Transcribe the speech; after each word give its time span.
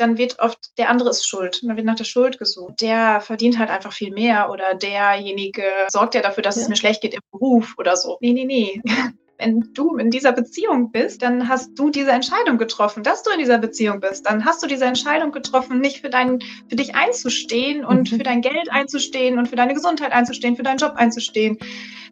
dann 0.00 0.18
wird 0.18 0.38
oft 0.38 0.58
der 0.78 0.90
andere 0.90 1.10
ist 1.10 1.26
schuld. 1.26 1.60
Dann 1.62 1.76
wird 1.76 1.86
nach 1.86 1.96
der 1.96 2.04
Schuld 2.04 2.38
gesucht. 2.38 2.80
Der 2.80 3.20
verdient 3.20 3.58
halt 3.58 3.70
einfach 3.70 3.92
viel 3.92 4.12
mehr 4.12 4.50
oder 4.50 4.74
derjenige 4.74 5.64
sorgt 5.90 6.14
ja 6.14 6.22
dafür, 6.22 6.42
dass 6.42 6.56
ja. 6.56 6.62
es 6.62 6.68
mir 6.68 6.76
schlecht 6.76 7.02
geht 7.02 7.14
im 7.14 7.20
Beruf 7.30 7.74
oder 7.78 7.96
so. 7.96 8.18
Nee, 8.20 8.32
nee, 8.32 8.44
nee. 8.44 8.82
wenn 9.40 9.72
du 9.72 9.96
in 9.96 10.10
dieser 10.10 10.32
Beziehung 10.32 10.92
bist, 10.92 11.22
dann 11.22 11.48
hast 11.48 11.78
du 11.78 11.90
diese 11.90 12.10
Entscheidung 12.10 12.58
getroffen, 12.58 13.02
dass 13.02 13.22
du 13.22 13.30
in 13.30 13.38
dieser 13.38 13.58
Beziehung 13.58 14.00
bist. 14.00 14.26
Dann 14.26 14.44
hast 14.44 14.62
du 14.62 14.66
diese 14.66 14.84
Entscheidung 14.84 15.32
getroffen, 15.32 15.80
nicht 15.80 16.00
für, 16.02 16.10
dein, 16.10 16.40
für 16.68 16.76
dich 16.76 16.94
einzustehen 16.94 17.84
und 17.84 18.12
mhm. 18.12 18.16
für 18.18 18.22
dein 18.22 18.42
Geld 18.42 18.70
einzustehen 18.70 19.38
und 19.38 19.48
für 19.48 19.56
deine 19.56 19.74
Gesundheit 19.74 20.12
einzustehen, 20.12 20.56
für 20.56 20.62
deinen 20.62 20.78
Job 20.78 20.92
einzustehen. 20.96 21.58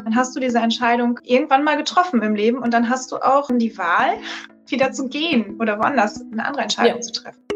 Dann 0.02 0.16
hast 0.16 0.34
du 0.34 0.40
diese 0.40 0.58
Entscheidung 0.58 1.20
irgendwann 1.22 1.64
mal 1.64 1.76
getroffen 1.76 2.22
im 2.22 2.34
Leben 2.34 2.58
und 2.58 2.72
dann 2.72 2.88
hast 2.88 3.12
du 3.12 3.16
auch 3.16 3.50
die 3.52 3.76
Wahl, 3.76 4.16
wieder 4.70 4.92
zu 4.92 5.08
gehen 5.08 5.58
oder 5.60 5.78
woanders 5.78 6.22
eine 6.32 6.44
andere 6.44 6.62
Entscheidung 6.62 6.96
ja. 6.96 7.00
zu 7.00 7.12
treffen. 7.12 7.47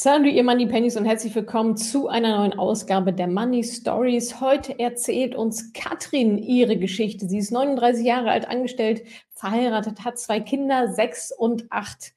Salut, 0.00 0.32
ihr 0.32 0.44
Money 0.44 0.66
Pennies 0.66 0.96
und 0.96 1.06
herzlich 1.06 1.34
willkommen 1.34 1.76
zu 1.76 2.06
einer 2.06 2.38
neuen 2.38 2.56
Ausgabe 2.56 3.12
der 3.12 3.26
Money 3.26 3.64
Stories. 3.64 4.40
Heute 4.40 4.78
erzählt 4.78 5.34
uns 5.34 5.72
Katrin 5.72 6.38
ihre 6.38 6.76
Geschichte. 6.76 7.26
Sie 7.28 7.38
ist 7.38 7.50
39 7.50 8.06
Jahre 8.06 8.30
alt, 8.30 8.46
angestellt, 8.46 9.02
verheiratet, 9.34 10.04
hat 10.04 10.16
zwei 10.20 10.38
Kinder, 10.38 10.92
sechs 10.92 11.32
und 11.36 11.66
acht 11.70 12.12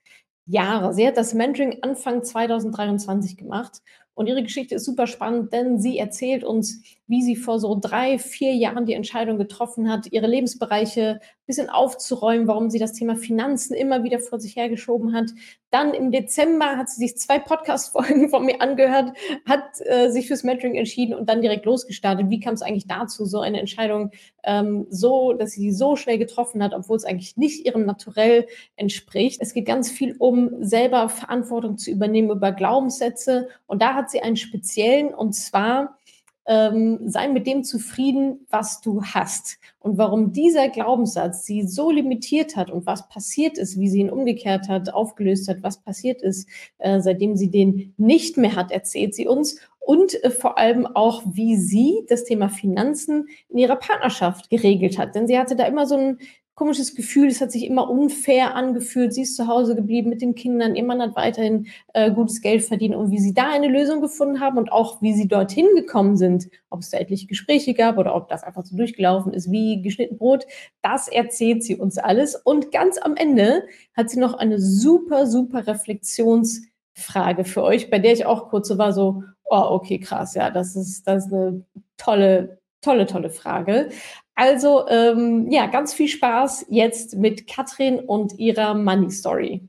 Jahre. 0.45 0.93
Sie 0.93 1.07
hat 1.07 1.17
das 1.17 1.33
Mentoring 1.33 1.79
Anfang 1.81 2.23
2023 2.23 3.35
gemacht 3.35 3.81
und 4.13 4.27
ihre 4.27 4.43
Geschichte 4.43 4.75
ist 4.75 4.85
super 4.85 5.07
spannend, 5.07 5.51
denn 5.51 5.79
sie 5.79 5.97
erzählt 5.97 6.43
uns, 6.43 6.83
wie 7.11 7.21
sie 7.21 7.35
vor 7.35 7.59
so 7.59 7.77
drei, 7.79 8.17
vier 8.17 8.53
Jahren 8.53 8.85
die 8.85 8.93
Entscheidung 8.93 9.37
getroffen 9.37 9.91
hat, 9.91 10.07
ihre 10.11 10.27
Lebensbereiche 10.27 11.19
ein 11.19 11.45
bisschen 11.45 11.69
aufzuräumen, 11.69 12.47
warum 12.47 12.69
sie 12.69 12.79
das 12.79 12.93
Thema 12.93 13.17
Finanzen 13.17 13.73
immer 13.73 14.05
wieder 14.05 14.19
vor 14.19 14.39
sich 14.39 14.55
hergeschoben 14.55 15.13
hat. 15.13 15.25
Dann 15.71 15.93
im 15.93 16.11
Dezember 16.11 16.77
hat 16.77 16.87
sie 16.89 17.05
sich 17.05 17.17
zwei 17.17 17.37
Podcast-Folgen 17.37 18.29
von 18.31 18.45
mir 18.45 18.61
angehört, 18.61 19.11
hat 19.45 19.81
äh, 19.83 20.09
sich 20.09 20.27
fürs 20.27 20.43
Mentoring 20.43 20.75
entschieden 20.75 21.13
und 21.13 21.27
dann 21.27 21.41
direkt 21.41 21.65
losgestartet. 21.65 22.29
Wie 22.29 22.39
kam 22.39 22.53
es 22.53 22.61
eigentlich 22.61 22.87
dazu, 22.87 23.25
so 23.25 23.41
eine 23.41 23.59
Entscheidung 23.59 24.11
ähm, 24.45 24.87
so, 24.89 25.33
dass 25.33 25.51
sie 25.51 25.73
so 25.73 25.97
schnell 25.97 26.17
getroffen 26.17 26.63
hat, 26.63 26.73
obwohl 26.73 26.95
es 26.95 27.03
eigentlich 27.03 27.35
nicht 27.35 27.65
ihrem 27.65 27.85
Naturell 27.85 28.47
entspricht? 28.77 29.41
Es 29.41 29.53
geht 29.53 29.65
ganz 29.65 29.91
viel 29.91 30.15
um 30.17 30.63
selber 30.63 31.09
Verantwortung 31.09 31.77
zu 31.77 31.91
übernehmen 31.91 32.29
über 32.29 32.53
Glaubenssätze 32.53 33.49
und 33.67 33.81
da 33.81 33.95
hat 33.95 34.09
sie 34.09 34.21
einen 34.21 34.37
speziellen 34.37 35.13
und 35.13 35.33
zwar 35.33 35.97
ähm, 36.45 36.99
sei 37.05 37.27
mit 37.27 37.47
dem 37.47 37.63
zufrieden, 37.63 38.45
was 38.49 38.81
du 38.81 39.03
hast. 39.03 39.59
Und 39.79 39.97
warum 39.97 40.31
dieser 40.31 40.69
Glaubenssatz 40.69 41.45
sie 41.45 41.67
so 41.67 41.91
limitiert 41.91 42.55
hat 42.55 42.71
und 42.71 42.85
was 42.85 43.07
passiert 43.09 43.57
ist, 43.57 43.79
wie 43.79 43.89
sie 43.89 43.99
ihn 43.99 44.09
umgekehrt 44.09 44.67
hat, 44.67 44.93
aufgelöst 44.93 45.47
hat, 45.47 45.57
was 45.61 45.81
passiert 45.81 46.21
ist, 46.21 46.47
äh, 46.79 46.99
seitdem 46.99 47.35
sie 47.35 47.49
den 47.49 47.93
nicht 47.97 48.37
mehr 48.37 48.55
hat, 48.55 48.71
erzählt 48.71 49.15
sie 49.15 49.27
uns. 49.27 49.57
Und 49.79 50.23
äh, 50.23 50.29
vor 50.29 50.57
allem 50.57 50.87
auch, 50.87 51.23
wie 51.25 51.57
sie 51.57 52.05
das 52.07 52.23
Thema 52.23 52.49
Finanzen 52.49 53.27
in 53.49 53.57
ihrer 53.57 53.77
Partnerschaft 53.77 54.49
geregelt 54.49 54.97
hat. 54.97 55.15
Denn 55.15 55.27
sie 55.27 55.37
hatte 55.37 55.55
da 55.55 55.65
immer 55.65 55.85
so 55.85 55.95
ein 55.95 56.19
komisches 56.61 56.93
Gefühl, 56.93 57.27
es 57.27 57.41
hat 57.41 57.51
sich 57.51 57.65
immer 57.65 57.89
unfair 57.89 58.53
angefühlt. 58.53 59.15
Sie 59.15 59.23
ist 59.23 59.35
zu 59.35 59.47
Hause 59.47 59.75
geblieben 59.75 60.11
mit 60.11 60.21
den 60.21 60.35
Kindern, 60.35 60.75
ihr 60.75 60.83
Mann 60.83 61.01
hat 61.01 61.15
weiterhin 61.15 61.65
äh, 61.95 62.11
gutes 62.11 62.39
Geld 62.39 62.61
verdient 62.63 62.93
und 62.93 63.09
wie 63.09 63.17
sie 63.17 63.33
da 63.33 63.49
eine 63.49 63.67
Lösung 63.67 63.99
gefunden 63.99 64.39
haben 64.39 64.59
und 64.59 64.71
auch 64.71 65.01
wie 65.01 65.13
sie 65.13 65.27
dorthin 65.27 65.65
gekommen 65.75 66.17
sind, 66.17 66.49
ob 66.69 66.81
es 66.81 66.91
da 66.91 66.99
etliche 66.99 67.25
Gespräche 67.25 67.73
gab 67.73 67.97
oder 67.97 68.13
ob 68.13 68.29
das 68.29 68.43
einfach 68.43 68.63
so 68.63 68.77
durchgelaufen 68.77 69.33
ist 69.33 69.49
wie 69.49 69.81
geschnitten 69.81 70.19
Brot, 70.19 70.45
das 70.83 71.07
erzählt 71.07 71.63
sie 71.63 71.77
uns 71.77 71.97
alles. 71.97 72.35
Und 72.35 72.71
ganz 72.71 72.99
am 72.99 73.15
Ende 73.15 73.63
hat 73.97 74.11
sie 74.11 74.19
noch 74.19 74.35
eine 74.35 74.59
super, 74.59 75.25
super 75.25 75.65
Reflexionsfrage 75.65 77.43
für 77.43 77.63
euch, 77.63 77.89
bei 77.89 77.97
der 77.97 78.13
ich 78.13 78.27
auch 78.27 78.49
kurz 78.49 78.67
so 78.67 78.77
war, 78.77 78.93
so, 78.93 79.23
oh, 79.45 79.65
okay, 79.71 79.97
krass, 79.97 80.35
ja, 80.35 80.51
das 80.51 80.75
ist, 80.75 81.07
das 81.07 81.25
ist 81.25 81.33
eine 81.33 81.65
tolle, 81.97 82.60
tolle, 82.81 83.05
tolle 83.07 83.29
Frage. 83.29 83.89
Also 84.35 84.87
ähm, 84.87 85.49
ja, 85.51 85.67
ganz 85.67 85.93
viel 85.93 86.07
Spaß 86.07 86.65
jetzt 86.69 87.15
mit 87.15 87.47
Katrin 87.47 87.99
und 87.99 88.37
ihrer 88.39 88.73
Money 88.73 89.11
Story. 89.11 89.67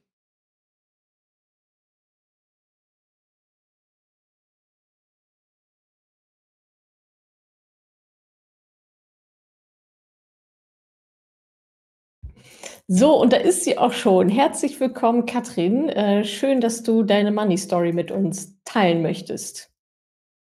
So, 12.86 13.16
und 13.20 13.32
da 13.32 13.38
ist 13.38 13.64
sie 13.64 13.76
auch 13.78 13.92
schon. 13.92 14.28
Herzlich 14.28 14.78
willkommen, 14.80 15.26
Katrin. 15.26 15.88
Äh, 15.88 16.24
schön, 16.24 16.60
dass 16.60 16.82
du 16.84 17.02
deine 17.02 17.32
Money 17.32 17.58
Story 17.58 17.92
mit 17.92 18.10
uns 18.12 18.56
teilen 18.64 19.02
möchtest. 19.02 19.71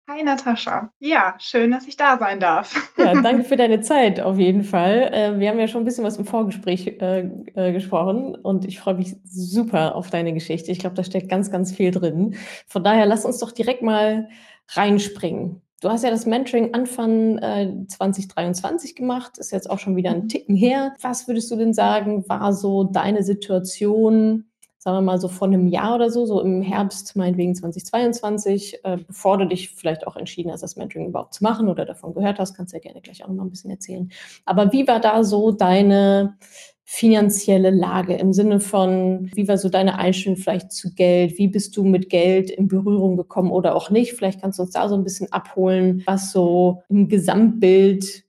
Hi 0.07 0.21
Natascha. 0.21 0.91
Ja, 0.99 1.35
schön, 1.39 1.71
dass 1.71 1.88
ich 1.88 1.97
da 1.97 2.19
sein 2.19 2.39
darf. 2.39 2.93
Ja, 2.95 3.13
danke 3.23 3.43
für 3.43 3.55
deine 3.55 3.81
Zeit 3.81 4.19
auf 4.19 4.38
jeden 4.38 4.63
Fall. 4.63 5.09
Äh, 5.11 5.39
wir 5.39 5.49
haben 5.49 5.59
ja 5.59 5.67
schon 5.67 5.81
ein 5.81 5.85
bisschen 5.85 6.03
was 6.03 6.17
im 6.17 6.25
Vorgespräch 6.25 6.85
äh, 7.01 7.27
äh, 7.55 7.73
gesprochen 7.73 8.35
und 8.35 8.66
ich 8.66 8.79
freue 8.79 8.93
mich 8.93 9.16
super 9.23 9.95
auf 9.95 10.11
deine 10.11 10.31
Geschichte. 10.33 10.71
Ich 10.71 10.77
glaube, 10.77 10.95
da 10.95 11.03
steckt 11.03 11.27
ganz, 11.27 11.49
ganz 11.49 11.73
viel 11.73 11.89
drin. 11.89 12.35
Von 12.67 12.83
daher 12.83 13.07
lass 13.07 13.25
uns 13.25 13.39
doch 13.39 13.51
direkt 13.51 13.81
mal 13.81 14.29
reinspringen. 14.69 15.63
Du 15.81 15.89
hast 15.89 16.03
ja 16.03 16.11
das 16.11 16.27
Mentoring 16.27 16.75
Anfang 16.75 17.39
äh, 17.39 17.73
2023 17.87 18.95
gemacht, 18.95 19.39
ist 19.39 19.51
jetzt 19.51 19.69
auch 19.69 19.79
schon 19.79 19.95
wieder 19.95 20.11
ein 20.11 20.23
mhm. 20.23 20.29
Ticken 20.29 20.55
her. 20.55 20.93
Was 21.01 21.27
würdest 21.27 21.49
du 21.49 21.55
denn 21.55 21.73
sagen, 21.73 22.29
war 22.29 22.53
so 22.53 22.83
deine 22.83 23.23
Situation? 23.23 24.45
Sagen 24.85 24.97
wir 24.97 25.01
mal 25.01 25.19
so 25.19 25.29
von 25.29 25.51
einem 25.51 25.68
Jahr 25.68 25.96
oder 25.96 26.12
so, 26.12 26.28
so 26.28 26.40
im 26.41 26.62
Herbst 26.62 27.16
meinetwegen 27.16 27.56
2022, 27.56 28.85
äh, 28.85 28.97
bevor 28.97 29.40
du 29.40 29.47
dich 29.47 29.72
vielleicht 29.72 30.06
auch 30.06 30.16
entschieden 30.16 30.51
hast, 30.51 30.62
das 30.62 30.75
Mentoring 30.75 31.07
überhaupt 31.07 31.34
zu 31.34 31.44
machen 31.44 31.68
oder 31.69 31.85
davon 31.85 32.13
gehört 32.13 32.38
hast, 32.38 32.53
kannst 32.53 32.72
du 32.72 32.78
ja 32.78 32.81
gerne 32.81 33.01
gleich 33.01 33.25
auch 33.25 33.29
noch 33.29 33.44
ein 33.44 33.50
bisschen 33.50 33.72
erzählen. 33.72 34.12
Aber 34.46 34.72
wie 34.72 34.88
war 34.88 35.00
da 35.00 35.23
so 35.23 35.51
deine 35.51 36.38
finanzielle 36.84 37.72
Lage 37.72 38.13
im 38.13 38.31
Sinne 38.31 38.59
von, 38.59 39.31
wie 39.34 39.47
war 39.47 39.57
so 39.57 39.69
deine 39.69 39.97
Einstellung 39.97 40.38
vielleicht 40.38 40.72
zu 40.72 40.94
Geld? 40.94 41.40
Wie 41.40 41.47
bist 41.47 41.75
du 41.75 41.84
mit 41.84 42.12
Geld 42.12 42.52
in 42.52 42.67
Berührung 42.67 43.17
gekommen 43.17 43.50
oder 43.50 43.75
auch 43.75 43.90
nicht? 43.90 44.13
Vielleicht 44.13 44.40
kannst 44.40 44.59
du 44.59 44.63
uns 44.63 44.73
da 44.73 44.88
so 44.88 44.94
ein 44.94 45.03
bisschen 45.03 45.31
abholen, 45.31 46.03
was 46.06 46.31
so 46.31 46.84
im 46.90 47.09
Gesamtbild 47.09 48.23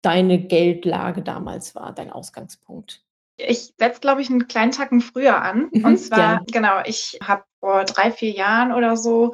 deine 0.00 0.38
Geldlage 0.38 1.20
damals 1.20 1.74
war, 1.74 1.94
dein 1.94 2.10
Ausgangspunkt. 2.10 3.04
Ich 3.46 3.74
setze, 3.78 4.00
glaube 4.00 4.22
ich, 4.22 4.30
einen 4.30 4.48
kleinen 4.48 4.72
Tacken 4.72 5.00
früher 5.00 5.42
an. 5.42 5.68
Mhm, 5.72 5.84
und 5.84 5.98
zwar, 5.98 6.18
ja. 6.18 6.40
genau, 6.50 6.80
ich 6.84 7.18
habe 7.22 7.44
vor 7.60 7.84
drei, 7.84 8.10
vier 8.10 8.30
Jahren 8.30 8.72
oder 8.72 8.96
so 8.96 9.32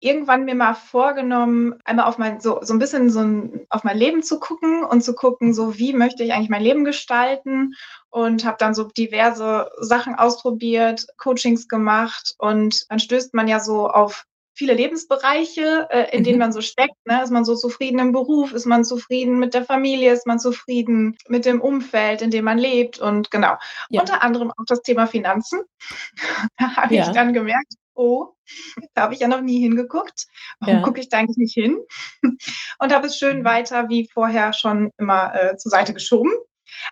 irgendwann 0.00 0.44
mir 0.44 0.54
mal 0.54 0.74
vorgenommen, 0.74 1.74
einmal 1.84 2.06
auf 2.06 2.18
mein, 2.18 2.40
so, 2.40 2.60
so 2.62 2.74
ein 2.74 2.78
bisschen 2.78 3.10
so 3.10 3.20
ein, 3.20 3.66
auf 3.70 3.82
mein 3.82 3.96
Leben 3.96 4.22
zu 4.22 4.38
gucken 4.38 4.84
und 4.84 5.02
zu 5.02 5.14
gucken, 5.14 5.54
so 5.54 5.78
wie 5.78 5.92
möchte 5.94 6.22
ich 6.22 6.32
eigentlich 6.32 6.50
mein 6.50 6.62
Leben 6.62 6.84
gestalten 6.84 7.74
und 8.10 8.44
habe 8.44 8.56
dann 8.58 8.74
so 8.74 8.84
diverse 8.84 9.70
Sachen 9.78 10.14
ausprobiert, 10.14 11.06
Coachings 11.16 11.66
gemacht 11.66 12.34
und 12.38 12.84
dann 12.90 12.98
stößt 12.98 13.34
man 13.34 13.48
ja 13.48 13.58
so 13.58 13.88
auf 13.88 14.26
viele 14.56 14.72
Lebensbereiche, 14.72 15.86
äh, 15.90 16.16
in 16.16 16.24
denen 16.24 16.36
mhm. 16.36 16.40
man 16.40 16.52
so 16.52 16.62
steckt. 16.62 16.96
Ne? 17.04 17.22
Ist 17.22 17.30
man 17.30 17.44
so 17.44 17.54
zufrieden 17.54 17.98
im 17.98 18.12
Beruf? 18.12 18.52
Ist 18.52 18.64
man 18.64 18.84
zufrieden 18.84 19.38
mit 19.38 19.54
der 19.54 19.64
Familie? 19.64 20.12
Ist 20.12 20.26
man 20.26 20.38
zufrieden 20.38 21.16
mit 21.28 21.44
dem 21.44 21.60
Umfeld, 21.60 22.22
in 22.22 22.30
dem 22.30 22.46
man 22.46 22.58
lebt? 22.58 22.98
Und 22.98 23.30
genau, 23.30 23.56
ja. 23.90 24.00
unter 24.00 24.22
anderem 24.22 24.50
auch 24.50 24.64
das 24.66 24.82
Thema 24.82 25.06
Finanzen. 25.06 25.60
da 26.58 26.76
habe 26.76 26.94
ja. 26.94 27.02
ich 27.06 27.10
dann 27.10 27.34
gemerkt, 27.34 27.74
oh, 27.94 28.32
da 28.94 29.02
habe 29.02 29.14
ich 29.14 29.20
ja 29.20 29.28
noch 29.28 29.42
nie 29.42 29.60
hingeguckt. 29.60 30.26
Warum 30.60 30.76
ja. 30.76 30.82
gucke 30.82 31.00
ich 31.00 31.10
da 31.10 31.18
eigentlich 31.18 31.36
nicht 31.36 31.54
hin? 31.54 31.78
Und 32.78 32.94
habe 32.94 33.08
es 33.08 33.18
schön 33.18 33.40
mhm. 33.40 33.44
weiter 33.44 33.88
wie 33.90 34.08
vorher 34.12 34.54
schon 34.54 34.90
immer 34.96 35.34
äh, 35.34 35.56
zur 35.58 35.70
Seite 35.70 35.92
geschoben. 35.92 36.32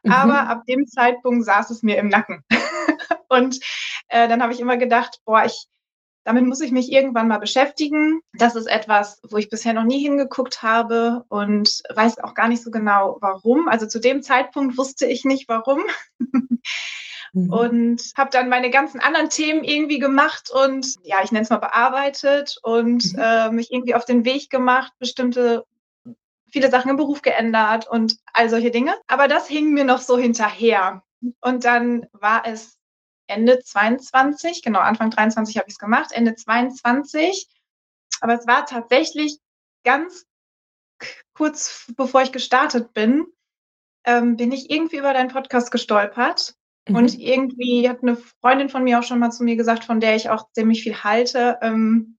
Mhm. 0.03 0.13
Aber 0.13 0.49
ab 0.49 0.65
dem 0.69 0.87
Zeitpunkt 0.87 1.47
saß 1.47 1.71
es 1.71 1.83
mir 1.83 1.97
im 1.97 2.09
Nacken. 2.09 2.45
Und 3.29 3.59
äh, 4.09 4.29
dann 4.29 4.43
habe 4.43 4.53
ich 4.53 4.61
immer 4.61 4.77
gedacht, 4.77 5.21
boah, 5.25 5.45
ich 5.45 5.67
damit 6.25 6.45
muss 6.47 6.61
ich 6.61 6.73
mich 6.73 6.91
irgendwann 6.91 7.29
mal 7.29 7.39
beschäftigen. 7.39 8.21
Das 8.33 8.57
ist 8.57 8.67
etwas, 8.67 9.21
wo 9.29 9.37
ich 9.37 9.51
bisher 9.51 9.75
noch 9.75 9.85
nie 9.85 10.01
hingeguckt 10.01 10.63
habe 10.63 11.25
und 11.29 11.83
weiß 11.95 12.19
auch 12.21 12.35
gar 12.35 12.49
nicht 12.49 12.63
so 12.63 12.71
genau, 12.71 13.19
warum. 13.21 13.69
Also 13.69 13.87
zu 13.87 14.01
dem 14.01 14.23
Zeitpunkt 14.23 14.79
wusste 14.79 15.07
ich 15.07 15.25
nicht, 15.25 15.49
warum. 15.49 15.83
Mhm. 17.35 17.53
Und 17.53 18.13
habe 18.17 18.31
dann 18.31 18.49
meine 18.49 18.71
ganzen 18.71 19.01
anderen 19.01 19.29
Themen 19.29 19.65
irgendwie 19.65 19.99
gemacht 19.99 20.51
und 20.51 20.95
ja, 21.03 21.17
ich 21.25 21.33
nenne 21.33 21.43
es 21.43 21.51
mal 21.51 21.59
bearbeitet 21.59 22.59
und 22.63 23.13
mhm. 23.13 23.19
äh, 23.19 23.51
mich 23.51 23.73
irgendwie 23.73 23.97
auf 23.97 24.05
den 24.05 24.25
Weg 24.25 24.51
gemacht, 24.51 24.93
bestimmte 25.01 25.65
viele 26.49 26.71
Sachen 26.71 26.91
im 26.91 26.97
Beruf 26.97 27.23
geändert 27.23 27.89
und 27.89 28.19
all 28.33 28.49
solche 28.49 28.71
Dinge. 28.71 28.95
Aber 29.09 29.27
das 29.27 29.49
hing 29.49 29.75
mir 29.75 29.85
noch 29.85 30.01
so 30.01 30.17
hinterher. 30.17 31.03
Und 31.41 31.65
dann 31.65 32.07
war 32.13 32.47
es 32.47 32.79
Ende 33.27 33.61
22, 33.61 34.63
genau, 34.63 34.81
Anfang 34.81 35.11
23 35.11 35.57
habe 35.57 35.67
ich 35.69 35.75
es 35.75 35.79
gemacht, 35.79 36.13
Ende 36.13 36.35
22. 36.35 37.49
Aber 38.21 38.35
es 38.35 38.47
war 38.47 38.67
tatsächlich 38.67 39.39
ganz 39.85 40.27
kurz 41.35 41.87
bevor 41.97 42.23
ich 42.23 42.33
gestartet 42.33 42.93
bin, 42.95 43.27
ähm, 44.05 44.37
bin 44.37 44.53
ich 44.53 44.71
irgendwie 44.71 44.99
über 44.99 45.13
deinen 45.13 45.31
Podcast 45.31 45.71
gestolpert. 45.71 46.55
Mhm. 46.89 46.97
Und 46.97 47.19
irgendwie 47.19 47.89
hat 47.89 48.03
eine 48.03 48.17
Freundin 48.17 48.69
von 48.69 48.85
mir 48.85 48.99
auch 48.99 49.03
schon 49.03 49.19
mal 49.19 49.31
zu 49.31 49.45
mir 49.45 49.57
gesagt, 49.57 49.85
von 49.85 50.01
der 50.01 50.17
ich 50.17 50.31
auch 50.31 50.51
ziemlich 50.53 50.83
viel 50.83 51.03
halte, 51.03 51.59
ähm, 51.63 52.19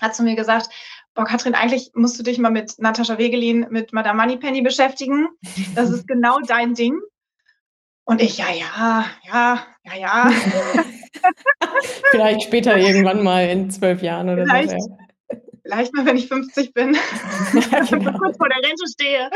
hat 0.00 0.14
zu 0.14 0.22
mir 0.22 0.36
gesagt, 0.36 0.68
boah, 1.14 1.24
Katrin, 1.24 1.54
eigentlich 1.54 1.90
musst 1.94 2.18
du 2.18 2.22
dich 2.22 2.38
mal 2.38 2.50
mit 2.50 2.78
Natascha 2.78 3.16
Wegelin, 3.16 3.66
mit 3.70 3.92
Madame 3.92 4.22
Moneypenny 4.22 4.60
beschäftigen. 4.60 5.28
Das 5.74 5.90
ist 5.90 6.06
genau 6.08 6.38
dein 6.40 6.74
Ding. 6.74 7.00
Und 8.06 8.22
ich, 8.22 8.38
ja, 8.38 8.46
ja, 8.50 9.04
ja, 9.26 9.66
ja, 9.84 9.96
ja. 9.96 10.30
Vielleicht 12.12 12.44
später 12.44 12.78
irgendwann 12.78 13.22
mal 13.24 13.48
in 13.48 13.68
zwölf 13.70 14.00
Jahren 14.00 14.30
oder 14.30 14.44
vielleicht, 14.46 14.70
so. 14.70 14.76
Ja. 14.76 15.38
Vielleicht 15.62 15.92
mal, 15.92 16.06
wenn 16.06 16.16
ich 16.16 16.28
50 16.28 16.72
bin. 16.72 16.94
ja, 17.72 17.80
genau. 17.90 18.16
kurz 18.18 18.36
vor 18.36 18.48
der 18.48 18.58
Rente 18.58 18.84
stehe. 18.92 19.28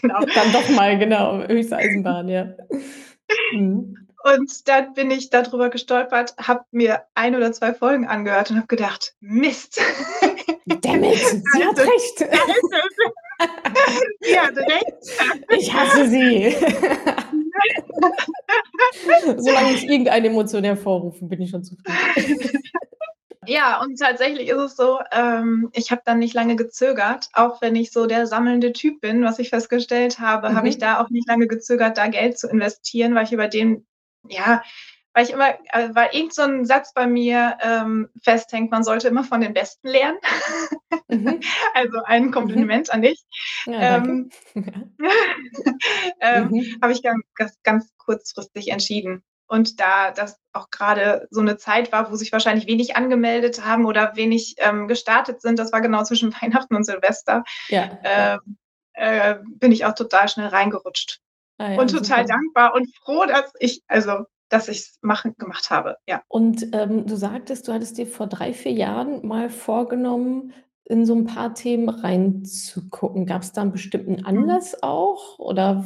genau. 0.00 0.20
Dann 0.20 0.52
doch 0.52 0.68
mal, 0.70 0.98
genau, 0.98 1.46
höchste 1.46 1.76
Eisenbahn, 1.76 2.28
ja. 2.28 2.48
Mhm. 3.52 4.08
Und 4.24 4.68
dann 4.68 4.94
bin 4.94 5.10
ich 5.10 5.28
darüber 5.28 5.68
gestolpert, 5.68 6.34
habe 6.38 6.62
mir 6.70 7.02
ein 7.14 7.36
oder 7.36 7.52
zwei 7.52 7.74
Folgen 7.74 8.06
angehört 8.06 8.50
und 8.50 8.56
habe 8.56 8.66
gedacht, 8.68 9.14
Mist. 9.20 9.80
Damit, 10.64 11.18
sie 11.18 11.64
hat 11.64 11.78
recht. 11.78 12.26
Sie 14.20 14.38
hat 14.38 14.56
recht. 14.56 14.94
Ich 15.56 15.72
hasse 15.72 16.08
sie. 16.08 16.56
Solange 19.36 19.72
ich 19.72 19.84
irgendeine 19.84 20.28
Emotion 20.28 20.64
hervorrufen, 20.64 21.28
bin 21.28 21.42
ich 21.42 21.50
schon 21.50 21.64
zufrieden. 21.64 22.62
Ja, 23.48 23.80
und 23.80 23.98
tatsächlich 23.98 24.50
ist 24.50 24.58
es 24.58 24.76
so, 24.76 24.98
ähm, 25.10 25.70
ich 25.72 25.90
habe 25.90 26.02
dann 26.04 26.18
nicht 26.18 26.34
lange 26.34 26.54
gezögert, 26.54 27.28
auch 27.32 27.62
wenn 27.62 27.76
ich 27.76 27.92
so 27.92 28.04
der 28.04 28.26
sammelnde 28.26 28.74
Typ 28.74 29.00
bin, 29.00 29.24
was 29.24 29.38
ich 29.38 29.48
festgestellt 29.48 30.18
habe, 30.18 30.50
mhm. 30.50 30.54
habe 30.54 30.68
ich 30.68 30.76
da 30.76 31.00
auch 31.00 31.08
nicht 31.08 31.26
lange 31.26 31.46
gezögert, 31.46 31.96
da 31.96 32.08
Geld 32.08 32.38
zu 32.38 32.46
investieren, 32.46 33.14
weil 33.14 33.24
ich 33.24 33.32
über 33.32 33.48
den, 33.48 33.86
ja, 34.28 34.62
weil 35.18 35.24
ich 35.24 35.32
immer, 35.32 35.48
äh, 35.72 35.88
weil 35.94 36.10
irgend 36.12 36.32
so 36.32 36.42
ein 36.42 36.64
Satz 36.64 36.94
bei 36.94 37.08
mir 37.08 37.58
ähm, 37.60 38.08
festhängt, 38.22 38.70
man 38.70 38.84
sollte 38.84 39.08
immer 39.08 39.24
von 39.24 39.40
den 39.40 39.52
Besten 39.52 39.88
lernen. 39.88 40.18
Mhm. 41.08 41.40
also 41.74 41.98
ein. 42.04 42.30
Kompliment 42.30 42.86
mhm. 42.86 42.94
an 42.94 43.02
dich. 43.02 43.24
Ja, 43.66 43.96
ähm, 43.96 44.30
ähm, 46.20 46.48
mhm. 46.50 46.78
Habe 46.80 46.92
ich 46.92 47.02
ganz, 47.02 47.58
ganz 47.64 47.90
kurzfristig 47.96 48.68
entschieden. 48.68 49.24
Und 49.48 49.80
da 49.80 50.12
das 50.12 50.38
auch 50.52 50.70
gerade 50.70 51.26
so 51.32 51.40
eine 51.40 51.56
Zeit 51.56 51.90
war, 51.90 52.12
wo 52.12 52.14
sich 52.14 52.30
wahrscheinlich 52.30 52.68
wenig 52.68 52.94
angemeldet 52.94 53.64
haben 53.64 53.86
oder 53.86 54.14
wenig 54.14 54.54
ähm, 54.58 54.86
gestartet 54.86 55.42
sind, 55.42 55.58
das 55.58 55.72
war 55.72 55.80
genau 55.80 56.04
zwischen 56.04 56.32
Weihnachten 56.40 56.76
und 56.76 56.84
Silvester, 56.84 57.42
ja, 57.66 57.98
äh, 58.04 58.38
äh, 58.92 59.38
bin 59.46 59.72
ich 59.72 59.84
auch 59.84 59.96
total 59.96 60.28
schnell 60.28 60.46
reingerutscht. 60.46 61.18
Ah, 61.56 61.72
ja, 61.72 61.80
und 61.80 61.90
total 61.90 62.24
super. 62.24 62.24
dankbar 62.24 62.74
und 62.74 62.88
froh, 63.02 63.26
dass 63.26 63.50
ich, 63.58 63.82
also 63.88 64.26
dass 64.48 64.68
ich 64.68 64.78
es 64.78 65.00
gemacht 65.00 65.70
habe. 65.70 65.96
Ja. 66.06 66.22
Und 66.28 66.68
ähm, 66.72 67.06
du 67.06 67.16
sagtest, 67.16 67.68
du 67.68 67.72
hattest 67.72 67.98
dir 67.98 68.06
vor 68.06 68.26
drei, 68.26 68.52
vier 68.52 68.72
Jahren 68.72 69.26
mal 69.26 69.50
vorgenommen, 69.50 70.52
in 70.84 71.04
so 71.04 71.14
ein 71.14 71.26
paar 71.26 71.54
Themen 71.54 71.88
reinzugucken. 71.88 73.26
Gab 73.26 73.42
es 73.42 73.52
da 73.52 73.62
einen 73.62 73.72
bestimmten 73.72 74.20
mhm. 74.20 74.26
Anlass 74.26 74.72
mhm. 74.72 74.78
auch? 74.82 75.38
Oder 75.38 75.84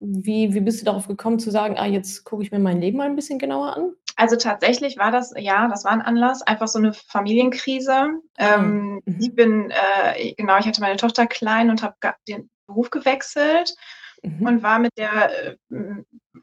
wie, 0.00 0.54
wie 0.54 0.60
bist 0.60 0.80
du 0.80 0.84
darauf 0.84 1.08
gekommen 1.08 1.38
zu 1.38 1.50
sagen, 1.50 1.76
ah, 1.78 1.86
jetzt 1.86 2.24
gucke 2.24 2.42
ich 2.42 2.50
mir 2.50 2.58
mein 2.58 2.80
Leben 2.80 2.98
mal 2.98 3.06
ein 3.06 3.16
bisschen 3.16 3.38
genauer 3.38 3.76
an? 3.76 3.92
Also 4.16 4.36
tatsächlich 4.36 4.98
war 4.98 5.10
das, 5.10 5.32
ja, 5.36 5.68
das 5.68 5.84
war 5.84 5.92
ein 5.92 6.02
Anlass, 6.02 6.42
einfach 6.42 6.68
so 6.68 6.78
eine 6.78 6.92
Familienkrise. 6.92 8.08
Ah, 8.36 8.56
ähm, 8.56 9.00
mhm. 9.04 9.18
Ich 9.20 9.34
bin, 9.34 9.70
äh, 9.70 10.34
genau, 10.34 10.58
ich 10.58 10.66
hatte 10.66 10.82
meine 10.82 10.96
Tochter 10.96 11.26
klein 11.26 11.70
und 11.70 11.82
habe 11.82 11.94
den 12.28 12.50
Beruf 12.66 12.90
gewechselt 12.90 13.74
mhm. 14.22 14.46
und 14.46 14.62
war 14.62 14.78
mit 14.78 14.92
der, 14.98 15.52
äh, 15.52 15.56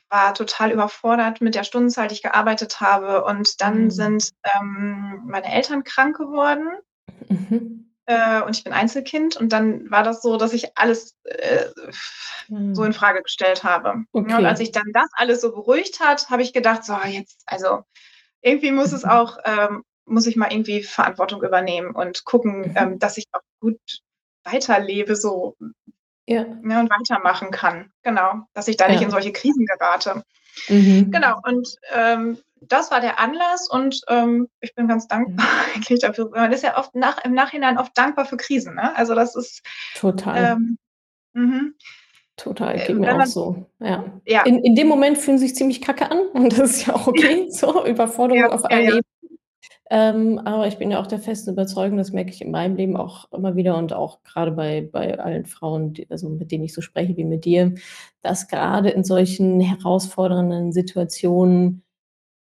war 0.09 0.33
total 0.33 0.71
überfordert 0.71 1.41
mit 1.41 1.55
der 1.55 1.63
Stundenzahl, 1.63 2.07
die 2.07 2.15
ich 2.15 2.23
gearbeitet 2.23 2.79
habe. 2.81 3.23
Und 3.25 3.61
dann 3.61 3.85
mhm. 3.85 3.91
sind 3.91 4.31
ähm, 4.55 5.23
meine 5.25 5.51
Eltern 5.53 5.83
krank 5.83 6.17
geworden. 6.17 6.69
Mhm 7.27 7.87
äh, 8.07 8.41
und 8.41 8.55
ich 8.55 8.63
bin 8.63 8.73
Einzelkind 8.73 9.35
und 9.35 9.51
dann 9.51 9.91
war 9.91 10.01
das 10.01 10.21
so, 10.21 10.37
dass 10.37 10.53
ich 10.53 10.77
alles 10.77 11.15
äh, 11.25 11.65
so 12.71 12.83
in 12.83 12.93
Frage 12.93 13.21
gestellt 13.21 13.65
habe. 13.65 14.05
Okay. 14.13 14.33
und 14.33 14.45
als 14.45 14.59
sich 14.59 14.71
dann 14.71 14.91
das 14.93 15.09
alles 15.13 15.41
so 15.41 15.51
beruhigt 15.51 15.99
hat, 15.99 16.29
habe 16.29 16.41
ich 16.41 16.53
gedacht, 16.53 16.85
so 16.85 16.97
jetzt, 17.05 17.43
also 17.45 17.83
irgendwie 18.41 18.71
muss 18.71 18.93
es 18.93 19.03
auch, 19.03 19.37
ähm, 19.43 19.83
muss 20.05 20.25
ich 20.25 20.37
mal 20.37 20.51
irgendwie 20.51 20.83
Verantwortung 20.83 21.43
übernehmen 21.43 21.91
und 21.91 22.23
gucken, 22.23 22.69
mhm. 22.69 22.73
ähm, 22.75 22.99
dass 22.99 23.17
ich 23.17 23.25
auch 23.33 23.41
gut 23.59 23.79
weiterlebe, 24.45 25.17
so 25.17 25.57
ja. 26.27 26.43
Ne, 26.61 26.79
und 26.79 26.89
weitermachen 26.89 27.51
kann. 27.51 27.91
Genau, 28.03 28.41
dass 28.53 28.67
ich 28.67 28.77
da 28.77 28.85
ja. 28.85 28.91
nicht 28.91 29.01
in 29.01 29.11
solche 29.11 29.31
Krisen 29.31 29.65
gerate. 29.65 30.23
Mhm. 30.67 31.11
Genau, 31.11 31.39
und 31.43 31.75
ähm, 31.93 32.37
das 32.61 32.91
war 32.91 33.01
der 33.01 33.19
Anlass 33.19 33.69
und 33.69 34.01
ähm, 34.09 34.49
ich 34.59 34.73
bin 34.75 34.87
ganz 34.87 35.07
dankbar 35.07 35.47
eigentlich 35.75 35.99
dafür. 36.01 36.29
Man 36.31 36.51
ist 36.51 36.63
ja 36.63 36.77
oft 36.77 36.95
nach, 36.95 37.23
im 37.23 37.33
Nachhinein 37.33 37.77
oft 37.77 37.97
dankbar 37.97 38.25
für 38.25 38.37
Krisen. 38.37 38.75
Ne? 38.75 38.95
Also 38.95 39.15
das 39.15 39.35
ist 39.35 39.61
total. 39.95 40.57
Ähm, 40.57 40.77
mhm. 41.33 41.75
Total, 42.35 42.75
äh, 42.75 42.85
geht 42.85 42.99
mir 42.99 43.13
man, 43.13 43.21
auch 43.21 43.25
so. 43.25 43.65
Ja. 43.79 44.05
ja. 44.25 44.43
In, 44.43 44.63
in 44.63 44.75
dem 44.75 44.87
Moment 44.87 45.17
fühlen 45.17 45.39
sich 45.39 45.55
ziemlich 45.55 45.81
kacke 45.81 46.11
an 46.11 46.19
und 46.33 46.57
das 46.57 46.71
ist 46.71 46.85
ja 46.87 46.93
auch 46.93 47.07
okay. 47.07 47.47
so, 47.49 47.85
Überforderung 47.85 48.41
ja, 48.41 48.49
auf 48.49 48.65
allen 48.65 48.83
ja, 48.83 48.87
Ebenen. 48.89 49.05
Ähm, 49.89 50.39
aber 50.39 50.67
ich 50.67 50.77
bin 50.77 50.91
ja 50.91 50.99
auch 50.99 51.07
der 51.07 51.19
festen 51.19 51.51
Überzeugung, 51.51 51.97
das 51.97 52.11
merke 52.11 52.31
ich 52.31 52.41
in 52.41 52.51
meinem 52.51 52.75
Leben 52.75 52.97
auch 52.97 53.31
immer 53.31 53.55
wieder 53.55 53.77
und 53.77 53.93
auch 53.93 54.21
gerade 54.23 54.51
bei, 54.51 54.81
bei 54.91 55.17
allen 55.17 55.45
Frauen, 55.45 55.93
die, 55.93 56.09
also 56.09 56.27
mit 56.27 56.51
denen 56.51 56.65
ich 56.65 56.73
so 56.73 56.81
spreche 56.81 57.15
wie 57.15 57.23
mit 57.23 57.45
dir, 57.45 57.73
dass 58.21 58.49
gerade 58.49 58.89
in 58.89 59.05
solchen 59.05 59.61
herausfordernden 59.61 60.73
Situationen 60.73 61.83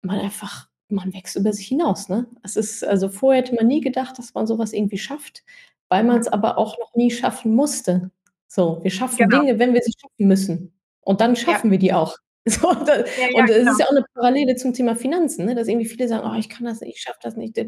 man 0.02 0.18
einfach, 0.18 0.68
man 0.88 1.14
wächst 1.14 1.36
über 1.36 1.52
sich 1.52 1.68
hinaus. 1.68 2.08
Ne? 2.08 2.26
Es 2.42 2.56
ist, 2.56 2.84
also 2.84 3.08
vorher 3.08 3.42
hätte 3.42 3.54
man 3.54 3.68
nie 3.68 3.80
gedacht, 3.80 4.18
dass 4.18 4.34
man 4.34 4.48
sowas 4.48 4.72
irgendwie 4.72 4.98
schafft, 4.98 5.44
weil 5.88 6.02
man 6.02 6.18
es 6.18 6.26
aber 6.26 6.58
auch 6.58 6.76
noch 6.78 6.94
nie 6.96 7.10
schaffen 7.10 7.54
musste. 7.54 8.10
So, 8.48 8.80
wir 8.82 8.90
schaffen 8.90 9.28
genau. 9.28 9.42
Dinge, 9.42 9.58
wenn 9.60 9.74
wir 9.74 9.82
sie 9.82 9.92
schaffen 9.96 10.26
müssen. 10.26 10.72
Und 11.02 11.20
dann 11.20 11.36
schaffen 11.36 11.68
ja. 11.68 11.70
wir 11.72 11.78
die 11.78 11.92
auch. 11.92 12.16
So, 12.46 12.72
da, 12.72 13.00
ja, 13.00 13.04
ja, 13.30 13.42
und 13.42 13.50
es 13.50 13.66
ist 13.66 13.80
ja 13.80 13.86
auch 13.86 13.90
eine 13.90 14.04
Parallele 14.14 14.56
zum 14.56 14.72
Thema 14.72 14.96
Finanzen, 14.96 15.44
ne? 15.44 15.54
dass 15.54 15.68
irgendwie 15.68 15.86
viele 15.86 16.08
sagen, 16.08 16.26
oh, 16.30 16.38
ich 16.38 16.48
kann 16.48 16.64
das 16.64 16.80
nicht, 16.80 16.96
ich 16.96 17.02
schaffe 17.02 17.18
das 17.22 17.36
nicht. 17.36 17.58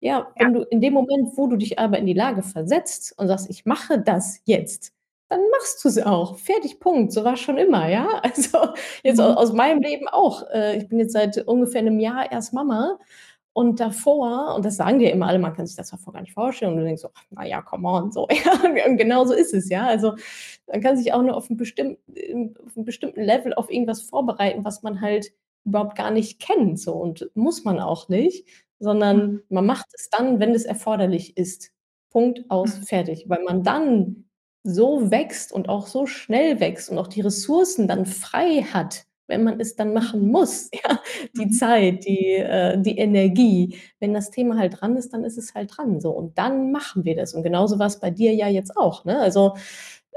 Ja, 0.00 0.32
wenn 0.38 0.52
du 0.52 0.62
in 0.64 0.80
dem 0.80 0.92
Moment, 0.92 1.30
wo 1.36 1.46
du 1.46 1.56
dich 1.56 1.78
aber 1.78 1.98
in 1.98 2.06
die 2.06 2.12
Lage 2.12 2.42
versetzt 2.42 3.14
und 3.16 3.28
sagst, 3.28 3.48
ich 3.48 3.64
mache 3.64 3.98
das 3.98 4.40
jetzt, 4.44 4.92
dann 5.30 5.40
machst 5.52 5.84
du 5.84 5.88
es 5.88 5.98
auch. 5.98 6.38
Fertig, 6.38 6.80
Punkt. 6.80 7.12
So 7.12 7.22
war 7.24 7.34
es 7.34 7.40
schon 7.40 7.56
immer, 7.56 7.88
ja. 7.88 8.20
Also 8.22 8.74
jetzt 9.04 9.18
mhm. 9.18 9.24
aus 9.24 9.52
meinem 9.52 9.80
Leben 9.80 10.08
auch. 10.08 10.50
Äh, 10.50 10.78
ich 10.78 10.88
bin 10.88 10.98
jetzt 10.98 11.12
seit 11.12 11.38
ungefähr 11.46 11.80
einem 11.80 12.00
Jahr 12.00 12.30
erst 12.30 12.52
Mama. 12.52 12.98
Und 13.52 13.80
davor, 13.80 14.54
und 14.54 14.64
das 14.64 14.76
sagen 14.76 15.00
dir 15.00 15.10
immer 15.10 15.26
alle, 15.26 15.38
man 15.38 15.54
kann 15.54 15.66
sich 15.66 15.76
das 15.76 15.90
davor 15.90 16.12
gar 16.12 16.20
nicht 16.20 16.34
vorstellen, 16.34 16.72
und 16.72 16.78
du 16.78 16.84
denkst 16.84 17.02
so, 17.02 17.10
naja, 17.30 17.62
come 17.62 17.88
on, 17.88 18.12
so, 18.12 18.28
ja, 18.44 18.86
und 18.86 18.96
genau 18.96 19.24
so 19.24 19.34
ist 19.34 19.52
es, 19.54 19.68
ja. 19.68 19.86
Also 19.86 20.14
man 20.68 20.80
kann 20.80 20.96
sich 20.96 21.12
auch 21.12 21.22
nur 21.22 21.36
auf 21.36 21.50
einem, 21.50 21.56
bestimmten, 21.56 22.54
auf 22.64 22.76
einem 22.76 22.84
bestimmten 22.84 23.22
Level 23.22 23.52
auf 23.54 23.70
irgendwas 23.70 24.02
vorbereiten, 24.02 24.64
was 24.64 24.82
man 24.82 25.00
halt 25.00 25.32
überhaupt 25.64 25.96
gar 25.96 26.10
nicht 26.10 26.40
kennt, 26.40 26.78
so, 26.80 26.94
und 26.94 27.28
muss 27.34 27.64
man 27.64 27.80
auch 27.80 28.08
nicht, 28.08 28.46
sondern 28.78 29.32
mhm. 29.32 29.42
man 29.48 29.66
macht 29.66 29.86
es 29.92 30.10
dann, 30.10 30.40
wenn 30.40 30.54
es 30.54 30.64
erforderlich 30.64 31.36
ist. 31.36 31.72
Punkt 32.10 32.50
aus, 32.50 32.78
mhm. 32.78 32.82
fertig. 32.84 33.28
Weil 33.28 33.44
man 33.44 33.62
dann 33.62 34.24
so 34.62 35.10
wächst 35.10 35.52
und 35.52 35.68
auch 35.68 35.86
so 35.86 36.06
schnell 36.06 36.60
wächst 36.60 36.90
und 36.90 36.98
auch 36.98 37.06
die 37.06 37.20
Ressourcen 37.20 37.88
dann 37.88 38.04
frei 38.06 38.62
hat, 38.62 39.06
wenn 39.30 39.44
man 39.44 39.58
es 39.60 39.76
dann 39.76 39.94
machen 39.94 40.30
muss, 40.30 40.68
ja, 40.74 41.00
die 41.36 41.46
mhm. 41.46 41.52
Zeit, 41.52 42.04
die, 42.04 42.36
äh, 42.36 42.80
die 42.80 42.98
Energie. 42.98 43.76
Wenn 43.98 44.12
das 44.12 44.30
Thema 44.30 44.58
halt 44.58 44.80
dran 44.80 44.96
ist, 44.96 45.12
dann 45.12 45.24
ist 45.24 45.38
es 45.38 45.54
halt 45.54 45.76
dran. 45.76 46.00
So. 46.00 46.10
Und 46.10 46.36
dann 46.36 46.72
machen 46.72 47.04
wir 47.04 47.16
das. 47.16 47.34
Und 47.34 47.42
genauso 47.42 47.78
war 47.78 47.86
es 47.86 48.00
bei 48.00 48.10
dir 48.10 48.34
ja 48.34 48.48
jetzt 48.48 48.76
auch. 48.76 49.04
Ne? 49.04 49.18
Also, 49.18 49.54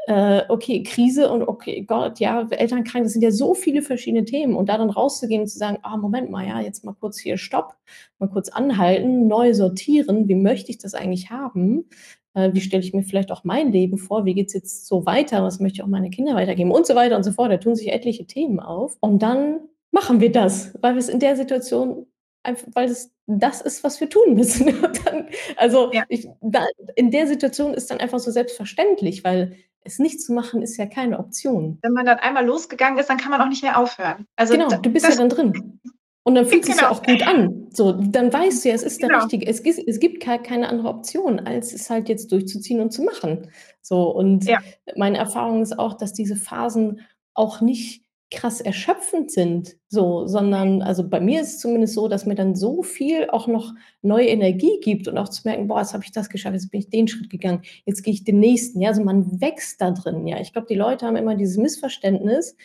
äh, 0.07 0.41
okay, 0.49 0.83
Krise 0.83 1.31
und 1.31 1.43
okay, 1.43 1.83
Gott, 1.83 2.19
ja, 2.19 2.45
Elternkrank, 2.49 3.05
das 3.05 3.13
sind 3.13 3.21
ja 3.21 3.31
so 3.31 3.53
viele 3.53 3.81
verschiedene 3.81 4.25
Themen. 4.25 4.55
Und 4.55 4.67
da 4.67 4.77
dann 4.77 4.89
rauszugehen 4.89 5.43
und 5.43 5.47
zu 5.47 5.57
sagen, 5.57 5.77
ah, 5.83 5.97
Moment 5.97 6.29
mal, 6.29 6.45
ja, 6.45 6.59
jetzt 6.59 6.83
mal 6.83 6.95
kurz 6.99 7.19
hier 7.19 7.37
Stopp, 7.37 7.75
mal 8.19 8.29
kurz 8.29 8.49
anhalten, 8.49 9.27
neu 9.27 9.53
sortieren, 9.53 10.27
wie 10.27 10.35
möchte 10.35 10.71
ich 10.71 10.77
das 10.77 10.93
eigentlich 10.93 11.29
haben? 11.29 11.85
Äh, 12.33 12.51
wie 12.53 12.61
stelle 12.61 12.83
ich 12.83 12.93
mir 12.93 13.03
vielleicht 13.03 13.31
auch 13.31 13.43
mein 13.43 13.71
Leben 13.71 13.97
vor, 13.97 14.25
wie 14.25 14.33
geht 14.33 14.47
es 14.47 14.53
jetzt 14.53 14.87
so 14.87 15.05
weiter, 15.05 15.43
was 15.43 15.59
möchte 15.59 15.77
ich 15.77 15.83
auch 15.83 15.87
meine 15.87 16.09
Kinder 16.09 16.35
weitergeben 16.35 16.71
und 16.71 16.87
so 16.87 16.95
weiter 16.95 17.15
und 17.15 17.23
so 17.23 17.31
fort. 17.31 17.51
Da 17.51 17.57
tun 17.57 17.75
sich 17.75 17.91
etliche 17.91 18.25
Themen 18.25 18.59
auf. 18.59 18.97
Und 18.99 19.21
dann 19.21 19.59
machen 19.91 20.19
wir 20.19 20.31
das, 20.31 20.73
weil 20.81 20.93
wir 20.93 20.99
es 20.99 21.09
in 21.09 21.19
der 21.19 21.35
Situation 21.35 22.07
einfach, 22.41 22.67
weil 22.73 22.89
es 22.89 23.11
das 23.25 23.61
ist, 23.61 23.83
was 23.83 24.01
wir 24.01 24.09
tun 24.09 24.35
müssen. 24.35 24.65
dann, 25.05 25.27
also 25.55 25.91
ja. 25.93 26.03
ich, 26.09 26.27
da, 26.41 26.65
in 26.95 27.11
der 27.11 27.27
Situation 27.27 27.73
ist 27.73 27.89
dann 27.91 27.99
einfach 27.99 28.19
so 28.19 28.31
selbstverständlich, 28.31 29.23
weil 29.23 29.55
es 29.85 29.99
nicht 29.99 30.21
zu 30.21 30.33
machen 30.33 30.61
ist 30.61 30.77
ja 30.77 30.85
keine 30.85 31.19
Option. 31.19 31.77
Wenn 31.81 31.93
man 31.93 32.05
dann 32.05 32.19
einmal 32.19 32.45
losgegangen 32.45 32.97
ist, 32.99 33.09
dann 33.09 33.17
kann 33.17 33.31
man 33.31 33.41
auch 33.41 33.49
nicht 33.49 33.63
mehr 33.63 33.77
aufhören. 33.77 34.25
Also 34.35 34.53
genau, 34.53 34.69
du 34.69 34.89
bist 34.89 35.05
das, 35.05 35.15
ja 35.15 35.19
dann 35.19 35.29
drin. 35.29 35.79
Und 36.23 36.35
dann 36.35 36.45
fühlt 36.45 36.63
es 36.63 36.69
genau. 36.69 36.77
sich 36.77 36.81
ja 36.83 36.89
auch 36.89 37.03
gut 37.03 37.27
an. 37.27 37.67
So, 37.73 37.91
dann 37.91 38.31
weißt 38.31 38.63
du 38.63 38.69
ja, 38.69 38.75
es 38.75 38.83
ist 38.83 39.01
der 39.01 39.09
genau. 39.09 39.21
richtige. 39.21 39.45
Es, 39.45 39.59
es 39.59 39.99
gibt 39.99 40.23
keine 40.23 40.69
andere 40.69 40.87
Option, 40.87 41.39
als 41.39 41.73
es 41.73 41.89
halt 41.89 42.07
jetzt 42.07 42.31
durchzuziehen 42.31 42.79
und 42.79 42.91
zu 42.91 43.03
machen. 43.03 43.49
So, 43.81 44.09
und 44.09 44.45
ja. 44.45 44.59
meine 44.95 45.17
Erfahrung 45.17 45.61
ist 45.61 45.77
auch, 45.77 45.95
dass 45.95 46.13
diese 46.13 46.37
Phasen 46.37 47.01
auch 47.33 47.59
nicht 47.59 48.03
krass 48.33 48.61
erschöpfend 48.61 49.31
sind, 49.31 49.75
so, 49.87 50.25
sondern, 50.27 50.81
also 50.81 51.07
bei 51.07 51.19
mir 51.19 51.41
ist 51.41 51.49
es 51.49 51.59
zumindest 51.59 51.93
so, 51.93 52.07
dass 52.07 52.25
mir 52.25 52.35
dann 52.35 52.55
so 52.55 52.81
viel 52.81 53.29
auch 53.29 53.47
noch 53.47 53.73
neue 54.01 54.27
Energie 54.27 54.79
gibt 54.81 55.07
und 55.07 55.17
auch 55.17 55.29
zu 55.29 55.43
merken, 55.45 55.67
boah, 55.67 55.79
jetzt 55.79 55.93
habe 55.93 56.03
ich 56.03 56.11
das 56.11 56.29
geschafft, 56.29 56.55
jetzt 56.55 56.71
bin 56.71 56.79
ich 56.79 56.89
den 56.89 57.07
Schritt 57.07 57.29
gegangen, 57.29 57.61
jetzt 57.85 58.01
gehe 58.01 58.13
ich 58.13 58.23
den 58.23 58.39
nächsten. 58.39 58.81
Ja, 58.81 58.89
also 58.89 59.03
man 59.03 59.39
wächst 59.39 59.79
da 59.79 59.91
drin. 59.91 60.25
Ja, 60.27 60.39
ich 60.39 60.51
glaube, 60.51 60.67
die 60.67 60.75
Leute 60.75 61.05
haben 61.05 61.15
immer 61.15 61.35
dieses 61.35 61.57
Missverständnis, 61.57 62.57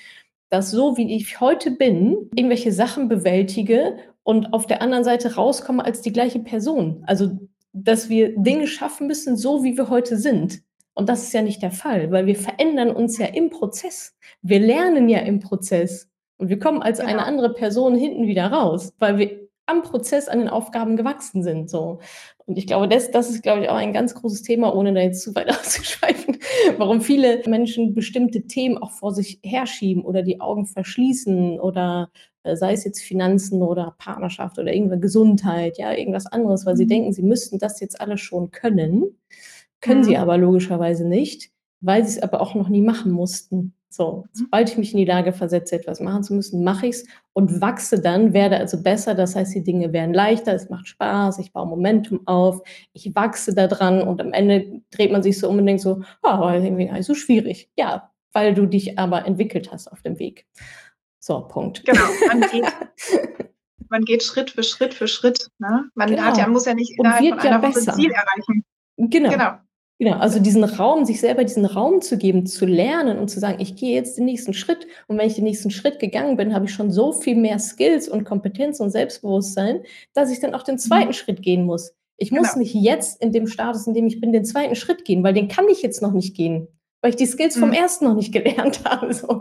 dass 0.50 0.70
so 0.70 0.96
wie 0.96 1.14
ich 1.14 1.40
heute 1.40 1.70
bin, 1.70 2.30
irgendwelche 2.34 2.72
Sachen 2.72 3.08
bewältige 3.08 3.96
und 4.22 4.52
auf 4.52 4.66
der 4.66 4.82
anderen 4.82 5.04
Seite 5.04 5.34
rauskomme 5.34 5.84
als 5.84 6.00
die 6.00 6.12
gleiche 6.12 6.38
Person. 6.38 7.02
Also, 7.06 7.38
dass 7.72 8.08
wir 8.08 8.36
Dinge 8.36 8.66
schaffen 8.66 9.06
müssen, 9.06 9.36
so 9.36 9.62
wie 9.62 9.76
wir 9.76 9.88
heute 9.88 10.16
sind. 10.16 10.62
Und 10.94 11.08
das 11.08 11.22
ist 11.22 11.32
ja 11.32 11.42
nicht 11.42 11.62
der 11.62 11.70
Fall, 11.70 12.10
weil 12.10 12.26
wir 12.26 12.34
verändern 12.34 12.90
uns 12.90 13.18
ja 13.18 13.26
im 13.26 13.50
Prozess. 13.50 14.16
Wir 14.42 14.58
lernen 14.58 15.08
ja 15.08 15.20
im 15.20 15.38
Prozess. 15.38 16.08
Und 16.38 16.48
wir 16.48 16.58
kommen 16.58 16.82
als 16.82 16.98
genau. 16.98 17.10
eine 17.10 17.24
andere 17.24 17.52
Person 17.52 17.94
hinten 17.94 18.26
wieder 18.26 18.46
raus, 18.46 18.92
weil 18.98 19.18
wir 19.18 19.48
am 19.66 19.82
Prozess 19.82 20.28
an 20.28 20.38
den 20.38 20.48
Aufgaben 20.48 20.96
gewachsen 20.96 21.42
sind. 21.42 21.70
So. 21.70 22.00
Und 22.48 22.56
ich 22.56 22.66
glaube, 22.66 22.88
das, 22.88 23.10
das 23.10 23.28
ist, 23.28 23.42
glaube 23.42 23.62
ich, 23.62 23.68
auch 23.68 23.74
ein 23.74 23.92
ganz 23.92 24.14
großes 24.14 24.40
Thema, 24.40 24.74
ohne 24.74 24.94
da 24.94 25.00
jetzt 25.00 25.20
zu 25.20 25.34
weit 25.34 25.50
auszuschweifen, 25.50 26.38
warum 26.78 27.02
viele 27.02 27.42
Menschen 27.46 27.94
bestimmte 27.94 28.46
Themen 28.46 28.78
auch 28.78 28.90
vor 28.90 29.12
sich 29.12 29.38
herschieben 29.42 30.02
oder 30.02 30.22
die 30.22 30.40
Augen 30.40 30.64
verschließen 30.64 31.60
oder 31.60 32.10
äh, 32.44 32.56
sei 32.56 32.72
es 32.72 32.84
jetzt 32.84 33.02
Finanzen 33.02 33.60
oder 33.60 33.94
Partnerschaft 33.98 34.58
oder 34.58 34.72
irgendeine 34.72 35.02
Gesundheit, 35.02 35.76
ja, 35.76 35.92
irgendwas 35.92 36.24
anderes, 36.24 36.64
weil 36.64 36.78
sie 36.78 36.84
mhm. 36.84 36.88
denken, 36.88 37.12
sie 37.12 37.22
müssten 37.22 37.58
das 37.58 37.80
jetzt 37.80 38.00
alles 38.00 38.22
schon 38.22 38.50
können, 38.50 39.18
können 39.82 40.00
mhm. 40.00 40.04
sie 40.04 40.16
aber 40.16 40.38
logischerweise 40.38 41.06
nicht, 41.06 41.50
weil 41.82 42.02
sie 42.06 42.16
es 42.16 42.22
aber 42.22 42.40
auch 42.40 42.54
noch 42.54 42.70
nie 42.70 42.82
machen 42.82 43.12
mussten. 43.12 43.74
So, 43.90 44.26
sobald 44.32 44.68
ich 44.68 44.76
mich 44.76 44.92
in 44.92 44.98
die 44.98 45.06
Lage 45.06 45.32
versetze, 45.32 45.76
etwas 45.76 46.00
machen 46.00 46.22
zu 46.22 46.34
müssen, 46.34 46.62
mache 46.62 46.86
ich 46.86 46.96
es 46.96 47.06
und 47.32 47.62
wachse 47.62 48.00
dann, 48.00 48.34
werde 48.34 48.58
also 48.58 48.82
besser. 48.82 49.14
Das 49.14 49.34
heißt, 49.34 49.54
die 49.54 49.64
Dinge 49.64 49.92
werden 49.92 50.12
leichter, 50.12 50.54
es 50.54 50.68
macht 50.68 50.88
Spaß, 50.88 51.38
ich 51.38 51.52
baue 51.52 51.66
Momentum 51.66 52.26
auf, 52.26 52.60
ich 52.92 53.14
wachse 53.14 53.54
da 53.54 53.66
dran 53.66 54.02
und 54.02 54.20
am 54.20 54.32
Ende 54.32 54.82
dreht 54.90 55.10
man 55.10 55.22
sich 55.22 55.38
so 55.38 55.48
denkt 55.58 55.82
so, 55.82 56.02
oh, 56.22 56.50
irgendwie 56.50 57.02
so 57.02 57.14
schwierig. 57.14 57.70
Ja, 57.76 58.10
weil 58.32 58.54
du 58.54 58.66
dich 58.66 58.98
aber 58.98 59.24
entwickelt 59.24 59.72
hast 59.72 59.90
auf 59.90 60.02
dem 60.02 60.18
Weg. 60.18 60.46
So, 61.18 61.40
Punkt. 61.40 61.84
Genau, 61.84 62.04
man 62.28 62.42
geht, 62.42 62.66
man 63.88 64.02
geht 64.02 64.22
Schritt 64.22 64.50
für 64.50 64.62
Schritt 64.62 64.92
für 64.92 65.08
Schritt. 65.08 65.48
Ne? 65.58 65.90
Man 65.94 66.10
genau. 66.10 66.22
hat 66.22 66.36
ja, 66.36 66.46
muss 66.46 66.66
ja 66.66 66.74
nicht 66.74 66.98
innerhalb 66.98 67.26
von 67.26 67.38
einer 67.38 67.50
ja 67.50 67.62
Woche 67.62 67.80
Ziel 67.80 68.10
erreichen. 68.10 68.64
Genau. 68.96 69.30
genau. 69.30 69.58
Genau, 70.00 70.16
also 70.18 70.38
diesen 70.38 70.62
Raum, 70.62 71.04
sich 71.04 71.20
selber 71.20 71.42
diesen 71.42 71.64
Raum 71.64 72.00
zu 72.00 72.18
geben, 72.18 72.46
zu 72.46 72.66
lernen 72.66 73.18
und 73.18 73.28
zu 73.28 73.40
sagen, 73.40 73.60
ich 73.60 73.74
gehe 73.74 73.94
jetzt 73.96 74.16
den 74.16 74.26
nächsten 74.26 74.54
Schritt. 74.54 74.86
Und 75.08 75.18
wenn 75.18 75.26
ich 75.26 75.34
den 75.34 75.44
nächsten 75.44 75.72
Schritt 75.72 75.98
gegangen 75.98 76.36
bin, 76.36 76.54
habe 76.54 76.66
ich 76.66 76.72
schon 76.72 76.92
so 76.92 77.10
viel 77.10 77.34
mehr 77.34 77.58
Skills 77.58 78.08
und 78.08 78.22
Kompetenz 78.22 78.78
und 78.78 78.90
Selbstbewusstsein, 78.90 79.82
dass 80.14 80.30
ich 80.30 80.38
dann 80.38 80.54
auch 80.54 80.62
den 80.62 80.78
zweiten 80.78 81.08
mhm. 81.08 81.14
Schritt 81.14 81.42
gehen 81.42 81.64
muss. 81.64 81.94
Ich 82.16 82.30
muss 82.30 82.50
genau. 82.50 82.60
nicht 82.60 82.74
jetzt 82.74 83.20
in 83.20 83.32
dem 83.32 83.48
Status, 83.48 83.88
in 83.88 83.94
dem 83.94 84.06
ich 84.06 84.20
bin, 84.20 84.32
den 84.32 84.44
zweiten 84.44 84.76
Schritt 84.76 85.04
gehen, 85.04 85.24
weil 85.24 85.34
den 85.34 85.48
kann 85.48 85.66
ich 85.68 85.82
jetzt 85.82 86.00
noch 86.00 86.12
nicht 86.12 86.36
gehen, 86.36 86.68
weil 87.00 87.10
ich 87.10 87.16
die 87.16 87.26
Skills 87.26 87.56
vom 87.56 87.70
mhm. 87.70 87.74
ersten 87.74 88.04
noch 88.04 88.14
nicht 88.14 88.32
gelernt 88.32 88.84
habe. 88.84 89.12
So. 89.12 89.40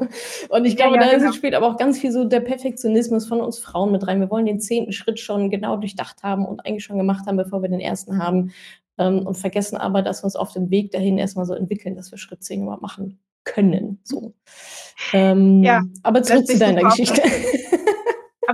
Und 0.49 0.65
ich 0.65 0.75
glaube, 0.75 0.95
ja, 0.95 1.03
ja, 1.03 1.11
da 1.11 1.17
genau. 1.17 1.31
spielt 1.33 1.53
aber 1.53 1.67
auch 1.67 1.77
ganz 1.77 1.99
viel 1.99 2.11
so 2.11 2.23
der 2.23 2.39
Perfektionismus 2.39 3.27
von 3.27 3.41
uns 3.41 3.59
Frauen 3.59 3.91
mit 3.91 4.07
rein. 4.07 4.19
Wir 4.19 4.31
wollen 4.31 4.47
den 4.47 4.59
zehnten 4.59 4.91
Schritt 4.91 5.19
schon 5.19 5.51
genau 5.51 5.77
durchdacht 5.77 6.23
haben 6.23 6.47
und 6.47 6.65
eigentlich 6.65 6.83
schon 6.83 6.97
gemacht 6.97 7.27
haben, 7.27 7.37
bevor 7.37 7.61
wir 7.61 7.69
den 7.69 7.79
ersten 7.79 8.17
haben 8.17 8.53
und 8.97 9.35
vergessen 9.35 9.77
aber, 9.77 10.01
dass 10.01 10.21
wir 10.21 10.25
uns 10.25 10.35
auf 10.35 10.53
dem 10.53 10.69
Weg 10.69 10.91
dahin 10.91 11.17
erstmal 11.17 11.45
so 11.45 11.53
entwickeln, 11.53 11.95
dass 11.95 12.11
wir 12.11 12.17
Schritt 12.17 12.43
10 12.43 12.63
überhaupt 12.63 12.81
machen 12.81 13.19
können. 13.43 13.99
So. 14.03 14.33
Ähm, 15.13 15.63
ja, 15.63 15.83
aber 16.03 16.23
zurück 16.23 16.47
zu 16.47 16.57
deiner 16.57 16.83
Geschichte. 16.83 17.21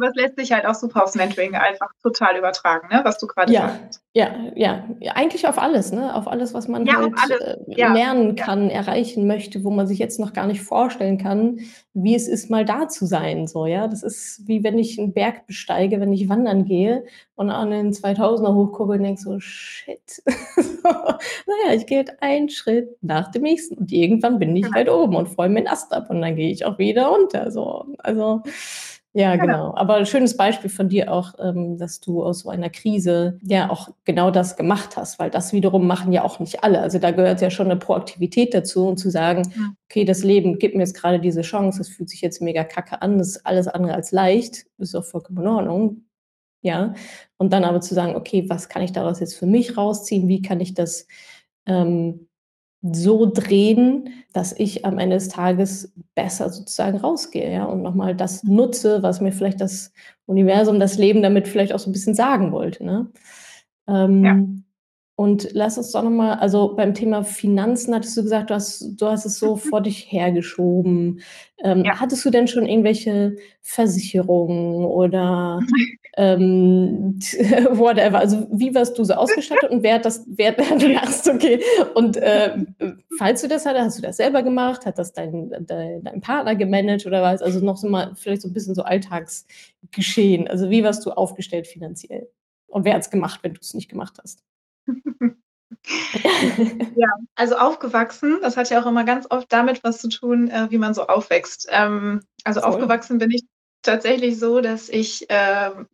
Aber 0.04 0.12
es 0.12 0.16
lässt 0.16 0.38
sich 0.38 0.52
halt 0.52 0.66
auch 0.66 0.76
super 0.76 1.04
aufs 1.04 1.16
Mentoring 1.16 1.56
einfach 1.56 1.88
total 2.02 2.38
übertragen, 2.38 2.90
ne? 2.94 3.00
was 3.06 3.20
du 3.20 3.26
gerade 3.26 3.54
ja, 3.54 3.70
sagst. 3.70 4.04
Ja, 4.14 4.36
ja, 4.54 4.84
ja, 5.00 5.14
eigentlich 5.14 5.48
auf 5.48 5.58
alles, 5.58 5.94
ne? 5.94 6.14
auf 6.14 6.28
alles, 6.28 6.54
was 6.54 6.68
man 6.68 6.86
ja, 6.86 6.96
halt 6.98 7.14
äh, 7.42 7.58
ja. 7.68 7.94
lernen 7.94 8.36
kann, 8.36 8.70
erreichen 8.70 9.28
möchte, 9.28 9.64
wo 9.64 9.70
man 9.70 9.88
sich 9.88 10.00
jetzt 10.00 10.20
noch 10.20 10.34
gar 10.34 10.46
nicht 10.46 10.62
vorstellen 10.62 11.18
kann, 11.18 11.60
wie 11.94 12.16
es 12.16 12.28
ist, 12.28 12.50
mal 12.50 12.66
da 12.66 12.90
zu 12.90 13.06
sein. 13.06 13.48
So, 13.48 13.66
ja? 13.66 13.88
Das 13.88 14.04
ist 14.04 14.42
wie 14.46 14.62
wenn 14.66 14.78
ich 14.78 15.00
einen 15.00 15.14
Berg 15.14 15.48
besteige, 15.48 16.02
wenn 16.02 16.12
ich 16.12 16.28
wandern 16.28 16.66
gehe 16.66 17.06
und 17.36 17.50
an 17.50 17.72
den 17.72 17.94
2000er 17.94 18.54
hochgucke 18.54 18.92
und 18.92 19.04
denke 19.04 19.22
so, 19.22 19.40
shit. 19.40 20.02
so, 20.58 20.90
naja, 20.90 21.76
ich 21.76 21.86
gehe 21.86 22.00
halt 22.00 22.22
einen 22.22 22.50
Schritt 22.50 22.98
nach 23.02 23.32
dem 23.32 23.44
nächsten 23.44 23.76
und 23.76 23.90
irgendwann 23.90 24.38
bin 24.38 24.54
ich 24.54 24.70
halt 24.74 24.90
oben 24.90 25.16
und 25.16 25.30
freue 25.30 25.48
mir 25.48 25.62
den 25.62 25.70
Ast 25.70 25.94
ab 25.94 26.10
und 26.10 26.22
dann 26.22 26.36
gehe 26.36 26.52
ich 26.52 26.66
auch 26.66 26.78
wieder 26.78 27.08
runter. 27.08 27.52
So. 27.52 27.86
Also 28.00 28.42
ja, 29.16 29.36
genau. 29.36 29.76
Aber 29.76 29.96
ein 29.96 30.08
schönes 30.08 30.36
Beispiel 30.36 30.72
von 30.72 30.90
dir 30.90 31.12
auch, 31.12 31.34
ähm, 31.38 31.78
dass 31.78 32.00
du 32.00 32.24
aus 32.24 32.40
so 32.40 32.50
einer 32.50 32.72
Krise 32.72 33.38
ja 33.44 33.70
auch 33.70 33.90
genau 34.06 34.32
das 34.32 34.58
gemacht 34.58 34.98
hast, 34.98 35.20
weil 35.20 35.30
das 35.30 35.54
wiederum 35.54 35.86
machen 35.86 36.12
ja 36.12 36.24
auch 36.24 36.40
nicht 36.40 36.64
alle. 36.64 36.80
Also 36.80 36.98
da 36.98 37.12
gehört 37.12 37.40
ja 37.40 37.52
schon 37.52 37.68
eine 37.68 37.78
Proaktivität 37.78 38.56
dazu 38.56 38.88
und 38.88 38.98
zu 38.98 39.12
sagen, 39.12 39.54
okay, 39.88 40.04
das 40.04 40.24
Leben 40.24 40.58
gibt 40.58 40.74
mir 40.74 40.82
jetzt 40.82 40.96
gerade 40.96 41.20
diese 41.20 41.44
Chance, 41.44 41.78
das 41.78 41.90
fühlt 41.90 42.10
sich 42.10 42.22
jetzt 42.22 42.42
mega 42.42 42.64
kacke 42.64 43.04
an, 43.04 43.20
das 43.20 43.30
ist 43.30 43.46
alles 43.46 43.68
andere 43.68 43.94
als 43.94 44.12
leicht, 44.12 44.66
ist 44.80 44.96
auch 44.96 45.06
vollkommen 45.06 45.44
in 45.44 45.48
Ordnung. 45.48 46.06
Ja. 46.64 46.96
Und 47.38 47.54
dann 47.54 47.66
aber 47.66 47.82
zu 47.82 47.94
sagen, 47.94 48.16
okay, 48.16 48.46
was 48.50 48.68
kann 48.68 48.82
ich 48.82 48.94
daraus 48.94 49.20
jetzt 49.20 49.36
für 49.36 49.46
mich 49.46 49.78
rausziehen? 49.78 50.28
Wie 50.28 50.42
kann 50.42 50.60
ich 50.60 50.74
das 50.74 51.08
ähm, 51.68 52.28
so 52.92 53.26
drehen, 53.26 54.10
dass 54.34 54.52
ich 54.52 54.86
am 54.86 55.00
Ende 55.00 55.16
des 55.16 55.30
Tages 55.30 55.94
besser 56.16 56.50
sozusagen 56.50 56.98
rausgehe 56.98 57.52
ja, 57.52 57.64
und 57.64 57.82
nochmal 57.82 58.16
das 58.16 58.44
nutze, 58.44 59.02
was 59.02 59.22
mir 59.22 59.32
vielleicht 59.32 59.62
das 59.62 59.94
Universum, 60.26 60.80
das 60.80 60.98
Leben 60.98 61.22
damit 61.22 61.48
vielleicht 61.48 61.74
auch 61.74 61.80
so 61.80 61.90
ein 61.90 61.94
bisschen 61.94 62.14
sagen 62.14 62.52
wollte. 62.52 62.84
Ne? 62.84 63.08
Ähm, 63.88 64.26
ja. 64.26 64.46
Und 65.16 65.50
lass 65.54 65.78
uns 65.78 65.92
doch 65.92 66.02
nochmal, 66.02 66.40
also 66.40 66.76
beim 66.76 66.96
Thema 66.96 67.24
Finanzen 67.24 67.94
hattest 67.94 68.18
du 68.18 68.24
gesagt, 68.24 68.50
du 68.50 68.56
hast, 68.56 69.00
du 69.00 69.06
hast 69.06 69.26
es 69.26 69.38
so 69.38 69.56
mhm. 69.56 69.60
vor 69.60 69.82
dich 69.82 70.12
hergeschoben. 70.12 71.22
Ähm, 71.64 71.86
ja. 71.86 72.00
Hattest 72.00 72.26
du 72.26 72.32
denn 72.32 72.48
schon 72.48 72.66
irgendwelche 72.66 73.36
Versicherungen 73.62 74.86
oder 74.86 75.60
ähm, 76.18 77.20
whatever? 77.70 78.18
Also 78.18 78.48
wie 78.52 78.74
warst 78.74 78.98
du 78.98 79.04
so 79.04 79.14
ausgestattet 79.14 79.70
und 79.70 79.84
wer 79.84 79.96
hat 79.96 80.06
das, 80.06 80.26
wer, 80.26 80.52
du 80.80 80.88
lachst, 80.88 81.30
okay. 81.30 81.62
Und 81.94 82.18
äh, 82.18 82.58
falls 83.20 83.44
du 83.44 83.48
das 83.48 83.68
hattest, 83.68 83.86
hast 83.86 83.98
du 84.00 84.02
das 84.02 84.18
selber 84.18 84.42
gemacht? 84.42 84.88
Hat 84.88 84.98
das 84.98 85.14
dein, 85.14 85.52
dein, 85.68 86.04
dein 86.04 86.22
Partner 86.22 86.56
gemanagt 86.56 87.06
oder 87.06 87.22
was? 87.22 87.44
Also 87.44 87.60
noch 87.60 87.78
so 87.78 87.88
mal 87.88 88.14
vielleicht 88.16 88.42
so 88.42 88.48
ein 88.48 88.54
bisschen 88.54 88.74
so 88.74 88.82
Alltagsgeschehen. 88.82 90.48
Also 90.48 90.72
wie 90.72 90.84
warst 90.84 91.06
du 91.06 91.12
aufgestellt 91.12 91.68
finanziell? 91.68 92.30
Und 92.66 92.84
wer 92.84 92.96
hat 92.96 93.04
es 93.04 93.12
gemacht, 93.12 93.42
wenn 93.44 93.54
du 93.54 93.60
es 93.62 93.76
nicht 93.76 93.90
gemacht 93.90 94.18
hast? 94.24 94.44
ja, 96.96 97.08
also 97.36 97.56
aufgewachsen, 97.58 98.40
das 98.42 98.58
hat 98.58 98.70
ja 98.70 98.82
auch 98.82 98.86
immer 98.86 99.04
ganz 99.04 99.28
oft 99.30 99.52
damit 99.52 99.84
was 99.84 100.00
zu 100.00 100.10
tun, 100.10 100.50
äh, 100.50 100.68
wie 100.70 100.78
man 100.78 100.94
so 100.94 101.08
aufwächst. 101.08 101.68
Ähm, 101.70 102.22
also 102.44 102.62
Voll. 102.62 102.70
aufgewachsen 102.70 103.18
bin 103.18 103.32
ich 103.32 103.44
tatsächlich 103.82 104.40
so, 104.40 104.62
dass 104.62 104.90
ich, 104.90 105.26
ähm, 105.30 105.88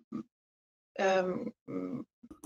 ähm, 0.95 1.53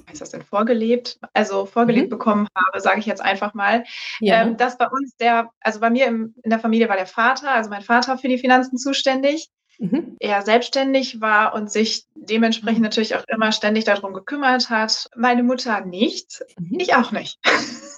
was 0.05 0.13
ist 0.13 0.21
das 0.21 0.31
denn, 0.31 0.41
vorgelebt, 0.41 1.19
also 1.33 1.65
vorgelebt 1.65 2.07
mhm. 2.07 2.11
bekommen 2.11 2.47
habe, 2.55 2.79
sage 2.81 2.99
ich 2.99 3.05
jetzt 3.05 3.21
einfach 3.21 3.53
mal, 3.53 3.83
ja. 4.19 4.41
ähm, 4.41 4.57
dass 4.57 4.77
bei 4.77 4.87
uns 4.87 5.15
der, 5.17 5.49
also 5.61 5.79
bei 5.79 5.89
mir 5.89 6.07
im, 6.07 6.35
in 6.43 6.49
der 6.49 6.59
Familie 6.59 6.89
war 6.89 6.97
der 6.97 7.07
Vater, 7.07 7.51
also 7.51 7.69
mein 7.69 7.81
Vater 7.81 8.17
für 8.17 8.27
die 8.27 8.37
Finanzen 8.37 8.77
zuständig 8.77 9.49
mhm. 9.79 10.15
er 10.19 10.41
selbstständig 10.41 11.21
war 11.21 11.53
und 11.53 11.71
sich 11.71 12.05
dementsprechend 12.15 12.79
mhm. 12.79 12.83
natürlich 12.83 13.15
auch 13.15 13.23
immer 13.27 13.51
ständig 13.51 13.85
darum 13.85 14.13
gekümmert 14.13 14.69
hat. 14.69 15.09
Meine 15.15 15.43
Mutter 15.43 15.81
nicht, 15.81 16.43
mhm. 16.59 16.79
ich 16.79 16.95
auch 16.95 17.11
nicht. 17.11 17.39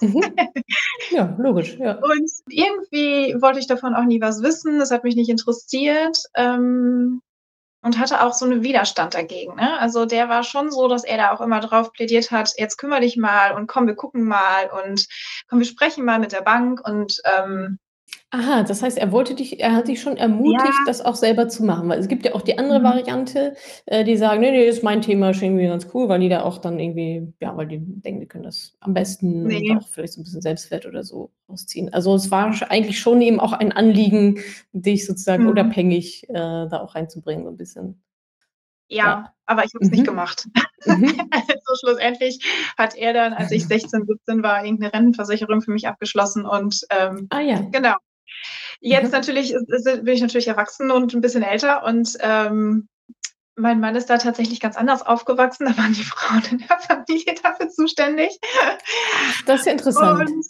Mhm. 0.00 0.22
Ja, 1.10 1.34
logisch. 1.38 1.76
Ja. 1.78 1.92
Und 1.92 2.30
irgendwie 2.48 3.36
wollte 3.40 3.60
ich 3.60 3.66
davon 3.66 3.94
auch 3.94 4.04
nie 4.04 4.20
was 4.20 4.42
wissen, 4.42 4.78
das 4.78 4.90
hat 4.90 5.04
mich 5.04 5.14
nicht 5.14 5.30
interessiert. 5.30 6.18
Ähm, 6.34 7.22
und 7.86 8.00
hatte 8.00 8.22
auch 8.22 8.32
so 8.32 8.44
einen 8.44 8.64
Widerstand 8.64 9.14
dagegen. 9.14 9.54
Ne? 9.54 9.78
Also 9.78 10.06
der 10.06 10.28
war 10.28 10.42
schon 10.42 10.72
so, 10.72 10.88
dass 10.88 11.04
er 11.04 11.18
da 11.18 11.32
auch 11.32 11.40
immer 11.40 11.60
drauf 11.60 11.92
plädiert 11.92 12.32
hat, 12.32 12.52
jetzt 12.56 12.78
kümmere 12.78 13.00
dich 13.00 13.16
mal 13.16 13.52
und 13.54 13.68
komm, 13.68 13.86
wir 13.86 13.94
gucken 13.94 14.24
mal 14.24 14.68
und 14.82 15.06
komm, 15.48 15.60
wir 15.60 15.66
sprechen 15.66 16.04
mal 16.04 16.18
mit 16.18 16.32
der 16.32 16.40
Bank 16.40 16.80
und 16.84 17.22
ähm, 17.24 17.78
Aha, 18.32 18.64
das 18.64 18.82
heißt, 18.82 18.98
er 18.98 19.12
wollte 19.12 19.34
dich 19.36 19.60
er 19.60 19.72
hat 19.72 19.86
dich 19.86 20.00
schon 20.00 20.16
ermutigt, 20.16 20.64
Ja. 20.78 20.84
das 20.84 21.00
auch 21.00 21.14
selber 21.14 21.48
zu 21.48 21.64
machen, 21.64 21.88
weil 21.88 22.00
es 22.00 22.08
gibt 22.08 22.24
ja 22.26 22.34
auch 22.34 22.42
die 22.42 22.58
andere 22.58 22.80
Mhm. 22.80 22.84
Variante, 22.84 23.54
äh, 23.86 24.02
die 24.04 24.16
sagen: 24.16 24.40
„Ne, 24.40 24.50
ne, 24.50 24.64
ist 24.64 24.82
mein 24.82 25.00
Thema, 25.00 25.30
ist 25.30 25.42
irgendwie 25.42 25.66
ganz 25.66 25.86
cool“, 25.94 26.08
weil 26.08 26.18
die 26.20 26.28
da 26.28 26.42
auch 26.42 26.58
dann 26.58 26.78
irgendwie 26.80 27.32
ja, 27.40 27.56
weil 27.56 27.68
die 27.68 27.78
denken, 27.78 28.20
die 28.20 28.26
können 28.26 28.42
das 28.44 28.76
am 28.80 28.94
besten 28.94 29.54
und 29.54 29.70
auch 29.70 29.86
vielleicht 29.88 30.14
so 30.14 30.20
ein 30.20 30.24
bisschen 30.24 30.42
Selbstwert 30.42 30.86
oder 30.86 31.04
so 31.04 31.30
rausziehen. 31.48 31.92
Also, 31.94 32.14
es 32.16 32.30
war 32.32 32.52
eigentlich 32.68 32.98
schon 32.98 33.22
eben 33.22 33.38
auch 33.38 33.52
ein 33.52 33.70
Anliegen, 33.72 34.40
dich 34.72 35.06
sozusagen 35.06 35.44
Mhm. 35.44 35.50
unabhängig, 35.50 36.28
äh, 36.28 36.32
da 36.34 36.80
auch 36.82 36.96
reinzubringen 36.96 37.44
so 37.44 37.50
ein 37.50 37.56
bisschen. 37.56 38.02
ja, 38.88 39.04
ja. 39.06 39.34
aber 39.46 39.64
ich 39.64 39.74
habe 39.74 39.84
es 39.84 39.90
mhm. 39.90 39.96
nicht 39.96 40.06
gemacht. 40.06 40.46
Mhm. 40.84 41.14
also 41.32 41.74
schlussendlich 41.80 42.38
hat 42.78 42.94
er 42.96 43.12
dann, 43.12 43.32
als 43.34 43.50
ich 43.52 43.66
16, 43.66 44.06
17 44.06 44.42
war, 44.42 44.64
irgendeine 44.64 44.92
Rentenversicherung 44.92 45.60
für 45.62 45.72
mich 45.72 45.88
abgeschlossen 45.88 46.44
und 46.46 46.80
ähm, 46.90 47.30
ah, 47.30 47.40
ja. 47.40 47.60
genau. 47.72 47.94
Jetzt 48.80 49.06
mhm. 49.06 49.10
natürlich 49.12 49.54
bin 50.02 50.14
ich 50.14 50.20
natürlich 50.20 50.48
erwachsen 50.48 50.90
und 50.90 51.14
ein 51.14 51.20
bisschen 51.20 51.42
älter 51.42 51.84
und 51.84 52.16
ähm, 52.20 52.88
mein 53.56 53.80
Mann 53.80 53.96
ist 53.96 54.10
da 54.10 54.18
tatsächlich 54.18 54.60
ganz 54.60 54.76
anders 54.76 55.02
aufgewachsen. 55.02 55.66
Da 55.66 55.76
waren 55.78 55.94
die 55.94 56.04
Frauen 56.04 56.42
in 56.50 56.58
der 56.58 56.78
Familie 56.78 57.34
dafür 57.42 57.68
zuständig. 57.68 58.38
Das 59.46 59.60
ist 59.60 59.66
interessant. 59.66 60.28
Und, 60.28 60.46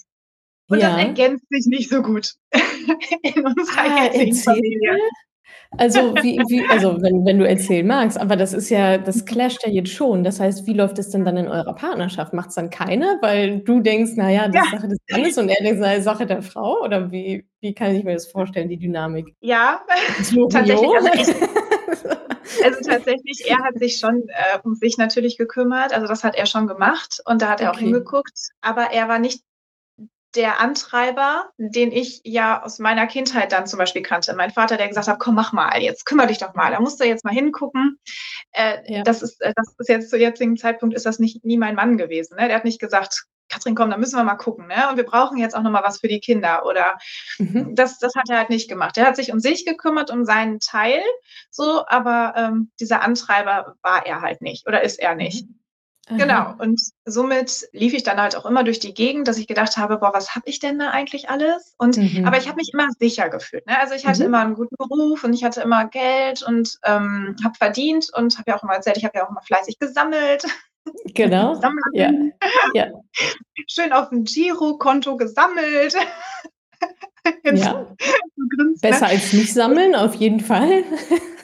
und 0.68 0.78
ja. 0.80 0.90
das 0.90 0.98
ergänzt 0.98 1.46
sich 1.48 1.66
nicht 1.66 1.88
so 1.88 2.02
gut 2.02 2.34
in 3.22 3.46
unserer 3.46 3.84
ah, 3.84 4.10
Familie. 4.10 4.98
Also, 5.78 6.14
wie, 6.22 6.38
wie, 6.48 6.64
also 6.68 7.00
wenn, 7.02 7.24
wenn 7.24 7.38
du 7.38 7.46
erzählen 7.46 7.86
magst, 7.86 8.18
aber 8.18 8.36
das 8.36 8.52
ist 8.52 8.70
ja, 8.70 8.98
das 8.98 9.24
clasht 9.24 9.64
ja 9.66 9.70
jetzt 9.70 9.90
schon. 9.90 10.24
Das 10.24 10.40
heißt, 10.40 10.66
wie 10.66 10.72
läuft 10.72 10.98
es 10.98 11.10
denn 11.10 11.24
dann 11.24 11.36
in 11.36 11.48
eurer 11.48 11.74
Partnerschaft? 11.74 12.32
Macht 12.32 12.50
es 12.50 12.54
dann 12.54 12.70
keiner, 12.70 13.18
weil 13.20 13.60
du 13.60 13.80
denkst, 13.80 14.12
naja, 14.16 14.48
das 14.48 14.64
ist 14.64 14.72
ja. 14.72 14.78
Sache 14.78 14.88
des 14.88 14.98
Mannes 15.10 15.38
und 15.38 15.48
er 15.48 15.62
denkt, 15.62 15.84
ist 15.84 16.04
Sache 16.04 16.26
der 16.26 16.42
Frau? 16.42 16.82
Oder 16.82 17.10
wie, 17.10 17.46
wie 17.60 17.74
kann 17.74 17.94
ich 17.94 18.04
mir 18.04 18.14
das 18.14 18.26
vorstellen, 18.26 18.68
die 18.68 18.78
Dynamik? 18.78 19.34
Ja, 19.40 19.80
tatsächlich. 20.50 20.74
Also, 20.82 21.32
also, 22.64 22.90
tatsächlich, 22.90 23.44
er 23.46 23.58
hat 23.58 23.78
sich 23.78 23.98
schon 23.98 24.22
äh, 24.28 24.58
um 24.62 24.74
sich 24.74 24.98
natürlich 24.98 25.36
gekümmert. 25.36 25.92
Also 25.92 26.06
das 26.06 26.24
hat 26.24 26.36
er 26.36 26.46
schon 26.46 26.66
gemacht 26.66 27.20
und 27.24 27.42
da 27.42 27.48
hat 27.50 27.60
er 27.60 27.70
okay. 27.70 27.76
auch 27.76 27.80
hingeguckt. 27.80 28.48
Aber 28.60 28.92
er 28.92 29.08
war 29.08 29.18
nicht 29.18 29.42
der 30.36 30.60
Antreiber, 30.60 31.50
den 31.56 31.90
ich 31.90 32.20
ja 32.24 32.62
aus 32.62 32.78
meiner 32.78 33.06
Kindheit 33.06 33.52
dann 33.52 33.66
zum 33.66 33.78
Beispiel 33.78 34.02
kannte. 34.02 34.34
Mein 34.34 34.50
Vater, 34.50 34.76
der 34.76 34.88
gesagt 34.88 35.08
hat, 35.08 35.18
komm, 35.18 35.34
mach 35.34 35.52
mal, 35.52 35.80
jetzt 35.80 36.04
kümmere 36.04 36.28
dich 36.28 36.38
doch 36.38 36.54
mal, 36.54 36.70
da 36.70 36.80
musst 36.80 37.00
du 37.00 37.04
jetzt 37.04 37.24
mal 37.24 37.34
hingucken. 37.34 37.98
Äh, 38.52 38.94
ja. 38.94 39.02
das, 39.02 39.22
ist, 39.22 39.40
äh, 39.40 39.52
das 39.56 39.74
ist 39.78 39.88
jetzt 39.88 40.10
zu 40.10 40.18
jetzigen 40.18 40.56
Zeitpunkt 40.56 40.94
ist 40.94 41.06
das 41.06 41.18
nicht 41.18 41.44
nie 41.44 41.56
mein 41.56 41.74
Mann 41.74 41.96
gewesen. 41.96 42.36
Ne? 42.36 42.48
Der 42.48 42.56
hat 42.56 42.64
nicht 42.64 42.80
gesagt, 42.80 43.24
Katrin, 43.48 43.74
komm, 43.74 43.90
da 43.90 43.96
müssen 43.96 44.16
wir 44.16 44.24
mal 44.24 44.34
gucken, 44.34 44.66
ne? 44.66 44.88
Und 44.90 44.96
wir 44.96 45.04
brauchen 45.04 45.38
jetzt 45.38 45.54
auch 45.54 45.62
noch 45.62 45.70
mal 45.70 45.84
was 45.84 46.00
für 46.00 46.08
die 46.08 46.18
Kinder. 46.18 46.66
Oder 46.66 46.98
mhm. 47.38 47.76
das, 47.76 47.98
das 47.98 48.14
hat 48.16 48.28
er 48.28 48.38
halt 48.38 48.50
nicht 48.50 48.68
gemacht. 48.68 48.96
Er 48.98 49.06
hat 49.06 49.14
sich 49.14 49.32
um 49.32 49.38
sich 49.38 49.64
gekümmert, 49.64 50.10
um 50.10 50.24
seinen 50.24 50.58
Teil, 50.58 51.00
so, 51.50 51.84
aber 51.86 52.34
ähm, 52.36 52.72
dieser 52.80 53.02
Antreiber 53.02 53.76
war 53.82 54.04
er 54.04 54.20
halt 54.20 54.42
nicht 54.42 54.66
oder 54.66 54.82
ist 54.82 54.98
er 54.98 55.14
nicht. 55.14 55.46
Mhm. 55.46 55.60
Genau. 56.08 56.54
Und 56.58 56.80
somit 57.04 57.68
lief 57.72 57.92
ich 57.92 58.04
dann 58.04 58.20
halt 58.20 58.36
auch 58.36 58.46
immer 58.46 58.62
durch 58.62 58.78
die 58.78 58.94
Gegend, 58.94 59.26
dass 59.26 59.38
ich 59.38 59.48
gedacht 59.48 59.76
habe, 59.76 59.98
boah, 59.98 60.12
was 60.14 60.36
habe 60.36 60.48
ich 60.48 60.60
denn 60.60 60.78
da 60.78 60.90
eigentlich 60.90 61.28
alles? 61.28 61.74
Und 61.78 61.96
mhm. 61.96 62.24
aber 62.24 62.38
ich 62.38 62.46
habe 62.46 62.56
mich 62.56 62.70
immer 62.72 62.88
sicher 63.00 63.28
gefühlt. 63.28 63.66
Ne? 63.66 63.78
Also 63.78 63.94
ich 63.94 64.06
hatte 64.06 64.20
mhm. 64.20 64.26
immer 64.26 64.40
einen 64.40 64.54
guten 64.54 64.76
Beruf 64.76 65.24
und 65.24 65.32
ich 65.32 65.42
hatte 65.42 65.62
immer 65.62 65.86
Geld 65.86 66.42
und 66.44 66.78
ähm, 66.84 67.34
habe 67.42 67.54
verdient 67.58 68.06
und 68.14 68.38
habe 68.38 68.52
ja 68.52 68.56
auch 68.56 68.62
immer 68.62 68.74
erzählt, 68.74 68.98
ich 68.98 69.04
habe 69.04 69.18
ja 69.18 69.26
auch 69.26 69.30
immer 69.30 69.42
fleißig 69.42 69.80
gesammelt. 69.80 70.44
Genau. 71.14 71.60
ja. 71.92 72.12
ja. 72.72 72.86
Schön 73.68 73.92
auf 73.92 74.10
dem 74.10 74.22
Girokonto 74.22 75.16
gesammelt. 75.16 75.96
ja. 77.52 77.86
Besser 78.80 79.06
als 79.06 79.32
nicht 79.32 79.52
sammeln, 79.52 79.96
auf 79.96 80.14
jeden 80.14 80.40
Fall. 80.40 80.84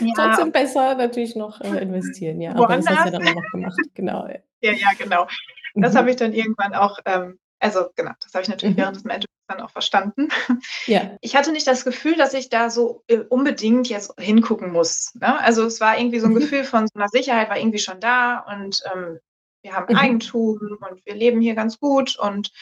Ja. 0.00 0.12
Trotzdem 0.14 0.52
besser 0.52 0.94
natürlich 0.94 1.36
noch 1.36 1.60
äh, 1.60 1.78
investieren, 1.78 2.40
ja. 2.40 2.54
Aber 2.54 2.76
das 2.76 2.86
hast 2.86 3.08
du 3.08 3.12
ja 3.12 3.18
dann 3.18 3.34
noch 3.34 3.50
gemacht, 3.52 3.78
genau. 3.94 4.28
Ja, 4.60 4.72
ja, 4.72 4.88
genau. 4.98 5.26
Das 5.74 5.92
mhm. 5.92 5.98
habe 5.98 6.10
ich 6.10 6.16
dann 6.16 6.32
irgendwann 6.32 6.74
auch, 6.74 6.98
ähm, 7.04 7.38
also 7.58 7.88
genau, 7.94 8.12
das 8.20 8.32
habe 8.34 8.42
ich 8.42 8.48
natürlich 8.48 8.76
mhm. 8.76 8.80
während 8.80 8.96
des 8.96 9.04
Mentors 9.04 9.26
dann 9.48 9.60
auch 9.60 9.70
verstanden. 9.70 10.28
Ja. 10.86 11.16
Ich 11.20 11.34
hatte 11.34 11.50
nicht 11.50 11.66
das 11.66 11.84
Gefühl, 11.84 12.14
dass 12.14 12.32
ich 12.32 12.48
da 12.48 12.70
so 12.70 13.02
äh, 13.08 13.18
unbedingt 13.18 13.88
jetzt 13.88 14.14
hingucken 14.18 14.70
muss. 14.70 15.12
Ne? 15.14 15.38
Also 15.40 15.64
es 15.64 15.80
war 15.80 15.98
irgendwie 15.98 16.20
so 16.20 16.26
ein 16.26 16.32
mhm. 16.32 16.40
Gefühl 16.40 16.64
von 16.64 16.86
so 16.86 16.98
einer 16.98 17.08
Sicherheit, 17.08 17.48
war 17.48 17.58
irgendwie 17.58 17.80
schon 17.80 17.98
da 17.98 18.38
und 18.38 18.82
ähm, 18.94 19.18
wir 19.62 19.72
haben 19.72 19.92
mhm. 19.92 19.98
Eigentum 19.98 20.78
und 20.88 21.04
wir 21.04 21.14
leben 21.14 21.40
hier 21.40 21.56
ganz 21.56 21.80
gut 21.80 22.16
und 22.18 22.52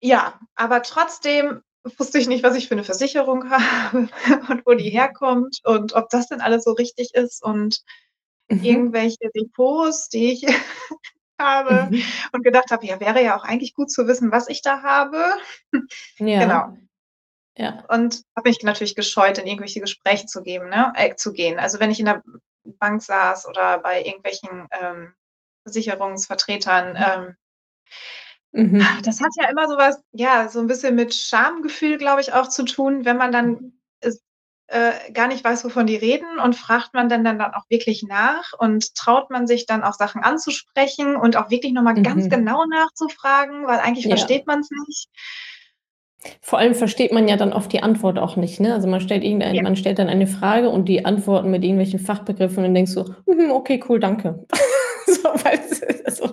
ja, 0.00 0.38
aber 0.54 0.82
trotzdem 0.82 1.62
wusste 1.84 2.18
ich 2.18 2.28
nicht, 2.28 2.42
was 2.42 2.56
ich 2.56 2.68
für 2.68 2.74
eine 2.74 2.84
Versicherung 2.84 3.50
habe 3.50 4.08
und 4.48 4.66
wo 4.66 4.74
die 4.74 4.90
mhm. 4.90 4.94
herkommt 4.94 5.60
und 5.64 5.94
ob 5.94 6.08
das 6.10 6.28
denn 6.28 6.40
alles 6.40 6.64
so 6.64 6.72
richtig 6.72 7.14
ist 7.14 7.42
und 7.42 7.82
mhm. 8.48 8.62
irgendwelche 8.62 9.30
Depots, 9.34 10.08
die 10.08 10.32
ich 10.32 10.46
habe 11.40 11.88
mhm. 11.90 12.02
und 12.32 12.44
gedacht 12.44 12.70
habe, 12.70 12.86
ja, 12.86 13.00
wäre 13.00 13.22
ja 13.22 13.36
auch 13.36 13.44
eigentlich 13.44 13.74
gut 13.74 13.90
zu 13.90 14.06
wissen, 14.06 14.30
was 14.30 14.48
ich 14.48 14.62
da 14.62 14.82
habe. 14.82 15.24
Ja. 16.18 16.40
Genau. 16.40 16.76
Ja. 17.56 17.84
Und 17.88 18.22
habe 18.36 18.48
mich 18.48 18.62
natürlich 18.62 18.94
gescheut, 18.94 19.38
in 19.38 19.46
irgendwelche 19.46 19.80
Gespräche 19.80 20.26
zu, 20.26 20.42
geben, 20.42 20.68
ne? 20.68 20.92
Äh, 20.96 21.16
zu 21.16 21.32
gehen. 21.32 21.58
Also 21.58 21.80
wenn 21.80 21.90
ich 21.90 21.98
in 21.98 22.06
der 22.06 22.22
Bank 22.64 23.02
saß 23.02 23.46
oder 23.48 23.78
bei 23.78 24.02
irgendwelchen 24.02 24.66
ähm, 24.70 25.14
Versicherungsvertretern, 25.64 26.92
mhm. 26.92 27.28
ähm, 27.28 27.36
Mhm. 28.52 28.84
Das 29.04 29.20
hat 29.20 29.30
ja 29.40 29.48
immer 29.48 29.68
so 29.68 29.76
was, 29.76 30.02
ja, 30.12 30.48
so 30.48 30.60
ein 30.60 30.66
bisschen 30.66 30.94
mit 30.96 31.14
Schamgefühl, 31.14 31.98
glaube 31.98 32.20
ich, 32.20 32.32
auch 32.32 32.48
zu 32.48 32.64
tun, 32.64 33.04
wenn 33.04 33.16
man 33.16 33.30
dann 33.32 33.72
ist, 34.00 34.22
äh, 34.66 35.12
gar 35.12 35.28
nicht 35.28 35.44
weiß, 35.44 35.64
wovon 35.64 35.86
die 35.86 35.96
reden 35.96 36.38
und 36.42 36.56
fragt 36.56 36.92
man 36.94 37.08
dann, 37.08 37.24
dann 37.24 37.40
auch 37.40 37.64
wirklich 37.68 38.02
nach 38.02 38.52
und 38.58 38.94
traut 38.94 39.30
man 39.30 39.46
sich 39.46 39.66
dann 39.66 39.82
auch 39.82 39.94
Sachen 39.94 40.22
anzusprechen 40.22 41.16
und 41.16 41.36
auch 41.36 41.50
wirklich 41.50 41.72
nochmal 41.72 41.94
mhm. 41.94 42.02
ganz 42.02 42.28
genau 42.28 42.64
nachzufragen, 42.66 43.66
weil 43.66 43.78
eigentlich 43.78 44.06
ja. 44.06 44.16
versteht 44.16 44.46
man 44.46 44.60
es 44.60 44.70
nicht. 44.88 45.08
Vor 46.42 46.58
allem 46.58 46.74
versteht 46.74 47.12
man 47.12 47.28
ja 47.28 47.36
dann 47.36 47.52
oft 47.52 47.72
die 47.72 47.82
Antwort 47.82 48.18
auch 48.18 48.36
nicht. 48.36 48.60
Ne? 48.60 48.74
Also 48.74 48.88
man 48.88 49.00
stellt, 49.00 49.24
ja. 49.24 49.62
man 49.62 49.76
stellt 49.76 49.98
dann 49.98 50.08
eine 50.08 50.26
Frage 50.26 50.68
und 50.68 50.86
die 50.86 51.04
Antworten 51.04 51.50
mit 51.50 51.64
irgendwelchen 51.64 51.98
Fachbegriffen 51.98 52.58
und 52.58 52.64
dann 52.64 52.74
denkst 52.74 52.94
du, 52.94 53.14
mhm, 53.26 53.50
okay, 53.52 53.82
cool, 53.88 54.00
danke. 54.00 54.46
so, 55.06 55.22
weil, 55.24 55.60
also, 56.04 56.30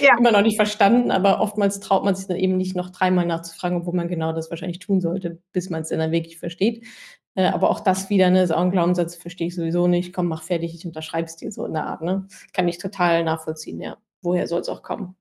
ja. 0.00 0.16
immer 0.18 0.32
noch 0.32 0.42
nicht 0.42 0.56
verstanden, 0.56 1.10
aber 1.10 1.40
oftmals 1.40 1.80
traut 1.80 2.04
man 2.04 2.14
sich 2.14 2.26
dann 2.26 2.36
eben 2.36 2.56
nicht 2.56 2.76
noch 2.76 2.90
dreimal 2.90 3.26
nachzufragen, 3.26 3.78
obwohl 3.78 3.94
man 3.94 4.08
genau 4.08 4.32
das 4.32 4.50
wahrscheinlich 4.50 4.78
tun 4.78 5.00
sollte, 5.00 5.40
bis 5.52 5.70
man 5.70 5.82
es 5.82 5.88
dann 5.88 6.12
wirklich 6.12 6.38
versteht. 6.38 6.86
Äh, 7.34 7.46
aber 7.46 7.70
auch 7.70 7.80
das 7.80 8.10
wieder, 8.10 8.30
ne, 8.30 8.42
ist 8.42 8.50
auch 8.50 8.60
ein 8.60 8.72
Glaubenssatz, 8.72 9.16
verstehe 9.16 9.46
ich 9.48 9.54
sowieso 9.54 9.86
nicht, 9.86 10.12
komm, 10.12 10.26
mach 10.26 10.42
fertig, 10.42 10.74
ich 10.74 10.84
unterschreibe 10.84 11.26
es 11.26 11.36
dir 11.36 11.52
so 11.52 11.64
in 11.64 11.74
der 11.74 11.86
Art, 11.86 12.02
ne? 12.02 12.26
Kann 12.52 12.68
ich 12.68 12.78
total 12.78 13.24
nachvollziehen, 13.24 13.80
ja. 13.80 13.96
Woher 14.22 14.46
soll 14.46 14.60
es 14.60 14.68
auch 14.68 14.82
kommen? 14.82 15.16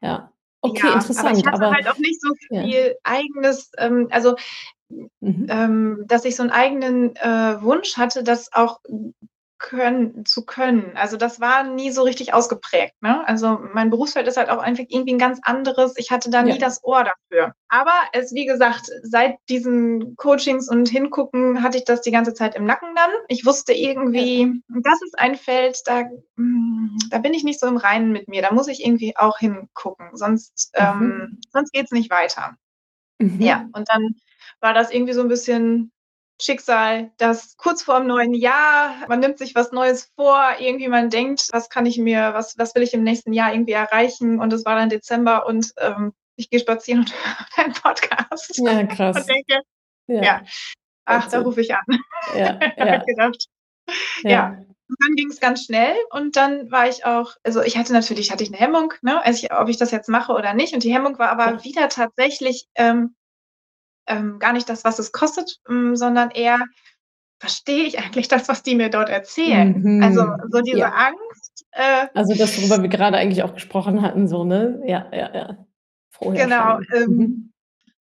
Ja. 0.00 0.32
Okay, 0.62 0.86
ja, 0.86 0.94
interessant. 0.94 1.28
Aber 1.28 1.38
ich 1.38 1.46
hatte 1.46 1.62
aber, 1.62 1.74
halt 1.74 1.88
auch 1.88 1.98
nicht 1.98 2.20
so 2.20 2.34
viel 2.34 2.58
ja. 2.60 2.94
eigenes, 3.04 3.70
ähm, 3.78 4.08
also 4.10 4.36
mhm. 4.88 5.46
ähm, 5.48 6.04
dass 6.06 6.24
ich 6.24 6.36
so 6.36 6.42
einen 6.42 6.52
eigenen 6.52 7.14
äh, 7.16 7.62
Wunsch 7.62 7.96
hatte, 7.96 8.24
das 8.24 8.52
auch 8.52 8.80
können, 9.58 10.26
zu 10.26 10.44
können. 10.44 10.92
Also 10.96 11.16
das 11.16 11.40
war 11.40 11.64
nie 11.64 11.90
so 11.90 12.02
richtig 12.02 12.34
ausgeprägt. 12.34 12.94
Ne? 13.00 13.26
Also 13.26 13.58
mein 13.72 13.90
Berufsfeld 13.90 14.26
ist 14.28 14.36
halt 14.36 14.50
auch 14.50 14.58
einfach 14.58 14.84
irgendwie 14.88 15.14
ein 15.14 15.18
ganz 15.18 15.40
anderes. 15.42 15.94
Ich 15.96 16.10
hatte 16.10 16.30
da 16.30 16.42
nie 16.42 16.52
ja. 16.52 16.58
das 16.58 16.84
Ohr 16.84 17.04
dafür. 17.04 17.54
Aber 17.68 17.92
es, 18.12 18.32
wie 18.34 18.46
gesagt, 18.46 18.90
seit 19.02 19.36
diesen 19.48 20.16
Coachings 20.16 20.68
und 20.68 20.88
Hingucken 20.88 21.62
hatte 21.62 21.78
ich 21.78 21.84
das 21.84 22.02
die 22.02 22.10
ganze 22.10 22.34
Zeit 22.34 22.54
im 22.54 22.64
Nacken 22.64 22.94
dann. 22.94 23.10
Ich 23.28 23.46
wusste 23.46 23.72
irgendwie, 23.72 24.42
ja. 24.42 24.80
das 24.82 25.00
ist 25.02 25.18
ein 25.18 25.36
Feld, 25.36 25.80
da, 25.86 26.04
mm, 26.36 26.98
da 27.10 27.18
bin 27.18 27.34
ich 27.34 27.44
nicht 27.44 27.60
so 27.60 27.66
im 27.66 27.76
Reinen 27.76 28.12
mit 28.12 28.28
mir. 28.28 28.42
Da 28.42 28.52
muss 28.52 28.68
ich 28.68 28.84
irgendwie 28.84 29.16
auch 29.16 29.38
hingucken, 29.38 30.10
sonst, 30.14 30.74
mhm. 30.78 30.84
ähm, 30.84 31.40
sonst 31.50 31.72
geht 31.72 31.86
es 31.86 31.92
nicht 31.92 32.10
weiter. 32.10 32.56
Mhm. 33.18 33.40
Ja, 33.40 33.68
und 33.72 33.88
dann 33.88 34.16
war 34.60 34.74
das 34.74 34.92
irgendwie 34.92 35.12
so 35.12 35.22
ein 35.22 35.28
bisschen 35.28 35.92
Schicksal, 36.40 37.10
dass 37.16 37.56
kurz 37.56 37.82
vor 37.82 37.98
dem 37.98 38.08
neuen 38.08 38.34
Jahr, 38.34 38.94
man 39.08 39.20
nimmt 39.20 39.38
sich 39.38 39.54
was 39.54 39.72
Neues 39.72 40.12
vor, 40.16 40.42
irgendwie 40.58 40.88
man 40.88 41.08
denkt, 41.08 41.48
was 41.52 41.70
kann 41.70 41.86
ich 41.86 41.96
mir, 41.98 42.34
was, 42.34 42.58
was 42.58 42.74
will 42.74 42.82
ich 42.82 42.92
im 42.92 43.04
nächsten 43.04 43.32
Jahr 43.32 43.52
irgendwie 43.52 43.72
erreichen? 43.72 44.38
Und 44.38 44.52
es 44.52 44.64
war 44.64 44.76
dann 44.76 44.90
Dezember 44.90 45.46
und 45.46 45.72
ähm, 45.78 46.12
ich 46.36 46.50
gehe 46.50 46.60
spazieren 46.60 47.00
und 47.00 47.12
höre 47.56 47.64
einen 47.64 47.74
Podcast. 47.74 48.58
Ja, 48.58 48.84
krass. 48.84 49.16
Und 49.16 49.28
denke, 49.28 49.62
ja, 50.08 50.22
ja. 50.22 50.42
ach, 51.06 51.28
da 51.28 51.40
rufe 51.40 51.62
ich 51.62 51.74
an. 51.74 51.84
Ja, 52.34 52.58
ja. 52.76 53.04
gedacht. 53.04 53.46
ja. 54.22 54.30
ja. 54.30 54.66
Und 54.88 54.96
dann 55.02 55.16
ging 55.16 55.30
es 55.30 55.40
ganz 55.40 55.64
schnell 55.64 55.96
und 56.10 56.36
dann 56.36 56.70
war 56.70 56.88
ich 56.88 57.04
auch, 57.04 57.32
also 57.42 57.60
ich 57.60 57.76
hatte 57.76 57.92
natürlich, 57.92 58.30
hatte 58.30 58.44
ich 58.44 58.50
eine 58.50 58.58
Hemmung, 58.58 58.94
ne, 59.02 59.20
also 59.24 59.44
ich, 59.44 59.52
ob 59.52 59.68
ich 59.68 59.78
das 59.78 59.90
jetzt 59.90 60.08
mache 60.08 60.32
oder 60.32 60.54
nicht. 60.54 60.74
Und 60.74 60.84
die 60.84 60.94
Hemmung 60.94 61.18
war 61.18 61.30
aber 61.30 61.64
wieder 61.64 61.88
tatsächlich, 61.88 62.68
ähm, 62.76 63.16
ähm, 64.06 64.38
gar 64.38 64.52
nicht 64.52 64.68
das, 64.68 64.84
was 64.84 64.98
es 64.98 65.12
kostet, 65.12 65.58
ähm, 65.68 65.96
sondern 65.96 66.30
eher, 66.30 66.60
verstehe 67.38 67.84
ich 67.84 67.98
eigentlich 67.98 68.28
das, 68.28 68.48
was 68.48 68.62
die 68.62 68.74
mir 68.74 68.88
dort 68.88 69.08
erzählen? 69.08 69.80
Mhm. 69.80 70.02
Also 70.02 70.26
so 70.50 70.60
diese 70.60 70.78
ja. 70.78 70.92
Angst. 70.92 71.66
Äh, 71.72 72.06
also 72.14 72.34
das, 72.34 72.56
worüber 72.58 72.82
wir 72.82 72.88
gerade 72.88 73.16
eigentlich 73.18 73.42
auch 73.42 73.54
gesprochen 73.54 74.02
hatten, 74.02 74.28
so, 74.28 74.44
ne? 74.44 74.82
Ja, 74.86 75.06
ja, 75.12 75.34
ja. 75.34 75.66
Vorher 76.10 76.44
genau. 76.44 76.78
Ähm, 76.94 77.16
mhm. 77.16 77.52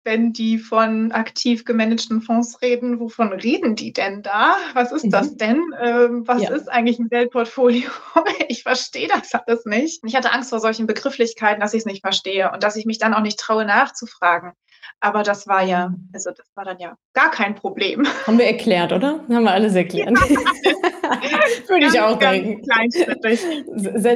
Wenn 0.06 0.34
die 0.34 0.58
von 0.58 1.14
aktiv 1.14 1.64
gemanagten 1.64 2.22
Fonds 2.22 2.62
reden, 2.62 3.00
wovon 3.00 3.32
reden 3.32 3.78
die 3.78 3.94
denn 3.94 4.22
da? 4.22 4.58
Was 4.74 4.92
ist 4.92 5.06
mhm. 5.06 5.12
das 5.12 5.38
denn? 5.38 5.62
Ähm, 5.82 6.28
was 6.28 6.42
ja. 6.42 6.50
ist 6.50 6.70
eigentlich 6.70 7.00
ein 7.00 7.08
Geldportfolio? 7.08 7.90
ich 8.50 8.64
verstehe 8.64 9.08
das 9.08 9.34
alles 9.34 9.64
nicht. 9.64 10.04
Ich 10.06 10.16
hatte 10.16 10.34
Angst 10.34 10.50
vor 10.50 10.60
solchen 10.60 10.88
Begrifflichkeiten, 10.88 11.62
dass 11.62 11.74
ich 11.74 11.80
es 11.80 11.86
nicht 11.86 12.02
verstehe 12.02 12.52
und 12.52 12.64
dass 12.64 12.76
ich 12.76 12.86
mich 12.86 12.98
dann 12.98 13.14
auch 13.14 13.22
nicht 13.22 13.40
traue, 13.40 13.64
nachzufragen. 13.64 14.52
Aber 15.00 15.24
das 15.24 15.48
war 15.48 15.63
ja, 15.63 15.93
also 16.13 16.32
das 16.32 16.46
war 16.56 16.65
dann 16.65 16.80
ja 16.80 16.96
gar 17.13 17.32
kein 17.32 17.56
Problem. 17.56 18.06
Haben 18.28 18.38
wir 18.38 18.46
erklärt, 18.46 18.91
oder? 18.91 19.19
Haben 19.30 19.43
wir 19.43 19.52
alles 19.52 19.76
erklärt. 19.76 20.10
Würde 21.67 21.86
ich 21.86 22.00
auch 22.00 22.17
denken. 22.17 22.63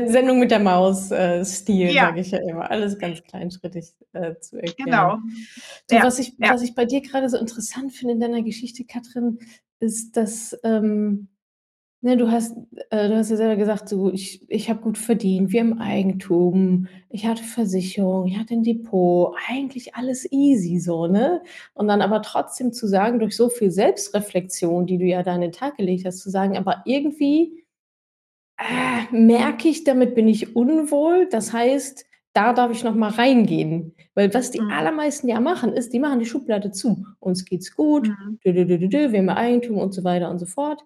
Sendung 0.07 0.39
mit 0.39 0.51
der 0.51 0.59
Maus-Stil, 0.59 1.87
äh, 1.87 1.93
ja. 1.93 2.05
sage 2.05 2.21
ich 2.21 2.31
ja 2.31 2.39
immer. 2.39 2.69
Alles 2.69 2.97
ganz 2.97 3.23
kleinschrittig 3.23 3.93
äh, 4.13 4.35
zu 4.39 4.57
erklären. 4.57 4.75
Genau. 4.77 5.17
Du, 5.89 5.95
ja. 5.95 6.03
was, 6.03 6.19
ich, 6.19 6.33
ja. 6.37 6.53
was 6.53 6.61
ich 6.61 6.75
bei 6.75 6.85
dir 6.85 7.01
gerade 7.01 7.29
so 7.29 7.37
interessant 7.37 7.93
finde 7.93 8.13
in 8.13 8.19
deiner 8.19 8.41
Geschichte, 8.41 8.85
Katrin, 8.85 9.39
ist, 9.79 10.17
dass 10.17 10.57
ähm, 10.63 11.29
Ne, 12.07 12.15
du 12.17 12.31
hast 12.31 12.55
äh, 12.89 13.09
du 13.09 13.17
hast 13.17 13.29
ja 13.31 13.35
selber 13.37 13.55
gesagt, 13.57 13.89
so: 13.89 14.11
„Ich 14.13 14.41
ich 14.49 14.69
habe 14.69 14.79
gut 14.81 14.97
verdient, 14.97 15.51
wir 15.51 15.59
haben 15.61 15.79
Eigentum, 15.79 16.87
ich 17.09 17.25
hatte 17.25 17.43
Versicherung, 17.43 18.27
ich 18.27 18.37
hatte 18.37 18.53
ein 18.53 18.63
Depot“, 18.63 19.35
eigentlich 19.49 19.95
alles 19.95 20.25
easy 20.31 20.79
so, 20.79 21.07
ne? 21.07 21.41
Und 21.73 21.87
dann 21.89 22.01
aber 22.01 22.21
trotzdem 22.21 22.71
zu 22.73 22.87
sagen, 22.87 23.19
durch 23.19 23.35
so 23.35 23.49
viel 23.49 23.71
Selbstreflexion, 23.71 24.85
die 24.85 24.97
du 24.97 25.05
ja 25.05 25.23
da 25.23 25.33
an 25.33 25.41
den 25.41 25.51
Tag 25.51 25.77
gelegt 25.77 26.05
hast, 26.05 26.19
zu 26.19 26.29
sagen: 26.29 26.57
„Aber 26.57 26.81
irgendwie, 26.85 27.65
äh, 28.57 29.15
merke 29.15 29.67
ich, 29.69 29.83
damit 29.83 30.15
bin 30.15 30.27
ich 30.27 30.55
unwohl. 30.55 31.27
Das 31.29 31.53
heißt, 31.53 32.05
da 32.33 32.53
darf 32.53 32.71
ich 32.71 32.83
noch 32.83 32.95
mal 32.95 33.11
reingehen.“ 33.11 33.93
Weil 34.15 34.33
was 34.33 34.51
die 34.51 34.59
Mhm. 34.61 34.69
allermeisten 34.69 35.27
ja 35.27 35.39
machen, 35.39 35.73
ist, 35.73 35.93
die 35.93 35.99
machen 35.99 36.19
die 36.19 36.25
Schublade 36.25 36.71
zu. 36.71 37.05
Uns 37.19 37.45
geht's 37.45 37.75
gut, 37.75 38.07
Mhm. 38.07 38.39
dü 38.45 38.53
dü 38.53 38.65
dü 38.67 38.89
dü 38.89 39.11
wir 39.11 39.19
haben 39.19 39.29
Eigentum 39.29 39.77
und 39.77 39.93
so 39.93 40.03
weiter 40.03 40.29
und 40.31 40.39
so 40.39 40.45
fort. 40.45 40.81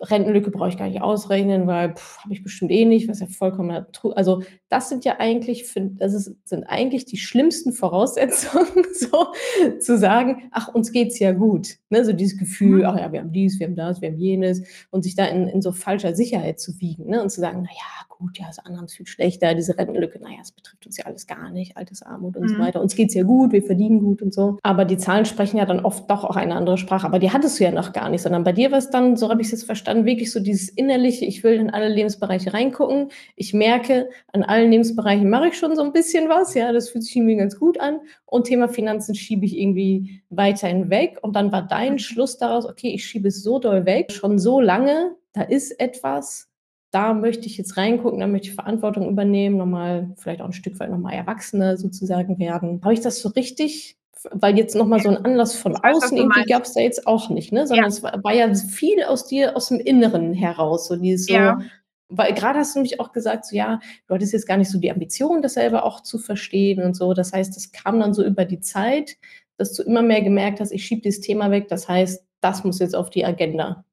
Rentenlücke 0.00 0.50
brauche 0.50 0.68
ich 0.68 0.78
gar 0.78 0.88
nicht 0.88 1.02
ausrechnen, 1.02 1.66
weil 1.66 1.94
habe 2.22 2.32
ich 2.32 2.42
bestimmt 2.42 2.70
eh 2.70 2.84
nicht, 2.84 3.08
was 3.08 3.20
ja 3.20 3.26
vollkommen 3.26 3.86
also 4.14 4.42
das 4.68 4.88
sind 4.88 5.04
ja 5.04 5.16
eigentlich 5.18 5.72
das 5.98 6.14
ist, 6.14 6.34
sind 6.44 6.64
eigentlich 6.64 7.04
die 7.04 7.16
schlimmsten 7.16 7.72
Voraussetzungen, 7.72 8.66
so 8.92 9.32
zu 9.80 9.98
sagen, 9.98 10.48
ach, 10.50 10.68
uns 10.68 10.92
geht's 10.92 11.18
ja 11.18 11.32
gut. 11.32 11.76
Ne, 11.90 12.04
so 12.04 12.12
dieses 12.12 12.38
Gefühl, 12.38 12.80
mhm. 12.80 12.84
ach 12.86 12.98
ja, 12.98 13.12
wir 13.12 13.20
haben 13.20 13.32
dies, 13.32 13.58
wir 13.58 13.66
haben 13.66 13.76
das, 13.76 14.00
wir 14.00 14.10
haben 14.10 14.18
jenes 14.18 14.62
und 14.90 15.02
sich 15.02 15.14
da 15.14 15.26
in, 15.26 15.48
in 15.48 15.62
so 15.62 15.72
falscher 15.72 16.14
Sicherheit 16.14 16.60
zu 16.60 16.80
wiegen 16.80 17.06
ne, 17.06 17.22
und 17.22 17.30
zu 17.30 17.40
sagen, 17.40 17.62
naja, 17.62 18.06
gut, 18.18 18.38
ja, 18.38 18.46
das 18.46 18.58
andere 18.58 18.84
ist 18.84 18.96
viel 18.96 19.06
schlechter, 19.06 19.54
diese 19.54 19.78
Rentenlücke, 19.78 20.20
naja, 20.20 20.38
es 20.42 20.52
betrifft 20.52 20.84
uns 20.86 20.96
ja 20.96 21.06
alles 21.06 21.26
gar 21.26 21.50
nicht, 21.50 21.76
Altersarmut 21.76 22.36
und 22.36 22.44
mhm. 22.44 22.48
so 22.48 22.58
weiter. 22.58 22.80
Uns 22.80 22.94
geht's 22.94 23.14
ja 23.14 23.22
gut, 23.22 23.52
wir 23.52 23.62
verdienen 23.62 24.00
gut 24.00 24.22
und 24.22 24.34
so. 24.34 24.58
Aber 24.62 24.84
die 24.84 24.96
Zahlen 24.96 25.24
sprechen 25.24 25.56
ja 25.56 25.66
dann 25.66 25.80
oft 25.80 26.10
doch 26.10 26.24
auch 26.24 26.36
eine 26.36 26.54
andere 26.54 26.78
Sprache. 26.78 27.06
Aber 27.06 27.18
die 27.18 27.30
hattest 27.30 27.58
du 27.58 27.64
ja 27.64 27.70
noch 27.70 27.92
gar 27.92 28.08
nicht, 28.08 28.22
sondern 28.22 28.44
bei 28.44 28.52
dir 28.52 28.70
war 28.70 28.78
es 28.78 28.90
dann, 28.90 29.16
so 29.16 29.30
habe 29.30 29.40
ich 29.40 29.48
es 29.48 29.52
jetzt 29.52 29.64
verstanden, 29.64 30.04
wirklich 30.04 30.32
so 30.32 30.40
dieses 30.40 30.68
innerliche, 30.68 31.24
ich 31.24 31.44
will 31.44 31.54
in 31.54 31.70
alle 31.70 31.88
Lebensbereiche 31.88 32.52
reingucken. 32.52 33.10
Ich 33.36 33.54
merke, 33.54 34.08
an 34.32 34.42
allen 34.58 34.70
Lebensbereichen 34.70 35.30
mache 35.30 35.48
ich 35.48 35.58
schon 35.58 35.76
so 35.76 35.82
ein 35.82 35.92
bisschen 35.92 36.28
was, 36.28 36.54
ja, 36.54 36.72
das 36.72 36.90
fühlt 36.90 37.04
sich 37.04 37.16
irgendwie 37.16 37.36
ganz 37.36 37.58
gut 37.58 37.78
an. 37.80 38.00
Und 38.26 38.46
Thema 38.46 38.68
Finanzen 38.68 39.14
schiebe 39.14 39.46
ich 39.46 39.56
irgendwie 39.56 40.22
weiterhin 40.30 40.90
weg. 40.90 41.18
Und 41.22 41.36
dann 41.36 41.52
war 41.52 41.66
dein 41.66 41.94
mhm. 41.94 41.98
Schluss 41.98 42.38
daraus, 42.38 42.66
okay, 42.66 42.92
ich 42.92 43.04
schiebe 43.06 43.28
es 43.28 43.42
so 43.42 43.58
doll 43.58 43.86
weg, 43.86 44.12
schon 44.12 44.38
so 44.38 44.60
lange, 44.60 45.14
da 45.32 45.42
ist 45.42 45.78
etwas, 45.80 46.48
da 46.90 47.14
möchte 47.14 47.46
ich 47.46 47.58
jetzt 47.58 47.76
reingucken, 47.76 48.20
da 48.20 48.26
möchte 48.26 48.48
ich 48.48 48.54
Verantwortung 48.54 49.08
übernehmen, 49.08 49.56
nochmal 49.56 50.14
vielleicht 50.16 50.40
auch 50.40 50.46
ein 50.46 50.52
Stück 50.52 50.78
weit 50.80 50.90
nochmal 50.90 51.14
Erwachsene 51.14 51.76
sozusagen 51.76 52.38
werden. 52.38 52.80
Habe 52.82 52.94
ich 52.94 53.00
das 53.00 53.20
so 53.20 53.28
richtig? 53.30 53.96
Weil 54.32 54.58
jetzt 54.58 54.74
nochmal 54.74 55.00
so 55.00 55.10
ein 55.10 55.24
Anlass 55.24 55.54
von 55.54 55.74
weiß, 55.74 56.02
außen 56.02 56.16
irgendwie 56.16 56.42
gab 56.44 56.64
es 56.64 56.74
da 56.74 56.80
jetzt 56.80 57.06
auch 57.06 57.30
nicht, 57.30 57.52
ne? 57.52 57.68
Sondern 57.68 57.84
ja. 57.84 57.88
es 57.88 58.02
war, 58.02 58.24
war, 58.24 58.34
ja 58.34 58.52
viel 58.52 59.04
aus 59.04 59.26
dir, 59.26 59.56
aus 59.56 59.68
dem 59.68 59.78
Inneren 59.78 60.32
heraus, 60.32 60.88
so 60.88 60.96
dieses 60.96 61.26
so, 61.26 61.34
ja. 61.34 61.60
Weil 62.08 62.34
gerade 62.34 62.58
hast 62.58 62.74
du 62.74 62.80
mich 62.80 63.00
auch 63.00 63.12
gesagt, 63.12 63.46
so 63.46 63.56
ja, 63.56 63.80
du 64.06 64.14
hattest 64.14 64.32
jetzt 64.32 64.46
gar 64.46 64.56
nicht 64.56 64.70
so 64.70 64.78
die 64.78 64.90
Ambition, 64.90 65.42
das 65.42 65.54
selber 65.54 65.84
auch 65.84 66.02
zu 66.02 66.18
verstehen 66.18 66.82
und 66.82 66.94
so. 66.94 67.14
Das 67.14 67.32
heißt, 67.32 67.54
das 67.56 67.72
kam 67.72 68.00
dann 68.00 68.14
so 68.14 68.24
über 68.24 68.44
die 68.44 68.60
Zeit, 68.60 69.16
dass 69.56 69.74
du 69.74 69.82
immer 69.82 70.02
mehr 70.02 70.22
gemerkt 70.22 70.60
hast, 70.60 70.72
ich 70.72 70.84
schiebe 70.84 71.02
dieses 71.02 71.20
Thema 71.20 71.50
weg, 71.50 71.68
das 71.68 71.88
heißt, 71.88 72.24
das 72.40 72.64
muss 72.64 72.78
jetzt 72.78 72.94
auf 72.94 73.10
die 73.10 73.24
Agenda. 73.24 73.84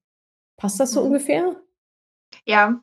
Passt 0.57 0.79
das 0.79 0.91
so 0.91 1.01
mhm. 1.01 1.07
ungefähr? 1.07 1.55
Ja, 2.45 2.81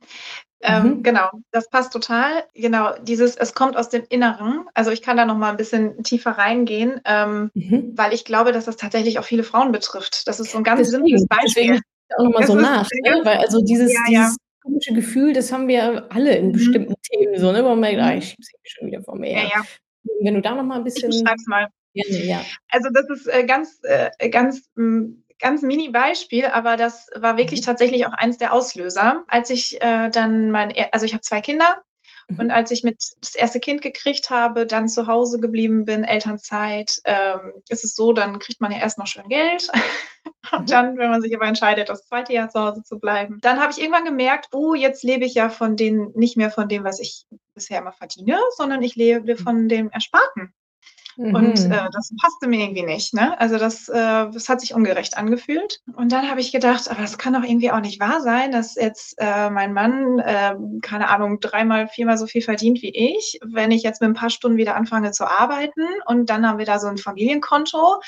ähm, 0.63 0.85
mhm. 0.85 1.03
genau, 1.03 1.29
das 1.51 1.69
passt 1.69 1.93
total. 1.93 2.45
Genau, 2.55 2.95
dieses, 3.03 3.37
es 3.37 3.55
kommt 3.55 3.77
aus 3.77 3.89
dem 3.89 4.05
Inneren. 4.09 4.65
Also 4.75 4.91
ich 4.93 5.03
kann 5.03 5.17
da 5.17 5.25
noch 5.25 5.37
mal 5.37 5.51
ein 5.51 5.57
bisschen 5.57 6.03
tiefer 6.05 6.33
reingehen, 6.33 7.01
ähm, 7.05 7.51
mhm. 7.55 7.93
weil 7.97 8.13
ich 8.13 8.25
glaube, 8.25 8.53
dass 8.53 8.67
das 8.67 8.77
tatsächlich 8.77 9.19
auch 9.19 9.25
viele 9.25 9.43
Frauen 9.43 9.73
betrifft. 9.73 10.29
Das 10.29 10.39
ist 10.39 10.53
so 10.53 10.59
ein 10.59 10.65
ganz 10.65 10.79
deswegen, 10.81 11.05
simples 11.07 11.27
Beispiel. 11.27 11.81
auch 12.17 12.25
noch 12.25 12.33
mal 12.33 12.39
das 12.41 12.47
so 12.49 12.55
nach, 12.55 12.89
ne? 13.05 13.21
weil 13.25 13.39
also 13.39 13.61
dieses, 13.63 13.93
ja, 13.93 14.01
dieses 14.09 14.37
ja. 14.37 14.42
Komische 14.63 14.95
Gefühl, 14.95 15.33
das 15.33 15.53
haben 15.53 15.69
wir 15.69 16.07
alle 16.11 16.37
in 16.37 16.49
mhm. 16.49 16.53
bestimmten 16.53 16.95
Themen 17.03 17.39
so, 17.39 17.53
ne? 17.53 17.65
wo 17.65 17.71
man 17.71 17.81
merkt, 17.81 18.01
ah, 18.01 18.15
ich 18.15 18.31
schiebe 18.31 18.43
es 18.43 18.71
schon 18.71 18.87
wieder 18.89 19.03
vor 19.03 19.17
mir 19.17 19.31
her. 19.31 19.51
Ja, 19.55 19.63
Wenn 20.21 20.35
du 20.35 20.41
da 20.41 20.55
noch 20.55 20.65
mal 20.65 20.77
ein 20.77 20.85
bisschen... 20.85 21.11
Ich 21.11 21.23
mal. 21.47 21.69
Gerne, 21.95 22.25
ja. 22.25 22.41
Also 22.71 22.89
das 22.93 23.09
ist 23.11 23.27
äh, 23.27 23.45
ganz, 23.45 23.81
äh, 23.83 24.31
ganz 24.31 24.71
mh, 24.77 24.85
hm, 24.85 25.25
ganz 25.43 25.61
Mini-Beispiel, 25.61 26.47
aber 26.47 26.79
das 26.79 27.09
war 27.15 27.37
wirklich 27.37 27.61
mhm. 27.61 27.65
tatsächlich 27.67 28.07
auch 28.07 28.13
eins 28.13 28.39
der 28.39 28.55
Auslöser. 28.55 29.25
Als 29.27 29.51
ich 29.51 29.83
äh, 29.83 30.09
dann 30.09 30.51
mein, 30.51 30.73
also 30.93 31.05
ich 31.05 31.13
habe 31.13 31.21
zwei 31.21 31.43
Kinder 31.43 31.77
mhm. 31.77 31.83
Und 32.39 32.51
als 32.51 32.71
ich 32.71 32.83
mit 32.83 33.03
das 33.21 33.35
erste 33.35 33.61
Kind 33.61 33.83
gekriegt 33.83 34.31
habe, 34.31 34.67
dann 34.67 34.89
zu 34.89 35.07
Hause 35.07 35.41
geblieben 35.41 35.85
bin, 35.85 36.05
Elternzeit, 36.05 37.01
ähm, 37.05 37.53
ist 37.69 37.85
es 37.85 37.95
so, 37.95 38.13
dann 38.13 38.39
kriegt 38.39 38.61
man 38.61 38.73
ja 38.73 38.79
erst 38.79 38.99
noch 38.99 39.07
schön 39.07 39.29
Geld. 39.29 39.69
und 40.53 40.61
mhm. 40.61 40.67
dann, 40.67 40.99
wenn 40.99 41.11
man 41.11 41.23
sich 41.23 41.35
aber 41.35 41.47
entscheidet, 41.47 41.89
das 41.89 42.07
zweite 42.07 42.33
Jahr 42.33 42.49
zu 42.49 42.61
Hause 42.61 42.83
zu 42.83 42.99
bleiben, 42.99 43.39
dann 43.43 43.61
habe 43.61 43.73
ich 43.73 43.81
irgendwann 43.81 44.05
gemerkt, 44.05 44.49
oh, 44.53 44.75
jetzt 44.75 45.03
lebe 45.03 45.25
ich 45.25 45.35
ja 45.35 45.49
von 45.49 45.77
den, 45.77 46.13
nicht 46.15 46.37
mehr 46.37 46.51
von 46.51 46.69
dem, 46.69 46.85
was 46.85 47.01
ich 47.01 47.27
bisher 47.55 47.79
immer 47.79 47.93
verdiene, 47.93 48.39
sondern 48.57 48.83
ich 48.83 48.97
lebe 48.97 49.37
von 49.37 49.69
dem 49.69 49.91
Ersparten. 49.91 50.55
Mhm. 51.17 51.35
Und 51.35 51.71
äh, 51.71 51.89
das 51.93 52.13
passte 52.21 52.47
mir 52.47 52.61
irgendwie 52.61 52.83
nicht. 52.83 53.15
Ne? 53.15 53.39
Also 53.41 53.59
das, 53.59 53.89
äh, 53.89 53.95
das 54.31 54.49
hat 54.49 54.61
sich 54.61 54.75
ungerecht 54.75 55.17
angefühlt. 55.17 55.81
Und 55.95 56.13
dann 56.13 56.31
habe 56.31 56.41
ich 56.41 56.53
gedacht, 56.53 56.91
aber 56.91 57.03
das 57.03 57.19
kann 57.19 57.35
doch 57.35 57.43
irgendwie 57.43 57.71
auch 57.71 57.81
nicht 57.81 58.01
wahr 58.01 58.21
sein, 58.21 58.53
dass 58.53 58.75
jetzt 58.75 59.15
äh, 59.19 59.51
mein 59.51 59.73
Mann, 59.73 60.19
äh, 60.19 60.55
keine 60.83 61.09
Ahnung, 61.09 61.41
dreimal, 61.41 61.89
viermal 61.89 62.19
so 62.19 62.27
viel 62.27 62.43
verdient 62.43 62.83
wie 62.83 63.17
ich. 63.17 63.39
Wenn 63.45 63.71
ich 63.71 63.83
jetzt 63.83 64.01
mit 64.01 64.11
ein 64.11 64.15
paar 64.15 64.31
Stunden 64.31 64.59
wieder 64.59 64.77
anfange 64.77 65.13
zu 65.13 65.27
arbeiten 65.27 65.87
und 66.07 66.31
dann 66.31 66.47
haben 66.47 66.59
wir 66.59 66.67
da 66.67 66.79
so 66.79 66.89
ein 66.89 66.99
Familienkonto. 66.99 68.01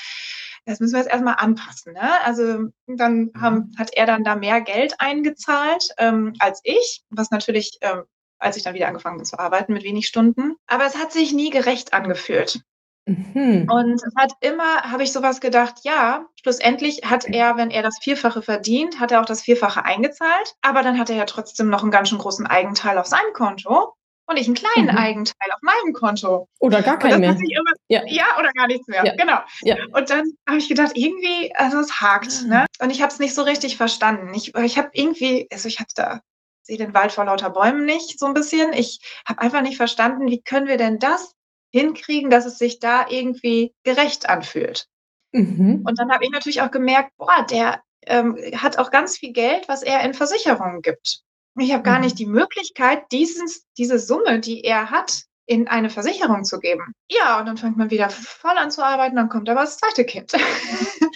Das 0.65 0.79
müssen 0.79 0.93
wir 0.93 0.99
jetzt 0.99 1.11
erstmal 1.11 1.35
anpassen. 1.37 1.93
Ne? 1.93 2.23
Also 2.23 2.69
dann 2.87 3.31
haben, 3.39 3.55
mhm. 3.55 3.77
hat 3.77 3.91
er 3.93 4.07
dann 4.07 4.23
da 4.23 4.35
mehr 4.35 4.61
Geld 4.61 4.95
eingezahlt 4.97 5.89
ähm, 5.97 6.33
als 6.39 6.61
ich, 6.63 7.03
was 7.09 7.29
natürlich 7.29 7.77
ähm, 7.81 8.03
als 8.37 8.57
ich 8.57 8.63
dann 8.63 8.73
wieder 8.75 8.87
angefangen 8.87 9.17
bin 9.17 9.25
zu 9.25 9.39
arbeiten 9.39 9.73
mit 9.73 9.83
wenig 9.83 10.07
Stunden. 10.07 10.55
Aber 10.67 10.85
es 10.85 10.97
hat 10.97 11.11
sich 11.11 11.33
nie 11.33 11.49
gerecht 11.49 11.93
angefühlt. 11.93 12.61
Mhm. 13.05 13.67
Und 13.69 13.93
es 13.93 14.15
hat 14.17 14.33
immer, 14.41 14.81
habe 14.83 15.03
ich 15.03 15.11
sowas 15.11 15.39
gedacht, 15.39 15.75
ja, 15.83 16.25
schlussendlich 16.41 17.01
hat 17.05 17.25
er, 17.25 17.55
wenn 17.55 17.69
er 17.69 17.83
das 17.83 17.99
Vierfache 18.01 18.41
verdient, 18.41 18.99
hat 18.99 19.11
er 19.11 19.21
auch 19.21 19.25
das 19.25 19.43
Vierfache 19.43 19.85
eingezahlt, 19.85 20.55
aber 20.61 20.81
dann 20.81 20.97
hat 20.97 21.09
er 21.09 21.15
ja 21.15 21.25
trotzdem 21.25 21.69
noch 21.69 21.83
einen 21.83 21.91
ganz 21.91 22.09
schön 22.09 22.17
großen 22.17 22.47
Eigenteil 22.47 22.97
auf 22.97 23.05
seinem 23.05 23.33
Konto 23.33 23.93
und 24.27 24.37
ich 24.37 24.47
einen 24.47 24.55
kleinen 24.55 24.91
mhm. 24.91 24.97
Eigenteil 24.97 25.51
auf 25.53 25.61
meinem 25.61 25.93
Konto. 25.93 26.47
Oder 26.59 26.81
gar 26.81 26.97
keinen 26.97 27.19
mehr. 27.19 27.31
Immer, 27.31 27.71
ja. 27.89 28.01
ja. 28.07 28.25
oder 28.39 28.51
gar 28.53 28.65
nichts 28.65 28.87
mehr, 28.87 29.05
ja. 29.05 29.15
genau. 29.15 29.37
Ja. 29.61 29.75
Und 29.93 30.09
dann 30.09 30.23
habe 30.47 30.57
ich 30.57 30.67
gedacht, 30.67 30.93
irgendwie, 30.95 31.53
also 31.55 31.79
es 31.79 32.01
hakt, 32.01 32.41
mhm. 32.41 32.49
ne? 32.49 32.65
Und 32.79 32.89
ich 32.89 33.03
habe 33.03 33.11
es 33.11 33.19
nicht 33.19 33.35
so 33.35 33.43
richtig 33.43 33.77
verstanden. 33.77 34.33
Ich, 34.33 34.55
ich 34.55 34.79
habe 34.79 34.89
irgendwie, 34.93 35.47
also 35.51 35.67
ich 35.67 35.79
habe 35.79 35.89
da 35.95 36.21
sehe 36.63 36.77
den 36.77 36.95
Wald 36.95 37.11
vor 37.11 37.25
lauter 37.25 37.51
Bäumen 37.51 37.85
nicht, 37.85 38.19
so 38.19 38.25
ein 38.25 38.33
bisschen. 38.33 38.73
Ich 38.73 38.99
habe 39.27 39.39
einfach 39.39 39.61
nicht 39.61 39.77
verstanden, 39.77 40.25
wie 40.27 40.41
können 40.41 40.67
wir 40.67 40.77
denn 40.77 40.97
das 40.97 41.35
hinkriegen, 41.75 42.29
dass 42.29 42.45
es 42.45 42.57
sich 42.57 42.79
da 42.79 43.05
irgendwie 43.09 43.73
gerecht 43.83 44.29
anfühlt. 44.29 44.87
Mhm. 45.33 45.83
Und 45.85 45.99
dann 45.99 46.09
habe 46.09 46.23
ich 46.23 46.31
natürlich 46.31 46.61
auch 46.61 46.71
gemerkt, 46.71 47.11
boah, 47.17 47.45
der 47.49 47.81
ähm, 48.05 48.37
hat 48.55 48.77
auch 48.77 48.91
ganz 48.91 49.17
viel 49.17 49.33
Geld, 49.33 49.67
was 49.67 49.83
er 49.83 50.01
in 50.01 50.13
Versicherungen 50.13 50.81
gibt. 50.81 51.19
Ich 51.59 51.73
habe 51.73 51.83
gar 51.83 51.97
mhm. 51.97 52.05
nicht 52.05 52.17
die 52.17 52.27
Möglichkeit, 52.27 53.03
dieses, 53.11 53.65
diese 53.77 53.99
Summe, 53.99 54.39
die 54.39 54.63
er 54.63 54.89
hat, 54.89 55.23
in 55.47 55.67
eine 55.67 55.89
Versicherung 55.89 56.45
zu 56.45 56.59
geben. 56.59 56.93
Ja, 57.09 57.39
und 57.39 57.45
dann 57.45 57.57
fängt 57.57 57.77
man 57.77 57.91
wieder 57.91 58.09
voll 58.09 58.57
an 58.57 58.71
zu 58.71 58.83
arbeiten, 58.83 59.17
dann 59.17 59.29
kommt 59.29 59.49
aber 59.49 59.61
das 59.61 59.77
zweite 59.77 60.05
Kind. 60.05 60.31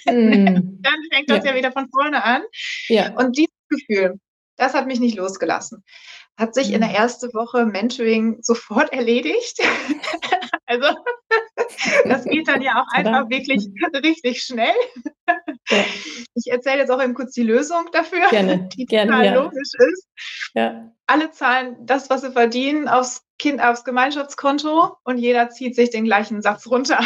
Mhm. 0.05 0.79
dann 0.81 0.95
fängt 1.11 1.29
das 1.29 1.45
ja. 1.45 1.51
ja. 1.51 1.57
wieder 1.57 1.71
von 1.71 1.87
vorne 1.89 2.21
an. 2.23 2.41
Ja. 2.89 3.13
Und 3.15 3.37
dieses 3.37 3.53
Gefühl, 3.69 4.19
das 4.59 4.73
hat 4.73 4.85
mich 4.85 4.99
nicht 4.99 5.17
losgelassen. 5.17 5.83
Hat 6.37 6.53
sich 6.53 6.71
in 6.71 6.81
der 6.81 6.89
mhm. 6.89 6.95
ersten 6.95 7.33
Woche 7.33 7.65
Mentoring 7.65 8.39
sofort 8.41 8.93
erledigt. 8.93 9.57
also 10.67 10.87
das 12.05 12.25
geht 12.25 12.47
dann 12.47 12.61
ja 12.61 12.81
auch 12.81 12.91
einfach 12.93 13.29
wirklich 13.29 13.67
richtig 14.03 14.43
schnell. 14.43 14.75
Ja. 15.69 15.85
Ich 16.33 16.51
erzähle 16.51 16.79
jetzt 16.79 16.89
auch 16.89 17.01
eben 17.01 17.13
kurz 17.13 17.33
die 17.33 17.43
Lösung 17.43 17.89
dafür, 17.91 18.29
gerne, 18.29 18.67
die 18.73 18.85
gerne, 18.85 19.11
total 19.11 19.25
ja. 19.25 19.33
logisch 19.35 19.71
ist. 19.77 20.07
Ja. 20.53 20.91
Alle 21.07 21.31
zahlen 21.31 21.77
das, 21.81 22.09
was 22.09 22.21
sie 22.21 22.31
verdienen, 22.31 22.87
aufs 22.87 23.23
Kind 23.37 23.63
aufs 23.63 23.83
Gemeinschaftskonto 23.83 24.97
und 25.03 25.17
jeder 25.17 25.49
zieht 25.49 25.75
sich 25.75 25.91
den 25.91 26.03
gleichen 26.03 26.41
Satz 26.41 26.67
runter. 26.67 26.99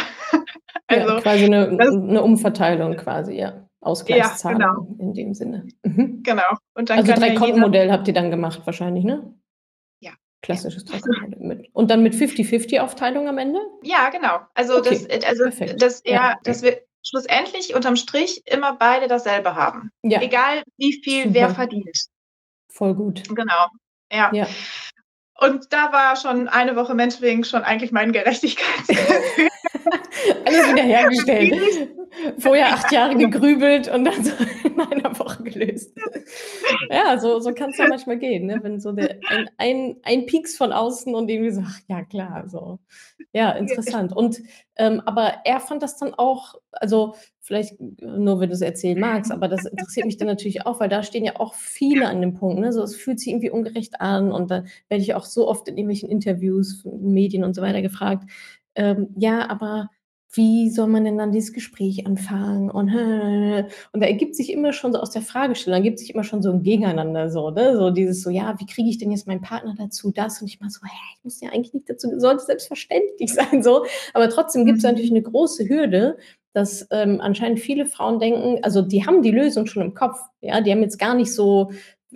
also, 0.88 1.16
quasi 1.20 1.44
eine, 1.44 1.76
das, 1.76 1.94
eine 1.94 2.22
Umverteilung 2.22 2.96
quasi, 2.96 3.34
ja. 3.34 3.68
Ausgleichszahlung 3.84 4.60
ja, 4.60 4.72
genau. 4.72 4.96
in 4.98 5.14
dem 5.14 5.34
Sinne. 5.34 5.66
Mhm. 5.82 6.22
Genau. 6.22 6.56
Und 6.74 6.90
dann 6.90 6.98
also 6.98 7.12
drei 7.12 7.34
Kontenmodell 7.34 7.90
habt 7.90 8.08
ihr 8.08 8.14
dann 8.14 8.30
gemacht 8.30 8.62
wahrscheinlich, 8.64 9.04
ne? 9.04 9.34
Ja. 10.00 10.12
Klassisches 10.42 10.84
Dreikontenmodell. 10.84 11.68
Und 11.72 11.90
dann 11.90 12.02
mit 12.02 12.14
50-50-Aufteilung 12.14 13.28
am 13.28 13.38
Ende? 13.38 13.60
Ja, 13.82 14.10
genau. 14.10 14.40
Also, 14.54 14.78
okay. 14.78 15.06
das, 15.08 15.24
also 15.24 15.74
dass, 15.76 16.00
er, 16.00 16.12
ja. 16.12 16.34
dass 16.44 16.62
wir 16.62 16.80
schlussendlich 17.02 17.74
unterm 17.74 17.96
Strich 17.96 18.42
immer 18.46 18.76
beide 18.76 19.08
dasselbe 19.08 19.54
haben. 19.54 19.90
Ja. 20.02 20.22
Egal 20.22 20.62
wie 20.78 21.00
viel 21.02 21.24
Super. 21.24 21.34
wer 21.34 21.50
verdient. 21.50 21.98
Voll 22.70 22.94
gut. 22.94 23.22
Genau. 23.28 23.68
Ja. 24.10 24.32
ja. 24.32 24.46
Und 25.38 25.72
da 25.72 25.92
war 25.92 26.16
schon 26.16 26.48
eine 26.48 26.76
Woche 26.76 26.94
Mentoring 26.94 27.44
schon 27.44 27.62
eigentlich 27.62 27.92
mein 27.92 28.12
Gerechtigkeitsgefühl. 28.12 29.48
Alles 30.44 30.68
wiederhergestellt. 30.68 31.88
Vorher 32.38 32.68
acht 32.74 32.92
Jahre 32.92 33.16
gegrübelt 33.16 33.88
und 33.92 34.04
dann 34.04 34.24
so 34.24 34.32
in 34.64 34.80
einer 34.80 35.18
Woche 35.18 35.42
gelöst. 35.42 35.96
Ja, 36.90 37.18
so, 37.18 37.40
so 37.40 37.52
kann 37.52 37.70
es 37.70 37.78
ja 37.78 37.88
manchmal 37.88 38.18
gehen, 38.18 38.46
ne? 38.46 38.60
wenn 38.62 38.78
so 38.78 38.92
der, 38.92 39.18
ein, 39.28 39.50
ein, 39.58 39.96
ein 40.02 40.26
Pieks 40.26 40.56
von 40.56 40.72
außen 40.72 41.14
und 41.14 41.28
irgendwie 41.28 41.50
so, 41.50 41.62
ach, 41.64 41.80
ja 41.88 42.04
klar, 42.04 42.48
so. 42.48 42.78
Ja, 43.32 43.50
interessant. 43.52 44.12
Und 44.14 44.40
ähm, 44.76 45.02
aber 45.04 45.40
er 45.44 45.60
fand 45.60 45.82
das 45.82 45.96
dann 45.96 46.14
auch, 46.14 46.54
also 46.72 47.14
vielleicht 47.40 47.80
nur, 47.80 48.40
wenn 48.40 48.48
du 48.48 48.54
es 48.54 48.60
erzählen 48.60 48.98
magst, 48.98 49.30
aber 49.30 49.48
das 49.48 49.66
interessiert 49.66 50.06
mich 50.06 50.16
dann 50.16 50.28
natürlich 50.28 50.66
auch, 50.66 50.80
weil 50.80 50.88
da 50.88 51.02
stehen 51.02 51.24
ja 51.24 51.36
auch 51.36 51.54
viele 51.54 52.08
an 52.08 52.20
dem 52.20 52.34
Punkt. 52.34 52.58
Ne? 52.58 52.72
So, 52.72 52.82
es 52.82 52.96
fühlt 52.96 53.20
sich 53.20 53.28
irgendwie 53.28 53.50
ungerecht 53.50 54.00
an 54.00 54.32
und 54.32 54.50
da 54.50 54.64
werde 54.88 55.02
ich 55.02 55.14
auch 55.14 55.24
so 55.24 55.46
oft 55.46 55.68
in 55.68 55.76
irgendwelchen 55.76 56.08
Interviews, 56.08 56.84
Medien 56.84 57.44
und 57.44 57.54
so 57.54 57.62
weiter 57.62 57.82
gefragt, 57.82 58.30
ähm, 58.74 59.08
ja, 59.16 59.48
aber 59.48 59.88
wie 60.36 60.68
soll 60.68 60.88
man 60.88 61.04
denn 61.04 61.16
dann 61.16 61.32
dieses 61.32 61.52
Gespräch 61.52 62.06
anfangen? 62.06 62.70
Und, 62.70 62.88
und 63.92 64.00
da 64.00 64.06
ergibt 64.06 64.34
sich 64.34 64.52
immer 64.52 64.72
schon 64.72 64.92
so 64.92 64.98
aus 64.98 65.10
der 65.10 65.22
Fragestellung, 65.22 65.78
ergibt 65.78 65.98
sich 65.98 66.12
immer 66.12 66.24
schon 66.24 66.42
so 66.42 66.50
ein 66.50 66.62
Gegeneinander, 66.62 67.30
so, 67.30 67.50
ne? 67.50 67.76
So 67.76 67.90
dieses 67.90 68.22
so, 68.22 68.30
ja, 68.30 68.54
wie 68.58 68.66
kriege 68.66 68.88
ich 68.88 68.98
denn 68.98 69.10
jetzt 69.10 69.26
meinen 69.26 69.40
Partner 69.40 69.74
dazu, 69.76 70.10
das? 70.10 70.40
Und 70.40 70.48
ich 70.48 70.60
mal 70.60 70.70
so, 70.70 70.80
hä, 70.84 71.16
ich 71.16 71.24
muss 71.24 71.40
ja 71.40 71.50
eigentlich 71.50 71.74
nicht 71.74 71.88
dazu, 71.88 72.08
sollte 72.18 72.44
selbstverständlich 72.44 73.32
sein, 73.34 73.62
so. 73.62 73.84
Aber 74.12 74.28
trotzdem 74.28 74.64
gibt 74.66 74.78
es 74.78 74.84
mhm. 74.84 74.90
natürlich 74.90 75.10
eine 75.10 75.22
große 75.22 75.68
Hürde, 75.68 76.16
dass 76.52 76.86
ähm, 76.90 77.20
anscheinend 77.20 77.60
viele 77.60 77.86
Frauen 77.86 78.20
denken, 78.20 78.62
also 78.62 78.82
die 78.82 79.04
haben 79.04 79.22
die 79.22 79.32
Lösung 79.32 79.66
schon 79.66 79.82
im 79.82 79.94
Kopf, 79.94 80.18
ja, 80.40 80.60
die 80.60 80.70
haben 80.70 80.82
jetzt 80.82 80.98
gar 80.98 81.14
nicht 81.14 81.32
so, 81.32 81.72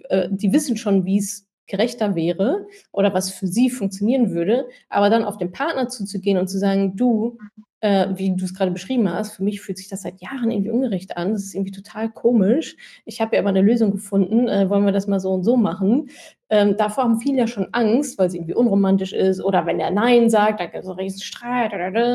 äh, 0.09 0.29
die 0.31 0.53
wissen 0.53 0.77
schon, 0.77 1.05
wie 1.05 1.19
es 1.19 1.48
gerechter 1.69 2.17
wäre 2.17 2.67
oder 2.93 3.15
was 3.15 3.31
für 3.31 3.47
sie 3.47 3.71
funktionieren 3.71 4.33
würde, 4.33 4.69
aber 4.89 5.11
dann 5.11 5.25
auf 5.25 5.39
den 5.39 5.53
Partner 5.53 5.89
zuzugehen 5.89 6.39
und 6.39 6.49
zu 6.49 6.59
sagen, 6.59 6.97
du, 6.97 7.39
äh, 7.81 8.09
wie 8.15 8.35
du 8.35 8.45
es 8.45 8.55
gerade 8.55 8.73
beschrieben 8.73 9.09
hast, 9.09 9.37
für 9.37 9.45
mich 9.45 9.61
fühlt 9.61 9.79
sich 9.79 9.89
das 9.89 10.03
seit 10.03 10.21
Jahren 10.21 10.51
irgendwie 10.51 10.71
ungerecht 10.71 11.17
an. 11.17 11.33
Das 11.33 11.45
ist 11.45 11.55
irgendwie 11.55 11.71
total 11.71 12.11
komisch. 12.11 12.77
Ich 13.05 13.21
habe 13.21 13.37
ja 13.37 13.43
aber 13.43 13.51
eine 13.51 13.63
Lösung 13.63 13.93
gefunden. 13.93 14.49
Äh, 14.49 14.69
wollen 14.69 14.85
wir 14.85 14.93
das 14.93 15.07
mal 15.07 15.21
so 15.21 15.31
und 15.33 15.45
so 15.45 15.57
machen? 15.57 16.11
Ähm, 16.51 16.77
davor 16.77 17.05
haben 17.05 17.21
viele 17.21 17.39
ja 17.39 17.47
schon 17.47 17.69
Angst, 17.73 18.19
weil 18.19 18.29
es 18.29 18.35
irgendwie 18.35 18.55
unromantisch 18.55 19.13
ist. 19.13 19.43
Oder 19.43 19.67
wenn 19.67 19.81
er 19.81 19.91
Nein 19.91 20.31
sagt, 20.31 20.61
dann 20.61 20.69
gibt 20.69 20.79
es 20.79 20.87
so 20.87 20.93
einen 20.93 21.01
riesen 21.01 21.21
Streit. 21.21 21.73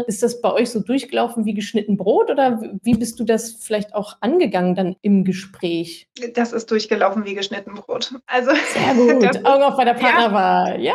Ist 0.07 0.23
das 0.23 0.41
bei 0.41 0.51
euch 0.51 0.71
so 0.71 0.79
durchgelaufen 0.79 1.45
wie 1.45 1.53
geschnitten 1.53 1.97
Brot? 1.97 2.29
Oder 2.29 2.61
wie 2.81 2.95
bist 2.95 3.19
du 3.19 3.23
das 3.23 3.51
vielleicht 3.51 3.93
auch 3.93 4.17
angegangen 4.21 4.75
dann 4.75 4.95
im 5.01 5.23
Gespräch? 5.23 6.07
Das 6.33 6.51
ist 6.51 6.71
durchgelaufen 6.71 7.25
wie 7.25 7.35
geschnitten 7.35 7.75
Brot. 7.75 8.13
Also, 8.25 8.51
Sehr 8.73 8.95
gut. 8.95 9.45
Augen 9.45 9.63
auf 9.63 9.77
bei 9.77 9.85
der 9.85 9.93
Partnerwahl. 9.93 10.81
Ja. 10.81 10.93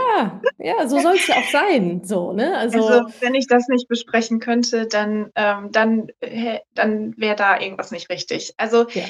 ja, 0.58 0.74
ja, 0.78 0.88
so 0.88 0.98
soll 0.98 1.14
es 1.14 1.26
ja 1.26 1.36
auch 1.36 1.50
sein. 1.50 2.02
So, 2.04 2.32
ne? 2.32 2.56
also, 2.56 2.86
also, 2.86 3.12
wenn 3.20 3.34
ich 3.34 3.46
das 3.46 3.68
nicht 3.68 3.88
besprechen 3.88 4.40
könnte, 4.40 4.86
dann, 4.86 5.30
ähm, 5.36 5.70
dann, 5.72 6.08
dann 6.74 7.14
wäre 7.16 7.36
da 7.36 7.60
irgendwas 7.60 7.90
nicht 7.90 8.10
richtig. 8.10 8.54
Also 8.56 8.86
ja. 8.90 9.04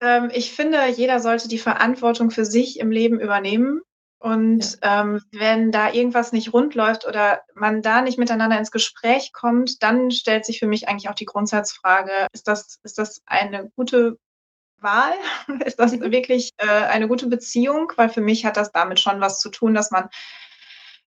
Ähm, 0.00 0.30
ich 0.32 0.52
finde, 0.52 0.86
jeder 0.88 1.20
sollte 1.20 1.48
die 1.48 1.58
Verantwortung 1.58 2.30
für 2.30 2.44
sich 2.44 2.78
im 2.80 2.90
Leben 2.90 3.20
übernehmen. 3.20 3.80
Und 4.18 4.78
ja. 4.82 5.02
ähm, 5.02 5.22
wenn 5.32 5.70
da 5.70 5.92
irgendwas 5.92 6.32
nicht 6.32 6.52
rund 6.52 6.74
läuft 6.74 7.06
oder 7.06 7.42
man 7.54 7.82
da 7.82 8.00
nicht 8.00 8.18
miteinander 8.18 8.58
ins 8.58 8.70
Gespräch 8.70 9.32
kommt, 9.32 9.82
dann 9.82 10.10
stellt 10.10 10.46
sich 10.46 10.58
für 10.58 10.66
mich 10.66 10.88
eigentlich 10.88 11.08
auch 11.10 11.14
die 11.14 11.26
Grundsatzfrage, 11.26 12.26
ist 12.32 12.48
das, 12.48 12.78
ist 12.82 12.98
das 12.98 13.22
eine 13.26 13.70
gute 13.76 14.18
Wahl? 14.78 15.12
ist 15.64 15.78
das 15.78 15.92
mhm. 15.92 16.12
wirklich 16.12 16.50
äh, 16.56 16.66
eine 16.66 17.08
gute 17.08 17.26
Beziehung? 17.26 17.92
Weil 17.96 18.08
für 18.08 18.22
mich 18.22 18.46
hat 18.46 18.56
das 18.56 18.72
damit 18.72 19.00
schon 19.00 19.20
was 19.20 19.38
zu 19.38 19.50
tun, 19.50 19.74
dass 19.74 19.90
man 19.90 20.08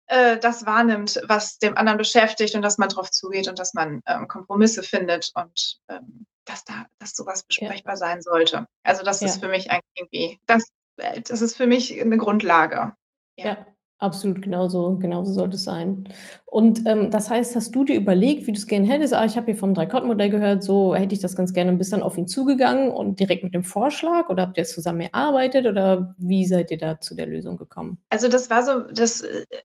äh, 0.07 0.39
das 0.39 0.67
wahrnimmt, 0.67 1.21
was 1.27 1.59
dem 1.59 1.77
anderen 1.77 1.99
beschäftigt 1.99 2.55
und 2.55 2.63
dass 2.63 2.79
man 2.79 2.89
darauf 2.89 3.11
zugeht 3.11 3.49
und 3.49 3.59
dass 3.59 3.75
man 3.75 4.03
ähm, 4.07 4.29
Kompromisse 4.29 4.83
findet 4.83 5.31
und 5.35 5.79
ähm, 5.89 6.27
dass 6.49 6.65
da, 6.65 6.87
dass 6.99 7.15
sowas 7.15 7.45
besprechbar 7.45 7.95
ja. 7.95 7.97
sein 7.97 8.23
sollte. 8.23 8.67
Also 8.83 9.05
das 9.05 9.21
ja. 9.21 9.29
ist 9.29 9.41
für 9.41 9.49
mich 9.49 9.71
eigentlich 9.71 9.83
irgendwie, 9.97 10.39
das, 10.47 10.69
äh, 10.97 11.21
das 11.21 11.43
ist 11.43 11.57
für 11.57 11.67
mich 11.67 12.01
eine 12.01 12.19
Grundlage. 12.19 12.95
ja. 13.37 13.47
ja. 13.47 13.67
Absolut, 14.01 14.43
genauso, 14.43 14.97
genauso 14.97 15.33
sollte 15.33 15.57
es 15.57 15.65
sein. 15.65 16.09
Und 16.45 16.87
ähm, 16.87 17.11
das 17.11 17.31
heißt, 17.31 17.57
hast 17.57 17.75
du 17.75 17.83
dir 17.83 17.97
überlegt, 17.97 18.47
wie 18.47 18.53
du 18.53 18.59
es 18.59 18.69
gerne 18.69 18.87
hättest? 18.87 19.13
Ah, 19.13 19.25
ich 19.25 19.37
habe 19.37 19.47
hier 19.47 19.57
vom 19.57 19.75
Dreikott-Modell 19.75 20.31
gehört, 20.31 20.63
so 20.63 20.95
hätte 20.95 21.17
ich 21.17 21.21
das 21.21 21.35
ganz 21.35 21.53
gerne 21.53 21.73
und 21.73 21.79
bist 21.79 21.93
dann 21.93 22.05
auf 22.05 22.17
ihn 22.17 22.29
zugegangen 22.29 22.93
und 22.93 23.19
direkt 23.19 23.43
mit 23.43 23.55
dem 23.55 23.65
Vorschlag 23.65 24.29
oder 24.29 24.45
habt 24.45 24.57
ihr 24.57 24.65
zusammen 24.65 25.01
erarbeitet 25.01 25.67
oder 25.67 26.15
wie 26.17 26.47
seid 26.47 26.71
ihr 26.71 26.79
da 26.79 27.01
zu 27.01 27.17
der 27.17 27.27
Lösung 27.27 27.57
gekommen? 27.57 27.99
Also 28.09 28.29
das 28.29 28.51
war 28.51 28.63
so, 28.63 28.83
das, 28.83 29.25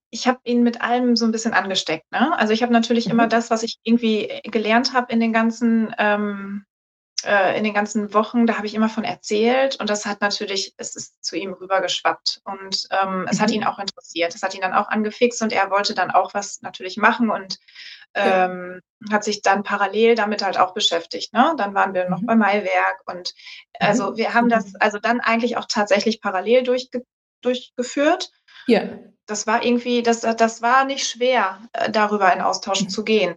ich 0.10 0.28
habe 0.28 0.39
ihn 0.46 0.63
mit 0.63 0.82
allem 0.82 1.15
so 1.15 1.26
ein 1.26 1.32
bisschen 1.32 1.54
angesteckt. 1.54 2.12
Ne? 2.12 2.36
Also 2.39 2.54
ich 2.54 2.63
habe 2.63 2.74
natürlich 2.74 3.06
mhm. 3.06 3.12
immer 3.12 3.28
das, 3.28 3.52
was 3.52 3.62
ich 3.62 3.78
irgendwie 3.84 4.30
gelernt 4.46 4.93
habe 4.93 5.13
in 5.13 5.19
den 5.19 5.32
ganzen 5.32 5.93
ähm, 6.00 6.65
äh, 7.26 7.58
in 7.58 7.64
den 7.64 7.74
ganzen 7.74 8.14
Wochen, 8.14 8.46
da 8.46 8.58
habe 8.58 8.68
ich 8.68 8.76
immer 8.76 8.90
von 8.90 9.04
erzählt 9.04 9.80
und 9.80 9.90
das 9.90 10.06
hat 10.06 10.22
natürlich, 10.22 10.74
es 10.78 10.96
ist 10.96 11.24
zu 11.24 11.36
ihm 11.36 11.54
rübergeschwappt 11.54 12.42
und 12.44 12.88
ähm, 12.92 13.28
es 13.30 13.40
hat 13.40 13.50
mhm. 13.50 13.56
ihn 13.56 13.64
auch 13.64 13.80
interessiert. 13.80 14.36
Es 14.36 14.44
hat 14.44 14.56
ihn 14.56 14.62
dann 14.62 14.74
auch 14.74 14.88
angefixt 14.88 15.42
und 15.42 15.54
er 15.54 15.70
wollte 15.70 15.94
dann 15.94 16.12
auch 16.12 16.34
was 16.34 16.62
natürlich 16.62 16.98
machen 16.98 17.30
und 17.30 17.58
ähm, 18.16 18.82
ja. 19.02 19.14
hat 19.14 19.24
sich 19.24 19.42
dann 19.42 19.64
parallel 19.64 20.16
damit 20.16 20.44
halt 20.44 20.58
auch 20.58 20.74
beschäftigt. 20.74 21.34
Ne? 21.34 21.54
Dann 21.58 21.74
waren 21.74 21.94
wir 21.94 22.10
noch 22.10 22.22
mhm. 22.22 22.26
bei 22.28 22.36
Maiwerk 22.36 23.02
und 23.06 23.34
also 23.80 24.12
mhm. 24.12 24.18
wir 24.18 24.34
haben 24.34 24.50
das 24.50 24.76
also 24.76 25.00
dann 25.00 25.20
eigentlich 25.20 25.58
auch 25.58 25.66
tatsächlich 25.68 26.22
parallel 26.22 26.64
durchge 26.64 27.04
durchgeführt. 27.42 28.32
Ja 28.67 28.84
das 29.26 29.47
war 29.47 29.63
irgendwie, 29.63 30.04
das, 30.04 30.21
das 30.21 30.62
war 30.62 30.86
nicht 30.86 31.08
schwer, 31.08 31.62
äh, 31.73 31.89
darüber 31.89 32.34
in 32.34 32.41
Austausch 32.41 32.88
zu 32.88 33.04
gehen. 33.04 33.36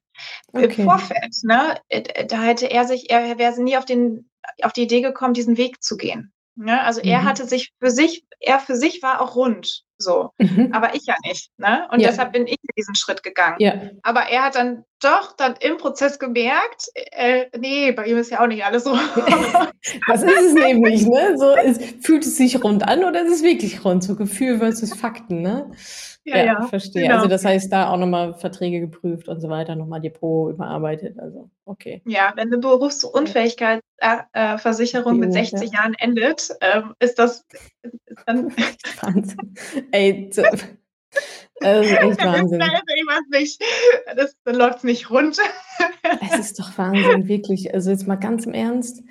Okay. 0.52 0.64
Im 0.64 0.84
Vorfeld, 0.84 1.34
ne, 1.42 1.78
äh, 1.88 2.26
da 2.26 2.42
hätte 2.42 2.66
er 2.66 2.84
sich, 2.84 3.10
er 3.10 3.38
wäre 3.38 3.62
nie 3.62 3.76
auf, 3.76 3.84
den, 3.84 4.28
auf 4.62 4.72
die 4.72 4.82
Idee 4.82 5.00
gekommen, 5.00 5.34
diesen 5.34 5.56
Weg 5.56 5.82
zu 5.82 5.96
gehen. 5.96 6.32
Ne? 6.56 6.82
Also 6.82 7.00
mhm. 7.02 7.08
er 7.08 7.24
hatte 7.24 7.46
sich 7.46 7.72
für 7.80 7.90
sich, 7.90 8.24
er 8.40 8.58
für 8.58 8.76
sich 8.76 9.02
war 9.02 9.20
auch 9.20 9.36
rund, 9.36 9.84
so. 9.98 10.30
Mhm. 10.38 10.70
Aber 10.72 10.94
ich 10.94 11.06
ja 11.06 11.14
nicht. 11.24 11.50
Ne? 11.58 11.86
Und 11.92 12.00
ja. 12.00 12.08
deshalb 12.08 12.32
bin 12.32 12.46
ich 12.46 12.56
diesen 12.76 12.94
Schritt 12.94 13.22
gegangen. 13.22 13.56
Ja. 13.58 13.74
Aber 14.02 14.22
er 14.22 14.44
hat 14.44 14.54
dann 14.54 14.84
doch 15.00 15.36
dann 15.36 15.54
im 15.60 15.76
Prozess 15.76 16.18
gemerkt, 16.18 16.86
äh, 16.94 17.44
nee, 17.58 17.92
bei 17.92 18.06
ihm 18.06 18.16
ist 18.16 18.30
ja 18.30 18.42
auch 18.42 18.46
nicht 18.46 18.64
alles 18.64 18.84
so. 18.84 18.92
Was 20.06 20.22
ist 20.22 20.40
es 20.40 20.54
nämlich, 20.54 21.06
ne? 21.06 21.36
So, 21.36 21.54
ist, 21.56 21.82
fühlt 22.04 22.24
es 22.24 22.36
sich 22.36 22.62
rund 22.62 22.86
an 22.88 23.02
oder 23.04 23.22
ist 23.22 23.32
es 23.32 23.42
wirklich 23.42 23.84
rund? 23.84 24.02
So 24.02 24.16
Gefühl 24.16 24.58
versus 24.58 24.94
Fakten, 24.94 25.42
ne? 25.42 25.70
Ja, 26.24 26.38
ja, 26.38 26.44
ja 26.44 26.62
verstehe. 26.66 27.02
Genau. 27.02 27.16
Also 27.16 27.28
das 27.28 27.44
heißt, 27.44 27.70
da 27.72 27.90
auch 27.90 27.98
nochmal 27.98 28.34
Verträge 28.34 28.80
geprüft 28.80 29.28
und 29.28 29.40
so 29.40 29.48
weiter, 29.48 29.76
nochmal 29.76 30.00
Depot 30.00 30.52
überarbeitet. 30.52 31.20
Also, 31.20 31.50
okay. 31.66 32.02
Ja, 32.04 32.32
wenn 32.34 32.48
eine 32.48 32.58
Berufsunfähigkeitsversicherung 32.58 35.14
äh, 35.14 35.18
mit 35.18 35.32
60 35.32 35.72
ja. 35.72 35.80
Jahren 35.80 35.94
endet, 35.94 36.50
äh, 36.60 36.82
ist 36.98 37.20
das 37.20 37.46
dann. 38.26 38.52
Wahnsinn. 39.00 39.54
Ey, 39.92 40.28
so, 40.32 40.42
das 41.60 41.86
ist 41.86 41.92
echt 41.92 42.24
Wahnsinn. 42.24 42.58
Das, 42.58 43.58
das, 44.16 44.36
das 44.44 44.56
läuft 44.56 44.84
nicht 44.84 45.10
rund. 45.10 45.38
Es 46.22 46.38
ist 46.38 46.58
doch 46.58 46.76
Wahnsinn, 46.78 47.28
wirklich. 47.28 47.72
Also 47.74 47.90
jetzt 47.90 48.06
mal 48.06 48.16
ganz 48.16 48.46
im 48.46 48.54
Ernst. 48.54 49.02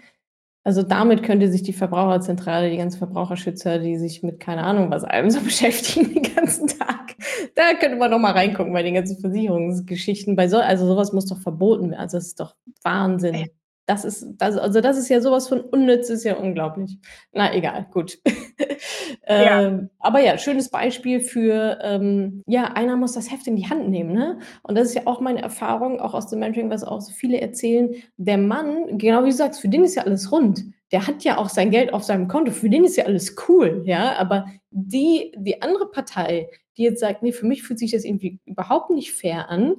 Also 0.63 0.81
damit 0.81 1.21
könnte 1.21 1.51
sich 1.51 1.61
die 1.61 1.73
Verbraucherzentrale, 1.73 2.71
die 2.71 2.77
ganzen 2.77 2.97
Verbraucherschützer, 2.97 3.77
die 3.77 3.97
sich 3.97 4.23
mit 4.23 4.39
keine 4.39 4.63
Ahnung 4.63 4.89
was 4.89 5.03
allem 5.03 5.29
so 5.29 5.39
beschäftigen 5.43 6.11
den 6.11 6.35
ganzen 6.35 6.67
Tag, 6.67 7.15
da 7.53 7.75
könnte 7.75 7.97
man 7.97 8.09
noch 8.09 8.19
mal 8.19 8.31
reingucken 8.31 8.73
bei 8.73 8.81
den 8.81 8.95
ganzen 8.95 9.19
Versicherungsgeschichten. 9.19 10.35
Bei 10.35 10.47
so, 10.47 10.57
also 10.57 10.87
sowas 10.87 11.13
muss 11.13 11.27
doch 11.27 11.39
verboten 11.39 11.91
werden. 11.91 11.99
Also 11.99 12.17
das 12.17 12.27
ist 12.27 12.39
doch 12.39 12.55
Wahnsinn. 12.81 13.49
Das 13.87 14.03
ist, 14.03 14.25
das, 14.37 14.57
also 14.57 14.81
das 14.81 14.97
ist 14.97 15.09
ja 15.09 15.21
sowas 15.21 15.47
von 15.47 15.61
unnütz, 15.61 16.09
ist 16.09 16.23
ja 16.23 16.37
unglaublich. 16.37 16.97
Na 17.33 17.53
egal, 17.53 17.85
gut. 17.91 18.17
ja. 19.27 19.61
Ähm, 19.61 19.89
aber 19.99 20.21
ja, 20.21 20.39
schönes 20.39 20.69
Beispiel 20.69 21.19
für, 21.19 21.77
ähm, 21.83 22.41
ja, 22.47 22.73
einer 22.73 22.95
muss 22.95 23.13
das 23.13 23.31
Heft 23.31 23.45
in 23.45 23.55
die 23.55 23.69
Hand 23.69 23.89
nehmen, 23.89 24.13
ne? 24.13 24.39
Und 24.63 24.75
das 24.75 24.87
ist 24.87 24.95
ja 24.95 25.03
auch 25.05 25.21
meine 25.21 25.41
Erfahrung, 25.41 25.99
auch 25.99 26.15
aus 26.15 26.27
dem 26.27 26.39
Mentoring, 26.39 26.71
was 26.71 26.83
auch 26.83 26.99
so 26.99 27.13
viele 27.13 27.39
erzählen. 27.39 27.93
Der 28.17 28.39
Mann, 28.39 28.97
genau 28.97 29.23
wie 29.23 29.29
du 29.29 29.35
sagst, 29.35 29.61
für 29.61 29.69
den 29.69 29.83
ist 29.83 29.95
ja 29.95 30.03
alles 30.03 30.31
rund. 30.31 30.63
Der 30.91 31.05
hat 31.05 31.23
ja 31.23 31.37
auch 31.37 31.49
sein 31.49 31.69
Geld 31.69 31.93
auf 31.93 32.03
seinem 32.03 32.27
Konto, 32.27 32.51
für 32.51 32.69
den 32.69 32.85
ist 32.85 32.95
ja 32.95 33.05
alles 33.05 33.35
cool, 33.47 33.83
ja. 33.85 34.15
Aber 34.17 34.47
die, 34.71 35.31
die 35.37 35.61
andere 35.61 35.91
Partei, 35.91 36.49
die 36.77 36.83
jetzt 36.83 37.01
sagt, 37.01 37.21
nee, 37.21 37.31
für 37.31 37.45
mich 37.45 37.61
fühlt 37.61 37.79
sich 37.79 37.91
das 37.91 38.03
irgendwie 38.03 38.39
überhaupt 38.45 38.89
nicht 38.89 39.11
fair 39.13 39.49
an, 39.49 39.75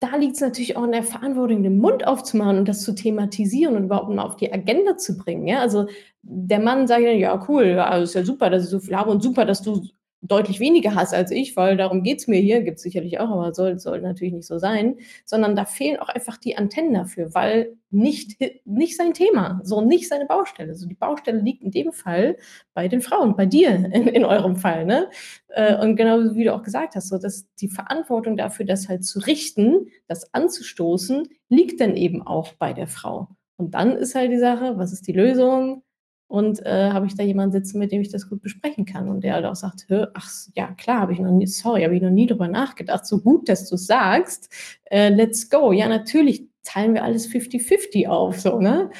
da 0.00 0.16
liegt 0.16 0.36
es 0.36 0.40
natürlich 0.40 0.76
auch 0.76 0.84
in 0.84 0.92
der 0.92 1.02
Verantwortung, 1.02 1.62
den 1.62 1.78
Mund 1.78 2.06
aufzumachen 2.06 2.58
und 2.58 2.68
das 2.68 2.82
zu 2.82 2.94
thematisieren 2.94 3.76
und 3.76 3.84
überhaupt 3.84 4.08
mal 4.08 4.24
auf 4.24 4.36
die 4.36 4.50
Agenda 4.50 4.96
zu 4.96 5.18
bringen. 5.18 5.46
Ja? 5.46 5.60
Also 5.60 5.88
der 6.22 6.58
Mann 6.58 6.86
sagt 6.86 7.02
ja, 7.02 7.10
ja, 7.10 7.44
cool, 7.48 7.66
ja, 7.66 7.94
ist 7.96 8.14
ja 8.14 8.24
super, 8.24 8.48
dass 8.48 8.64
ich 8.64 8.70
so 8.70 8.80
viel 8.80 8.96
habe 8.96 9.10
und 9.10 9.22
super, 9.22 9.44
dass 9.44 9.60
du 9.60 9.82
deutlich 10.22 10.60
weniger 10.60 10.94
Hass 10.94 11.14
als 11.14 11.30
ich, 11.30 11.56
weil 11.56 11.76
darum 11.76 12.02
geht 12.02 12.18
es 12.18 12.28
mir 12.28 12.40
hier, 12.40 12.62
gibt 12.62 12.76
es 12.76 12.82
sicherlich 12.82 13.18
auch, 13.20 13.30
aber 13.30 13.54
soll, 13.54 13.78
soll 13.78 14.02
natürlich 14.02 14.34
nicht 14.34 14.46
so 14.46 14.58
sein, 14.58 14.96
sondern 15.24 15.56
da 15.56 15.64
fehlen 15.64 15.98
auch 15.98 16.08
einfach 16.08 16.36
die 16.36 16.56
Antennen 16.56 16.92
dafür, 16.92 17.34
weil 17.34 17.76
nicht, 17.90 18.38
nicht 18.64 18.96
sein 18.96 19.14
Thema, 19.14 19.60
so 19.64 19.80
nicht 19.80 20.08
seine 20.08 20.26
Baustelle. 20.26 20.74
So 20.74 20.86
die 20.86 20.94
Baustelle 20.94 21.40
liegt 21.40 21.62
in 21.62 21.70
dem 21.70 21.92
Fall 21.92 22.36
bei 22.74 22.86
den 22.86 23.00
Frauen, 23.00 23.34
bei 23.34 23.46
dir 23.46 23.70
in, 23.92 24.08
in 24.08 24.24
eurem 24.24 24.56
Fall. 24.56 24.84
Ne? 24.84 25.08
Äh, 25.48 25.76
und 25.76 25.96
genau 25.96 26.34
wie 26.34 26.44
du 26.44 26.54
auch 26.54 26.62
gesagt 26.62 26.94
hast, 26.96 27.08
so 27.08 27.18
dass 27.18 27.46
die 27.56 27.68
Verantwortung 27.68 28.36
dafür, 28.36 28.66
das 28.66 28.88
halt 28.88 29.04
zu 29.04 29.20
richten, 29.20 29.86
das 30.06 30.34
anzustoßen, 30.34 31.28
liegt 31.48 31.80
dann 31.80 31.96
eben 31.96 32.22
auch 32.22 32.52
bei 32.54 32.72
der 32.74 32.88
Frau. 32.88 33.28
Und 33.56 33.74
dann 33.74 33.96
ist 33.96 34.14
halt 34.14 34.30
die 34.30 34.38
Sache, 34.38 34.78
was 34.78 34.92
ist 34.92 35.06
die 35.06 35.12
Lösung? 35.12 35.82
Und 36.30 36.64
äh, 36.64 36.90
habe 36.92 37.06
ich 37.06 37.16
da 37.16 37.24
jemanden 37.24 37.50
sitzen, 37.50 37.80
mit 37.80 37.90
dem 37.90 38.02
ich 38.02 38.12
das 38.12 38.28
gut 38.28 38.40
besprechen 38.40 38.84
kann 38.84 39.08
und 39.08 39.24
der 39.24 39.34
halt 39.34 39.44
auch 39.46 39.56
sagt, 39.56 39.88
ach 40.14 40.30
ja, 40.54 40.68
klar, 40.74 41.00
habe 41.00 41.12
ich 41.12 41.18
noch 41.18 41.32
nie, 41.32 41.48
sorry, 41.48 41.82
habe 41.82 41.96
ich 41.96 42.02
noch 42.02 42.10
nie 42.10 42.28
drüber 42.28 42.46
nachgedacht. 42.46 43.04
So 43.04 43.20
gut, 43.20 43.48
dass 43.48 43.68
du 43.68 43.76
sagst. 43.76 44.48
Äh, 44.84 45.08
let's 45.08 45.50
go. 45.50 45.72
Ja, 45.72 45.88
natürlich 45.88 46.46
teilen 46.62 46.94
wir 46.94 47.02
alles 47.02 47.28
50-50 47.28 48.06
auf, 48.06 48.38
so, 48.38 48.60
ne? 48.60 48.90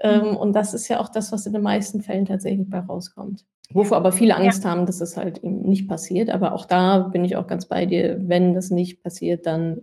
Ähm, 0.00 0.30
mhm. 0.30 0.36
und 0.38 0.54
das 0.54 0.72
ist 0.72 0.88
ja 0.88 1.00
auch 1.00 1.10
das, 1.10 1.32
was 1.32 1.44
in 1.44 1.52
den 1.52 1.60
meisten 1.60 2.00
Fällen 2.00 2.24
tatsächlich 2.24 2.70
bei 2.70 2.78
rauskommt. 2.78 3.44
Wovor 3.74 3.98
aber 3.98 4.12
viele 4.12 4.34
Angst 4.34 4.64
ja. 4.64 4.70
haben, 4.70 4.86
dass 4.86 5.02
es 5.02 5.18
halt 5.18 5.44
eben 5.44 5.60
nicht 5.60 5.86
passiert. 5.86 6.30
Aber 6.30 6.54
auch 6.54 6.64
da 6.64 7.00
bin 7.00 7.26
ich 7.26 7.36
auch 7.36 7.46
ganz 7.46 7.66
bei 7.66 7.84
dir. 7.84 8.16
Wenn 8.22 8.54
das 8.54 8.70
nicht 8.70 9.02
passiert, 9.02 9.44
dann 9.44 9.82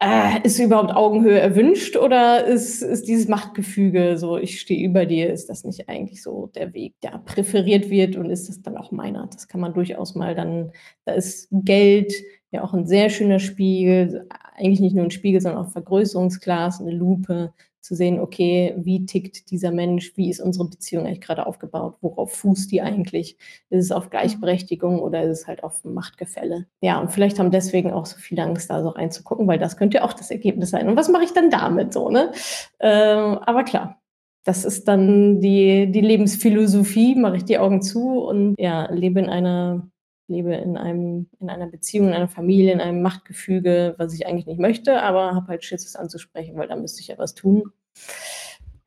äh, 0.00 0.40
ist 0.42 0.58
überhaupt 0.58 0.94
Augenhöhe 0.94 1.38
erwünscht 1.38 1.96
oder 1.96 2.44
ist, 2.44 2.82
ist 2.82 3.08
dieses 3.08 3.28
Machtgefüge 3.28 4.18
so, 4.18 4.36
ich 4.36 4.60
stehe 4.60 4.84
über 4.84 5.06
dir, 5.06 5.32
ist 5.32 5.48
das 5.48 5.64
nicht 5.64 5.88
eigentlich 5.88 6.22
so 6.22 6.50
der 6.54 6.74
Weg, 6.74 6.94
der 7.02 7.18
präferiert 7.18 7.90
wird 7.90 8.16
und 8.16 8.30
ist 8.30 8.48
das 8.48 8.60
dann 8.62 8.76
auch 8.76 8.90
meiner? 8.90 9.28
Das 9.32 9.48
kann 9.48 9.60
man 9.60 9.74
durchaus 9.74 10.14
mal 10.14 10.34
dann, 10.34 10.72
da 11.04 11.12
ist 11.12 11.48
Geld 11.50 12.12
ja 12.50 12.62
auch 12.62 12.74
ein 12.74 12.86
sehr 12.86 13.10
schöner 13.10 13.38
Spiegel, 13.38 14.26
eigentlich 14.56 14.80
nicht 14.80 14.94
nur 14.94 15.04
ein 15.04 15.10
Spiegel, 15.10 15.40
sondern 15.40 15.64
auch 15.64 15.70
Vergrößerungsglas, 15.70 16.80
eine 16.80 16.92
Lupe, 16.92 17.52
zu 17.84 17.94
sehen, 17.94 18.18
okay, 18.18 18.72
wie 18.78 19.04
tickt 19.04 19.50
dieser 19.50 19.70
Mensch, 19.70 20.16
wie 20.16 20.30
ist 20.30 20.40
unsere 20.40 20.66
Beziehung 20.66 21.04
eigentlich 21.04 21.20
gerade 21.20 21.46
aufgebaut, 21.46 21.98
worauf 22.00 22.32
fußt 22.32 22.72
die 22.72 22.80
eigentlich? 22.80 23.36
Ist 23.68 23.84
es 23.84 23.92
auf 23.92 24.08
Gleichberechtigung 24.08 25.00
oder 25.00 25.22
ist 25.22 25.40
es 25.40 25.46
halt 25.46 25.62
auf 25.62 25.84
Machtgefälle? 25.84 26.66
Ja, 26.80 26.98
und 26.98 27.12
vielleicht 27.12 27.38
haben 27.38 27.50
deswegen 27.50 27.92
auch 27.92 28.06
so 28.06 28.16
viele 28.16 28.42
Angst, 28.42 28.70
da 28.70 28.82
so 28.82 28.88
reinzugucken, 28.88 29.46
weil 29.46 29.58
das 29.58 29.76
könnte 29.76 29.98
ja 29.98 30.04
auch 30.04 30.14
das 30.14 30.30
Ergebnis 30.30 30.70
sein. 30.70 30.88
Und 30.88 30.96
was 30.96 31.10
mache 31.10 31.24
ich 31.24 31.34
dann 31.34 31.50
damit 31.50 31.92
so, 31.92 32.08
ne? 32.08 32.32
Ähm, 32.80 33.36
aber 33.38 33.64
klar, 33.64 34.00
das 34.44 34.64
ist 34.64 34.88
dann 34.88 35.42
die, 35.42 35.92
die 35.92 36.00
Lebensphilosophie, 36.00 37.16
mache 37.16 37.36
ich 37.36 37.44
die 37.44 37.58
Augen 37.58 37.82
zu 37.82 38.20
und 38.20 38.54
ja, 38.58 38.90
lebe 38.90 39.20
in 39.20 39.28
einer 39.28 39.90
lebe 40.28 40.54
in 40.54 40.76
einem, 40.76 41.28
in 41.40 41.50
einer 41.50 41.66
Beziehung, 41.66 42.08
in 42.08 42.14
einer 42.14 42.28
Familie, 42.28 42.72
in 42.72 42.80
einem 42.80 43.02
Machtgefüge, 43.02 43.94
was 43.98 44.14
ich 44.14 44.26
eigentlich 44.26 44.46
nicht 44.46 44.60
möchte, 44.60 45.02
aber 45.02 45.34
habe 45.34 45.48
halt 45.48 45.64
Schiss, 45.64 45.84
es 45.84 45.96
anzusprechen, 45.96 46.56
weil 46.56 46.68
da 46.68 46.76
müsste 46.76 47.00
ich 47.00 47.08
ja 47.08 47.18
was 47.18 47.34
tun. 47.34 47.72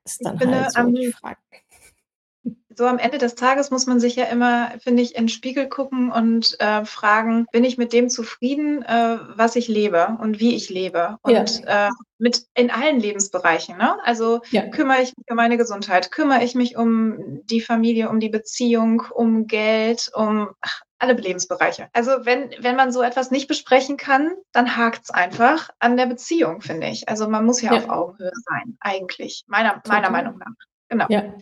Ist 0.03 0.25
dann 0.25 0.39
finde, 0.39 0.61
halt 0.61 0.73
so 0.73 0.81
um, 0.81 0.93
die 0.93 1.11
Frage. 1.11 1.37
So 2.75 2.85
am 2.85 2.99
Ende 2.99 3.17
des 3.17 3.33
Tages 3.33 3.71
muss 3.71 3.87
man 3.87 3.99
sich 3.99 4.15
ja 4.15 4.25
immer, 4.25 4.71
finde 4.79 5.01
ich, 5.01 5.15
in 5.15 5.23
den 5.23 5.29
Spiegel 5.29 5.67
gucken 5.67 6.11
und 6.11 6.55
äh, 6.59 6.85
fragen, 6.85 7.47
bin 7.51 7.63
ich 7.63 7.77
mit 7.79 7.91
dem 7.91 8.07
zufrieden, 8.07 8.83
äh, 8.83 9.17
was 9.35 9.55
ich 9.55 9.67
lebe 9.67 10.17
und 10.21 10.39
wie 10.39 10.55
ich 10.55 10.69
lebe? 10.69 11.17
Und 11.23 11.63
ja. 11.63 11.87
äh, 11.87 11.89
mit 12.19 12.45
in 12.53 12.69
allen 12.69 12.99
Lebensbereichen. 12.99 13.77
Ne? 13.77 13.97
Also 14.03 14.41
ja. 14.51 14.67
kümmere 14.67 15.01
ich 15.01 15.13
mich 15.17 15.25
um 15.29 15.35
meine 15.35 15.57
Gesundheit, 15.57 16.11
kümmere 16.11 16.43
ich 16.43 16.53
mich 16.53 16.77
um 16.77 17.43
die 17.45 17.61
Familie, 17.61 18.09
um 18.09 18.19
die 18.19 18.29
Beziehung, 18.29 19.03
um 19.11 19.47
Geld, 19.47 20.11
um 20.13 20.49
ach, 20.61 20.81
alle 20.99 21.13
Lebensbereiche. 21.13 21.87
Also 21.93 22.11
wenn, 22.23 22.51
wenn 22.59 22.75
man 22.75 22.91
so 22.91 23.01
etwas 23.01 23.31
nicht 23.31 23.47
besprechen 23.47 23.97
kann, 23.97 24.31
dann 24.51 24.77
hakt 24.77 25.05
es 25.05 25.09
einfach 25.11 25.69
an 25.79 25.97
der 25.97 26.07
Beziehung, 26.07 26.61
finde 26.61 26.87
ich. 26.87 27.07
Also 27.07 27.27
man 27.27 27.45
muss 27.45 27.61
ja, 27.61 27.73
ja. 27.73 27.79
auf 27.79 27.89
Augenhöhe 27.89 28.31
sein, 28.49 28.77
eigentlich, 28.79 29.45
meiner, 29.47 29.81
meiner 29.87 30.09
Meinung 30.09 30.37
nach. 30.37 30.53
Genau. 30.89 31.05
Ja. 31.09 31.33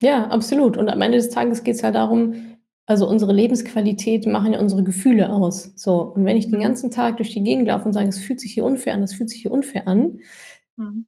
ja, 0.00 0.26
absolut. 0.28 0.76
Und 0.76 0.88
am 0.88 1.00
Ende 1.00 1.18
des 1.18 1.30
Tages 1.30 1.64
geht 1.64 1.76
es 1.76 1.80
ja 1.82 1.90
darum, 1.90 2.56
also 2.86 3.08
unsere 3.08 3.32
Lebensqualität 3.32 4.26
machen 4.26 4.52
ja 4.52 4.60
unsere 4.60 4.82
Gefühle 4.82 5.30
aus. 5.30 5.72
So, 5.76 6.00
und 6.02 6.24
wenn 6.24 6.36
ich 6.36 6.50
den 6.50 6.58
mhm. 6.58 6.64
ganzen 6.64 6.90
Tag 6.90 7.16
durch 7.16 7.32
die 7.32 7.42
Gegend 7.42 7.68
laufe 7.68 7.84
und 7.84 7.92
sage, 7.92 8.08
es 8.08 8.18
fühlt 8.18 8.40
sich 8.40 8.54
hier 8.54 8.64
unfair 8.64 8.94
an, 8.94 9.02
es 9.02 9.14
fühlt 9.14 9.30
sich 9.30 9.42
hier 9.42 9.52
unfair 9.52 9.86
an, 9.86 10.20
mhm 10.76 11.06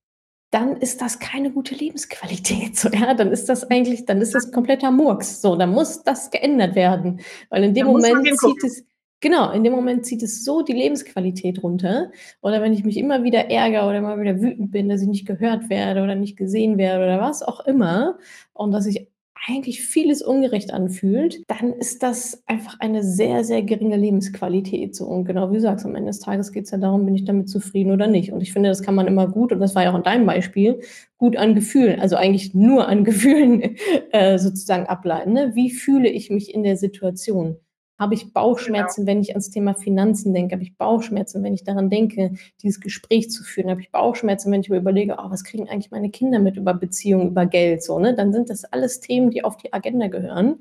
dann 0.52 0.76
ist 0.76 1.00
das 1.00 1.18
keine 1.18 1.50
gute 1.50 1.74
Lebensqualität. 1.74 2.76
So, 2.76 2.90
ja, 2.90 3.14
dann 3.14 3.32
ist 3.32 3.48
das 3.48 3.68
eigentlich, 3.70 4.04
dann 4.04 4.20
ist 4.20 4.34
das 4.34 4.52
kompletter 4.52 4.90
Murks. 4.90 5.40
So, 5.40 5.56
dann 5.56 5.70
muss 5.70 6.02
das 6.04 6.30
geändert 6.30 6.74
werden. 6.74 7.20
Weil 7.48 7.64
in 7.64 7.74
dem 7.74 7.86
Moment 7.86 8.26
zieht 8.38 8.62
es, 8.62 8.84
genau, 9.20 9.50
in 9.50 9.64
dem 9.64 9.72
Moment 9.72 10.04
zieht 10.04 10.22
es 10.22 10.44
so 10.44 10.60
die 10.60 10.74
Lebensqualität 10.74 11.62
runter. 11.62 12.12
Oder 12.42 12.60
wenn 12.60 12.74
ich 12.74 12.84
mich 12.84 12.98
immer 12.98 13.24
wieder 13.24 13.50
ärgere 13.50 13.86
oder 13.86 13.98
immer 13.98 14.20
wieder 14.20 14.42
wütend 14.42 14.70
bin, 14.70 14.90
dass 14.90 15.00
ich 15.00 15.08
nicht 15.08 15.26
gehört 15.26 15.70
werde 15.70 16.02
oder 16.02 16.16
nicht 16.16 16.36
gesehen 16.36 16.76
werde 16.76 17.02
oder 17.02 17.18
was 17.18 17.42
auch 17.42 17.60
immer. 17.60 18.18
Und 18.52 18.72
dass 18.72 18.84
ich 18.84 19.08
eigentlich 19.46 19.82
vieles 19.82 20.22
ungerecht 20.22 20.72
anfühlt, 20.72 21.42
dann 21.48 21.72
ist 21.72 22.02
das 22.02 22.42
einfach 22.46 22.78
eine 22.80 23.02
sehr, 23.02 23.44
sehr 23.44 23.62
geringe 23.62 23.96
Lebensqualität. 23.96 24.94
So. 24.94 25.06
Und 25.06 25.24
genau 25.24 25.50
wie 25.50 25.54
du 25.54 25.60
sagst, 25.60 25.84
am 25.84 25.96
Ende 25.96 26.10
des 26.10 26.20
Tages 26.20 26.52
geht 26.52 26.64
es 26.64 26.70
ja 26.70 26.78
darum, 26.78 27.04
bin 27.04 27.14
ich 27.14 27.24
damit 27.24 27.48
zufrieden 27.48 27.90
oder 27.90 28.06
nicht. 28.06 28.32
Und 28.32 28.40
ich 28.40 28.52
finde, 28.52 28.68
das 28.68 28.82
kann 28.82 28.94
man 28.94 29.06
immer 29.06 29.26
gut, 29.26 29.52
und 29.52 29.60
das 29.60 29.74
war 29.74 29.82
ja 29.82 29.92
auch 29.92 29.96
in 29.96 30.04
deinem 30.04 30.26
Beispiel, 30.26 30.80
gut 31.18 31.36
an 31.36 31.54
Gefühlen, 31.54 32.00
also 32.00 32.16
eigentlich 32.16 32.54
nur 32.54 32.88
an 32.88 33.04
Gefühlen 33.04 33.76
äh, 34.12 34.38
sozusagen 34.38 34.86
ableiten. 34.86 35.32
Ne? 35.32 35.52
Wie 35.54 35.70
fühle 35.70 36.08
ich 36.08 36.30
mich 36.30 36.54
in 36.54 36.62
der 36.62 36.76
Situation? 36.76 37.56
Habe 38.02 38.14
ich 38.14 38.32
Bauchschmerzen, 38.32 39.02
genau. 39.02 39.12
wenn 39.12 39.20
ich 39.20 39.30
ans 39.30 39.50
Thema 39.50 39.74
Finanzen 39.74 40.34
denke? 40.34 40.56
Habe 40.56 40.64
ich 40.64 40.76
Bauchschmerzen, 40.76 41.44
wenn 41.44 41.54
ich 41.54 41.62
daran 41.62 41.88
denke, 41.88 42.32
dieses 42.60 42.80
Gespräch 42.80 43.30
zu 43.30 43.44
führen? 43.44 43.70
Habe 43.70 43.80
ich 43.80 43.92
Bauchschmerzen, 43.92 44.50
wenn 44.50 44.60
ich 44.60 44.68
mir 44.68 44.78
überlege, 44.78 45.14
oh, 45.20 45.30
was 45.30 45.44
kriegen 45.44 45.68
eigentlich 45.68 45.92
meine 45.92 46.10
Kinder 46.10 46.40
mit 46.40 46.56
über 46.56 46.74
Beziehungen, 46.74 47.28
über 47.28 47.46
Geld? 47.46 47.84
So, 47.84 48.00
ne? 48.00 48.12
Dann 48.16 48.32
sind 48.32 48.50
das 48.50 48.64
alles 48.64 48.98
Themen, 48.98 49.30
die 49.30 49.44
auf 49.44 49.56
die 49.56 49.72
Agenda 49.72 50.08
gehören. 50.08 50.58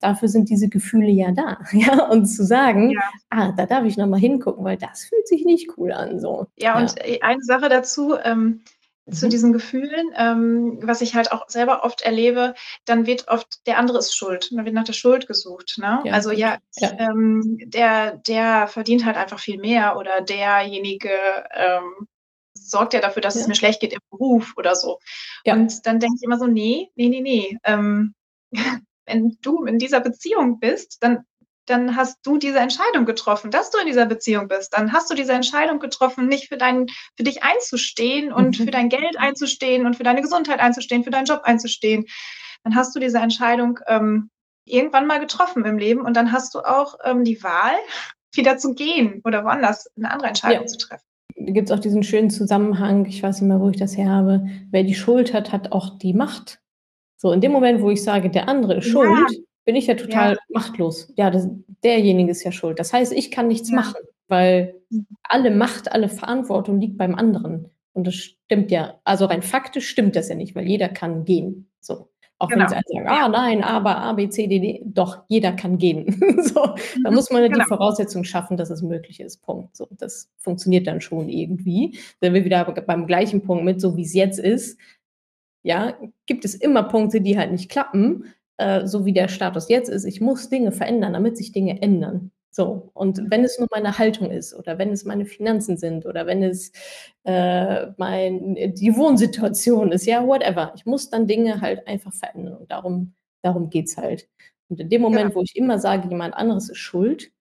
Dafür 0.00 0.28
sind 0.28 0.50
diese 0.50 0.68
Gefühle 0.68 1.08
ja 1.08 1.32
da. 1.32 1.60
Ja? 1.72 2.10
Und 2.10 2.26
zu 2.26 2.44
sagen, 2.44 2.90
ja. 2.90 3.00
ah, 3.30 3.52
da 3.52 3.64
darf 3.64 3.86
ich 3.86 3.96
nochmal 3.96 4.20
hingucken, 4.20 4.62
weil 4.62 4.76
das 4.76 5.04
fühlt 5.04 5.26
sich 5.26 5.46
nicht 5.46 5.70
cool 5.78 5.92
an. 5.92 6.20
So. 6.20 6.46
Ja, 6.58 6.74
ja. 6.74 6.78
und 6.78 6.94
eine 7.22 7.42
Sache 7.42 7.70
dazu, 7.70 8.16
ähm, 8.22 8.60
zu 9.10 9.26
mhm. 9.26 9.30
diesen 9.30 9.52
Gefühlen, 9.52 10.12
ähm, 10.16 10.78
was 10.82 11.00
ich 11.00 11.14
halt 11.14 11.32
auch 11.32 11.48
selber 11.48 11.84
oft 11.84 12.02
erlebe, 12.02 12.54
dann 12.84 13.06
wird 13.06 13.28
oft 13.28 13.66
der 13.66 13.78
andere 13.78 13.98
ist 13.98 14.14
schuld. 14.14 14.50
Dann 14.52 14.64
wird 14.64 14.74
nach 14.74 14.84
der 14.84 14.92
Schuld 14.92 15.26
gesucht. 15.26 15.78
Ne? 15.78 16.00
Ja. 16.04 16.12
Also 16.12 16.30
ja, 16.30 16.58
ja. 16.76 16.90
Ähm, 16.98 17.58
der, 17.64 18.16
der 18.16 18.68
verdient 18.68 19.04
halt 19.04 19.16
einfach 19.16 19.40
viel 19.40 19.58
mehr 19.58 19.96
oder 19.96 20.20
derjenige 20.20 21.10
ähm, 21.54 22.06
sorgt 22.54 22.94
ja 22.94 23.00
dafür, 23.00 23.22
dass 23.22 23.34
ja. 23.34 23.40
es 23.40 23.48
mir 23.48 23.54
schlecht 23.54 23.80
geht 23.80 23.92
im 23.92 24.00
Beruf 24.10 24.54
oder 24.56 24.76
so. 24.76 24.98
Und 25.46 25.86
dann 25.86 25.98
denke 25.98 26.16
ich 26.18 26.22
immer 26.22 26.38
so, 26.38 26.46
nee, 26.46 26.90
nee, 26.94 27.08
nee, 27.08 27.20
nee. 27.20 27.58
Ähm, 27.64 28.14
wenn 29.06 29.36
du 29.42 29.64
in 29.64 29.78
dieser 29.78 30.00
Beziehung 30.00 30.60
bist, 30.60 30.98
dann 31.00 31.24
dann 31.66 31.96
hast 31.96 32.18
du 32.24 32.38
diese 32.38 32.58
Entscheidung 32.58 33.04
getroffen, 33.04 33.50
dass 33.50 33.70
du 33.70 33.78
in 33.78 33.86
dieser 33.86 34.06
Beziehung 34.06 34.48
bist. 34.48 34.72
Dann 34.72 34.92
hast 34.92 35.10
du 35.10 35.14
diese 35.14 35.32
Entscheidung 35.32 35.78
getroffen, 35.78 36.26
nicht 36.26 36.48
für, 36.48 36.56
dein, 36.56 36.86
für 37.16 37.22
dich 37.22 37.42
einzustehen 37.42 38.32
und 38.32 38.58
mhm. 38.58 38.64
für 38.64 38.70
dein 38.70 38.88
Geld 38.88 39.16
einzustehen 39.18 39.86
und 39.86 39.96
für 39.96 40.02
deine 40.02 40.22
Gesundheit 40.22 40.60
einzustehen, 40.60 41.04
für 41.04 41.10
deinen 41.10 41.26
Job 41.26 41.42
einzustehen. 41.44 42.06
Dann 42.64 42.74
hast 42.74 42.94
du 42.94 43.00
diese 43.00 43.18
Entscheidung 43.18 43.78
ähm, 43.86 44.30
irgendwann 44.64 45.06
mal 45.06 45.20
getroffen 45.20 45.64
im 45.64 45.78
Leben 45.78 46.02
und 46.02 46.16
dann 46.16 46.32
hast 46.32 46.54
du 46.54 46.60
auch 46.60 46.96
ähm, 47.04 47.24
die 47.24 47.42
Wahl, 47.42 47.74
wieder 48.34 48.56
zu 48.56 48.74
gehen 48.74 49.20
oder 49.24 49.44
woanders 49.44 49.90
eine 49.96 50.10
andere 50.10 50.28
Entscheidung 50.28 50.62
ja. 50.62 50.66
zu 50.66 50.78
treffen. 50.78 51.04
Da 51.36 51.52
gibt 51.52 51.68
es 51.68 51.76
auch 51.76 51.80
diesen 51.80 52.02
schönen 52.02 52.30
Zusammenhang, 52.30 53.04
ich 53.06 53.22
weiß 53.22 53.40
nicht 53.40 53.48
mehr, 53.48 53.60
wo 53.60 53.68
ich 53.68 53.76
das 53.76 53.96
her 53.96 54.08
habe, 54.08 54.46
wer 54.70 54.84
die 54.84 54.94
Schuld 54.94 55.34
hat, 55.34 55.52
hat 55.52 55.72
auch 55.72 55.98
die 55.98 56.14
Macht. 56.14 56.60
So, 57.18 57.32
in 57.32 57.40
dem 57.40 57.52
Moment, 57.52 57.82
wo 57.82 57.90
ich 57.90 58.02
sage, 58.02 58.30
der 58.30 58.48
andere 58.48 58.78
ist 58.78 58.86
schuld, 58.86 59.30
ja 59.30 59.38
bin 59.64 59.76
ich 59.76 59.86
ja 59.86 59.94
total 59.94 60.32
ja. 60.34 60.38
machtlos. 60.48 61.12
Ja, 61.16 61.30
das, 61.30 61.48
derjenige 61.84 62.30
ist 62.30 62.44
ja 62.44 62.52
schuld. 62.52 62.78
Das 62.78 62.92
heißt, 62.92 63.12
ich 63.12 63.30
kann 63.30 63.48
nichts 63.48 63.70
ja. 63.70 63.76
machen, 63.76 64.00
weil 64.28 64.74
mhm. 64.90 65.06
alle 65.22 65.50
Macht, 65.50 65.92
alle 65.92 66.08
Verantwortung 66.08 66.80
liegt 66.80 66.98
beim 66.98 67.14
anderen. 67.14 67.70
Und 67.92 68.06
das 68.06 68.14
stimmt 68.14 68.70
ja, 68.70 69.00
also 69.04 69.26
rein 69.26 69.42
faktisch 69.42 69.88
stimmt 69.88 70.16
das 70.16 70.28
ja 70.28 70.34
nicht, 70.34 70.54
weil 70.54 70.66
jeder 70.66 70.88
kann 70.88 71.24
gehen. 71.24 71.70
So. 71.80 72.08
Auch 72.38 72.48
genau. 72.48 72.62
wenn 72.62 72.68
sie 72.70 72.94
sagen, 72.94 73.06
ah 73.06 73.28
nein, 73.28 73.62
aber 73.62 73.98
A, 73.98 74.14
B, 74.14 74.28
C, 74.28 74.48
D, 74.48 74.58
D, 74.58 74.82
doch, 74.84 75.22
jeder 75.28 75.52
kann 75.52 75.78
gehen. 75.78 76.20
so, 76.42 76.74
da 77.04 77.10
mhm. 77.10 77.14
muss 77.14 77.30
man 77.30 77.44
genau. 77.44 77.58
die 77.58 77.68
Voraussetzung 77.68 78.24
schaffen, 78.24 78.56
dass 78.56 78.70
es 78.70 78.82
möglich 78.82 79.20
ist. 79.20 79.42
Punkt. 79.42 79.76
So, 79.76 79.86
das 79.92 80.28
funktioniert 80.38 80.88
dann 80.88 81.00
schon 81.00 81.28
irgendwie. 81.28 81.98
Wenn 82.18 82.34
wir 82.34 82.44
wieder 82.44 82.64
beim 82.64 83.06
gleichen 83.06 83.42
Punkt 83.42 83.64
mit, 83.64 83.80
so 83.80 83.96
wie 83.96 84.02
es 84.02 84.12
jetzt 84.12 84.40
ist, 84.40 84.76
ja, 85.62 85.96
gibt 86.26 86.44
es 86.44 86.56
immer 86.56 86.82
Punkte, 86.82 87.20
die 87.20 87.38
halt 87.38 87.52
nicht 87.52 87.70
klappen, 87.70 88.24
äh, 88.62 88.86
so 88.86 89.04
wie 89.06 89.12
der 89.12 89.28
Status 89.28 89.68
jetzt 89.68 89.88
ist, 89.88 90.04
ich 90.04 90.20
muss 90.20 90.48
Dinge 90.48 90.72
verändern, 90.72 91.12
damit 91.14 91.36
sich 91.36 91.52
Dinge 91.52 91.80
ändern. 91.82 92.30
So, 92.50 92.90
und 92.94 93.30
wenn 93.30 93.44
es 93.44 93.58
nur 93.58 93.68
meine 93.70 93.98
Haltung 93.98 94.30
ist 94.30 94.54
oder 94.54 94.76
wenn 94.78 94.90
es 94.90 95.04
meine 95.06 95.24
Finanzen 95.24 95.78
sind 95.78 96.04
oder 96.06 96.26
wenn 96.26 96.42
es 96.42 96.70
äh, 97.24 97.86
mein, 97.96 98.54
die 98.74 98.94
Wohnsituation 98.96 99.90
ist, 99.92 100.04
ja, 100.06 100.26
whatever. 100.26 100.72
Ich 100.76 100.84
muss 100.86 101.08
dann 101.10 101.26
Dinge 101.26 101.60
halt 101.62 101.86
einfach 101.88 102.12
verändern 102.12 102.56
und 102.58 102.70
darum, 102.70 103.14
darum 103.42 103.70
geht 103.70 103.86
es 103.88 103.96
halt. 103.96 104.28
Und 104.68 104.80
in 104.80 104.88
dem 104.90 105.00
Moment, 105.02 105.28
Genau. 105.30 105.36
wo 105.36 105.42
ich 105.42 105.56
immer 105.56 105.78
sage, 105.78 106.08
jemand 106.10 106.34
anderes 106.34 106.68
ist 106.70 106.78
schuld, 106.78 107.32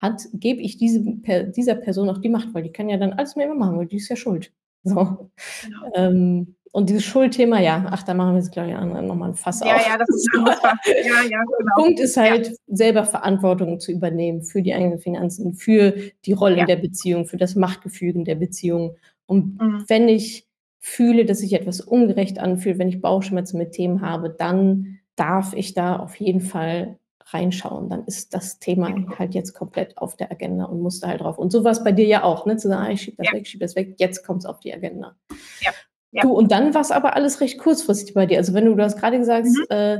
hat 0.00 0.22
gebe 0.34 0.60
ich 0.62 0.76
diesem 0.78 1.22
Per 1.22 1.44
dieser 1.44 1.74
Person 1.76 2.10
auch 2.10 2.18
die 2.18 2.28
Macht, 2.28 2.52
weil 2.54 2.62
die 2.64 2.72
kann 2.72 2.88
ja 2.88 2.96
dann 2.98 3.12
alles 3.14 3.36
mir 3.36 3.52
machen, 3.54 3.78
weil 3.78 3.86
die 3.86 3.96
ist 3.96 4.08
ja 4.08 4.16
schuld. 4.16 4.52
So. 4.84 5.30
Genau. 5.64 5.92
Ähm, 5.94 6.55
und 6.72 6.88
dieses 6.90 7.04
Schuldthema, 7.04 7.60
ja, 7.60 7.86
ach, 7.90 8.02
da 8.02 8.14
machen 8.14 8.32
wir 8.34 8.38
jetzt, 8.40 8.52
glaube 8.52 8.70
ich, 8.70 8.76
an 8.76 9.06
noch 9.06 9.14
mal 9.14 9.30
'n 9.30 9.34
Fass 9.34 9.62
Ja, 9.62 9.74
auf. 9.76 9.86
ja, 9.86 9.96
das 9.98 10.08
ist. 10.08 10.28
Ja, 11.02 11.22
ja, 11.22 11.38
genau. 11.58 11.74
Punkt 11.76 12.00
ist 12.00 12.16
Ja. 12.16 12.22
halt, 12.24 12.52
selber 12.66 13.04
Verantwortung 13.04 13.80
zu 13.80 13.92
übernehmen 13.92 14.42
für 14.42 14.62
die 14.62 14.74
eigenen 14.74 14.98
Finanzen, 14.98 15.54
für 15.54 15.94
die 16.24 16.32
Rolle 16.32 16.58
Ja. 16.58 16.64
der 16.66 16.76
Beziehung, 16.76 17.26
für 17.26 17.36
das 17.36 17.54
Machtgefüge 17.56 18.18
in 18.18 18.24
der 18.24 18.34
Beziehung. 18.36 18.96
Und 19.26 19.60
Mhm. 19.60 19.84
wenn 19.88 20.08
ich 20.08 20.46
fühle, 20.80 21.24
dass 21.24 21.38
sich 21.38 21.52
etwas 21.54 21.80
ungerecht 21.80 22.38
anfühlt, 22.38 22.78
wenn 22.78 22.88
ich 22.88 23.00
Bauchschmerzen 23.00 23.58
mit 23.58 23.72
Themen 23.72 24.00
habe, 24.02 24.30
dann 24.30 24.98
darf 25.16 25.54
ich 25.54 25.74
da 25.74 25.96
auf 25.98 26.14
jeden 26.16 26.40
Fall 26.40 26.98
reinschauen. 27.32 27.88
Dann 27.88 28.04
ist 28.04 28.34
das 28.34 28.58
Thema 28.60 28.94
halt 29.18 29.34
jetzt 29.34 29.52
komplett 29.54 29.98
auf 29.98 30.16
der 30.16 30.30
Agenda 30.30 30.64
und 30.66 30.80
muss 30.80 31.00
da 31.00 31.08
halt 31.08 31.20
drauf. 31.22 31.38
Und 31.38 31.50
so 31.50 31.64
war's 31.64 31.82
bei 31.82 31.92
dir 31.92 32.06
ja 32.06 32.22
auch, 32.24 32.46
ne? 32.46 32.56
Zu 32.56 32.68
sagen: 32.68 32.86
„Ah, 32.86 32.90
ich 32.92 33.00
schiebe 33.02 33.16
das 33.16 33.26
Ja. 33.28 33.32
weg, 33.32 33.42
ich 33.42 33.48
schiebe 33.50 33.64
das 33.64 33.74
weg, 33.76 33.94
jetzt 33.98 34.24
kommt's 34.24 34.46
auf 34.46 34.60
die 34.60 34.72
Agenda.“ 34.74 35.16
Ja, 35.60 35.72
ja. 36.12 36.22
Du, 36.22 36.32
und 36.32 36.52
dann 36.52 36.74
war's 36.74 36.90
aber 36.90 37.14
alles 37.16 37.40
recht 37.40 37.58
kurzfristig 37.58 38.14
bei 38.14 38.26
dir. 38.26 38.38
Also, 38.38 38.54
wenn 38.54 38.64
du 38.66 38.74
du 38.74 38.82
hast 38.82 38.98
grade 38.98 39.18
gesagt, 39.18 39.46
Mhm. 39.46 39.64
äh, 39.70 39.98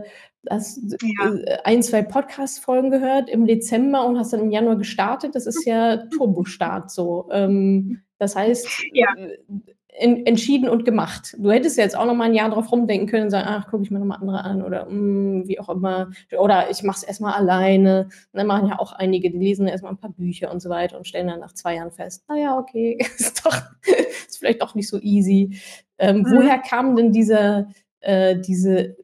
hast, 0.51 0.81
Ja. 1.03 1.35
äh, 1.35 1.59
1, 1.65 1.89
2 1.89 2.03
Podcast-Folgen 2.03 2.91
gehört 2.91 3.29
im 3.31 3.47
Dezember 3.47 4.07
und 4.07 4.19
hast 4.19 4.33
dann 4.33 4.41
im 4.41 4.51
Januar 4.51 4.77
gestartet. 4.77 5.35
Das 5.35 5.47
ist 5.47 5.65
ja 5.67 5.99
Turbostart 6.09 6.91
so. 6.91 7.29
Ähm, 7.33 8.03
das 8.19 8.37
heißt, 8.37 8.67
Ja. 8.93 9.09
En 9.99 10.27
entschieden 10.27 10.69
und 10.69 10.85
gemacht. 10.85 11.37
Du 11.39 11.51
hättest 11.51 11.77
ja 11.79 11.85
jetzt 11.85 11.97
auch 11.97 12.07
noch 12.07 12.15
mal 12.15 12.29
'n 12.29 12.35
Jahr 12.35 12.51
drauf 12.51 12.71
rumdenken 12.73 13.09
können 13.09 13.25
und 13.25 13.31
sagen: 13.31 13.47
„Ach, 13.49 13.69
gucke 13.71 13.83
ich 13.85 13.91
mir 13.91 13.99
noch 13.99 14.07
mal 14.07 14.17
andere 14.17 14.45
an“ 14.45 14.63
oder, 14.63 14.87
hm, 14.87 15.45
wie 15.49 15.59
auch 15.61 15.69
immer. 15.71 16.11
Oder 16.39 16.71
ich 16.71 16.83
mache 16.83 16.99
es 16.99 17.03
erst 17.05 17.21
mal 17.21 17.33
alleine. 17.35 18.09
Ne, 18.33 18.45
machen 18.45 18.69
ja 18.69 18.79
auch 18.79 18.93
einige, 18.93 19.31
die 19.31 19.39
lesen 19.39 19.69
erst 19.69 19.85
mal 19.85 19.91
'n 19.91 19.99
paar 19.99 20.11
Bücher 20.11 20.53
und 20.53 20.61
so 20.63 20.71
weiter 20.71 20.99
und 20.99 21.09
stellen 21.09 21.29
dann 21.29 21.41
nach 21.41 21.53
2 21.55 21.77
Jahren 21.77 21.91
fest: 21.93 22.25
„Ah 22.29 22.37
ja, 22.37 22.59
okay, 22.59 22.99
ist 23.19 23.45
doch 23.47 23.57
ist 24.29 24.39
vielleicht 24.39 24.63
doch 24.63 24.75
nicht 24.75 24.89
so 24.89 24.99
easy.“ 25.01 25.59
Ähm, 25.99 26.19
Mhm. 26.27 26.31
woher 26.31 26.59
kam 26.59 26.97
denn 26.97 27.13
dieser 27.13 27.69
äh, 28.01 28.37
diese 28.39 28.97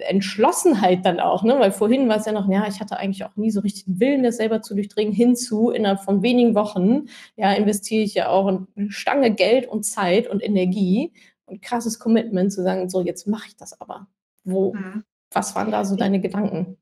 Entschlossenheit 0.00 1.04
dann 1.06 1.20
auch, 1.20 1.42
ne? 1.44 1.58
Weil 1.58 1.72
vorhin 1.72 2.08
war's 2.08 2.26
ja 2.26 2.32
noch: 2.32 2.48
„Ja, 2.48 2.66
ich 2.68 2.80
hatte 2.80 2.96
eigentlich 2.98 3.24
auch 3.24 3.36
nie 3.36 3.50
so 3.50 3.60
richtig 3.60 3.84
den 3.86 4.00
Willen, 4.00 4.22
das 4.22 4.36
selber 4.38 4.62
zu 4.62 4.74
durchdringen“, 4.74 5.12
hinzu 5.14 5.70
innerhalb 5.70 6.00
von 6.00 6.22
wenigen 6.22 6.54
Wochen, 6.54 7.06
ja, 7.36 7.52
investiere 7.52 8.02
ich 8.04 8.14
ja 8.14 8.28
auch 8.28 8.48
'n 8.48 8.66
'ne 8.76 8.90
Stange 8.90 9.32
Geld 9.34 9.66
und 9.68 9.84
Zeit 9.84 10.28
und 10.28 10.42
Energie 10.42 11.12
und 11.46 11.62
krasses 11.62 11.98
Commitment 11.98 12.52
zu 12.52 12.62
sagen: 12.62 12.88
„So, 12.88 13.02
jetzt 13.02 13.26
mache 13.26 13.48
ich 13.48 13.56
das 13.56 13.80
aber.“ 13.80 14.06
Wo 14.44 14.74
Mhm. 14.74 15.04
was 15.32 15.54
waren 15.56 15.70
da 15.70 15.84
so 15.84 15.96
deine 15.96 16.20
Gedanken? 16.20 16.78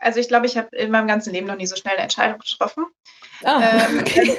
Also, 0.00 0.20
ich 0.20 0.28
glaube, 0.28 0.46
ich 0.46 0.56
habe 0.56 0.74
in 0.76 0.90
meinem 0.92 1.08
ganzen 1.08 1.32
Leben 1.32 1.46
noch 1.48 1.56
nie 1.56 1.66
so 1.66 1.76
schnell 1.76 1.96
'ne 1.96 2.02
Entscheidung 2.04 2.38
getroffen. 2.38 2.86
Ah, 3.44 3.86
Ähm, 3.88 3.98
okay. 4.00 4.36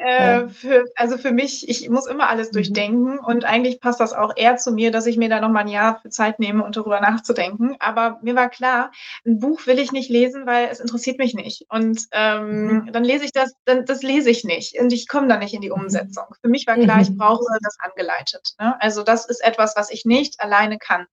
Äh, 0.00 0.48
für 0.48 0.84
also, 0.96 1.18
für 1.18 1.32
mich 1.32 1.68
ich 1.68 1.88
muss 1.90 2.06
immer 2.06 2.28
alles 2.28 2.50
Mhm. 2.50 2.52
durchdenken 2.52 3.18
und 3.20 3.44
eigentlich 3.44 3.80
passt 3.80 4.00
das 4.00 4.12
auch 4.14 4.32
eher 4.36 4.56
zu 4.56 4.72
mir, 4.72 4.90
dass 4.92 5.06
ich 5.06 5.16
mir 5.18 5.28
da 5.28 5.40
noch 5.40 5.50
mal 5.50 5.62
'n 5.62 5.68
Jahr 5.68 6.00
für 6.02 6.10
Zeit 6.10 6.38
nehme 6.40 6.64
und 6.64 6.76
darüber 6.76 7.00
nachzudenken. 7.00 7.76
Aber 7.80 8.18
mir 8.22 8.34
war 8.36 8.48
klar, 8.50 8.92
'n 9.26 9.40
Buch 9.40 9.66
will 9.66 9.78
ich 9.80 9.92
nicht 9.92 10.10
lesen, 10.10 10.46
weil 10.46 10.68
es 10.70 10.80
interessiert 10.80 11.18
mich 11.18 11.34
nicht. 11.34 11.66
Und, 11.70 12.02
ähm, 12.12 12.84
Mhm. 12.84 12.92
dann 12.92 13.04
lese 13.04 13.24
ich 13.26 13.32
das 13.32 13.52
dann 13.66 13.84
das 13.86 14.02
lese 14.02 14.30
ich 14.30 14.44
nicht 14.44 14.78
und 14.80 14.92
ich 14.92 15.08
komme 15.08 15.28
da 15.28 15.38
nicht 15.38 15.54
in 15.54 15.62
die 15.62 15.70
Mhm. 15.70 15.82
Umsetzung. 15.82 16.24
Für 16.42 16.48
mich 16.48 16.66
war 16.66 16.78
klar, 16.78 17.00
ich 17.02 17.10
Mhm. 17.10 17.16
brauche 17.16 17.44
das 17.62 17.76
angeleitet, 17.80 18.54
ne? 18.60 18.76
Also, 18.80 19.02
das 19.04 19.26
ist 19.26 19.44
etwas, 19.44 19.76
was 19.76 19.90
ich 19.90 20.04
nicht 20.06 20.40
alleine 20.40 20.78
kann. 20.78 21.06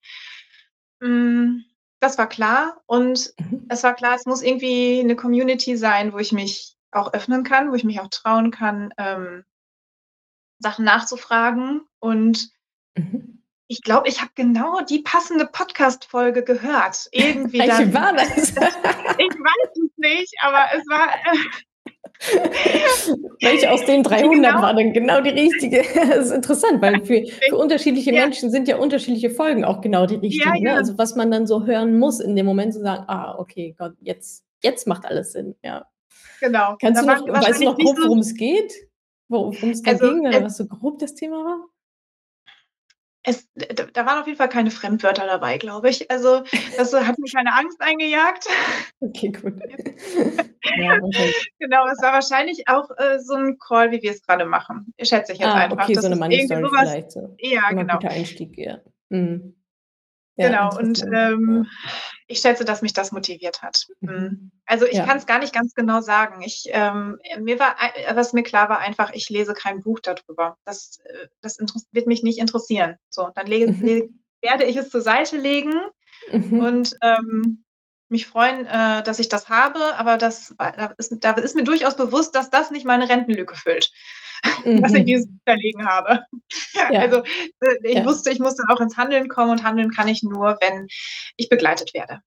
Hm, 1.02 1.66
das 2.00 2.18
war 2.20 2.30
klar 2.30 2.80
und 2.86 3.34
Mhm. 3.40 3.68
es 3.68 3.84
war 3.84 3.96
klar, 3.96 4.16
es 4.16 4.26
muss 4.26 4.44
irgendwie 4.44 5.04
'ne 5.04 5.16
Community 5.16 5.76
sein, 5.76 6.14
wo 6.14 6.20
ich 6.20 6.32
mich 6.32 6.76
auch 6.92 7.14
öffnen 7.14 7.44
kann, 7.44 7.72
wo 7.72 7.76
ich 7.76 7.84
mich 7.84 8.00
auch 8.00 8.10
trauen 8.10 8.52
kann, 8.52 8.94
ähm 8.98 9.44
Sachen 10.60 10.86
nachzufragen. 10.86 11.82
Und 12.00 12.50
Mhm. 12.96 13.42
ich 13.68 13.82
glaube, 13.82 14.08
ich 14.10 14.22
habe 14.22 14.32
genau 14.36 14.82
die 14.82 15.00
passende 15.00 15.46
Podcast-Folge 15.46 16.44
gehört. 16.44 17.08
Irgendwie 17.12 17.60
Welche 17.60 17.68
dann 17.70 17.94
war 17.94 18.14
das? 18.14 18.38
ich 19.18 19.34
weiß 19.34 19.72
es 19.74 19.92
nicht, 19.98 20.34
aber 20.42 20.66
es 20.76 20.86
war, 20.88 21.10
Welche 23.42 23.72
aus 23.72 23.84
den 23.86 24.04
300 24.04 24.52
Genau. 24.52 24.62
war 24.62 24.74
denn 24.76 24.94
genau 24.94 25.22
die 25.22 25.30
richtige? 25.30 25.84
Das 26.10 26.28
ist 26.28 26.32
interessant, 26.32 26.82
weil 26.82 27.04
für 27.06 27.24
für 27.50 27.56
unterschiedliche 27.58 28.12
Ja. 28.12 28.22
Menschen 28.22 28.52
sind 28.52 28.68
ja 28.68 28.78
unterschiedliche 28.78 29.30
Folgen 29.32 29.66
auch 29.66 29.82
genau 29.82 30.06
die 30.06 30.16
Ja, 30.16 30.20
richtigen, 30.22 30.64
ne? 30.64 30.70
ja. 30.72 30.76
Also, 30.76 30.98
was 30.98 31.16
man 31.16 31.32
dann 31.32 31.48
so 31.48 31.66
hören 31.66 31.98
muss 31.98 32.20
in 32.20 32.36
dem 32.36 32.46
Moment 32.46 32.74
zu 32.74 32.82
sagen: 32.82 33.06
„Ah, 33.08 33.36
okay, 33.40 33.76
Gott, 33.78 33.94
jetzt 34.02 34.46
jetzt 34.64 34.86
macht 34.88 35.06
alles 35.06 35.32
Sinn“, 35.32 35.56
ja. 35.64 35.86
Genau. 36.42 36.76
Kannst 36.82 37.02
Da 37.08 37.16
du 37.16 37.22
noch 37.30 37.42
weißt 37.42 37.62
du 37.62 37.66
noch 37.66 37.78
grob, 37.78 37.98
worum 37.98 38.20
es 38.20 38.34
geht? 38.36 38.74
Wo 39.30 39.54
worum's 39.54 39.82
da 39.84 39.92
Also, 39.92 40.06
ging 40.08 40.20
oder 40.28 40.38
es 40.40 40.44
was 40.44 40.58
so 40.58 40.66
grob 40.68 41.00
das 41.00 41.16
Thema 41.16 41.38
war? 41.46 41.68
es 43.24 43.48
da 43.94 44.06
waren 44.06 44.20
auf 44.20 44.26
jeden 44.26 44.38
Fall 44.38 44.50
keine 44.50 44.72
Fremdwörter 44.72 45.28
dabei, 45.28 45.58
glaube 45.60 45.90
ich. 45.90 46.10
Also, 46.10 46.42
das 46.78 46.92
hat 46.94 47.20
mir 47.20 47.32
keine 47.32 47.54
Angst 47.56 47.80
eingejagt. 47.82 48.48
Okay, 49.04 49.30
gut. 49.32 49.54
Ja, 50.78 50.92
wahrscheinlich. 51.02 51.52
Genau, 51.60 51.88
es 51.88 52.02
war 52.04 52.14
wahrscheinlich 52.14 52.68
auch, 52.68 52.90
äh, 52.98 53.20
so 53.20 53.34
'n 53.36 53.58
Call, 53.58 53.92
wie 53.92 54.02
wir's 54.04 54.22
grade 54.22 54.46
machen, 54.46 54.94
schätze 55.02 55.34
ich 55.34 55.40
jetzt 55.40 55.48
Ah, 55.50 55.62
einfach. 55.62 55.86
okay, 55.86 55.96
so 55.96 56.02
Das 56.08 56.12
so 56.12 56.16
was 56.18 56.90
vielleicht 56.92 57.12
so. 57.12 57.36
ja, 57.40 57.70
genau. 57.72 57.96
guter 57.96 58.12
Einstieg, 58.12 58.58
ja. 58.58 58.80
Mhm. 59.10 59.56
Genau 60.42 60.78
und, 60.78 61.04
ähm, 61.14 61.68
ich 62.28 62.40
schätze, 62.40 62.64
dass 62.66 62.82
mich 62.82 62.94
das 62.94 63.12
motiviert 63.12 63.62
hat. 63.62 63.88
Mhm. 64.00 64.10
Mhm. 64.14 64.52
Also, 64.66 64.86
ich 64.86 64.94
Ja. 64.98 65.06
kann's 65.06 65.26
gar 65.26 65.40
nicht 65.40 65.54
ganz 65.54 65.74
genau 65.76 66.02
sagen. 66.02 66.42
Ich, 66.44 66.66
ähm 66.72 67.18
mir 67.40 67.60
war 67.60 67.76
was 68.14 68.34
mir 68.34 68.44
klar 68.44 68.70
war 68.70 68.80
einfach, 68.80 69.12
ich 69.14 69.30
lese 69.30 69.54
kein 69.54 69.82
Buch 69.82 70.00
da 70.00 70.14
drüber. 70.14 70.58
Das, 70.66 71.00
äh 71.06 71.28
das 71.42 71.58
wird 71.92 72.08
mich 72.08 72.24
nicht 72.24 72.40
interessieren. 72.40 72.96
So, 73.10 73.30
dann 73.36 73.48
le 73.48 73.66
le 73.66 74.04
Mhm. 74.04 74.20
werde 74.42 74.64
ich 74.66 74.78
es 74.78 74.90
zur 74.90 75.02
Seite 75.02 75.38
legen 75.38 75.74
Mhm. 76.32 76.60
und, 76.60 76.96
ähm, 77.02 77.64
mich 78.10 78.28
freuen, 78.28 78.66
äh, 78.68 79.04
dass 79.04 79.20
ich 79.20 79.30
das 79.30 79.48
habe, 79.48 79.96
aber 79.96 80.18
das 80.18 80.54
da 80.58 80.94
ist 80.98 81.16
da 81.22 81.32
ist 81.32 81.56
mir 81.56 81.64
durchaus 81.64 81.96
bewusst, 81.96 82.36
dass 82.36 82.50
das 82.50 82.70
nicht 82.70 82.86
meine 82.86 83.08
Rentenlücke 83.08 83.56
füllt, 83.56 83.90
dass 84.76 84.94
ich 84.94 85.06
dieses 85.06 85.28
Mhm. 85.28 85.40
Da 85.46 85.54
liegen 85.54 85.86
habe. 85.88 86.22
Ja. 86.92 87.02
Also, 87.02 87.18
äh, 87.62 87.76
ich 87.84 87.96
Ja. 87.98 88.06
wusste, 88.06 88.32
ich 88.32 88.40
musste 88.40 88.64
auch 88.70 88.80
ins 88.82 88.98
Handeln 88.98 89.28
kommen 89.30 89.52
und 89.52 89.64
handeln 89.64 89.92
kann 89.92 90.08
ich 90.08 90.24
nur, 90.24 90.58
wenn 90.62 90.88
ich 91.38 91.50
begleitet 91.50 91.94
werde. 91.94 92.20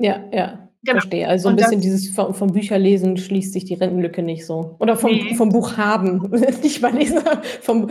Ja, 0.00 0.24
ja, 0.32 0.68
Genau. 0.84 1.00
verstehe. 1.00 1.28
Also, 1.28 1.48
Und 1.48 1.60
das 1.60 1.70
bisschen 1.70 1.80
dieses 1.82 2.10
vo 2.16 2.32
vom 2.32 2.52
Bücherlesen 2.52 3.16
schließt 3.16 3.52
sich 3.52 3.64
die 3.64 3.74
Rentenlücke 3.74 4.22
nicht 4.22 4.46
so. 4.46 4.76
Oder 4.80 4.96
vom 4.96 5.12
Ne. 5.12 5.34
vom 5.36 5.50
Buch 5.50 5.76
haben, 5.76 6.30
nicht 6.62 6.82
mal 6.82 6.92
lesen, 6.94 7.20
vom 7.62 7.90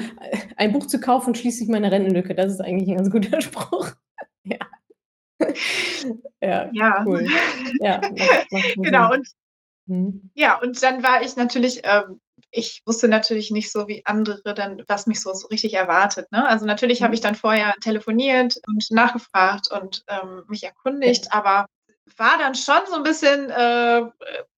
ein 0.57 0.72
Buch 0.74 0.88
zu 0.88 0.99
kaufen 0.99 1.36
schließt 1.36 1.59
sich 1.59 1.68
meine 1.70 1.91
Rentenlücke. 1.91 2.36
Das 2.36 2.51
ist 2.53 2.61
eigentlich 2.61 2.89
'n 2.89 2.97
ganz 2.97 3.11
guter 3.11 3.41
Spruch. 3.41 3.91
Ja. 4.45 4.57
Ja, 6.41 6.70
Ja. 6.74 7.03
cool. 7.05 7.28
Ja, 7.82 8.01
macht 8.18 8.51
macht 8.51 8.76
Genau 8.84 9.13
und 9.13 9.28
Mhm. 9.88 10.32
ja, 10.36 10.59
und 10.61 10.82
dann 10.84 11.03
war 11.03 11.22
ich 11.24 11.36
natürlich 11.38 11.82
ähm, 11.86 12.20
ich 12.51 12.81
wusste 12.85 13.07
natürlich 13.07 13.51
nicht 13.51 13.71
so 13.71 13.87
wie 13.87 14.05
andere 14.05 14.53
dann, 14.55 14.83
was 14.87 15.07
mich 15.07 15.21
so 15.21 15.33
so 15.33 15.47
richtig 15.47 15.73
erwartet, 15.75 16.31
ne? 16.31 16.47
Also, 16.47 16.65
natürlich 16.65 17.03
habe 17.03 17.13
ich 17.15 17.21
Mhm. 17.21 17.21
dann 17.21 17.35
vorher 17.35 17.73
telefoniert 17.81 18.55
und 18.67 18.85
nachgefragt 18.91 19.69
und, 19.71 20.03
ähm, 20.07 20.43
mich 20.47 20.63
Ja. 21.05 21.13
erkundigt, 21.13 21.33
aber 21.33 21.67
war 22.17 22.37
dann 22.39 22.55
schon 22.55 22.81
so 22.89 22.95
'n 22.95 23.03
bisschen, 23.03 23.49
äh 23.51 24.03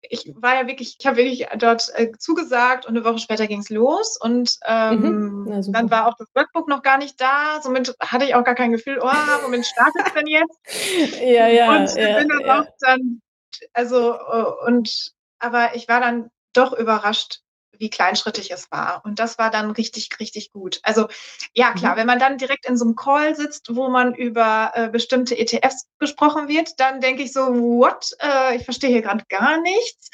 ich 0.02 0.32
war 0.36 0.56
ja 0.56 0.68
wirklich 0.68 0.96
ich 1.00 1.06
habe 1.08 1.18
wirklich 1.18 1.48
dort, 1.58 1.90
äh, 1.96 2.12
zugesagt 2.20 2.86
und 2.86 2.94
'ne 2.96 3.04
Woche 3.06 3.20
später 3.20 3.48
ging's 3.48 3.70
los 3.70 4.18
und, 4.22 4.58
Mhm. 4.88 5.16
ähm, 5.16 5.46
Na 5.46 5.62
dann 5.72 5.90
super. 5.90 5.92
war 5.92 6.08
auch 6.08 6.16
das 6.18 6.28
Workbook 6.36 6.68
noch 6.68 6.82
gar 6.84 6.98
nicht 6.98 7.20
da. 7.22 7.62
Somit 7.62 7.96
hatte 8.02 8.26
ich 8.26 8.36
auch 8.36 8.44
gar 8.44 8.56
kein 8.56 8.72
Gefühl: 8.72 9.00
„Oh, 9.02 9.06
womit 9.44 9.66
startet's 9.68 10.12
denn 10.14 10.28
jetzt?“ 10.28 10.60
Ja, 11.22 11.48
ja, 11.48 11.68
Und 11.68 11.92
ja, 11.96 12.08
bin 12.16 12.28
dann 12.30 12.40
auch 12.48 12.64
ja. 12.64 12.74
dann 12.82 13.22
also, 13.74 14.14
äh, 14.16 14.68
und 14.68 15.14
aber 15.40 15.76
ich 15.76 15.88
war 15.90 16.02
dann 16.02 16.32
doch 16.54 16.74
überrascht, 16.74 17.42
wie 17.80 17.90
kleinschrittig 17.90 18.52
es 18.52 18.70
war. 18.72 19.02
Und 19.06 19.20
das 19.20 19.38
war 19.40 19.50
dann 19.52 19.72
richtig, 19.72 20.10
richtig 20.20 20.52
gut. 20.54 20.80
Also, 20.84 21.08
ja 21.56 21.74
klar, 21.74 21.96
Mhm. 21.96 21.98
wenn 21.98 22.08
man 22.08 22.20
dann 22.20 22.38
direkt 22.38 22.68
in 22.68 22.78
so 22.78 22.86
'nem 22.86 22.96
Call 22.96 23.36
sitzt, 23.36 23.76
wo 23.76 23.90
man 23.90 24.14
über, 24.16 24.72
äh, 24.76 24.90
bestimmte 24.90 25.38
ETFs 25.38 25.88
gesprochen 26.00 26.48
wird, 26.50 26.72
dann 26.80 27.02
denke 27.02 27.24
ich 27.24 27.34
so: 27.34 27.42
„What? 27.48 28.12
Äh, 28.22 28.58
ich 28.58 28.66
verstehe 28.66 28.90
hier 28.92 29.02
grad 29.04 29.28
gar 29.30 29.62
nichts.“ 29.62 30.10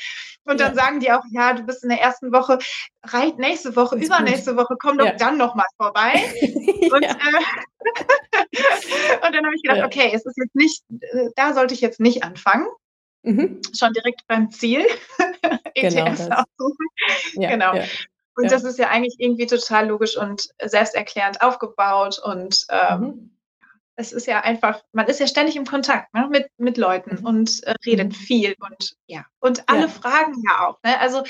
Und 0.45 0.59
dann 0.61 0.75
Ja. 0.75 0.75
sagen 0.75 0.99
die 1.01 1.11
auch: 1.11 1.23
„Ja, 1.31 1.53
du 1.53 1.63
bist 1.63 1.83
in 1.83 1.89
der 1.89 1.99
1. 2.01 2.31
Woche 2.31 2.59
rei 3.05 3.33
nächste 3.37 3.75
Woche, 3.75 3.97
Ist 3.97 4.15
gut. 4.15 4.15
übernächste 4.15 4.55
Woche, 4.57 4.75
komm 4.81 4.97
doch 4.99 5.07
Ja. 5.07 5.17
dann 5.17 5.37
noch 5.37 5.55
mal 5.55 5.65
vorbei.“ 5.77 6.13
Und, 6.89 7.03
Ja. 7.03 7.15
äh 7.19 7.43
und 9.27 9.35
dann 9.35 9.45
habe 9.45 9.55
ich 9.55 9.63
gedacht. 9.63 9.81
„Okay, 9.83 10.11
es 10.13 10.25
ist 10.25 10.37
jetzt 10.37 10.55
nicht 10.55 10.83
äh, 11.01 11.29
da 11.37 11.53
sollte 11.53 11.73
ich 11.75 11.81
jetzt 11.81 11.99
nicht 12.01 12.23
anfangen.“ 12.23 12.67
Mhm. 13.25 13.61
Schon 13.77 13.93
direkt 13.93 14.21
beim 14.27 14.51
Ziel 14.51 14.85
Genau 15.75 16.05
ETFs 16.05 16.27
das. 16.27 16.45
aussuchen. 16.59 16.87
Ja, 17.33 17.49
Genau. 17.49 17.75
ja, 17.75 17.83
Und 18.37 18.45
ja. 18.45 18.49
das 18.49 18.63
ist 18.63 18.79
ja 18.79 18.89
eigentlich 18.89 19.15
irgendwie 19.19 19.47
total 19.47 19.87
logisch 19.87 20.17
und 20.17 20.49
selbsterklärend 20.63 21.41
aufgebaut 21.41 22.19
und, 22.23 22.65
ähm 22.69 22.99
Mhm. 23.01 23.31
es 23.97 24.11
ist 24.11 24.27
ja 24.27 24.41
einfach, 24.41 24.81
man 24.91 25.07
ist 25.07 25.21
ja 25.21 25.27
ständig 25.27 25.55
im 25.55 25.65
Kontakt 25.65 26.13
ne, 26.13 26.27
mit, 26.29 26.47
mit 26.57 26.77
Leuten 26.77 27.19
mhm. 27.19 27.25
und 27.25 27.63
äh, 27.63 27.73
redet 27.85 28.09
mhm. 28.09 28.11
viel 28.13 28.55
und 28.59 28.95
ja. 29.07 29.25
Und 29.39 29.63
alle 29.69 29.87
fragen 29.87 30.33
ja 30.45 30.67
auch. 30.67 30.79
Ne? 30.83 30.99
Also 30.99 31.23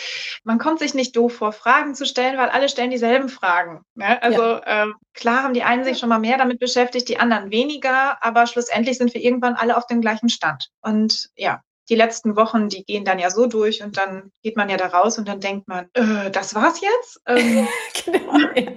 man 0.43 0.57
kommt 0.57 0.79
sich 0.79 0.95
nicht 0.95 1.15
doof 1.15 1.35
vor, 1.35 1.51
Fragen 1.51 1.93
zu 1.93 2.05
stellen, 2.07 2.37
weil 2.39 2.49
alle 2.49 2.67
stellen 2.69 2.89
dieselben 2.89 3.29
Fragen. 3.29 3.83
Ne? 3.93 4.21
Also 4.23 4.61
ähm, 4.65 4.95
klar 5.13 5.43
haben 5.43 5.53
die 5.53 5.63
einen 5.63 5.83
sich 5.83 5.99
schon 5.99 6.09
mal 6.09 6.19
mehr 6.19 6.37
damit 6.39 6.59
beschäftigt, 6.59 7.07
die 7.07 7.19
anderen 7.19 7.51
weniger, 7.51 8.23
aber 8.23 8.47
schlussendlich 8.47 8.97
sind 8.97 9.13
wir 9.13 9.21
irgendwann 9.21 9.53
alle 9.55 9.77
auf 9.77 9.85
dem 9.85 10.01
gleichen 10.01 10.29
Stand. 10.29 10.69
Und 10.81 11.29
ja, 11.35 11.61
die 11.89 11.95
letzten 11.95 12.35
Wochen, 12.35 12.69
die 12.69 12.83
gehen 12.83 13.05
dann 13.05 13.19
ja 13.19 13.29
so 13.29 13.45
durch 13.45 13.83
und 13.83 13.97
dann 13.97 14.31
geht 14.41 14.57
man 14.57 14.69
ja 14.69 14.77
da 14.77 14.87
raus 14.87 15.17
und 15.17 15.27
dann 15.27 15.39
denkt 15.39 15.67
man, 15.67 15.85
äh, 15.93 16.31
das 16.31 16.55
war's 16.55 16.81
jetzt? 16.81 17.21
Ähm, 17.27 17.67
genau, 18.05 18.37
ja. 18.55 18.71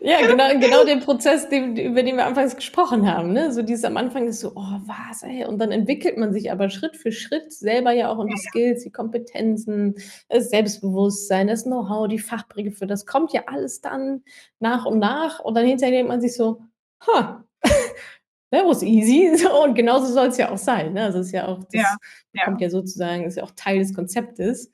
ja, 0.00 0.26
genau, 0.26 0.48
genau 0.60 0.84
den 0.84 1.00
Prozess, 1.00 1.48
den, 1.48 1.76
über 1.76 2.02
den 2.02 2.16
wir 2.16 2.26
anfangs 2.26 2.56
gesprochen 2.56 3.12
haben. 3.12 3.32
Ne? 3.32 3.52
So 3.52 3.62
dieses 3.62 3.84
am 3.84 3.96
Anfang 3.96 4.26
ist 4.28 4.40
so, 4.40 4.52
oh, 4.54 4.80
was, 4.86 5.22
ey. 5.22 5.44
Und 5.44 5.58
dann 5.58 5.72
entwickelt 5.72 6.16
man 6.16 6.32
sich 6.32 6.50
aber 6.50 6.70
Schritt 6.70 6.96
für 6.96 7.12
Schritt 7.12 7.52
selber 7.52 7.92
ja 7.92 8.10
auch 8.10 8.18
und 8.18 8.28
die 8.28 8.38
Skills, 8.38 8.84
die 8.84 8.92
Kompetenzen, 8.92 9.96
das 10.28 10.50
Selbstbewusstsein, 10.50 11.48
das 11.48 11.64
Know-how, 11.64 12.08
die 12.08 12.18
Fachbegriffe, 12.18 12.86
das 12.86 13.06
kommt 13.06 13.32
ja 13.32 13.44
alles 13.46 13.80
dann 13.80 14.22
nach 14.60 14.86
und 14.86 14.98
nach. 14.98 15.40
Und 15.40 15.54
dann 15.54 15.66
hinterher 15.66 15.96
denkt 15.96 16.08
man 16.08 16.20
sich 16.20 16.34
so, 16.34 16.62
ha, 17.06 17.44
that 18.56 18.66
was 18.66 18.82
easy. 18.82 19.36
So, 19.36 19.62
und 19.64 19.74
genauso 19.74 20.12
soll 20.12 20.28
es 20.28 20.36
ja 20.36 20.50
auch 20.50 20.58
sein. 20.58 20.94
Ne? 20.94 21.04
Also 21.04 21.18
es 21.20 21.26
ist 21.26 21.32
ja 21.32 21.46
auch, 21.46 21.58
das 21.64 21.74
ja, 21.74 21.96
ja. 22.32 22.44
kommt 22.44 22.60
ja 22.60 22.70
sozusagen, 22.70 23.24
ist 23.24 23.36
ja 23.36 23.44
auch 23.44 23.52
Teil 23.54 23.78
des 23.78 23.94
Konzeptes 23.94 24.70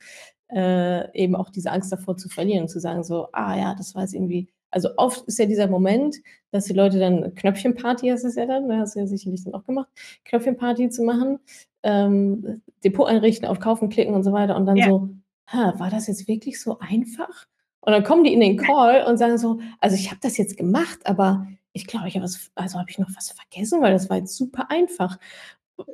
äh, 0.52 1.18
eben 1.18 1.34
auch 1.34 1.50
diese 1.50 1.70
Angst 1.70 1.90
davor 1.92 2.16
zu 2.16 2.28
verlieren 2.28 2.62
und 2.62 2.68
zu 2.68 2.80
sagen 2.80 3.02
so, 3.02 3.28
ah 3.32 3.56
ja, 3.56 3.74
das 3.74 3.94
war 3.94 4.02
jetzt 4.02 4.14
irgendwie, 4.14 4.48
also 4.70 4.90
oft 4.96 5.22
ist 5.26 5.38
ja 5.38 5.46
dieser 5.46 5.66
Moment, 5.66 6.16
dass 6.50 6.66
die 6.66 6.74
Leute 6.74 6.98
dann 6.98 7.34
Knöpfchenparty, 7.34 8.08
hast 8.08 8.24
du 8.24 8.28
es 8.28 8.36
ja 8.36 8.46
dann, 8.46 8.66
ne, 8.66 8.78
hast 8.78 8.94
du 8.94 9.00
ja 9.00 9.06
sicherlich 9.06 9.44
dann 9.44 9.54
auch 9.54 9.64
gemacht, 9.64 9.88
Knöpfchenparty 10.24 10.90
zu 10.90 11.02
machen, 11.04 11.38
ähm, 11.82 12.62
Depot 12.84 13.08
einrichten, 13.08 13.48
auf 13.48 13.60
Kaufen 13.60 13.88
klicken 13.88 14.14
und 14.14 14.22
so 14.22 14.32
weiter 14.32 14.56
und 14.56 14.66
dann 14.66 14.76
ja. 14.76 14.88
so, 14.88 15.10
ha, 15.46 15.74
war 15.78 15.90
das 15.90 16.06
jetzt 16.06 16.28
wirklich 16.28 16.60
so 16.60 16.78
einfach? 16.78 17.46
Und 17.80 17.92
dann 17.92 18.04
kommen 18.04 18.22
die 18.22 18.32
in 18.32 18.40
den 18.40 18.56
Call 18.56 19.04
und 19.04 19.16
sagen 19.16 19.38
so, 19.38 19.58
also 19.80 19.96
ich 19.96 20.10
habe 20.10 20.20
das 20.22 20.36
jetzt 20.36 20.56
gemacht, 20.56 21.00
aber 21.04 21.46
ich 21.72 21.86
glaube, 21.86 22.08
ich 22.08 22.14
habe 22.14 22.24
was, 22.24 22.50
also 22.54 22.78
habe 22.78 22.90
ich 22.90 22.98
noch 22.98 23.10
was 23.16 23.30
vergessen, 23.30 23.80
weil 23.80 23.92
das 23.92 24.10
war 24.10 24.18
jetzt 24.18 24.36
super 24.36 24.70
einfach. 24.70 25.18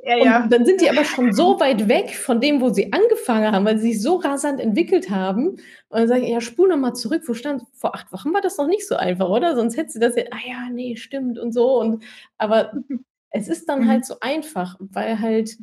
Ja, 0.03 0.17
ja. 0.17 0.43
Und 0.43 0.51
dann 0.51 0.65
sind 0.65 0.81
die 0.81 0.89
aber 0.89 1.05
schon 1.05 1.33
so 1.33 1.59
weit 1.59 1.87
weg 1.87 2.15
von 2.15 2.41
dem, 2.41 2.61
wo 2.61 2.69
sie 2.69 2.91
angefangen 2.91 3.51
haben, 3.51 3.65
weil 3.65 3.79
sie 3.79 3.93
sich 3.93 4.01
so 4.01 4.17
rasant 4.17 4.59
entwickelt 4.59 5.09
haben. 5.09 5.49
Und 5.49 5.59
dann 5.89 6.07
sage 6.07 6.21
ich, 6.21 6.29
ja, 6.29 6.41
spul 6.41 6.69
nochmal 6.69 6.95
zurück. 6.95 7.23
Wo 7.27 7.33
stand, 7.33 7.63
vor 7.73 7.95
acht 7.95 8.11
Wochen 8.11 8.33
war 8.33 8.41
das 8.41 8.57
noch 8.57 8.67
nicht 8.67 8.87
so 8.87 8.95
einfach, 8.95 9.29
oder? 9.29 9.55
Sonst 9.55 9.77
hättest 9.77 9.95
du 9.95 9.99
das 9.99 10.15
ja, 10.15 10.23
ah 10.31 10.47
ja, 10.47 10.69
nee, 10.69 10.95
stimmt 10.95 11.39
und 11.39 11.53
so. 11.53 11.79
Und, 11.79 12.03
aber 12.37 12.73
es 13.31 13.47
ist 13.47 13.69
dann 13.69 13.87
halt 13.87 14.05
so 14.05 14.15
einfach, 14.19 14.77
weil 14.79 15.19
halt 15.19 15.57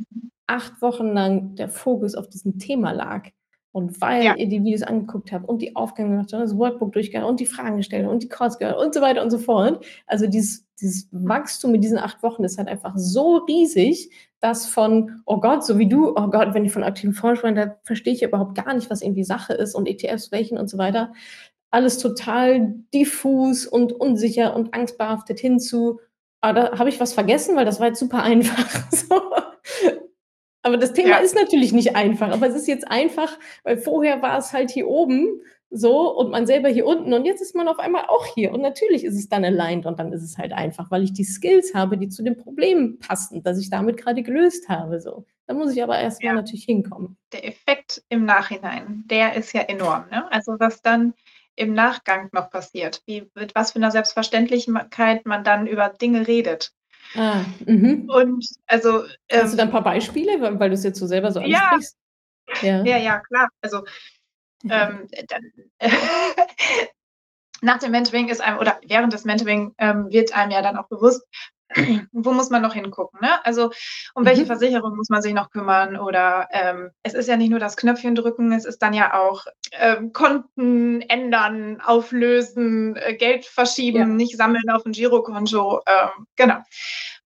acht 0.47 0.81
Wochen 0.81 1.09
lang 1.13 1.55
der 1.57 1.69
Fokus 1.69 2.15
auf 2.15 2.29
diesem 2.29 2.59
Thema 2.59 2.93
lag. 2.93 3.29
Und 3.77 4.01
weil 4.01 4.25
ja. 4.25 4.35
ihr 4.37 4.49
die 4.49 4.65
Videos 4.65 4.81
angeguckt 4.81 5.33
habt 5.33 5.47
und 5.47 5.61
die 5.61 5.77
Aufgaben 5.77 6.09
gemacht 6.09 6.33
habt, 6.33 6.43
das 6.43 6.57
Workbook 6.57 6.95
durchgegangen 6.95 7.29
und 7.29 7.41
die 7.41 7.45
Fragen 7.45 7.77
gestellt 7.77 8.09
und 8.09 8.23
die 8.23 8.29
Calls 8.31 8.59
gehört 8.59 8.79
und 8.79 8.95
so 8.95 9.03
weiter 9.03 9.23
und 9.23 9.29
so 9.29 9.37
fort. 9.37 9.85
Also 10.07 10.27
dieses, 10.27 10.67
dieses 10.81 11.09
Wachstum 11.13 11.75
in 11.75 11.83
diesen 11.83 11.99
acht 11.99 12.23
Wochen 12.23 12.43
ist 12.43 12.57
halt 12.57 12.69
einfach 12.69 12.95
so 12.97 13.37
riesig, 13.37 14.11
dass 14.41 14.67
von, 14.67 15.21
oh 15.27 15.41
Gott, 15.41 15.63
so 15.63 15.79
wie 15.79 15.91
du, 15.91 16.09
oh 16.17 16.29
Gott, 16.29 16.55
wenn 16.55 16.65
ich 16.65 16.73
von 16.73 16.85
aktiven 16.85 17.13
Fonds 17.13 17.41
spreche, 17.41 17.55
da 17.55 17.77
verstehe 17.83 18.15
ich 18.15 18.23
überhaupt 18.23 18.55
gar 18.55 18.73
nicht, 18.73 18.89
was 18.89 19.03
irgendwie 19.03 19.25
Sache 19.25 19.53
ist 19.53 19.75
und 19.75 19.87
ETFs 19.87 20.33
welchen 20.33 20.57
und 20.57 20.71
so 20.71 20.79
weiter. 20.79 21.13
Alles 21.71 21.99
total 21.99 22.77
diffus 22.95 23.67
und 23.67 23.93
unsicher 23.93 24.57
und 24.57 24.73
angstbehaftet 24.73 25.39
hinzu. 25.39 26.01
Aber 26.41 26.61
da 26.71 26.79
habe 26.79 26.89
ich 26.89 26.99
was 26.99 27.13
vergessen, 27.13 27.57
weil 27.57 27.67
das 27.67 27.79
war 27.79 27.89
jetzt 27.89 28.01
super 28.01 28.23
einfach. 28.23 28.91
so. 28.91 29.21
Aber 30.67 30.79
das 30.79 30.93
Thema 30.93 31.11
ja. 31.11 31.19
ist 31.19 31.37
natürlich 31.37 31.73
nicht 31.73 31.95
einfach, 31.95 32.33
aber 32.33 32.49
es 32.49 32.57
ist 32.57 32.67
jetzt 32.67 32.91
einfach, 32.91 33.39
weil 33.63 33.79
vorher 33.79 34.21
war 34.21 34.37
es 34.37 34.53
halt 34.53 34.69
hier 34.69 34.89
oben 34.89 35.41
so 35.71 36.13
und 36.13 36.33
man 36.33 36.45
selber 36.45 36.69
hier 36.69 36.87
unten 36.87 37.13
und 37.15 37.25
jetzt 37.25 37.41
ist 37.41 37.55
man 37.55 37.69
auf 37.69 37.79
einmal 37.79 38.07
auch 38.09 38.27
hier 38.27 38.53
und 38.53 38.63
natürlich 38.63 39.05
ist 39.05 39.15
es 39.15 39.29
dann 39.29 39.45
aligned 39.45 39.87
und 39.87 40.01
dann 40.01 40.13
ist 40.13 40.25
es 40.25 40.39
halt 40.39 40.53
einfach, 40.53 40.91
weil 40.91 41.05
ich 41.05 41.13
die 41.13 41.23
Skills 41.23 41.73
habe, 41.73 41.97
die 41.97 42.09
zu 42.09 42.25
dem 42.25 42.37
Problem 42.37 42.99
passen, 42.99 43.45
das 43.45 43.61
ich 43.61 43.71
damit 43.71 43.97
gerade 43.97 44.25
gelöst 44.25 44.69
habe. 44.69 45.01
So. 45.01 45.25
Da 45.47 45.55
muss 45.55 45.73
ich 45.73 45.81
aber 45.85 46.01
erstmal 46.01 46.35
ja. 46.35 46.41
natürlich 46.41 46.65
hinkommen. 46.65 47.17
Der 47.33 47.47
Effekt 47.47 48.03
im 48.09 48.25
Nachhinein, 48.25 49.05
der 49.07 49.35
ist 49.35 49.53
ja 49.53 49.61
enorm. 49.61 50.07
Ne? 50.11 50.29
Also 50.33 50.57
was 50.59 50.83
dann 50.83 51.15
im 51.55 51.75
Nachgang 51.75 52.29
noch 52.33 52.51
passiert, 52.51 53.03
wie 53.07 53.31
mit 53.37 53.55
was 53.55 53.71
für 53.71 53.79
einer 53.79 53.93
Selbstverständlichkeit 53.93 55.27
man 55.27 55.45
dann 55.45 55.69
über 55.69 55.91
Dinge 55.91 56.27
redet. 56.27 56.73
Ah, 57.17 57.45
mhm. 57.65 58.09
Und 58.09 58.47
also. 58.67 59.05
Ähm, 59.29 59.43
Hast 59.43 59.53
du 59.53 59.57
da 59.57 59.65
ein 59.65 59.71
paar 59.71 59.85
Beispiele, 59.85 60.41
weil, 60.41 60.59
weil 60.61 60.71
du 60.71 60.75
es 60.75 60.85
jetzt 60.85 60.99
so 60.99 61.07
selber 61.07 61.33
so 61.33 61.41
ansprichst? 61.41 61.97
Ja, 62.63 62.85
ja, 62.85 62.97
ja, 62.97 63.19
klar. 63.21 63.49
Also 63.61 63.83
ähm, 64.65 65.09
dann, 65.29 65.53
äh, 65.79 65.91
nach 67.63 67.79
dem 67.79 67.91
Mentoring 67.91 68.29
ist 68.29 68.41
einem, 68.41 68.59
oder 68.59 68.81
während 68.87 69.13
des 69.13 69.25
Mentoring 69.25 69.75
ähm, 69.79 70.09
wird 70.11 70.35
einem 70.35 70.51
ja 70.51 70.63
dann 70.63 70.77
auch 70.77 70.89
bewusst, 70.89 71.23
wo 72.13 72.33
muss 72.33 72.51
man 72.51 72.63
noch 72.63 72.75
hingucken? 72.75 73.21
Ne? 73.21 73.45
Also 73.45 73.71
um 74.15 74.25
welche 74.25 74.43
mhm. 74.43 74.47
Versicherung 74.47 74.97
muss 74.97 75.09
man 75.09 75.23
sich 75.23 75.35
noch 75.35 75.51
kümmern? 75.51 75.97
Oder 75.97 76.49
ähm, 76.53 76.91
es 77.03 77.15
ist 77.15 77.29
ja 77.29 77.37
nicht 77.37 77.51
nur 77.51 77.59
das 77.59 77.77
Knöpfchen 77.77 78.15
drücken, 78.15 78.53
es 78.53 78.65
ist 78.65 78.79
dann 78.79 78.95
ja 78.95 79.15
auch 79.15 79.45
ähm, 79.73 80.13
Konten 80.13 81.03
ändern, 81.03 81.81
auflösen, 81.81 82.97
äh, 82.97 83.15
Geld 83.15 83.47
verschieben, 83.47 83.99
ja. 83.99 84.07
nicht 84.07 84.37
sammeln 84.37 84.71
auf 84.71 84.85
ein 84.85 84.93
Girokonto. 84.93 85.81
Ähm, 85.87 86.27
genau. 86.37 86.59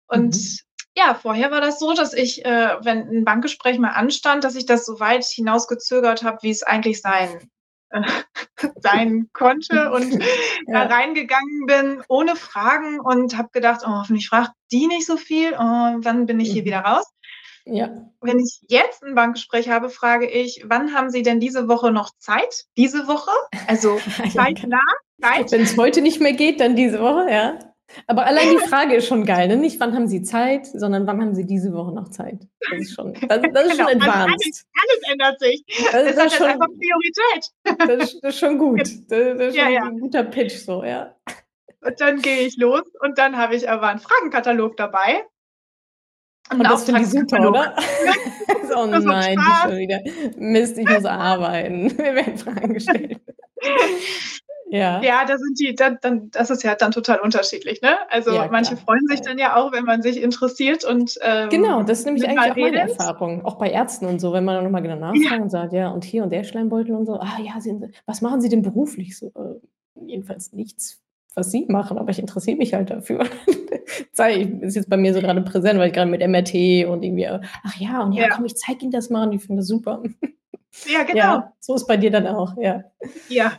Und 0.07 0.35
mhm. 0.35 0.59
ja, 0.97 1.15
vorher 1.15 1.51
war 1.51 1.61
das 1.61 1.79
so, 1.79 1.95
dass 1.95 2.15
ich, 2.15 2.45
äh, 2.45 2.77
wenn 2.83 3.09
ein 3.09 3.25
Bankgespräch 3.25 3.79
mal 3.79 3.91
anstand, 3.91 4.45
dass 4.45 4.57
ich 4.57 4.67
das 4.67 4.87
so 4.87 5.01
weit 5.01 5.25
hinausgezögert 5.25 6.23
habe, 6.23 6.39
wie 6.43 6.51
es 6.51 6.63
eigentlich 6.63 7.01
sein 7.01 7.51
sein 8.81 9.29
konnte 9.33 9.91
und 9.93 10.13
ja. 10.67 10.87
da 10.87 10.95
reingegangen 10.95 11.67
bin 11.67 12.03
ohne 12.09 12.37
Fragen 12.37 13.01
und 13.01 13.37
habe 13.37 13.49
gedacht, 13.53 13.83
oh, 13.85 13.91
hoffentlich 13.91 14.29
fragt 14.29 14.53
die 14.73 14.87
nicht 14.87 15.07
so 15.07 15.17
viel, 15.17 15.53
oh, 15.53 15.59
wann 15.59 16.27
bin 16.27 16.41
ich 16.41 16.53
hier 16.53 16.63
mhm. 16.63 16.67
wieder 16.67 16.81
raus? 16.81 17.05
Ja. 17.67 17.91
Wenn 18.21 18.39
ich 18.39 18.61
jetzt 18.69 19.03
ein 19.05 19.15
Bankgespräch 19.15 19.69
habe, 19.69 19.91
frage 19.91 20.29
ich, 20.29 20.65
wann 20.67 20.95
haben 20.95 21.11
Sie 21.11 21.23
denn 21.23 21.41
diese 21.41 21.69
Woche 21.69 21.93
noch 21.93 22.11
Zeit? 22.19 22.65
Diese 22.77 23.07
Woche? 23.07 23.31
Also 23.67 23.99
Zeit 24.33 24.65
nach? 24.67 24.81
Zeit? 25.21 25.53
Wenn 25.53 25.63
es 25.63 25.77
heute 25.77 26.01
nicht 26.01 26.21
mehr 26.21 26.33
geht, 26.33 26.61
dann 26.61 26.77
diese 26.77 27.01
Woche, 27.01 27.31
ja. 27.31 27.59
Aber 28.07 28.27
allein 28.27 28.51
die 28.51 28.59
Frage 28.69 28.97
ist 28.97 29.07
schon 29.07 29.25
geil, 29.25 29.49
ne? 29.49 29.57
Nicht, 29.57 29.81
wann 29.81 29.95
haben 29.95 30.09
Sie 30.09 30.23
Zeit, 30.23 30.67
sondern 30.67 31.07
wann 31.07 31.21
haben 31.21 31.35
Sie 31.35 31.45
diese 31.45 31.73
Woche 31.73 31.93
noch 31.93 32.09
Zeit? 32.09 32.47
Das 32.71 32.81
ist 32.81 32.95
schon, 32.95 33.15
das, 33.15 33.29
das 33.29 33.39
ist 33.39 33.53
genau. 33.53 33.89
schon 33.91 34.03
advanced. 34.03 34.07
Alles, 34.29 34.67
alles, 34.83 35.13
ändert 35.13 35.41
sich. 35.41 35.65
Das, 35.67 35.93
das, 35.93 36.15
das 36.15 36.27
ist 36.27 36.35
schon, 36.37 36.47
einfach 36.47 36.69
Priorität. 36.69 37.51
Das, 37.79 38.13
ist, 38.13 38.25
das 38.25 38.35
ist 38.35 38.41
schon 38.41 38.59
gut. 38.59 38.81
Das, 38.81 38.89
ist 38.89 39.57
schon 39.57 39.73
ja, 39.73 39.83
ein 39.83 39.99
guter 39.99 40.25
Pitch, 40.25 40.57
so, 40.57 40.85
ja. 40.85 41.15
Und 41.83 42.01
dann 42.01 42.21
gehe 42.21 42.47
ich 42.47 42.57
los 42.59 42.83
und 43.01 43.19
dann 43.19 43.37
habe 43.37 43.57
ich 43.57 43.69
aber 43.69 43.89
einen 43.89 44.01
Fragenkatalog 44.01 44.77
dabei. 44.77 45.25
Und, 46.51 46.59
und 46.59 46.65
das 46.65 46.85
finde 46.85 47.03
ich 47.03 47.09
super, 47.09 47.49
oder? 47.49 47.77
oh 48.77 48.87
nein, 48.87 49.39
die 49.39 49.69
schon 49.69 49.79
wieder. 49.79 50.01
Mist, 50.37 50.79
ich 50.79 50.89
muss 50.89 51.05
arbeiten. 51.05 51.91
Wir 51.99 52.15
werden 52.15 52.37
Fragen 52.37 52.75
gestellt. 52.75 53.21
Ja. 54.71 55.03
Ja, 55.03 55.25
da 55.27 55.37
sind 55.37 55.59
die, 55.59 55.75
dann, 55.75 55.99
dann, 56.01 56.31
das 56.31 56.49
ist 56.49 56.63
ja 56.63 56.77
dann 56.77 56.93
total 56.93 57.19
unterschiedlich, 57.19 57.83
ne? 57.83 57.97
Also 58.09 58.33
ja, 58.33 58.49
manche 58.51 58.77
freuen 58.77 59.05
sich 59.09 59.21
dann 59.21 59.37
ja 59.37 59.57
auch, 59.57 59.73
wenn 59.73 59.85
man 59.85 60.01
sich 60.01 60.23
interessiert 60.23 60.85
und 60.85 61.19
ähm, 61.23 61.49
Genau, 61.49 61.83
das 61.83 62.01
ist 62.01 62.05
nämlich 62.07 62.29
eigentlich 62.29 62.53
auch 62.53 62.57
meine 62.57 62.81
Erfahrung. 62.81 63.45
Auch 63.45 63.57
bei 63.57 63.71
Ärzten 63.71 64.07
und 64.07 64.21
so, 64.21 64.33
wenn 64.33 64.45
man 64.45 64.55
dann 64.55 64.65
nochmal 64.65 64.83
genau 64.83 64.97
nachfragt 64.97 65.37
ja. 65.39 65.43
und 65.43 65.51
sagt, 65.51 65.73
ja, 65.73 65.89
und 65.89 66.05
hier 66.05 66.23
und 66.23 66.31
der 66.31 66.45
Schleimbeutel 66.45 66.95
und 66.95 67.07
so, 67.07 67.15
ah 67.15 67.39
ja, 67.45 67.61
Sie, 67.61 67.75
was 68.07 68.21
machen 68.21 68.41
Sie 68.41 68.49
denn 68.49 68.63
beruflich 68.63 69.19
so? 69.19 69.33
Äh, 69.35 70.07
jedenfalls 70.07 70.53
nichts, 70.53 71.01
was 71.35 71.51
Sie 71.51 71.67
machen, 71.69 71.99
aber 71.99 72.11
ich 72.11 72.21
interessiere 72.21 72.57
mich 72.57 72.73
halt 72.73 72.91
dafür. 72.91 73.25
ist 74.61 74.77
jetzt 74.77 74.89
bei 74.89 74.97
mir 74.97 75.13
so 75.13 75.21
gerade 75.21 75.43
präsent, 75.43 75.81
weil 75.81 75.89
ich 75.89 75.95
gerade 75.95 76.11
mit 76.11 76.21
MRT 76.21 76.87
und 76.89 77.03
irgendwie, 77.03 77.27
ach 77.27 77.77
ja, 77.77 78.03
und 78.03 78.13
ja, 78.13 78.23
ja. 78.23 78.29
komm, 78.29 78.45
ich 78.45 78.55
zeige 78.55 78.83
Ihnen 78.83 78.93
das 78.93 79.11
mal 79.11 79.27
und 79.27 79.33
ich 79.33 79.43
finde 79.43 79.61
das 79.61 79.67
super. 79.67 80.03
Ja, 80.87 81.03
genau. 81.03 81.19
Ja, 81.19 81.53
so 81.59 81.75
ist 81.75 81.89
bei 81.89 81.97
dir 81.97 82.13
dann 82.13 82.29
auch, 82.29 82.57
ja. 82.57 82.85
Ja, 83.29 83.55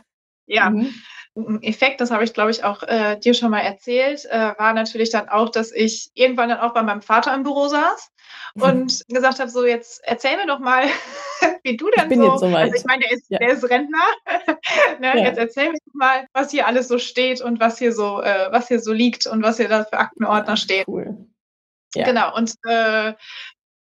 ja. 0.52 0.70
Mhm. 0.70 0.92
Ein 1.34 1.62
Effekt, 1.62 2.02
das 2.02 2.10
habe 2.10 2.24
ich, 2.24 2.34
glaube 2.34 2.50
ich, 2.50 2.62
auch 2.62 2.82
äh, 2.82 3.18
dir 3.18 3.32
schon 3.32 3.50
mal 3.50 3.60
erzählt, 3.60 4.26
äh, 4.26 4.52
war 4.58 4.74
natürlich 4.74 5.08
dann 5.08 5.30
auch, 5.30 5.48
dass 5.48 5.72
ich 5.72 6.10
irgendwann 6.12 6.50
dann 6.50 6.60
auch 6.60 6.74
bei 6.74 6.82
meinem 6.82 7.00
Vater 7.00 7.34
im 7.34 7.42
Büro 7.42 7.68
saß 7.68 8.10
mhm. 8.54 8.62
und 8.62 9.02
gesagt 9.08 9.40
habe, 9.40 9.50
so 9.50 9.64
jetzt 9.64 10.02
erzähl 10.04 10.36
mir 10.36 10.46
doch 10.46 10.58
mal, 10.58 10.84
wie 11.64 11.78
du 11.78 11.88
denn 11.90 12.10
so, 12.14 12.36
so 12.36 12.46
also 12.46 12.74
ich 12.74 12.84
meine, 12.84 13.04
der 13.04 13.12
ist, 13.12 13.30
ja. 13.30 13.38
der 13.38 13.48
ist 13.48 13.64
Rentner, 13.64 14.04
ne? 15.00 15.18
ja. 15.18 15.24
jetzt 15.24 15.38
erzähl 15.38 15.72
mir 15.72 15.78
doch 15.86 15.94
mal, 15.94 16.26
was 16.34 16.50
hier 16.50 16.66
alles 16.66 16.88
so 16.88 16.98
steht 16.98 17.40
und 17.40 17.60
was 17.60 17.78
hier 17.78 17.92
so, 17.92 18.20
äh, 18.20 18.48
was 18.50 18.68
hier 18.68 18.80
so 18.80 18.92
liegt 18.92 19.26
und 19.26 19.42
was 19.42 19.56
hier 19.56 19.68
da 19.68 19.84
für 19.84 19.98
Aktenordner 19.98 20.58
steht. 20.58 20.86
Cool. 20.86 21.16
Ja. 21.94 22.04
Genau, 22.04 22.34
und 22.34 22.54
äh, 22.66 23.12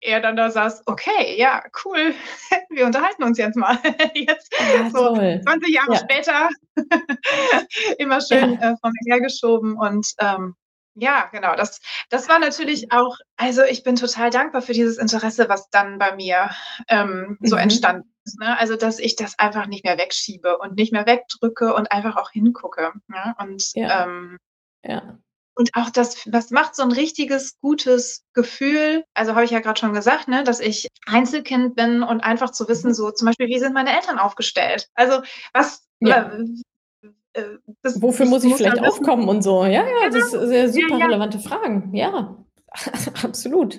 er 0.01 0.21
dann 0.21 0.37
da 0.37 0.51
saß, 0.51 0.83
okay, 0.87 1.37
ja, 1.39 1.63
cool, 1.85 2.15
wir 2.71 2.87
unterhalten 2.87 3.23
uns 3.23 3.39
jetzt 3.39 3.57
mal. 3.57 3.79
Jetzt 4.15 4.53
ja, 4.59 4.91
so 4.91 5.15
toll. 5.15 5.41
20 5.45 5.69
Jahre 5.69 5.93
ja. 5.95 5.99
später 5.99 6.49
immer 7.99 8.21
schön 8.21 8.55
ja. 8.61 8.73
äh, 8.73 8.77
von 8.81 8.93
mir 8.93 9.15
hergeschoben 9.15 9.77
und 9.77 10.07
ähm, 10.21 10.55
Ja, 10.95 11.29
genau. 11.33 11.55
Das, 11.55 11.81
das 12.11 12.29
war 12.29 12.39
natürlich 12.39 12.93
auch, 12.93 13.17
also 13.37 13.63
ich 13.63 13.85
bin 13.85 13.97
total 13.97 14.31
dankbar 14.31 14.61
für 14.63 14.73
dieses 14.73 14.99
Interesse, 14.99 15.49
was 15.49 15.71
dann 15.71 15.99
bei 15.99 16.15
mir 16.17 16.51
ähm, 16.89 17.39
so 17.43 17.57
Mhm. 17.57 17.63
entstanden 17.63 18.13
ist. 18.25 18.39
Ne? 18.41 18.59
Also, 18.59 18.77
dass 18.77 18.99
ich 18.99 19.17
das 19.17 19.39
einfach 19.39 19.67
nicht 19.67 19.85
mehr 19.85 19.97
wegschiebe 19.99 20.59
und 20.59 20.77
nicht 20.77 20.93
mehr 20.93 21.07
wegdrücke 21.07 21.75
und 21.75 21.93
einfach 21.93 22.17
auch 22.17 22.31
hingucke. 22.31 22.93
Ne? 23.09 23.35
Und, 23.39 23.71
Ja, 23.75 24.05
ähm, 24.05 24.39
ja. 24.85 25.19
Und 25.61 25.69
auch 25.75 25.91
das, 25.91 26.25
das 26.25 26.51
macht 26.51 26.75
so 26.75 26.83
ein 26.83 26.91
richtiges, 26.91 27.61
gutes 27.61 28.25
Gefühl. 28.33 29.05
Also 29.13 29.35
habe 29.35 29.45
ich 29.45 29.51
ja 29.51 29.61
gerade 29.61 29.79
schon 29.79 29.93
gesagt, 29.93 30.27
ne, 30.27 30.43
dass 30.43 30.59
ich 30.59 30.89
Einzelkind 31.07 31.77
bin 31.77 32.03
und 32.03 32.23
einfach 32.23 32.51
zu 32.51 32.67
wissen, 32.67 32.89
Mhm. 32.89 32.95
so 32.95 33.11
zum 33.11 33.27
Beispiel, 33.27 33.49
wie 33.49 33.59
sind 33.59 33.75
meine 33.75 33.95
Eltern 33.95 34.19
aufgestellt? 34.19 34.89
Also 34.95 35.21
was, 35.53 35.87
Ja. 36.01 36.33
äh, 37.35 37.43
das, 37.83 38.01
Wofür 38.01 38.25
muss 38.25 38.43
ich 38.43 38.49
muss 38.49 38.59
vielleicht 38.59 38.81
aufkommen 38.81 39.29
und 39.29 39.43
so? 39.43 39.65
Ja, 39.65 39.85
ja, 39.87 40.09
das 40.11 40.31
sind 40.31 40.49
sehr 40.49 40.63
ja, 40.65 40.73
super 40.73 40.97
ja, 40.97 41.07
relevante 41.07 41.39
Fragen. 41.39 41.95
Ja, 41.95 42.43
absolut. 43.23 43.79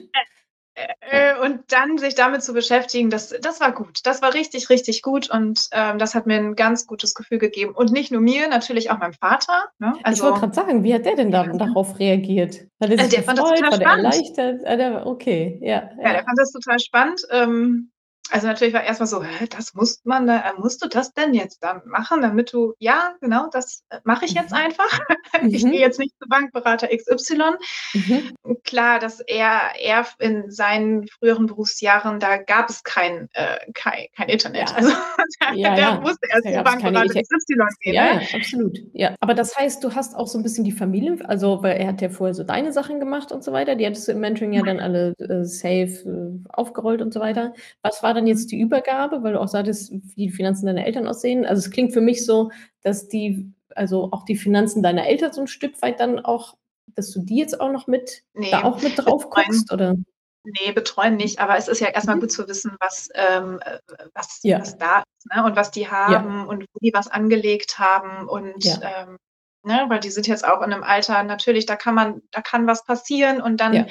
Ja. 0.82 1.34
Äh, 1.36 1.40
und 1.46 1.62
dann 1.72 1.98
sich 1.98 2.16
damit 2.16 2.44
zu 2.44 2.54
beschäftigen, 2.54 3.10
das, 3.10 3.30
das 3.42 3.60
war 3.60 3.72
gut. 3.74 4.00
Das 4.04 4.22
war 4.22 4.34
richtig, 4.34 4.70
richtig 4.70 5.02
gut 5.02 5.30
und 5.30 5.68
ähm, 5.72 5.98
das 6.00 6.16
hat 6.16 6.26
mir 6.28 6.36
ein 6.38 6.56
ganz 6.56 6.88
gutes 6.88 7.14
Gefühl 7.14 7.38
gegeben. 7.38 7.74
Und 7.76 7.92
nicht 7.92 8.12
nur 8.12 8.22
mir, 8.22 8.48
natürlich 8.48 8.90
auch 8.92 8.98
meinem 9.00 9.14
Vater. 9.14 9.66
Ne? 9.80 9.94
Ich 10.08 10.22
wollte 10.22 10.34
Also, 10.34 10.34
gerade 10.34 10.54
sagen, 10.54 10.84
wie 10.84 10.94
hat 10.94 11.06
der 11.06 11.16
denn 11.16 11.32
da, 11.32 11.46
darauf 11.48 12.00
reagiert? 12.00 12.62
Hat 12.82 12.90
er 12.92 13.00
also 13.00 13.04
sich 13.04 13.10
der 13.10 13.24
fand 13.24 13.38
das 13.40 13.50
gefreut? 13.50 13.58
total 13.60 13.72
War 13.72 13.78
der 13.80 13.86
spannend. 13.88 14.06
erleichtert? 14.06 14.62
Ah, 14.66 14.76
der, 14.76 15.06
okay, 15.08 15.60
ja, 15.62 15.90
Ja, 15.98 16.14
der 16.14 16.14
ja. 16.14 16.24
fand 16.24 16.38
das 16.40 16.52
total 16.52 16.80
spannend. 16.80 17.22
Ähm, 17.32 17.91
also 18.32 18.48
natürlich 18.48 18.74
war 18.74 18.84
erstmal 18.84 19.08
so, 19.08 19.24
hä, 19.24 19.46
das 19.50 19.74
muss 19.74 20.02
man, 20.04 20.28
da, 20.28 20.38
äh, 20.38 20.54
musst 20.58 20.84
du 20.84 20.88
das 20.90 21.14
denn 21.14 21.34
jetzt 21.34 21.64
dann 21.64 21.82
machen, 21.86 22.22
damit 22.22 22.54
du, 22.54 22.74
ja, 22.80 23.14
genau, 23.22 23.48
das 23.52 23.84
äh, 23.90 24.00
mache 24.04 24.26
ich 24.26 24.34
jetzt 24.34 24.52
Mhm. 24.52 24.58
einfach. 24.58 25.00
Ich 25.50 25.64
Mhm. 25.64 25.72
gehe 25.72 25.80
jetzt 25.80 25.98
nicht 26.00 26.14
zu 26.22 26.28
Bankberater 26.28 26.90
XY. 26.90 27.56
Mhm. 27.94 28.34
Klar, 28.64 29.00
dass 29.00 29.22
er, 29.22 29.62
er 29.80 30.06
in 30.20 30.52
seinen 30.52 31.08
früheren 31.08 31.46
Berufsjahren, 31.46 32.20
da 32.20 32.38
gab 32.38 32.70
es 32.70 32.84
kein, 32.84 33.30
äh, 33.34 33.58
kein, 33.74 34.08
kein 34.16 34.30
Internet. 34.30 34.70
Ja. 34.70 34.76
Also 34.76 34.92
da, 35.40 35.54
Ja, 35.54 35.78
ja. 35.78 36.00
musste 36.02 36.28
er 36.30 36.42
Da 36.42 36.58
zu 36.58 36.64
Bankberater 36.64 37.22
XY 37.22 37.56
gehen. 37.82 37.94
Ja, 37.94 38.14
Ne? 38.16 38.28
absolut. 38.34 38.78
Ja, 38.94 39.16
aber 39.22 39.34
das 39.34 39.56
heißt, 39.58 39.84
du 39.84 39.94
hast 39.96 40.16
auch 40.16 40.28
so 40.28 40.38
ein 40.38 40.44
bisschen 40.44 40.64
die 40.64 40.72
Familie 40.72 41.18
also, 41.28 41.64
weil 41.64 41.78
er 41.78 41.88
hat 41.88 42.02
ja 42.02 42.10
vorher 42.10 42.34
so 42.34 42.44
deine 42.44 42.72
Sachen 42.74 43.00
gemacht 43.00 43.32
und 43.32 43.44
so 43.44 43.52
weiter, 43.54 43.76
die 43.76 43.86
hattest 43.86 44.08
du 44.08 44.12
im 44.12 44.20
Mentoring 44.20 44.54
ja 44.54 44.64
dann 44.64 44.80
alle, 44.80 45.14
äh, 45.20 45.44
safe, 45.46 46.04
äh, 46.06 46.40
aufgerollt 46.50 47.02
und 47.02 47.14
so 47.14 47.20
weiter. 47.20 47.54
Was 47.82 48.04
war 48.04 48.14
dann 48.22 48.28
jetzt 48.28 48.52
die 48.52 48.60
Übergabe, 48.60 49.24
weil 49.24 49.34
du 49.34 49.42
auch 49.42 49.48
sagtest, 49.48 49.92
wie 49.92 50.28
die 50.28 50.30
Finanzen 50.32 50.66
deiner 50.68 50.86
Eltern 50.86 51.08
aussehen? 51.08 51.46
Also, 51.46 51.60
es 51.60 51.72
klingt 51.72 51.94
für 51.94 52.02
mich 52.02 52.26
so, 52.26 52.52
dass 52.82 53.08
die 53.08 53.52
also, 53.76 54.10
auch 54.12 54.26
die 54.26 54.36
Finanzen 54.36 54.84
deiner 54.84 55.08
Eltern 55.08 55.32
so 55.34 55.42
ein 55.42 55.48
Stück 55.48 55.82
weit 55.82 56.00
dann 56.00 56.20
auch 56.20 56.56
dass 56.96 57.12
du 57.12 57.22
die 57.22 57.38
jetzt 57.38 57.60
auch 57.62 57.72
noch 57.72 57.88
mit 57.88 58.24
da 58.34 58.42
Nee, 58.42 58.54
auch 58.64 58.82
mit 58.82 58.98
drauf 58.98 59.30
betreuen, 59.30 59.46
guckst, 59.48 59.72
oder? 59.72 59.96
nee, 60.44 60.72
betreuen 60.74 61.16
nicht, 61.16 61.40
aber 61.40 61.56
es 61.58 61.68
ist 61.68 61.80
ja 61.80 61.88
erstmal 61.88 62.18
Mhm. 62.18 62.22
gut 62.22 62.32
zu 62.32 62.48
wissen, 62.48 62.76
was, 62.80 63.10
ähm, 63.14 63.60
äh, 63.64 63.80
was, 64.14 64.40
Ja. 64.44 64.60
was 64.60 64.78
da 64.78 65.00
ist 65.00 65.28
ne? 65.34 65.44
und 65.46 65.56
was 65.56 65.72
die 65.72 65.82
Ja. 65.82 65.90
haben 65.90 66.48
und 66.48 66.66
wo 66.74 66.80
die 66.82 66.92
was 66.94 67.08
angelegt 67.08 67.80
haben 67.80 68.28
und 68.28 68.64
Ja. 68.66 69.04
ähm, 69.04 69.18
ne? 69.64 69.86
weil 69.88 70.00
die 70.00 70.10
sind 70.10 70.28
jetzt 70.28 70.46
auch 70.46 70.62
in 70.62 70.74
einem 70.74 70.84
Alter, 70.84 71.24
natürlich, 71.24 71.66
da 71.66 71.76
kann 71.76 71.96
man, 71.96 72.22
da 72.32 72.42
kann 72.42 72.68
was 72.68 72.84
passieren 72.84 73.42
und 73.42 73.58
dann 73.62 73.88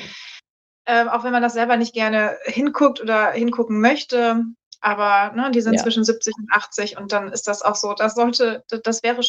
Ähm, 0.87 1.09
auch 1.09 1.25
wenn 1.25 1.33
man 1.33 1.43
das 1.43 1.53
selber 1.55 1.77
nicht 1.77 1.95
gerne 1.95 2.37
hinguckt 2.45 3.01
oder 3.01 3.33
hingucken 3.33 3.81
möchte. 3.81 4.43
Aber 4.81 5.33
ne, 5.37 5.51
die 5.51 5.61
sind 5.61 5.75
Ja. 5.75 5.83
zwischen 5.83 6.05
70 6.05 6.35
und 6.39 6.49
80 6.53 6.97
und 6.99 7.13
dann 7.13 7.33
ist 7.33 7.47
das 7.49 7.63
auch 7.63 7.77
so. 7.77 7.93
Das 7.95 8.15
sollte, 8.15 8.65
das- 8.83 9.03
wäre, 9.03 9.21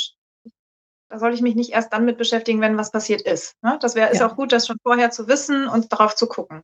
da 1.10 1.20
sollte 1.20 1.36
ich 1.36 1.42
mich 1.42 1.56
nicht 1.56 1.72
erst 1.74 1.92
dann 1.94 2.06
mit 2.06 2.18
beschäftigen, 2.18 2.62
wenn 2.62 2.78
was 2.78 2.92
passiert 2.92 3.22
ist. 3.24 3.56
Ne? 3.62 3.78
Das 3.82 3.96
wäre, 3.96 4.12
ist 4.12 4.20
Ja. 4.20 4.28
auch 4.30 4.36
gut, 4.38 4.52
das 4.54 4.66
schon 4.68 4.78
vorher 4.84 5.12
zu 5.12 5.28
wissen 5.28 5.68
und 5.68 5.92
darauf 5.92 6.16
zu 6.16 6.28
gucken. 6.28 6.62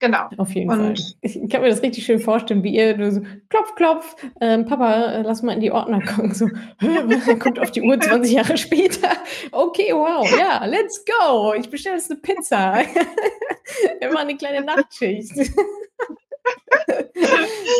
Genau. 0.00 0.30
Auf 0.38 0.54
jeden 0.54 0.70
Fall. 0.70 0.90
Und 0.92 1.14
Ich 1.20 1.36
ich 1.42 1.50
kann 1.50 1.60
mir 1.60 1.68
das 1.68 1.82
richtig 1.82 2.06
schön 2.06 2.20
vorstellen, 2.20 2.62
wie 2.64 2.74
ihr 2.74 3.12
so: 3.12 3.20
„Klopf, 3.50 3.74
klopf, 3.74 4.16
ähm, 4.40 4.64
Papa, 4.64 5.12
äh, 5.12 5.22
lass 5.22 5.42
mal 5.42 5.52
in 5.52 5.60
die 5.60 5.70
Ordner 5.70 6.00
gucken.“ 6.00 6.32
So, 6.32 6.48
guckt 7.38 7.58
auf 7.58 7.70
die 7.70 7.82
Uhr 7.82 8.00
20 8.00 8.32
Jahre 8.32 8.56
später. 8.56 9.10
„Okay, 9.52 9.92
wow, 9.92 10.26
ja, 10.38 10.64
let's 10.64 11.04
go. 11.04 11.52
Ich 11.54 11.68
bestelle 11.68 11.96
jetzt 11.96 12.08
'ne 12.10 12.16
Pizza.“ 12.16 12.80
Immer 14.00 14.20
eine 14.20 14.36
kleine 14.36 14.64
Nachtschicht. 14.64 15.32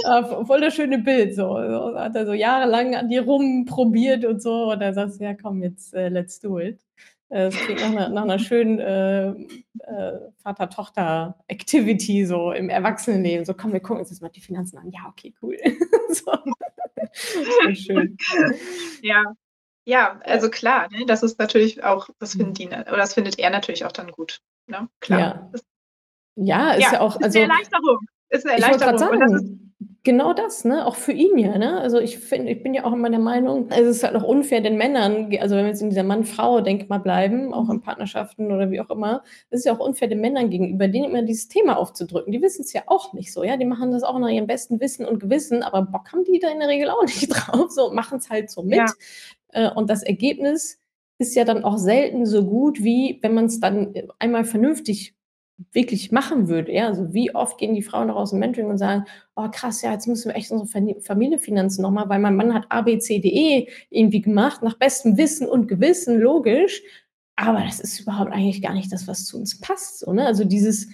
Ah, 0.05 0.45
voll 0.45 0.61
das 0.63 0.75
schöne 0.75 0.99
Bild 0.99 1.35
so. 1.35 1.43
So 1.57 1.99
hat 1.99 2.15
er 2.17 2.27
so 2.27 2.33
jahrelang 2.35 2.95
an 2.97 3.09
dir 3.09 3.23
rumprobiert 3.23 4.25
und 4.25 4.43
so 4.43 4.71
und 4.73 4.81
dann 4.81 4.95
sagst 4.95 5.21
du: 5.21 5.25
„Ja 5.25 5.35
komm, 5.35 5.63
jetzt, 5.63 5.95
äh, 5.95 6.09
let's 6.09 6.41
do 6.41 6.59
it.“ 6.61 6.79
Äh, 7.31 7.45
das 7.51 7.55
klingt 7.57 7.81
nach 7.81 8.09
nach 8.11 8.25
'ner 8.25 8.39
schönen, 8.39 8.79
äh, 8.81 9.29
äh, 9.31 10.21
Vater-Tochter-Activity 10.43 12.27
so 12.27 12.53
im 12.53 12.69
Erwachsenenleben. 12.69 13.45
So: 13.47 13.55
„Komm, 13.55 13.73
wir 13.73 13.81
gucken 13.81 14.01
uns 14.01 14.11
jetzt 14.11 14.21
mal 14.21 14.29
die 14.31 14.41
Finanzen 14.41 14.79
an.“ 14.79 14.91
„Ja, 14.91 15.09
okay, 15.09 15.33
cool.“ 15.43 15.57
So. 16.11 16.33
Schön. 17.75 18.17
ja, 19.03 19.25
ja, 19.87 20.21
also 20.25 20.51
klar, 20.51 20.89
ne, 20.91 21.07
das 21.07 21.23
ist 21.23 21.39
natürlich 21.39 21.85
auch, 21.85 22.09
das 22.19 22.35
finden 22.35 22.55
die, 22.55 22.67
oder 22.69 22.97
das 22.99 23.15
findet 23.15 23.39
er 23.39 23.51
natürlich 23.51 23.85
auch 23.85 23.93
dann 23.93 24.11
gut. 24.13 24.41
Ne? 24.67 24.89
Klar. 25.01 25.21
Ja. 25.21 25.51
Ja, 26.37 26.73
ist 26.73 26.81
ja, 26.85 26.93
ja 26.95 27.01
auch 27.01 27.17
ist 27.17 27.25
also 27.25 27.41
eine 27.41 27.53
Erleichterung. 27.53 27.99
Ist 28.31 28.47
eine 28.47 28.63
Erleichterung. 28.63 29.70
Ist, 29.81 29.89
genau 30.05 30.33
das, 30.35 30.65
ne? 30.65 30.87
Auch 30.87 30.95
für 30.97 31.13
ihn 31.13 31.39
ja, 31.39 31.57
ne? 31.59 31.81
Also, 31.81 31.99
ich 31.99 32.19
finde 32.19 32.53
ich 32.53 32.63
bin 32.63 32.75
ja 32.75 32.85
auch 32.85 32.93
immer 32.93 33.11
der 33.11 33.19
Meinung, 33.19 33.69
es 33.71 33.81
ist 33.87 34.03
halt 34.05 34.15
auch 34.17 34.23
unfair 34.25 34.61
den 34.61 34.77
Männern 34.77 35.35
also, 35.41 35.57
wenn 35.57 35.65
wir 35.65 35.71
jetzt 35.71 35.83
in 35.83 35.91
dieser 35.91 36.03
Mann-Frau-Denkmal 36.03 37.01
bleiben, 37.01 37.53
auch 37.55 37.69
in 37.71 37.77
Mhm. 37.77 37.83
Partnerschaften 37.83 38.53
oder 38.53 38.71
wie 38.71 38.81
auch 38.81 38.91
immer, 38.91 39.23
ist 39.51 39.61
es 39.61 39.65
ja 39.65 39.73
auch 39.75 39.79
unfair 39.81 40.09
den 40.09 40.21
Männern 40.21 40.51
gegenüber, 40.51 40.89
denen 40.89 41.07
immer 41.07 41.23
dieses 41.23 41.49
Thema 41.49 41.77
aufzudrücken. 41.79 42.33
Die 42.33 42.43
wissen's 42.43 42.73
ja 42.73 42.83
auch 42.87 43.13
nicht 43.15 43.33
so, 43.33 43.43
ja? 43.45 43.57
Die 43.57 43.65
machen 43.65 43.93
das 43.93 44.03
auch 44.03 44.19
nach 44.19 44.29
ihrem 44.29 44.47
besten 44.47 44.81
Wissen 44.81 45.07
und 45.07 45.21
Gewissen, 45.21 45.63
aber 45.63 45.83
Bock 45.83 46.13
haben 46.13 46.25
die 46.25 46.39
da 46.39 46.49
in 46.51 46.61
der 46.61 46.69
Regel 46.69 46.91
auch 46.91 47.03
nicht 47.05 47.29
drauf, 47.29 47.71
so, 47.71 47.91
machen's 47.93 48.31
halt 48.31 48.51
so 48.51 48.63
mit. 48.63 48.79
ja, 48.79 48.93
Äh, 49.53 49.71
und 49.71 49.91
das 49.91 50.03
Ergebnis 50.03 50.79
ist 51.19 51.35
ja 51.35 51.45
dann 51.45 51.65
auch 51.65 51.79
selten 51.79 52.27
so 52.27 52.45
gut, 52.45 52.83
wie 52.83 53.19
wenn 53.23 53.35
man's 53.35 53.61
dann, 53.61 53.95
äh, 53.95 54.07
einmal 54.19 54.45
vernünftig 54.45 55.15
wirklich 55.73 56.13
machen 56.13 56.49
würde, 56.49 56.73
ja? 56.73 56.87
Also, 56.89 57.13
wie 57.15 57.35
oft 57.35 57.59
gehen 57.59 57.75
die 57.75 57.83
Frauen 57.83 58.09
noch 58.09 58.17
aus 58.17 58.31
dem 58.31 58.39
Mentoring 58.41 58.71
und 58.71 58.79
sagen: 58.79 59.05
„Oh 59.37 59.49
krass, 59.51 59.83
ja, 59.83 59.93
jetzt 59.93 60.07
müssen 60.09 60.29
wir 60.29 60.37
echt 60.37 60.51
unsere 60.51 60.69
Familienfinanzen 61.03 61.83
noch 61.83 61.91
mal 61.91 62.09
weil 62.09 62.19
mein 62.21 62.37
Mann 62.37 62.55
hat 62.55 62.67
A, 62.71 62.83
B, 62.83 62.99
C, 62.99 63.19
D, 63.21 63.29
E 63.29 63.69
irgendwie 63.91 64.21
gemacht, 64.23 64.63
nach 64.63 64.75
bestem 64.79 65.17
Wissen 65.17 65.49
und 65.49 65.69
Gewissen, 65.69 66.19
logisch, 66.21 66.83
aber 67.37 67.61
das 67.63 67.81
ist 67.81 68.01
überhaupt 68.01 68.33
eigentlich 68.33 68.63
gar 68.63 68.75
nicht 68.75 68.93
das, 68.93 69.09
was 69.09 69.25
zu 69.25 69.37
uns 69.39 69.61
passt“, 69.61 70.01
so, 70.01 70.13
ne? 70.13 70.27
Also, 70.27 70.45
dieses 70.45 70.89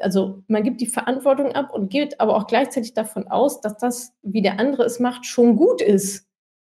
also, 0.00 0.42
man 0.48 0.62
gibt 0.62 0.80
die 0.80 0.86
Verantwortung 0.86 1.52
ab 1.52 1.72
und 1.74 1.90
geht 1.90 2.20
aber 2.20 2.36
auch 2.36 2.46
gleichzeitig 2.46 2.94
davon 2.94 3.28
aus, 3.28 3.60
dass 3.60 3.76
das, 3.78 4.12
wie 4.22 4.42
der 4.42 4.60
andere 4.60 4.84
es 4.84 5.00
macht, 5.00 5.26
schon 5.26 5.56
gut 5.56 5.82
ist. 5.82 6.26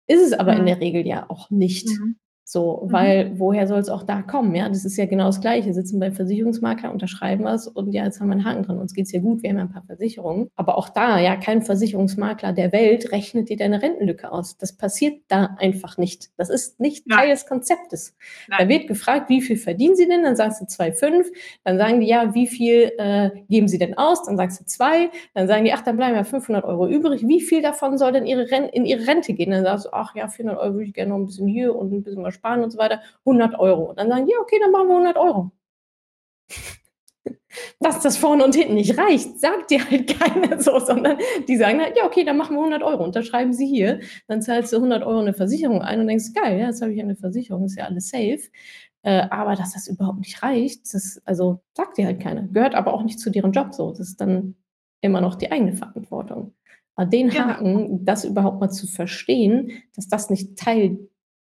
Ist 0.07 0.23
es 0.23 0.33
aber 0.33 0.57
in 0.57 0.65
der 0.67 0.81
Regel 0.81 1.07
ja 1.07 1.27
auch 1.29 1.51
nicht. 1.51 1.87
Mhm. 1.89 2.17
So, 2.51 2.83
Mhm. 2.87 2.93
weil 2.93 3.33
woher 3.39 3.67
soll 3.67 3.79
es 3.79 3.91
auch 3.91 4.03
da 4.05 4.23
kommen, 4.23 4.55
ja? 4.55 4.71
Das 4.71 4.87
ist 4.87 4.97
ja 4.97 5.05
genau 5.05 5.27
das 5.27 5.43
Gleiche. 5.43 5.75
Sitzen 5.75 6.01
beim 6.01 6.15
Versicherungsmakler, 6.15 6.91
unterschreiben 6.91 7.45
was 7.45 7.69
und 7.69 7.93
ja, 7.93 8.05
jetzt 8.05 8.21
haben 8.21 8.29
wir 8.29 8.37
'n 8.37 8.45
Haken 8.47 8.63
dran. 8.63 8.79
Uns 8.79 8.95
geht's 8.95 9.13
ja 9.13 9.21
gut, 9.21 9.43
wir 9.43 9.51
haben 9.51 9.59
ja 9.59 9.65
'n 9.65 9.69
paar 9.71 9.83
Versicherungen. 9.85 10.49
Aber 10.57 10.79
auch 10.79 10.89
da, 10.89 11.19
ja, 11.21 11.37
kein 11.37 11.61
Versicherungsmakler 11.61 12.55
der 12.55 12.73
Welt 12.73 13.13
rechnet 13.13 13.51
dir 13.51 13.59
deine 13.59 13.83
Rentenlücke 13.83 14.33
aus. 14.33 14.57
Das 14.57 14.75
passiert 14.79 15.21
da 15.29 15.57
einfach 15.59 15.99
nicht. 15.99 16.31
Das 16.39 16.49
ist 16.49 16.81
nicht 16.81 17.07
Nein. 17.07 17.19
Teil 17.19 17.29
des 17.31 17.45
Konzeptes. 17.47 18.17
Da 18.57 18.65
Nein. 18.65 18.69
wird 18.71 18.89
gefragt: 18.89 19.29
„Wie 19.29 19.43
viel 19.43 19.59
verdienen 19.59 19.95
Sie 19.95 20.09
denn?“ 20.09 20.23
Dann 20.23 20.35
sagst 20.37 20.63
du 20.63 20.67
2,5. 20.67 21.31
Dann 21.65 21.77
sagen 21.77 22.01
die: 22.01 22.07
„Ja, 22.07 22.35
wie 22.35 22.47
viel, 22.47 22.93
äh, 22.97 23.31
geben 23.51 23.69
Sie 23.69 23.77
denn 23.79 23.99
aus?“ 23.99 24.25
Dann 24.25 24.39
sagst 24.39 24.61
du 24.61 24.65
2. 24.65 25.11
Dann 25.35 25.49
sagen 25.49 25.67
die: 25.67 25.73
„Ach, 25.75 25.83
dann 25.83 25.99
bleiben 25.99 26.15
ja 26.17 26.25
500 26.25 26.65
€ 26.65 26.89
übrig. 26.89 27.29
Wie 27.29 27.43
viel 27.43 27.61
davon 27.61 27.99
soll 27.99 28.13
denn 28.13 28.25
Ihre 28.27 28.51
Ren 28.51 28.65
in 28.71 28.87
Ihre 28.87 29.07
Rente 29.07 29.35
gehen?“ 29.35 29.51
Dann 29.51 29.65
sagst 29.65 29.85
du: 29.85 29.91
„Ach 29.93 30.15
ja, 30.17 30.29
400 30.29 30.63
€ 30.63 30.73
würde 30.73 30.85
ich 30.85 30.95
gerne 30.95 31.11
noch 31.11 31.19
'n 31.19 31.27
bisschen 31.27 31.47
hier 31.47 31.77
und 31.77 31.93
'n 31.93 32.03
bisschen 32.03 32.23
was 32.23 32.38
sparen 32.39 32.63
und 32.65 32.71
so 32.73 32.79
weiter. 32.79 33.01
100 33.27 33.57
€.“ 33.61 33.95
Dann 33.95 34.09
sagen 34.11 34.27
die: 34.27 34.33
„Ja, 34.33 34.39
okay, 34.41 34.59
dann 34.63 34.73
machen 34.73 34.89
wir 34.89 34.97
100 34.97 35.17
€.“ 35.19 35.53
Dass 37.81 38.01
das 38.03 38.17
vorne 38.19 38.45
und 38.45 38.55
hinten 38.55 38.75
nicht 38.75 38.99
reicht, 38.99 39.41
sagt 39.41 39.71
dir 39.71 39.89
halt 39.91 40.09
keiner 40.21 40.61
so, 40.61 40.79
sondern 40.81 41.19
die 41.49 41.57
sagen 41.57 41.81
halt: 41.81 41.97
„Ja, 41.97 42.07
okay, 42.07 42.25
dann 42.25 42.37
machen 42.37 42.57
wir 42.57 42.63
100 42.63 42.83
€. 42.83 43.05
Unterschreiben 43.05 43.53
Sie 43.53 43.67
hier.“ 43.67 44.01
Dann 44.29 44.43
zahlst 44.43 44.73
du 44.73 44.81
100 44.81 45.05
€ 45.07 45.21
in 45.21 45.27
'ne 45.27 45.35
Versicherung 45.35 45.83
ein 45.83 46.01
und 46.01 46.09
denkst: 46.09 46.33
„Geil, 46.35 46.59
ja, 46.61 46.67
jetzt 46.69 46.83
habe 46.83 46.93
ich 46.93 46.99
ja 46.99 47.05
'ne 47.07 47.17
Versicherung, 47.17 47.67
ist 47.67 47.79
ja 47.79 47.87
alles 47.87 48.11
safe.“ 48.11 48.41
Äh, 49.05 49.23
aber 49.31 49.57
dass 49.57 49.75
das 49.75 49.89
überhaupt 49.89 50.21
nicht 50.21 50.43
reicht, 50.43 50.95
das 50.95 51.23
also, 51.27 51.61
sagt 51.77 51.99
dir 51.99 52.07
halt 52.07 52.21
keiner. 52.21 52.45
Gehört 52.49 52.75
aber 52.77 52.95
auch 52.95 53.05
nicht 53.05 53.21
zu 53.21 53.31
deren 53.31 53.53
Job 53.53 53.75
so. 53.75 53.91
Das 53.91 54.01
ist 54.01 54.21
dann 54.21 54.57
immer 55.03 55.21
noch 55.23 55.37
die 55.37 55.53
eigene 55.53 55.75
Verantwortung. 55.75 56.55
Aber 56.97 57.07
den 57.09 57.31
Genau. 57.31 57.47
Haken, 57.47 58.05
das 58.07 58.25
überhaupt 58.27 58.61
mal 58.61 58.71
zu 58.71 58.87
verstehen, 58.89 59.71
dass 59.97 60.09
das 60.09 60.31
nicht 60.31 60.59
Teil 60.59 60.99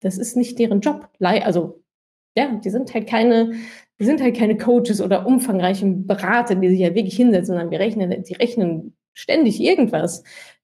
das 0.04 0.18
ist 0.18 0.38
nicht 0.38 0.60
deren 0.60 0.82
Job. 0.82 1.10
Also, 1.20 1.84
ja, 2.36 2.60
die 2.64 2.70
sind 2.70 2.94
halt 2.94 3.08
keine 3.08 3.54
die 4.00 4.06
sind 4.06 4.22
halt 4.22 4.36
keine 4.36 4.58
Coaches 4.58 5.02
oder 5.02 5.26
umfangreichen 5.26 6.08
Berater, 6.08 6.56
die 6.56 6.70
sich 6.70 6.80
ja 6.80 6.96
wirklich 6.96 7.16
hinsetzen, 7.16 7.54
sondern 7.54 7.72
wir 7.72 7.80
rechnen 7.80 8.24
die 8.24 8.34
rechnen 8.34 8.98
ständig 9.14 9.62
irgendwas. 9.62 10.24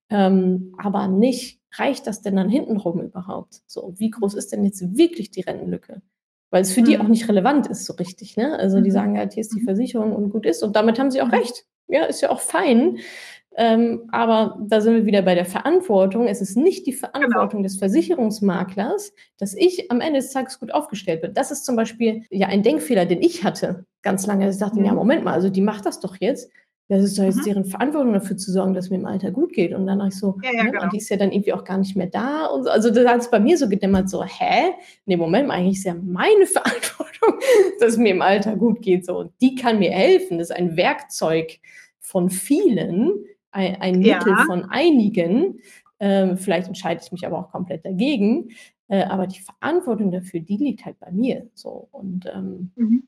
Ähm, 0.10 0.76
aber 0.78 1.08
nicht 1.08 1.62
reicht 1.76 2.08
das 2.08 2.22
denn 2.22 2.36
dann 2.36 2.50
hintenrum 2.50 3.02
überhaupt? 3.02 3.62
So, 3.68 3.94
wie 3.98 4.10
groß 4.10 4.34
ist 4.34 4.52
denn 4.52 4.64
jetzt 4.66 4.98
wirklich 4.98 5.32
die 5.32 5.42
Rentenlücke? 5.42 6.02
weil 6.52 6.62
es 6.62 6.74
für 6.74 6.82
mhm. 6.82 6.86
die 6.86 7.00
auch 7.00 7.08
nicht 7.08 7.28
relevant 7.28 7.68
ist 7.68 7.86
so 7.86 7.94
richtig. 7.94 8.38
Ne? 8.38 8.58
Also 8.58 8.82
die 8.82 8.90
mhm. 8.90 8.94
sagen 8.94 9.18
halt, 9.18 9.34
hier 9.34 9.42
ist 9.42 9.54
die 9.54 9.62
mhm. 9.62 9.66
Versicherung 9.66 10.16
und 10.16 10.30
gut 10.30 10.46
ist 10.46 10.64
und 10.64 10.76
damit 10.76 11.00
haben 11.00 11.12
sie 11.12 11.22
auch 11.22 11.28
mhm. 11.28 11.36
recht. 11.36 11.66
Ja, 11.88 12.06
ist 12.06 12.22
ja 12.22 12.30
auch 12.30 12.40
fein. 12.40 13.00
Ähm, 13.56 14.08
aber 14.12 14.58
da 14.68 14.80
sind 14.80 14.96
wir 14.96 15.06
wieder 15.06 15.22
bei 15.22 15.36
der 15.36 15.46
Verantwortung. 15.46 16.28
Es 16.28 16.42
ist 16.42 16.56
nicht 16.56 16.86
die 16.86 16.94
Verantwortung 16.94 17.60
genau. 17.60 17.64
des 17.64 17.78
Versicherungsmaklers, 17.78 19.14
dass 19.38 19.54
ich 19.54 19.92
am 19.92 20.02
Ende 20.02 20.20
des 20.20 20.32
Tages 20.32 20.60
gut 20.60 20.74
aufgestellt 20.74 21.22
bin. 21.22 21.34
Das 21.34 21.52
ist 21.52 21.66
zum 21.66 21.76
Beispiel 21.76 22.24
ja 22.30 22.48
ein 22.48 22.64
Denkfehler, 22.64 23.06
den 23.06 23.22
ich 23.22 23.44
hatte 23.44 23.86
ganz 24.02 24.26
lange. 24.28 24.50
Ich 24.50 24.58
dachte, 24.58 24.80
mhm. 24.80 24.86
ja, 24.86 24.94
Moment 24.94 25.24
mal, 25.24 25.34
also 25.34 25.50
die 25.50 25.62
macht 25.62 25.86
das 25.86 26.00
doch 26.00 26.16
jetzt. 26.20 26.50
Das 26.90 27.04
ist 27.04 27.20
doch 27.20 27.24
jetzt 27.24 27.38
mhm. 27.38 27.44
deren 27.44 27.66
Verantwortung 27.66 28.14
dafür 28.14 28.36
zu 28.36 28.52
sorgen, 28.52 28.74
dass 28.74 28.90
mir 28.90 28.96
im 28.96 29.06
Alter 29.06 29.30
gut 29.30 29.54
geht. 29.54 29.74
Und 29.74 29.88
ich 30.08 30.16
so, 30.16 30.38
ja, 30.44 30.52
ja, 30.52 30.64
ne? 30.64 30.72
genau. 30.72 30.84
und 30.84 30.94
die 30.94 30.98
ist 30.98 31.10
ja 31.10 31.18
dann 31.18 31.32
irgendwie 31.32 31.54
auch 31.54 31.64
gar 31.64 31.78
nicht 31.78 31.96
mehr 31.96 32.08
da. 32.08 32.48
Und 32.48 32.64
so. 32.64 32.70
Also 32.72 32.90
das 32.90 33.06
hat 33.08 33.22
es 33.22 33.30
bei 33.30 33.40
mir 33.40 33.58
so 33.60 33.70
gedämmert, 33.70 34.10
so, 34.10 34.24
hä? 34.24 34.72
Nee, 35.06 35.16
Moment 35.16 35.48
mal, 35.48 35.56
eigentlich 35.56 35.78
ist 35.78 35.84
ja 35.86 35.94
meine 35.94 36.46
Verantwortung, 36.48 37.40
dass 37.80 37.90
es 37.90 37.98
mir 37.98 38.10
im 38.10 38.24
Alter 38.24 38.56
gut 38.56 38.82
geht. 38.82 39.06
So. 39.06 39.20
Und 39.20 39.34
die 39.40 39.54
kann 39.54 39.78
mir 39.78 39.92
helfen. 39.92 40.40
Das 40.40 40.50
ist 40.50 40.56
ein 40.56 40.78
Werkzeug 40.78 41.60
von 42.00 42.32
vielen, 42.32 43.24
ein, 43.52 43.82
ein 43.82 44.02
ja. 44.02 44.18
Mittel 44.18 44.36
von 44.46 44.66
einigen. 44.66 45.60
Ähm, 46.00 46.38
vielleicht 46.38 46.68
entscheide 46.68 47.02
ich 47.04 47.12
mich 47.12 47.26
aber 47.26 47.40
auch 47.40 47.52
komplett 47.52 47.86
dagegen. 47.86 48.52
Äh, 48.88 49.04
aber 49.04 49.28
die 49.28 49.42
Verantwortung 49.42 50.12
dafür, 50.12 50.40
die 50.40 50.58
liegt 50.58 50.86
halt 50.86 51.00
bei 51.00 51.12
mir. 51.12 51.50
So. 51.54 51.90
Und 51.92 52.26
ähm, 52.34 52.72
mhm. 52.76 53.08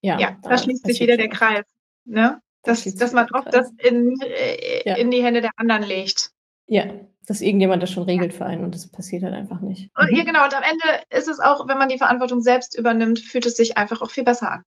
ja, 0.00 0.18
ja 0.18 0.36
da, 0.42 0.50
da 0.50 0.58
schließt 0.58 0.86
sich 0.86 1.00
wieder 1.00 1.16
der 1.16 1.28
Kreis. 1.28 1.64
Ne? 2.06 2.40
dass, 2.64 2.82
dass 2.94 3.12
man 3.12 3.28
oft 3.32 3.52
das 3.52 3.70
in, 3.78 4.18
äh, 4.20 4.88
ja. 4.88 4.96
in 4.96 5.10
die 5.10 5.22
Hände 5.22 5.40
der 5.40 5.52
anderen 5.56 5.82
legt. 5.82 6.30
Ja, 6.66 6.86
dass 7.26 7.40
irgendjemand 7.40 7.82
das 7.82 7.90
schon 7.90 8.04
regelt 8.04 8.34
für 8.34 8.46
einen 8.46 8.64
und 8.64 8.74
das 8.74 8.90
passiert 8.90 9.22
halt 9.22 9.34
einfach 9.34 9.60
nicht. 9.60 9.90
Und, 9.96 10.10
mhm. 10.10 10.16
Ja, 10.16 10.24
genau. 10.24 10.44
Und 10.44 10.54
am 10.54 10.62
Ende 10.62 11.04
ist 11.10 11.28
es 11.28 11.40
auch, 11.40 11.68
wenn 11.68 11.78
man 11.78 11.88
die 11.88 11.98
Verantwortung 11.98 12.40
selbst 12.40 12.76
übernimmt, 12.76 13.20
fühlt 13.20 13.46
es 13.46 13.56
sich 13.56 13.76
einfach 13.76 14.02
auch 14.02 14.10
viel 14.10 14.24
besser 14.24 14.50
an. 14.50 14.62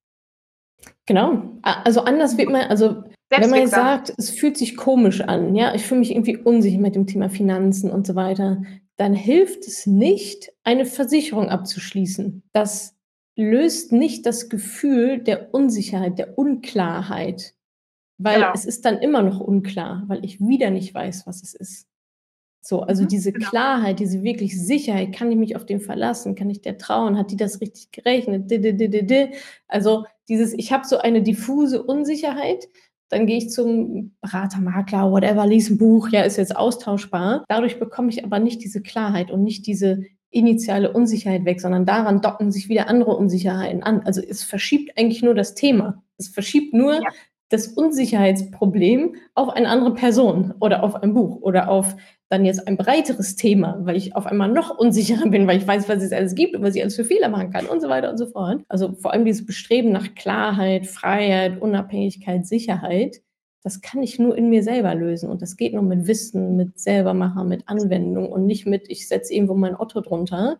Genau. 1.05 1.43
Also 1.61 2.01
anders 2.01 2.37
wird 2.37 2.49
man, 2.49 2.63
also 2.63 3.03
wenn 3.29 3.49
man 3.49 3.59
jetzt 3.59 3.71
sagt, 3.71 4.13
es 4.17 4.29
fühlt 4.29 4.57
sich 4.57 4.77
komisch 4.77 5.21
an, 5.21 5.55
ja, 5.55 5.75
ich 5.75 5.85
fühle 5.85 5.99
mich 5.99 6.11
irgendwie 6.11 6.37
unsicher 6.37 6.79
mit 6.79 6.95
dem 6.95 7.07
Thema 7.07 7.29
Finanzen 7.29 7.91
und 7.91 8.07
so 8.07 8.15
weiter, 8.15 8.61
dann 8.95 9.13
hilft 9.13 9.67
es 9.67 9.85
nicht, 9.85 10.51
eine 10.63 10.85
Versicherung 10.85 11.49
abzuschließen. 11.49 12.43
Das 12.53 12.95
löst 13.35 13.91
nicht 13.91 14.25
das 14.25 14.49
Gefühl 14.49 15.19
der 15.19 15.53
Unsicherheit, 15.53 16.17
der 16.17 16.37
Unklarheit, 16.37 17.53
weil 18.17 18.39
genau. 18.39 18.51
es 18.53 18.65
ist 18.65 18.85
dann 18.85 18.97
immer 18.97 19.21
noch 19.21 19.39
unklar, 19.39 20.03
weil 20.07 20.25
ich 20.25 20.39
wieder 20.39 20.71
nicht 20.71 20.93
weiß, 20.93 21.27
was 21.27 21.43
es 21.43 21.53
ist. 21.53 21.87
So, 22.67 22.81
also 22.81 23.03
mhm, 23.03 23.07
diese 23.07 23.31
genau. 23.31 23.49
Klarheit, 23.49 24.01
diese 24.01 24.23
wirklich 24.23 24.61
Sicherheit, 24.61 25.15
kann 25.15 25.31
ich 25.31 25.37
mich 25.37 25.55
auf 25.55 25.65
den 25.65 25.79
verlassen, 25.79 26.35
kann 26.35 26.49
ich 26.49 26.61
der 26.61 26.77
trauen, 26.77 27.17
hat 27.17 27.31
die 27.31 27.37
das 27.37 27.61
richtig 27.61 27.93
gerechnet? 27.93 28.51
Also 29.69 30.03
dieses, 30.27 30.51
ich 30.51 30.73
habe 30.73 30.85
so 30.85 30.97
eine 30.97 31.21
diffuse 31.21 31.81
Unsicherheit, 31.81 32.67
dann 33.07 33.25
gehe 33.25 33.37
ich 33.37 33.51
zum 33.51 34.17
Berater, 34.19 34.59
Makler, 34.59 35.09
whatever, 35.09 35.47
lese 35.47 35.75
ein 35.75 35.77
Buch, 35.77 36.09
ja, 36.09 36.23
ist 36.23 36.35
jetzt 36.35 36.57
austauschbar. 36.57 37.45
Dadurch 37.47 37.79
bekomme 37.79 38.09
ich 38.09 38.25
aber 38.25 38.39
nicht 38.39 38.61
diese 38.61 38.81
Klarheit 38.81 39.31
und 39.31 39.43
nicht 39.43 39.65
diese 39.65 40.03
initiale 40.29 40.91
Unsicherheit 40.91 41.45
weg, 41.45 41.61
sondern 41.61 41.85
daran 41.85 42.21
docken 42.21 42.51
sich 42.51 42.67
wieder 42.67 42.89
andere 42.89 43.15
Unsicherheiten 43.15 43.81
an. 43.81 44.01
Also 44.01 44.19
es 44.21 44.43
verschiebt 44.43 44.97
eigentlich 44.97 45.23
nur 45.23 45.35
das 45.35 45.55
Thema. 45.55 46.03
Es 46.17 46.27
verschiebt 46.27 46.73
nur 46.73 46.95
ja 46.95 47.09
das 47.49 47.67
Unsicherheitsproblem 47.67 49.15
auf 49.33 49.49
eine 49.49 49.69
andere 49.69 49.93
Person 49.93 50.53
oder 50.59 50.83
auf 50.83 50.95
ein 50.95 51.13
Buch 51.13 51.41
oder 51.41 51.69
auf 51.69 51.95
dann 52.29 52.43
jetzt 52.43 52.67
ein 52.67 52.75
breiteres 52.75 53.35
Thema, 53.37 53.77
weil 53.81 53.95
ich 53.95 54.15
auf 54.15 54.25
einmal 54.25 54.49
noch 54.49 54.77
unsicherer 54.77 55.29
bin, 55.29 55.47
weil 55.47 55.57
ich 55.57 55.67
weiß, 55.67 55.87
was 55.87 56.03
es 56.03 56.11
alles 56.11 56.35
gibt 56.35 56.55
und 56.55 56.61
was 56.61 56.75
ich 56.75 56.81
alles 56.81 56.95
für 56.95 57.05
Fehler 57.05 57.29
machen 57.29 57.51
kann 57.51 57.67
und 57.67 57.81
so 57.81 57.87
weiter 57.87 58.09
und 58.09 58.17
so 58.17 58.25
fort. 58.25 58.61
Also 58.67 58.93
vor 58.93 59.13
allem 59.13 59.23
dieses 59.23 59.45
Bestreben 59.45 59.91
nach 59.91 60.13
Klarheit, 60.15 60.87
Freiheit, 60.87 61.61
Unabhängigkeit, 61.61 62.45
Sicherheit, 62.45 63.21
das 63.63 63.81
kann 63.81 64.03
ich 64.03 64.19
nur 64.19 64.37
in 64.37 64.49
mir 64.49 64.63
selber 64.63 64.93
lösen. 64.95 65.29
Und 65.29 65.41
das 65.41 65.57
geht 65.57 65.73
nur 65.73 65.83
mit 65.83 66.07
Wissen, 66.07 66.55
mit 66.55 66.79
Selbermachen, 66.79 67.47
mit 67.47 67.63
Anwendung 67.67 68.31
und 68.31 68.45
nicht 68.45 68.65
mit, 68.65 68.89
ich 68.89 69.07
setze 69.07 69.33
irgendwo 69.33 69.55
mein 69.55 69.75
Otto 69.75 70.01
drunter. 70.01 70.59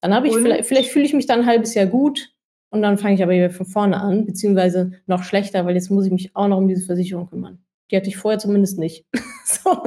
Dann 0.00 0.14
habe 0.14 0.28
ich, 0.28 0.36
vielleicht, 0.36 0.66
vielleicht 0.66 0.90
fühle 0.90 1.04
ich 1.04 1.14
mich 1.14 1.26
dann 1.26 1.40
ein 1.40 1.46
halbes 1.46 1.74
Jahr 1.74 1.86
gut, 1.86 2.32
und 2.70 2.82
dann 2.82 2.98
fange 2.98 3.14
ich 3.14 3.22
aber 3.22 3.32
wieder 3.32 3.50
von 3.50 3.66
vorne 3.66 4.00
an, 4.00 4.26
beziehungsweise 4.26 4.92
noch 5.06 5.22
schlechter, 5.22 5.64
weil 5.64 5.74
jetzt 5.74 5.90
muss 5.90 6.06
ich 6.06 6.12
mich 6.12 6.36
auch 6.36 6.48
noch 6.48 6.58
um 6.58 6.68
diese 6.68 6.84
Versicherung 6.84 7.28
kümmern. 7.28 7.58
Die 7.90 7.96
hatte 7.96 8.08
ich 8.08 8.16
vorher 8.16 8.38
zumindest 8.38 8.78
nicht. 8.78 9.06
so. 9.44 9.82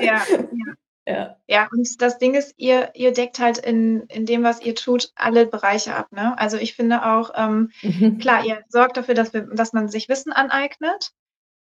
Ja, 0.00 0.22
ja. 0.28 0.74
Ja. 1.08 1.36
ja, 1.46 1.68
und 1.72 1.88
das 2.02 2.18
Ding 2.18 2.34
ist, 2.34 2.52
ihr, 2.58 2.90
ihr 2.94 3.12
deckt 3.12 3.38
halt 3.38 3.56
in, 3.56 4.02
in 4.08 4.26
dem, 4.26 4.42
was 4.42 4.60
ihr 4.60 4.74
tut, 4.74 5.10
alle 5.14 5.46
Bereiche 5.46 5.94
ab. 5.94 6.12
Ne? 6.12 6.38
Also 6.38 6.58
ich 6.58 6.74
finde 6.74 7.02
auch, 7.06 7.30
ähm, 7.34 7.70
mhm. 7.80 8.18
klar, 8.18 8.44
ihr 8.44 8.62
sorgt 8.68 8.98
dafür, 8.98 9.14
dass, 9.14 9.32
wir, 9.32 9.42
dass 9.42 9.72
man 9.72 9.88
sich 9.88 10.10
Wissen 10.10 10.32
aneignet. 10.32 11.12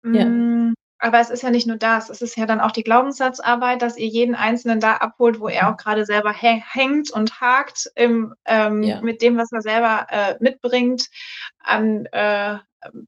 Ja. 0.04 0.26
Aber 1.00 1.20
es 1.20 1.30
ist 1.30 1.44
ja 1.44 1.52
nicht 1.52 1.68
nur 1.68 1.78
das, 1.78 2.10
es 2.10 2.22
ist 2.22 2.38
ja 2.38 2.46
dann 2.46 2.60
auch 2.60 2.72
die 2.72 2.84
Glaubenssatzarbeit, 2.84 3.82
dass 3.82 3.98
ihr 3.98 4.08
jeden 4.08 4.34
Einzelnen 4.34 4.80
da 4.80 4.94
abholt, 4.94 5.40
wo 5.40 5.48
er 5.48 5.64
mhm. 5.64 5.70
auch 5.70 5.78
gerade 5.78 6.06
selber 6.06 6.34
hängt 6.34 7.12
und 7.12 7.40
hakt 7.40 7.92
im, 7.96 8.34
ähm, 8.46 8.84
ja. 8.84 9.02
mit 9.02 9.22
dem, 9.22 9.38
was 9.38 9.52
er 9.52 9.62
selber 9.62 10.08
äh, 10.10 10.36
mitbringt, 10.40 11.08
an 11.60 12.08
äh, 12.12 12.58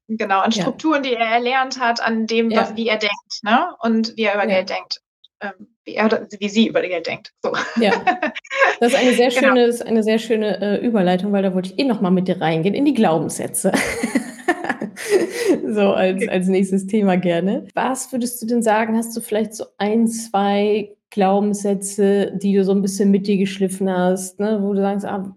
genau 0.07 0.39
an 0.39 0.51
Strukturen, 0.51 1.03
ja. 1.03 1.09
die 1.09 1.15
er 1.15 1.27
erlernt 1.27 1.79
hat, 1.79 2.01
an 2.01 2.27
dem, 2.27 2.51
ja. 2.51 2.61
was, 2.61 2.75
wie 2.75 2.87
er 2.87 2.97
denkt, 2.97 3.43
ne? 3.43 3.73
Und 3.79 4.15
wie 4.17 4.23
er 4.23 4.35
über 4.35 4.47
Geld 4.47 4.69
denkt. 4.69 5.01
Ähm, 5.41 5.75
wie, 5.85 5.95
er, 5.95 6.27
wie 6.39 6.49
sie 6.49 6.67
über 6.67 6.81
Geld 6.81 7.07
denkt. 7.07 7.33
So. 7.41 7.53
Ja, 7.79 7.91
das 8.79 8.93
ist 8.93 8.99
eine 8.99 9.13
sehr 9.13 9.29
genau. 9.29 9.47
schöne, 9.47 9.69
genau. 9.71 9.85
eine 9.85 10.03
sehr 10.03 10.19
schöne 10.19 10.61
äh, 10.61 10.85
Überleitung, 10.85 11.31
weil 11.31 11.43
da 11.43 11.53
wollte 11.53 11.71
ich 11.71 11.79
eh 11.79 11.85
nochmal 11.85 12.11
mit 12.11 12.27
dir 12.27 12.41
reingehen 12.41 12.75
in 12.75 12.85
die 12.85 12.93
Glaubenssätze. 12.93 13.71
so 15.67 15.93
als, 15.93 16.27
als 16.27 16.47
nächstes 16.47 16.87
Thema 16.87 17.17
gerne. 17.17 17.67
Was 17.73 18.11
würdest 18.11 18.41
du 18.41 18.45
denn 18.45 18.61
sagen? 18.61 18.97
Hast 18.97 19.15
du 19.15 19.21
vielleicht 19.21 19.53
so 19.53 19.65
ein, 19.77 20.07
zwei 20.07 20.95
Glaubenssätze, 21.09 22.33
die 22.35 22.53
du 22.53 22.63
so 22.63 22.71
ein 22.71 22.81
bisschen 22.81 23.11
mit 23.11 23.27
dir 23.27 23.37
geschliffen 23.37 23.89
hast, 23.89 24.39
ne? 24.39 24.59
wo 24.61 24.73
du 24.73 24.81
sagst, 24.81 25.05
ah, 25.05 25.35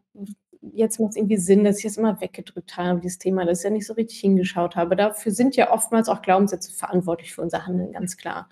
jetzt 0.74 1.00
macht 1.00 1.10
es 1.10 1.16
irgendwie 1.16 1.38
Sinn, 1.38 1.64
dass 1.64 1.78
ich 1.78 1.86
es 1.86 1.96
immer 1.96 2.20
weggedrückt 2.20 2.76
habe, 2.76 3.00
dieses 3.00 3.18
Thema, 3.18 3.44
dass 3.44 3.60
ich 3.60 3.64
ja 3.64 3.70
nicht 3.70 3.86
so 3.86 3.94
richtig 3.94 4.20
hingeschaut 4.20 4.76
habe. 4.76 4.96
Dafür 4.96 5.32
sind 5.32 5.56
ja 5.56 5.72
oftmals 5.72 6.08
auch 6.08 6.22
Glaubenssätze 6.22 6.72
verantwortlich 6.72 7.34
für 7.34 7.42
unser 7.42 7.66
Handeln, 7.66 7.92
ganz 7.92 8.16
klar. 8.16 8.48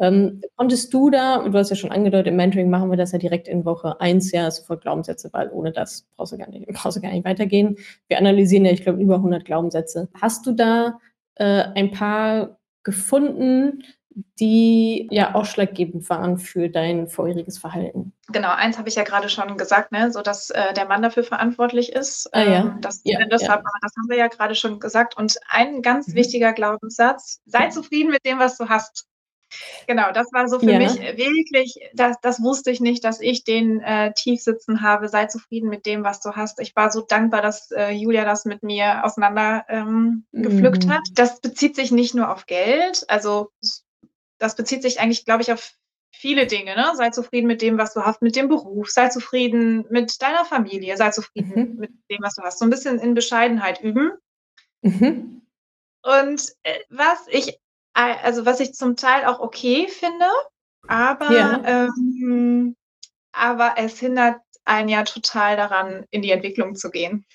Ähm, 0.00 0.42
konntest 0.56 0.92
du 0.92 1.10
da, 1.10 1.38
du 1.48 1.56
hast 1.56 1.70
ja 1.70 1.76
schon 1.76 1.92
angedeutet, 1.92 2.28
im 2.28 2.36
Mentoring 2.36 2.68
machen 2.68 2.90
wir 2.90 2.96
das 2.96 3.12
ja 3.12 3.18
direkt 3.18 3.46
in 3.46 3.64
Woche 3.64 4.00
1, 4.00 4.32
ja, 4.32 4.50
sofort 4.50 4.82
Glaubenssätze, 4.82 5.30
weil 5.32 5.50
ohne 5.50 5.72
das 5.72 6.06
brauchst 6.16 6.32
du 6.32 6.38
gar 6.38 6.48
nicht, 6.48 6.66
brauchst 6.72 6.96
du 6.96 7.00
gar 7.00 7.12
nicht 7.12 7.24
weitergehen. 7.24 7.76
Wir 8.08 8.18
analysieren 8.18 8.64
ja, 8.64 8.72
ich 8.72 8.82
glaube, 8.82 9.00
über 9.00 9.16
100 9.16 9.44
Glaubenssätze. 9.44 10.08
Hast 10.20 10.46
du 10.46 10.52
da 10.52 10.98
äh, 11.36 11.64
ein 11.74 11.90
paar 11.90 12.58
gefunden, 12.82 13.82
die 14.38 15.08
ja 15.10 15.34
ausschlaggebend 15.34 16.08
waren 16.08 16.38
für 16.38 16.68
dein 16.68 17.08
vorheriges 17.08 17.58
Verhalten. 17.58 18.12
Genau, 18.28 18.50
eins 18.50 18.78
habe 18.78 18.88
ich 18.88 18.94
ja 18.94 19.02
gerade 19.02 19.28
schon 19.28 19.56
gesagt, 19.56 19.90
ne, 19.90 20.12
so 20.12 20.22
dass 20.22 20.50
äh, 20.50 20.72
der 20.74 20.86
Mann 20.86 21.02
dafür 21.02 21.24
verantwortlich 21.24 21.92
ist. 21.92 22.32
Ah, 22.32 22.42
ja. 22.42 22.60
Ähm, 22.60 22.80
dass 22.80 23.00
ja, 23.04 23.24
das, 23.26 23.42
ja. 23.42 23.48
Haben, 23.50 23.64
das 23.82 23.92
haben 23.96 24.08
wir 24.08 24.16
ja 24.16 24.28
gerade 24.28 24.54
schon 24.54 24.78
gesagt. 24.78 25.16
Und 25.16 25.36
ein 25.48 25.82
ganz 25.82 26.08
mhm. 26.08 26.14
wichtiger 26.14 26.52
Glaubenssatz: 26.52 27.40
Sei 27.46 27.68
zufrieden 27.68 28.10
mit 28.10 28.24
dem, 28.24 28.38
was 28.38 28.56
du 28.56 28.68
hast. 28.68 29.06
Genau, 29.86 30.10
das 30.12 30.32
war 30.32 30.48
so 30.48 30.58
für 30.58 30.72
ja. 30.72 30.78
mich 30.78 30.98
wirklich, 31.00 31.78
das, 31.94 32.16
das 32.22 32.42
wusste 32.42 32.70
ich 32.70 32.80
nicht, 32.80 33.04
dass 33.04 33.20
ich 33.20 33.44
den 33.44 33.80
äh, 33.80 34.12
tief 34.14 34.42
sitzen 34.42 34.82
habe. 34.82 35.08
Sei 35.08 35.26
zufrieden 35.26 35.68
mit 35.68 35.86
dem, 35.86 36.02
was 36.02 36.20
du 36.20 36.32
hast. 36.32 36.58
Ich 36.60 36.74
war 36.74 36.90
so 36.90 37.02
dankbar, 37.02 37.42
dass 37.42 37.70
äh, 37.70 37.90
Julia 37.90 38.24
das 38.24 38.44
mit 38.44 38.62
mir 38.62 39.04
auseinander 39.04 39.64
ähm, 39.68 40.26
gepflückt 40.32 40.86
mhm. 40.86 40.90
hat. 40.90 41.02
Das 41.14 41.40
bezieht 41.40 41.76
sich 41.76 41.92
nicht 41.92 42.14
nur 42.14 42.30
auf 42.32 42.46
Geld, 42.46 43.04
also 43.08 43.50
das 44.38 44.56
bezieht 44.56 44.82
sich 44.82 45.00
eigentlich, 45.00 45.24
glaube 45.24 45.42
ich, 45.42 45.52
auf 45.52 45.72
viele 46.12 46.46
Dinge. 46.46 46.74
Ne? 46.76 46.92
Sei 46.94 47.10
zufrieden 47.10 47.46
mit 47.46 47.62
dem, 47.62 47.78
was 47.78 47.94
du 47.94 48.02
hast, 48.02 48.22
mit 48.22 48.36
dem 48.36 48.48
Beruf. 48.48 48.90
Sei 48.90 49.08
zufrieden 49.08 49.84
mit 49.90 50.20
deiner 50.22 50.44
Familie. 50.44 50.96
Sei 50.96 51.10
zufrieden 51.10 51.72
mhm. 51.72 51.76
mit 51.78 51.90
dem, 52.10 52.18
was 52.20 52.34
du 52.34 52.42
hast. 52.42 52.58
So 52.58 52.64
ein 52.64 52.70
bisschen 52.70 52.98
in 52.98 53.14
Bescheidenheit 53.14 53.80
üben. 53.80 54.12
Mhm. 54.82 55.42
Und 56.02 56.42
äh, 56.62 56.78
was 56.90 57.26
ich 57.28 57.58
also 57.94 58.44
was 58.44 58.60
ich 58.60 58.74
zum 58.74 58.96
Teil 58.96 59.24
auch 59.24 59.40
okay 59.40 59.88
finde, 59.88 60.26
aber, 60.86 61.32
ja. 61.32 61.62
ähm, 61.64 62.76
aber 63.32 63.74
es 63.78 63.98
hindert 63.98 64.40
einen 64.64 64.88
ja 64.88 65.04
total 65.04 65.56
daran, 65.56 66.04
in 66.10 66.22
die 66.22 66.30
Entwicklung 66.30 66.74
zu 66.74 66.90
gehen 66.90 67.26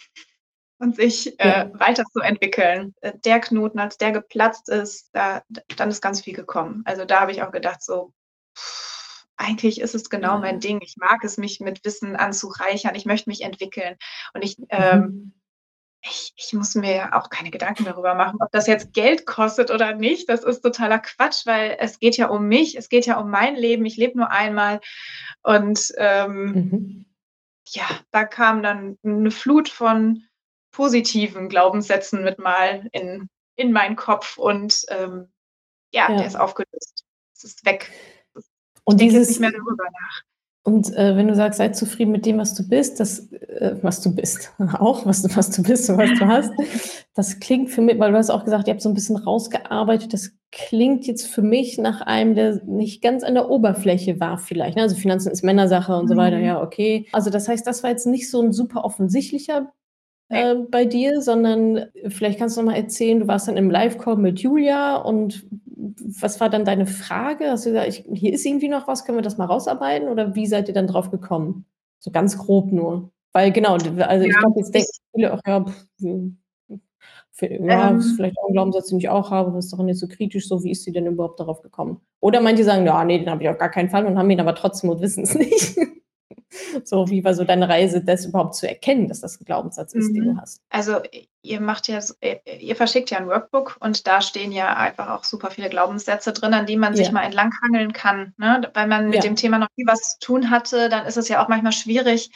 und 0.80 0.96
sich 0.96 1.40
äh, 1.40 1.48
ja. 1.48 1.62
äh, 1.64 1.80
weiterzuentwickeln. 1.80 2.94
Der 3.26 3.40
Knoten, 3.40 3.80
als 3.80 3.98
der 3.98 4.12
geplatzt 4.12 4.70
ist, 4.70 5.10
da, 5.14 5.44
dann 5.78 5.90
ist 5.90 6.02
ganz 6.02 6.22
viel 6.22 6.36
gekommen. 6.36 6.84
Also 6.86 7.06
da 7.06 7.22
habe 7.22 7.32
ich 7.32 7.42
auch 7.42 7.52
gedacht, 7.52 7.82
so, 7.82 8.14
pff, 8.58 9.26
eigentlich 9.38 9.80
ist 9.80 9.96
es 9.96 10.10
genau 10.10 10.40
mein 10.40 10.60
Ding. 10.60 10.82
Ich 10.82 10.96
mag 10.98 11.24
es, 11.24 11.38
mich 11.38 11.60
mit 11.60 11.86
Wissen 11.86 12.16
anzureichern. 12.16 12.96
Ich 12.96 13.06
möchte 13.06 13.30
mich 13.30 13.42
entwickeln. 13.42 13.96
Und 14.34 14.44
ich 14.44 14.58
ähm, 14.70 15.00
mhm 15.00 15.34
ich, 16.02 16.34
ich 16.36 16.54
muss 16.54 16.76
mir 16.76 16.96
ja 16.96 17.20
auch 17.20 17.30
keine 17.30 17.52
Gedanken 17.52 17.86
darüber 17.86 18.16
machen, 18.16 18.40
ob 18.42 18.52
das 18.52 18.68
jetzt 18.68 18.94
Geld 18.94 19.26
kostet 19.26 19.70
oder 19.70 19.96
nicht. 19.96 20.30
Das 20.30 20.44
ist 20.44 20.62
totaler 20.62 21.00
Quatsch, 21.00 21.46
weil 21.46 21.78
es 21.80 22.00
geht 22.00 22.18
ja 22.18 22.28
um 22.28 22.48
mich, 22.48 22.78
es 22.78 22.90
geht 22.90 23.06
ja 23.06 23.20
um 23.20 23.30
mein 23.30 23.56
Leben. 23.56 23.86
Ich 23.86 23.98
lebe 23.98 24.18
nur 24.18 24.32
einmal. 24.32 24.80
Und 25.44 25.92
ähm, 25.98 26.46
mhm. 26.46 27.06
ja, 27.68 27.86
da 28.12 28.24
kam 28.24 28.64
dann 28.64 28.98
eine 29.04 29.32
Flut 29.32 29.68
von 29.68 30.24
positiven 30.72 31.50
Glaubenssätzen 31.50 32.24
mit 32.24 32.40
mal 32.40 32.88
in, 32.94 33.28
in 33.56 33.72
meinen 33.74 33.96
Kopf 33.96 34.38
und 34.38 34.86
ähm, 34.90 35.32
ja, 35.92 36.10
ja, 36.10 36.18
der 36.18 36.28
ist 36.28 36.40
aufgelöst. 36.40 37.04
Es 37.36 37.44
ist 37.44 37.66
weg. 37.66 37.92
Und 38.84 39.02
ich 39.02 39.10
dieses, 39.10 39.30
nicht 39.30 39.40
mehr 39.40 39.52
darüber 39.52 39.84
nach. 39.84 40.22
Und 40.64 40.94
äh, 40.96 41.16
wenn 41.16 41.28
du 41.28 41.36
sagst, 41.36 41.58
sei 41.58 41.70
zufrieden 41.70 42.12
mit 42.12 42.26
dem, 42.26 42.38
was 42.38 42.54
du 42.54 42.68
bist, 42.68 43.00
das, 43.00 43.32
äh, 43.32 43.76
was 43.82 44.02
du 44.02 44.14
bist, 44.14 44.54
auch 44.80 45.06
was, 45.06 45.24
was 45.36 45.52
du 45.52 45.64
bist 45.64 45.90
und 45.90 45.98
was 45.98 46.10
du 46.20 46.28
hast, 46.28 46.52
das 47.16 47.40
klingt 47.40 47.70
für 47.70 47.82
mich, 47.82 47.98
weil 47.98 48.12
du 48.12 48.18
hast 48.18 48.30
auch 48.30 48.44
gesagt, 48.44 48.68
ihr 48.68 48.74
habt 48.74 48.82
so 48.82 48.90
ein 48.90 48.94
bisschen 48.94 49.16
rausgearbeitet, 49.16 50.14
das 50.14 50.32
klingt 50.52 51.08
jetzt 51.08 51.28
für 51.28 51.42
mich 51.42 51.78
nach 51.78 52.02
einem, 52.02 52.36
der 52.36 52.62
nicht 52.66 53.02
ganz 53.02 53.24
an 53.24 53.36
der 53.36 53.50
Oberfläche 53.50 54.20
war 54.20 54.38
vielleicht. 54.38 54.76
Ne? 54.76 54.84
Also 54.84 54.96
Finanzen 54.96 55.32
ist 55.32 55.44
Männersache 55.44 55.96
und 55.96 56.08
so 56.08 56.18
weiter, 56.18 56.38
mhm. 56.38 56.46
ja, 56.46 56.62
okay. 56.62 57.08
Also 57.14 57.30
das 57.30 57.48
heißt, 57.48 57.66
das 57.66 57.84
war 57.84 57.92
jetzt 57.92 58.08
nicht 58.08 58.30
so 58.30 58.42
ein 58.42 58.52
super 58.52 58.84
offensichtlicher 58.84 59.72
äh, 60.30 60.56
bei 60.56 60.86
dir, 60.86 61.22
sondern 61.22 61.86
vielleicht 62.08 62.40
kannst 62.40 62.56
du 62.56 62.62
noch 62.62 62.72
mal 62.72 62.78
erzählen, 62.78 63.20
du 63.20 63.28
warst 63.28 63.48
dann 63.48 63.58
im 63.58 63.70
Live-Call 63.70 64.16
mit 64.18 64.40
Julia 64.40 64.98
und 64.98 65.46
was 65.76 66.40
war 66.40 66.50
dann 66.50 66.66
deine 66.66 66.86
Frage? 66.86 67.50
Hast 67.50 67.66
du 67.66 67.72
gesagt, 67.72 67.88
ich, 67.90 68.06
hier 68.14 68.34
ist 68.34 68.46
irgendwie 68.46 68.70
noch 68.70 68.88
was, 68.88 69.06
können 69.06 69.18
wir 69.18 69.24
das 69.24 69.38
mal 69.38 69.46
rausarbeiten 69.46 70.08
oder 70.08 70.36
wie 70.36 70.48
seid 70.48 70.68
ihr 70.68 70.74
dann 70.74 70.88
drauf 70.88 71.12
gekommen? 71.12 71.66
So 72.00 72.12
ganz 72.12 72.38
grob 72.38 72.72
nur. 72.72 73.12
Weil 73.34 73.52
genau, 73.52 73.74
also 73.74 73.92
ja, 73.92 74.22
ich 74.22 74.38
glaube, 74.38 74.60
jetzt 74.60 74.74
denken 74.74 74.90
viele 75.14 75.34
auch, 75.34 75.42
ja, 75.46 75.64
pff, 75.64 75.86
für, 77.32 77.48
ja, 77.48 77.90
ähm, 77.90 77.98
das 77.98 78.06
ist 78.06 78.16
vielleicht 78.16 78.38
auch 78.38 78.50
ein 78.50 78.54
Glaubenssatz, 78.54 78.90
den 78.90 79.00
ich 79.00 79.10
auch 79.10 79.32
habe, 79.32 79.52
das 79.52 79.66
ist 79.66 79.74
doch 79.74 79.84
nicht 79.84 80.00
so 80.00 80.08
kritisch, 80.08 80.48
so 80.48 80.64
wie 80.64 80.72
ist 80.72 80.84
sie 80.84 80.92
denn 80.92 81.06
überhaupt 81.06 81.40
darauf 81.40 81.62
gekommen? 81.62 82.02
Oder 82.20 82.42
manche 82.42 82.64
sagen, 82.64 82.86
ja, 82.86 83.04
nee, 83.06 83.20
den 83.20 83.30
habe 83.30 83.44
ich 83.44 83.50
auf 83.50 83.58
gar 83.58 83.70
keinen 83.70 83.90
Fall 83.90 84.06
und 84.06 84.18
haben 84.18 84.30
ihn 84.30 84.42
aber 84.42 84.56
trotzdem 84.56 84.90
und 84.90 85.02
wissen 85.02 85.24
es 85.24 85.36
nicht. 85.36 85.78
So, 86.84 87.10
wie 87.10 87.24
war 87.24 87.34
so 87.34 87.44
deine 87.44 87.70
Reise, 87.70 88.04
das 88.04 88.26
überhaupt 88.26 88.56
zu 88.56 88.68
erkennen, 88.68 89.08
dass 89.08 89.22
das 89.22 89.40
ein 89.40 89.46
Glaubenssatz 89.46 89.94
ist, 89.94 90.10
mhm. 90.10 90.14
den 90.14 90.24
du 90.24 90.32
mhm. 90.32 90.42
hast? 90.42 90.62
Also 90.70 90.98
ihr 91.42 91.62
macht 91.62 91.88
ja, 91.88 92.00
ihr 92.60 92.76
verschickt 92.76 93.12
ja 93.12 93.18
ein 93.18 93.28
Workbook 93.28 93.78
und 93.80 94.08
da 94.08 94.22
stehen 94.22 94.52
ja 94.52 94.76
einfach 94.76 95.10
auch 95.10 95.24
super 95.24 95.52
viele 95.52 95.70
Glaubenssätze 95.70 96.34
drin, 96.34 96.54
an 96.54 96.66
die 96.66 96.78
man 96.78 96.96
sich 96.96 97.12
mal 97.12 97.24
entlanghangeln 97.24 97.94
kann. 97.94 98.34
Ne? 98.38 98.70
Weil 98.74 98.88
man 98.88 99.06
mit 99.06 99.16
ja. 99.16 99.22
dem 99.22 99.36
Thema 99.36 99.58
noch 99.58 99.70
nie 99.76 99.86
was 99.88 100.14
zu 100.14 100.20
tun 100.20 100.50
hatte, 100.50 100.90
dann 100.90 101.06
ist 101.06 101.18
es 101.18 101.30
ja 101.30 101.44
auch 101.44 101.48
manchmal 101.48 101.72
schwierig, 101.72 102.32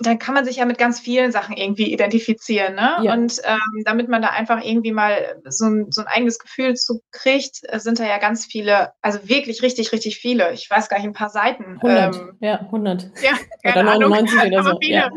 dann 0.00 0.18
kann 0.18 0.34
man 0.34 0.44
sich 0.44 0.56
ja 0.56 0.64
mit 0.64 0.78
ganz 0.78 1.00
vielen 1.00 1.32
Sachen 1.32 1.56
irgendwie 1.56 1.92
identifizieren. 1.92 2.74
Ne? 2.74 2.96
Ja. 3.02 3.14
Und 3.14 3.40
ähm, 3.44 3.82
damit 3.84 4.08
man 4.08 4.22
da 4.22 4.28
einfach 4.28 4.62
irgendwie 4.62 4.92
mal 4.92 5.40
so 5.44 5.66
ein, 5.66 5.90
so 5.90 6.02
ein 6.02 6.06
eigenes 6.06 6.38
Gefühl 6.38 6.74
zu 6.74 7.02
kriegt, 7.12 7.62
sind 7.80 7.98
da 7.98 8.04
ja 8.04 8.18
ganz 8.18 8.44
viele, 8.44 8.92
also 9.00 9.26
wirklich 9.28 9.62
richtig, 9.62 9.92
richtig 9.92 10.18
viele. 10.18 10.52
Ich 10.52 10.68
weiß 10.70 10.88
gar 10.88 10.98
nicht, 10.98 11.06
ein 11.06 11.12
paar 11.12 11.30
Seiten. 11.30 11.78
100, 11.82 12.14
ähm, 12.14 12.36
ja, 12.40 12.60
100. 12.60 13.10
Ja, 13.22 13.70
oder 13.70 13.82
99 13.82 14.44
oder 14.46 14.62
so. 14.62 14.78
Viele. 14.80 14.94
Ja. 14.94 15.10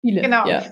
viele. 0.00 0.22
Genau. 0.22 0.46
Ja. 0.46 0.62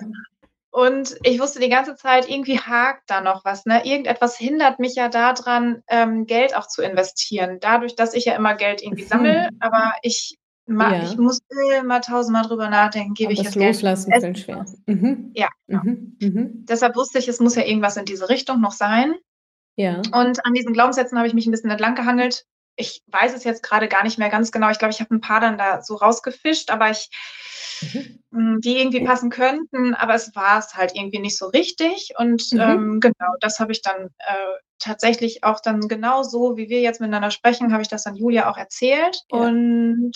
Und 0.72 1.16
ich 1.24 1.40
wusste 1.40 1.58
die 1.58 1.68
ganze 1.68 1.96
Zeit, 1.96 2.30
irgendwie 2.30 2.58
hakt 2.58 3.02
da 3.11 3.20
noch 3.20 3.44
was. 3.44 3.66
Ne? 3.66 3.84
Irgendetwas 3.84 4.36
hindert 4.38 4.78
mich 4.78 4.94
ja 4.94 5.08
daran, 5.08 5.82
ähm, 5.88 6.26
Geld 6.26 6.56
auch 6.56 6.68
zu 6.68 6.82
investieren. 6.82 7.58
Dadurch, 7.61 7.96
dass 7.96 8.14
ich 8.14 8.24
ja 8.24 8.36
immer 8.36 8.54
Geld 8.54 8.80
irgendwie 8.80 9.02
sammle, 9.02 9.48
aber 9.58 9.92
ich 10.02 10.38
ja. 10.79 11.03
Ich 11.03 11.16
muss 11.16 11.41
immer 11.81 12.01
tausendmal 12.01 12.47
drüber 12.47 12.68
nachdenken, 12.68 13.14
gebe 13.14 13.33
ich 13.33 13.43
das 13.43 13.55
Loslassen 13.55 14.12
fällt 14.12 14.39
schwer. 14.39 14.64
Mhm. 14.87 15.33
Ja. 15.35 15.49
Genau. 15.66 15.83
Mhm. 15.83 16.16
Mhm. 16.21 16.64
Deshalb 16.68 16.97
wusste 16.97 17.18
ich, 17.18 17.29
es 17.29 17.41
muss 17.41 17.57
ja 17.57 17.64
irgendwas 17.64 17.97
in 17.97 18.05
diese 18.05 18.29
Richtung 18.29 18.61
noch 18.61 18.73
sein. 18.73 19.14
Ja. 19.77 19.97
Und 19.97 20.45
an 20.45 20.55
diesen 20.55 20.73
Glaubenssätzen 20.73 21.18
habe 21.18 21.27
ich 21.27 21.35
mich 21.35 21.47
ein 21.47 21.51
bisschen 21.51 21.71
entlang 21.71 21.95
gehangelt. 21.95 22.45
Ich 22.77 23.03
weiß 23.09 23.35
es 23.35 23.45
jetzt 23.45 23.62
gerade 23.62 23.89
gar 23.89 24.05
nicht 24.05 24.18
mehr 24.18 24.31
ganz 24.31 24.53
genau. 24.53 24.71
Ich 24.71 24.79
glaube, 24.79 24.93
ich 24.93 25.01
habe 25.01 25.14
ein 25.14 25.21
paar 25.21 25.41
dann 25.41 25.59
da 25.59 25.83
so 25.83 25.97
rausgefischt, 25.97 26.71
aber 26.71 26.91
ich, 26.91 27.09
mhm. 27.83 28.21
Hm, 28.33 28.61
die 28.61 28.79
irgendwie 28.79 29.05
passen 29.05 29.31
könnten, 29.31 29.95
aber 29.95 30.14
es 30.14 30.35
war 30.37 30.59
es 30.59 30.75
halt 30.75 30.95
irgendwie 30.95 31.18
nicht 31.18 31.37
so 31.37 31.47
richtig. 31.47 32.12
Und 32.16 32.53
mhm. 32.53 32.61
ähm, 32.61 33.01
genau, 33.01 33.35
das 33.41 33.59
habe 33.59 33.73
ich 33.73 33.83
dann 33.83 34.07
äh, 34.18 34.59
tatsächlich 34.79 35.45
auch 35.45 35.61
dann 35.61 35.89
genau 35.89 36.23
so, 36.23 36.57
wie 36.57 36.68
wir 36.68 36.81
jetzt 36.81 37.01
miteinander 37.01 37.31
sprechen, 37.31 37.73
habe 37.73 37.83
ich 37.83 37.89
das 37.89 38.05
dann 38.05 38.16
Julia 38.16 38.51
auch 38.51 38.57
erzählt. 38.57 39.21
Ja. 39.31 39.39
Und 39.39 40.12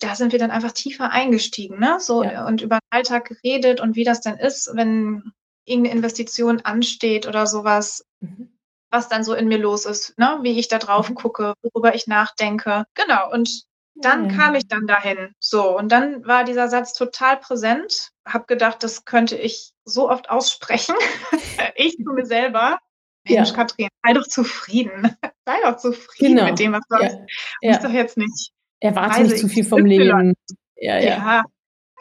da 0.00 0.14
sind 0.14 0.32
wir 0.32 0.38
dann 0.38 0.50
einfach 0.50 0.72
tiefer 0.72 1.10
eingestiegen, 1.10 1.78
ne? 1.78 1.98
So 2.00 2.22
ja. 2.22 2.46
und 2.46 2.62
über 2.62 2.76
den 2.76 2.88
Alltag 2.90 3.26
geredet 3.26 3.80
und 3.80 3.96
wie 3.96 4.04
das 4.04 4.20
denn 4.20 4.36
ist, 4.36 4.70
wenn 4.74 5.32
irgendeine 5.64 5.96
Investition 5.96 6.60
ansteht 6.60 7.26
oder 7.26 7.46
sowas, 7.46 8.04
mhm. 8.20 8.56
was 8.90 9.08
dann 9.08 9.24
so 9.24 9.34
in 9.34 9.48
mir 9.48 9.58
los 9.58 9.84
ist, 9.84 10.18
ne? 10.18 10.38
Wie 10.42 10.58
ich 10.58 10.68
da 10.68 10.78
drauf 10.78 11.10
mhm. 11.10 11.14
gucke, 11.14 11.54
worüber 11.62 11.94
ich 11.94 12.06
nachdenke. 12.06 12.84
Genau. 12.94 13.30
Und 13.30 13.64
dann 13.94 14.30
ja. 14.30 14.36
kam 14.36 14.54
ich 14.54 14.68
dann 14.68 14.86
dahin. 14.86 15.34
So, 15.38 15.76
und 15.76 15.90
dann 15.90 16.26
war 16.26 16.44
dieser 16.44 16.68
Satz 16.68 16.94
total 16.94 17.36
präsent. 17.38 18.10
Hab 18.26 18.48
gedacht, 18.48 18.82
das 18.82 19.04
könnte 19.04 19.36
ich 19.36 19.72
so 19.84 20.08
oft 20.08 20.30
aussprechen. 20.30 20.94
ich 21.76 21.96
zu 21.96 22.12
mir 22.12 22.24
selber. 22.24 22.78
Mensch, 23.28 23.50
ja. 23.50 23.54
Katrin, 23.54 23.88
sei 24.04 24.14
doch 24.14 24.26
zufrieden. 24.26 25.16
sei 25.46 25.60
doch 25.62 25.76
zufrieden 25.76 26.36
genau. 26.36 26.48
mit 26.48 26.58
dem, 26.58 26.72
was 26.72 26.82
du 26.88 26.96
ja. 26.96 27.04
hast. 27.04 27.18
Ja. 27.60 27.78
doch 27.78 27.90
jetzt 27.90 28.16
nicht 28.16 28.52
Erwarte 28.82 29.22
nicht 29.22 29.38
zu 29.38 29.48
viel 29.48 29.64
vom 29.64 29.84
Leben. 29.84 30.34
Ja, 30.76 30.98
ja. 30.98 31.44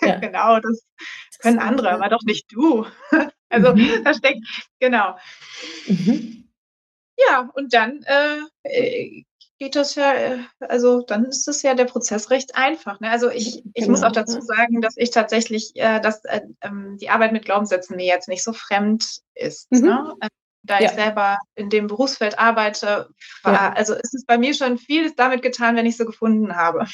ja. 0.01 0.15
genau, 0.19 0.59
das 0.59 0.81
können 1.39 1.59
andere, 1.59 1.91
aber 1.91 2.09
doch 2.09 2.23
nicht 2.23 2.51
du. 2.51 2.85
Also 3.53 3.75
mhm. 3.75 4.05
da 4.05 4.13
steckt, 4.13 4.47
genau. 4.79 5.17
Mhm. 5.85 6.47
Ja, 7.17 7.49
und 7.53 7.73
dann 7.73 8.01
äh, 8.63 9.23
geht 9.59 9.75
das 9.75 9.95
ja, 9.95 10.13
äh, 10.13 10.39
also 10.59 11.01
dann 11.01 11.25
ist 11.25 11.49
es 11.49 11.61
ja 11.61 11.75
der 11.75 11.83
Prozess 11.83 12.29
recht 12.29 12.55
einfach. 12.55 13.01
Ne? 13.01 13.11
Also 13.11 13.29
ich, 13.29 13.57
ich 13.57 13.73
genau. 13.73 13.89
muss 13.89 14.03
auch 14.03 14.13
dazu 14.13 14.39
sagen, 14.39 14.79
dass 14.79 14.95
ich 14.95 15.11
tatsächlich, 15.11 15.73
äh, 15.75 15.99
dass 15.99 16.23
äh, 16.23 16.43
ähm, 16.61 16.95
die 17.01 17.09
Arbeit 17.09 17.33
mit 17.33 17.43
Glaubenssätzen 17.43 17.97
mir 17.97 18.05
jetzt 18.05 18.29
nicht 18.29 18.41
so 18.41 18.53
fremd 18.53 19.19
ist. 19.35 19.69
Mhm. 19.69 19.81
Ne? 19.81 20.13
Da 20.63 20.79
ja. 20.79 20.85
ich 20.85 20.91
selber 20.91 21.37
in 21.55 21.69
dem 21.69 21.87
Berufsfeld 21.87 22.37
arbeite, 22.37 23.07
war, 23.43 23.53
ja. 23.53 23.73
also 23.73 23.93
ist 23.93 24.13
es 24.13 24.25
bei 24.25 24.37
mir 24.37 24.53
schon 24.53 24.77
vieles 24.77 25.15
damit 25.15 25.41
getan, 25.41 25.75
wenn 25.75 25.85
ich 25.85 25.97
so 25.97 26.05
gefunden 26.05 26.55
habe. 26.55 26.85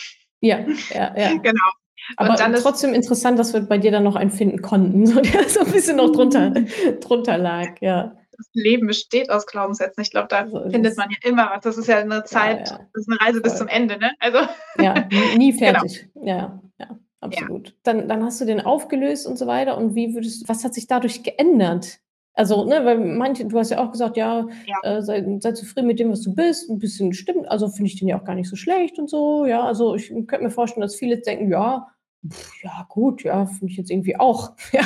Ja, 0.42 0.60
ja, 0.94 1.18
ja. 1.18 1.38
genau. 1.44 1.72
Aber 2.16 2.36
dann 2.36 2.54
trotzdem 2.54 2.94
interessant, 2.94 3.38
dass 3.38 3.54
wir 3.54 3.62
bei 3.62 3.78
dir 3.78 3.92
dann 3.92 4.04
noch 4.04 4.16
einen 4.16 4.32
finden 4.32 4.62
konnten, 4.62 5.06
so, 5.08 5.20
der 5.20 5.50
so 5.50 5.62
ein 5.62 5.72
bisschen 5.72 5.98
noch 5.98 6.12
drunter, 6.12 6.52
drunter 7.02 7.38
lag, 7.38 7.82
ja. 7.82 8.16
Das 8.38 8.50
Leben 8.54 8.86
besteht 8.86 9.32
aus 9.32 9.48
Glaubenssätzen. 9.48 10.00
Ich 10.04 10.12
glaube, 10.12 10.28
da 10.28 10.48
so 10.48 10.70
findet 10.70 10.96
man 10.96 11.10
ja 11.10 11.18
immer 11.28 11.50
was. 11.52 11.62
Das 11.62 11.76
ist 11.76 11.88
ja 11.88 11.98
eine 11.98 12.24
Zeit, 12.24 12.70
ja, 12.70 12.76
ja. 12.76 12.88
das 12.94 13.02
ist 13.02 13.10
eine 13.10 13.20
Reise 13.20 13.40
Voll. 13.40 13.42
bis 13.42 13.58
zum 13.58 13.68
Ende, 13.68 13.98
ne? 13.98 14.12
Also. 14.20 14.38
Ja, 14.80 15.08
nie 15.36 15.58
genau. 15.58 15.80
fertig. 15.80 16.08
Genau. 16.14 16.26
Ja, 16.28 16.62
ja, 16.80 17.00
absolut. 17.20 17.76
Dann, 17.82 18.08
dann 18.08 18.24
hast 18.24 18.40
du 18.40 18.46
den 18.46 18.62
aufgelöst 18.62 19.26
und 19.26 19.40
so 19.40 19.48
weiter. 19.48 19.76
Und 19.76 19.96
wie 19.96 20.14
würdest, 20.14 20.48
was 20.48 20.64
hat 20.64 20.76
sich 20.76 20.86
dadurch 20.86 21.24
geändert? 21.24 22.00
Also, 22.38 22.66
ne, 22.66 22.86
weil 22.86 23.00
manche, 23.00 23.46
du 23.46 23.58
hast 23.58 23.72
ja 23.72 23.84
auch 23.84 23.92
gesagt, 23.92 24.16
ja, 24.16 24.48
ja. 24.68 24.98
Äh, 24.98 25.02
sei, 25.02 25.26
sei, 25.40 25.54
zufrieden 25.54 25.88
mit 25.88 26.00
dem, 26.00 26.12
was 26.12 26.22
du 26.22 26.36
bist, 26.36 26.70
ein 26.70 26.78
bisschen 26.78 27.14
stimmt, 27.14 27.50
also 27.50 27.68
finde 27.68 27.90
ich 27.90 27.98
den 27.98 28.08
ja 28.08 28.20
auch 28.20 28.24
gar 28.24 28.36
nicht 28.36 28.48
so 28.48 28.56
schlecht 28.56 29.00
und 29.00 29.10
so, 29.10 29.48
ja, 29.48 29.64
also 29.64 29.96
ich 29.96 30.10
könnte 30.10 30.44
mir 30.44 30.52
vorstellen, 30.52 30.84
dass 30.84 30.96
viele 30.96 31.18
denken, 31.18 31.50
ja, 31.50 31.88
pff, 32.30 32.64
ja, 32.64 32.86
gut, 32.90 33.24
ja, 33.24 33.48
finde 33.48 33.72
ich 33.72 33.78
jetzt 33.78 33.90
irgendwie 33.90 34.20
auch, 34.20 34.52
ja, 34.72 34.84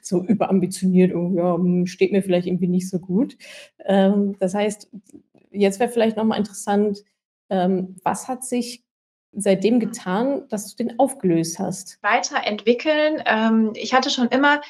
so 0.00 0.22
überambitioniert, 0.22 1.12
oh, 1.12 1.32
ja, 1.34 1.56
hm, 1.56 1.86
steht 1.86 2.12
mir 2.12 2.22
vielleicht 2.22 2.46
irgendwie 2.46 2.68
nicht 2.68 2.88
so 2.88 3.00
gut. 3.00 3.36
Ähm, 3.84 4.36
das 4.38 4.54
heißt, 4.54 4.88
jetzt 5.50 5.80
wäre 5.80 5.90
vielleicht 5.90 6.16
nochmal 6.16 6.38
interessant, 6.38 7.02
ähm, 7.48 7.96
was 8.04 8.28
hat 8.28 8.44
sich 8.44 8.84
seitdem 9.32 9.80
getan, 9.80 10.44
dass 10.50 10.72
du 10.72 10.84
den 10.84 11.00
aufgelöst 11.00 11.58
hast? 11.58 11.98
Weiterentwickeln. 12.02 13.22
Ähm, 13.26 13.72
ich 13.74 13.92
hatte 13.92 14.10
schon 14.10 14.28
immer 14.28 14.60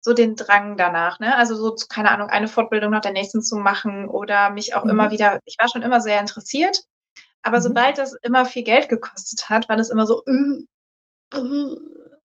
so 0.00 0.14
den 0.14 0.36
Drang 0.36 0.76
danach, 0.76 1.20
ne? 1.20 1.36
Also 1.36 1.54
so, 1.54 1.76
keine 1.88 2.10
Ahnung, 2.10 2.28
eine 2.28 2.48
Fortbildung 2.48 2.90
nach 2.90 3.02
der 3.02 3.12
nächsten 3.12 3.42
zu 3.42 3.56
machen 3.56 4.08
oder 4.08 4.50
mich 4.50 4.74
auch 4.74 4.84
mhm. 4.84 4.90
immer 4.90 5.10
wieder, 5.10 5.40
ich 5.44 5.56
war 5.58 5.68
schon 5.68 5.82
immer 5.82 6.00
sehr 6.00 6.20
interessiert, 6.20 6.82
aber 7.42 7.58
mhm. 7.58 7.62
sobald 7.62 7.98
das 7.98 8.14
immer 8.22 8.46
viel 8.46 8.62
Geld 8.62 8.88
gekostet 8.88 9.48
hat, 9.48 9.68
war 9.68 9.76
das 9.76 9.90
immer 9.90 10.06
so 10.06 10.22
uh, 10.26 11.36
uh, 11.36 11.76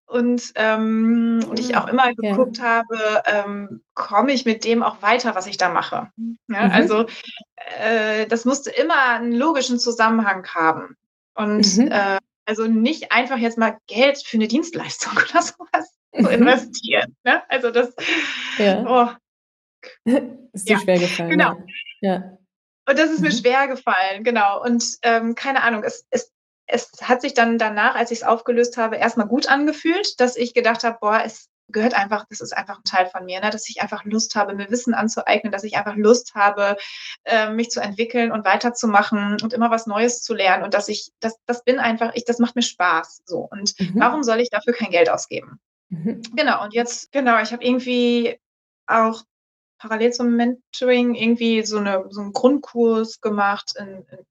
und, 0.08 0.54
ähm, 0.56 1.44
und 1.50 1.60
ich 1.60 1.76
auch 1.76 1.88
immer 1.88 2.14
geguckt 2.14 2.60
ja. 2.60 2.64
habe, 2.64 3.24
ähm, 3.26 3.82
komme 3.96 4.32
ich 4.32 4.46
mit 4.46 4.64
dem 4.64 4.84
auch 4.84 5.02
weiter, 5.02 5.36
was 5.36 5.48
ich 5.48 5.58
da 5.58 5.70
mache. 5.70 6.12
Ja, 6.48 6.68
mhm. 6.68 6.72
Also 6.72 7.06
äh, 7.80 8.28
das 8.28 8.46
musste 8.46 8.70
immer 8.70 9.10
einen 9.10 9.34
logischen 9.34 9.80
Zusammenhang 9.80 10.48
haben. 10.48 10.96
Und 11.34 11.78
mhm. 11.78 11.92
äh, 11.92 12.20
also 12.46 12.68
nicht 12.68 13.12
einfach 13.12 13.38
jetzt 13.38 13.58
mal 13.58 13.78
Geld 13.88 14.20
für 14.24 14.38
eine 14.38 14.48
Dienstleistung 14.48 15.14
oder 15.30 15.42
sowas 15.42 15.92
zu 16.16 16.24
mhm. 16.24 16.30
investieren. 16.30 17.16
Ne? 17.24 17.44
Also 17.50 17.72
das 17.72 17.94
ja. 18.58 18.84
oh. 18.88 20.10
ist 20.54 20.68
dir 20.68 20.74
ja. 20.74 20.80
schwer 20.80 21.00
gefallen. 21.00 21.30
Genau. 21.30 21.58
Ja. 22.02 22.38
Und 22.88 23.00
das 23.00 23.10
ist 23.10 23.22
mir 23.22 23.30
mhm. 23.30 23.38
schwer 23.38 23.68
gefallen, 23.68 24.24
genau. 24.24 24.64
Und 24.64 24.84
ähm, 25.02 25.36
keine 25.36 25.64
Ahnung, 25.64 25.84
es, 25.84 26.06
es, 26.12 26.32
es 26.68 26.92
hat 27.02 27.22
sich 27.22 27.34
dann 27.34 27.58
danach, 27.58 27.96
als 27.96 28.12
ich 28.12 28.20
es 28.20 28.24
aufgelöst 28.24 28.78
habe, 28.78 28.98
erstmal 28.98 29.28
gut 29.28 29.48
angefühlt, 29.48 30.20
dass 30.20 30.36
ich 30.36 30.54
gedacht 30.54 30.84
habe, 30.84 30.98
boah, 31.02 31.22
es 31.24 31.50
gehört 31.70 31.96
einfach, 31.96 32.26
das 32.30 32.42
ist 32.42 32.56
einfach 32.56 32.78
ein 32.78 32.84
Teil 32.84 33.08
von 33.08 33.26
mir, 33.26 33.42
ne? 33.42 33.50
dass 33.50 33.68
ich 33.70 33.82
einfach 33.82 34.04
Lust 34.06 34.36
habe, 34.36 34.54
mir 34.54 34.70
Wissen 34.70 34.94
anzueignen, 34.94 35.52
dass 35.52 35.64
ich 35.64 35.78
einfach 35.78 35.96
Lust 35.96 36.36
habe, 36.36 36.78
äh, 37.24 37.50
mich 37.50 37.70
zu 37.70 37.82
entwickeln 37.82 38.32
und 38.32 38.46
weiterzumachen 38.46 39.38
und 39.42 39.54
immer 39.54 39.72
was 39.72 39.88
Neues 39.88 40.22
zu 40.22 40.34
lernen 40.36 40.64
und 40.64 40.74
dass 40.74 40.88
ich, 40.90 41.12
das, 41.20 41.36
das 41.48 41.64
bin 41.64 41.80
einfach, 41.80 42.12
ich, 42.14 42.26
das 42.26 42.40
macht 42.40 42.56
mir 42.56 42.62
Spaß. 42.62 43.24
So. 43.26 43.48
Und 43.50 43.74
mhm. 43.80 43.94
warum 43.96 44.24
soll 44.24 44.40
ich 44.42 44.50
dafür 44.50 44.74
kein 44.74 44.92
Geld 44.92 45.10
ausgeben? 45.10 45.60
Mhm. 45.90 46.22
Genau, 46.36 46.64
und 46.64 46.74
jetzt, 46.74 47.12
genau, 47.12 47.42
ich 47.42 47.52
habe 47.52 47.64
irgendwie 47.64 48.40
auch 48.88 49.24
parallel 49.78 50.14
zum 50.14 50.36
Mentoring 50.36 51.16
irgendwie 51.16 51.64
so, 51.64 51.78
eine, 51.78 52.06
so 52.10 52.22
einen 52.22 52.34
Grundkurs 52.34 53.22
gemacht 53.22 53.74
in, 53.78 53.88
in 53.88 54.26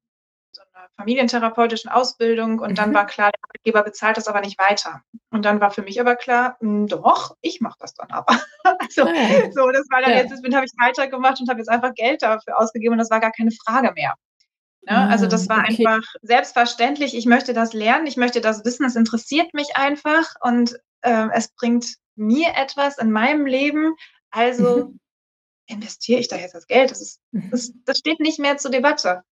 so 0.53 0.63
einer 0.73 0.89
familientherapeutischen 0.97 1.91
Ausbildung 1.91 2.59
und 2.59 2.71
mhm. 2.71 2.75
dann 2.75 2.95
war 2.95 3.07
klar, 3.07 3.31
der 3.31 3.41
Arbeitgeber 3.43 3.83
bezahlt 3.83 4.17
das 4.17 4.29
aber 4.29 4.41
nicht 4.41 4.59
weiter. 4.59 5.03
Und 5.31 5.45
dann 5.45 5.61
war 5.61 5.71
für 5.71 5.83
mich 5.83 6.01
aber 6.01 6.17
klar, 6.17 6.57
mh, 6.61 6.71
hm, 6.71 6.87
doch, 6.89 7.37
ich 7.41 7.61
mache 7.61 7.79
das 7.81 7.95
dann 7.95 8.11
aber. 8.11 8.41
also, 8.79 9.03
ah, 9.03 9.51
so, 9.53 9.71
das 9.71 9.87
war 9.91 10.03
dann 10.03 10.13
ja. 10.13 10.19
jetzt, 10.19 10.33
das 10.33 10.55
habe 10.55 10.67
ich 10.67 10.73
weitergemacht 10.79 11.41
und 11.41 11.49
habe 11.49 11.61
jetzt 11.61 11.69
einfach 11.69 11.95
Geld 11.95 12.23
dafür 12.23 12.59
ausgegeben 12.59 12.93
und 12.93 12.99
das 12.99 13.11
war 13.11 13.21
gar 13.21 13.33
keine 13.33 13.51
Frage 13.51 13.93
mehr. 13.93 14.15
Ne? 14.87 14.97
Ah, 14.97 15.09
also 15.09 15.27
das 15.27 15.49
war 15.49 15.61
okay. 15.61 15.87
einfach 15.87 16.07
selbstverständlich. 16.23 17.17
Ich 17.17 17.27
möchte 17.27 17.55
das 17.55 17.73
lernen, 17.73 18.07
ich 18.07 18.17
möchte 18.17 18.41
das 18.41 18.65
wissen, 18.65 18.85
es 18.85 18.97
interessiert 18.97 19.55
mich 19.55 19.77
einfach 19.77 20.35
und 20.41 20.79
äh, 21.05 21.29
es 21.33 21.49
bringt 21.49 21.97
mir 22.17 22.49
etwas 22.57 22.99
in 22.99 23.11
meinem 23.11 23.47
Leben. 23.47 23.95
Also 24.31 24.89
mhm. 24.89 25.01
investiere 25.67 26.21
ich 26.21 26.29
da 26.29 26.37
jetzt 26.37 26.55
das 26.55 26.67
Geld? 26.67 26.91
Das, 26.91 27.01
ist, 27.01 27.21
mhm. 27.33 27.51
das, 27.51 27.73
das 27.85 27.99
steht 27.99 28.21
nicht 28.21 28.39
mehr 28.39 28.57
zur 28.57 28.71
Debatte. 28.71 29.23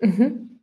Mhm. 0.00 0.60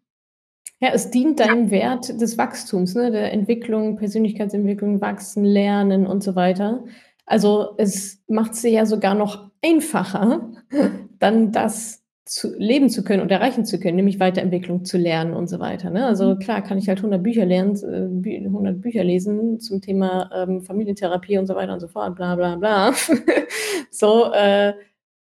Ja, 0.80 0.92
es 0.94 1.12
dient 1.12 1.42
deinem 1.42 1.66
ja. 1.66 1.72
Wert 1.72 2.22
des 2.22 2.38
Wachstums, 2.38 2.96
ne? 2.96 3.12
der 3.12 3.34
Entwicklung, 3.34 3.98
Persönlichkeitsentwicklung, 3.98 5.02
Wachsen, 5.02 5.44
Lernen 5.44 6.08
und 6.08 6.24
so 6.24 6.36
weiter. 6.36 6.86
Also 7.26 7.76
es 7.78 8.24
macht 8.28 8.54
es 8.54 8.64
ja 8.64 8.86
sogar 8.86 9.14
noch 9.14 9.52
einfacher, 9.62 10.52
dann 11.20 11.52
das 11.52 12.04
zu 12.30 12.56
leben 12.56 12.92
zu 12.92 13.04
können 13.04 13.24
und 13.24 13.32
erreichen 13.32 13.66
zu 13.66 13.80
können, 13.80 13.96
nämlich 13.96 14.20
Weiterentwicklung 14.20 14.86
zu 14.86 15.00
lernen 15.00 15.34
und 15.34 15.50
so 15.50 15.60
weiter. 15.60 15.90
Ne? 15.90 16.06
Also 16.06 16.36
mhm. 16.36 16.40
klar 16.40 16.62
kann 16.62 16.78
ich 16.78 16.88
halt 16.88 17.00
100 17.00 17.24
Bücher 17.24 17.44
lernen, 17.44 17.76
100 17.76 18.76
äh, 18.76 18.78
Bücher 18.78 19.04
lesen 19.04 19.60
zum 19.60 19.82
Thema 19.82 20.30
ähm, 20.32 20.62
Familientherapie 20.62 21.40
und 21.40 21.48
so 21.48 21.56
weiter 21.56 21.74
und 21.74 21.80
so 21.80 21.88
fort, 21.88 22.16
bla 22.16 22.36
bla 22.36 22.56
bla. 22.56 22.94
so, 23.90 24.32
äh, 24.32 24.74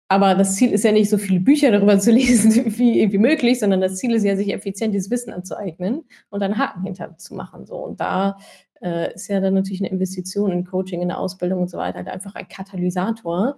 aber 0.09 0.35
das 0.35 0.57
Ziel 0.57 0.73
ist 0.73 0.83
ja 0.83 0.91
nicht, 0.91 1.09
so 1.09 1.17
viele 1.17 1.39
Bücher 1.39 1.71
darüber 1.71 1.97
zu 1.97 2.11
lesen 2.11 2.77
wie 2.77 2.99
irgendwie 2.99 3.19
möglich, 3.19 3.61
sondern 3.61 3.79
das 3.79 3.95
Ziel 3.95 4.13
ist 4.13 4.25
ja, 4.25 4.35
sich 4.35 4.53
effizientes 4.53 5.09
Wissen 5.09 5.31
anzueignen 5.31 6.03
und 6.29 6.43
einen 6.43 6.57
Haken 6.57 6.83
hinter 6.83 7.17
zu 7.17 7.35
machen. 7.35 7.65
So. 7.65 7.77
Und 7.77 8.01
da 8.01 8.37
äh, 8.81 9.13
ist 9.13 9.29
ja 9.29 9.39
dann 9.39 9.53
natürlich 9.53 9.79
eine 9.79 9.91
Investition 9.91 10.51
in 10.51 10.65
Coaching, 10.65 11.01
in 11.01 11.07
der 11.07 11.19
Ausbildung 11.19 11.61
und 11.61 11.69
so 11.69 11.77
weiter 11.77 11.99
halt 11.99 12.09
einfach 12.09 12.35
ein 12.35 12.49
Katalysator, 12.49 13.55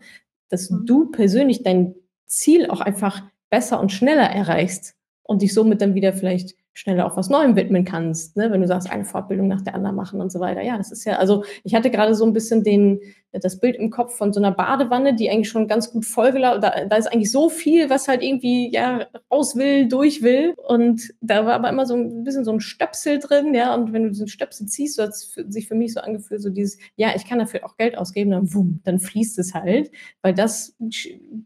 dass 0.49 0.69
mhm. 0.69 0.85
du 0.85 1.09
persönlich 1.09 1.63
dein 1.63 1.95
Ziel 2.25 2.69
auch 2.69 2.81
einfach 2.81 3.23
besser 3.49 3.79
und 3.79 3.91
schneller 3.91 4.29
erreichst 4.29 4.95
und 5.23 5.41
dich 5.41 5.53
somit 5.53 5.81
dann 5.81 5.95
wieder 5.95 6.13
vielleicht 6.13 6.55
schneller 6.73 7.05
auch 7.05 7.15
was 7.15 7.29
Neuem 7.29 7.55
widmen 7.55 7.85
kannst, 7.85 8.35
ne? 8.35 8.51
wenn 8.51 8.61
du 8.61 8.67
sagst, 8.67 8.91
eine 8.91 9.05
Fortbildung 9.05 9.47
nach 9.47 9.61
der 9.61 9.75
anderen 9.75 9.95
machen 9.95 10.19
und 10.19 10.31
so 10.31 10.39
weiter. 10.39 10.61
Ja, 10.61 10.77
das 10.77 10.91
ist 10.91 11.05
ja, 11.05 11.17
also 11.17 11.43
ich 11.63 11.75
hatte 11.75 11.91
gerade 11.91 12.15
so 12.15 12.25
ein 12.25 12.33
bisschen 12.33 12.63
den, 12.63 12.99
das 13.31 13.59
Bild 13.59 13.75
im 13.75 13.91
Kopf 13.91 14.15
von 14.15 14.33
so 14.33 14.39
einer 14.39 14.51
Badewanne, 14.51 15.15
die 15.15 15.29
eigentlich 15.29 15.49
schon 15.49 15.67
ganz 15.67 15.91
gut 15.91 16.03
vollgelaufen, 16.05 16.61
da, 16.61 16.85
da 16.85 16.95
ist 16.95 17.07
eigentlich 17.07 17.31
so 17.31 17.49
viel, 17.49 17.89
was 17.91 18.07
halt 18.07 18.23
irgendwie 18.23 18.71
ja 18.71 19.05
raus 19.31 19.55
will, 19.55 19.87
durch 19.87 20.23
will 20.23 20.55
und 20.67 21.13
da 21.21 21.45
war 21.45 21.53
aber 21.53 21.69
immer 21.69 21.85
so 21.85 21.95
ein 21.95 22.23
bisschen 22.23 22.43
so 22.43 22.51
ein 22.51 22.59
Stöpsel 22.59 23.19
drin, 23.19 23.53
ja, 23.53 23.75
und 23.75 23.93
wenn 23.93 24.03
du 24.03 24.09
diesen 24.09 24.27
Stöpsel 24.27 24.65
ziehst, 24.65 24.95
so 24.95 25.03
hat 25.03 25.09
es 25.09 25.37
sich 25.47 25.67
für 25.67 25.75
mich 25.75 25.93
so 25.93 25.99
angefühlt, 25.99 26.41
so 26.41 26.49
dieses, 26.49 26.79
ja, 26.95 27.09
ich 27.15 27.27
kann 27.27 27.37
dafür 27.37 27.65
auch 27.65 27.77
Geld 27.77 27.97
ausgeben, 27.97 28.31
dann 28.31 28.53
wumm, 28.53 28.81
dann 28.83 28.99
fließt 28.99 29.37
es 29.37 29.53
halt, 29.53 29.91
weil 30.23 30.33
das 30.33 30.75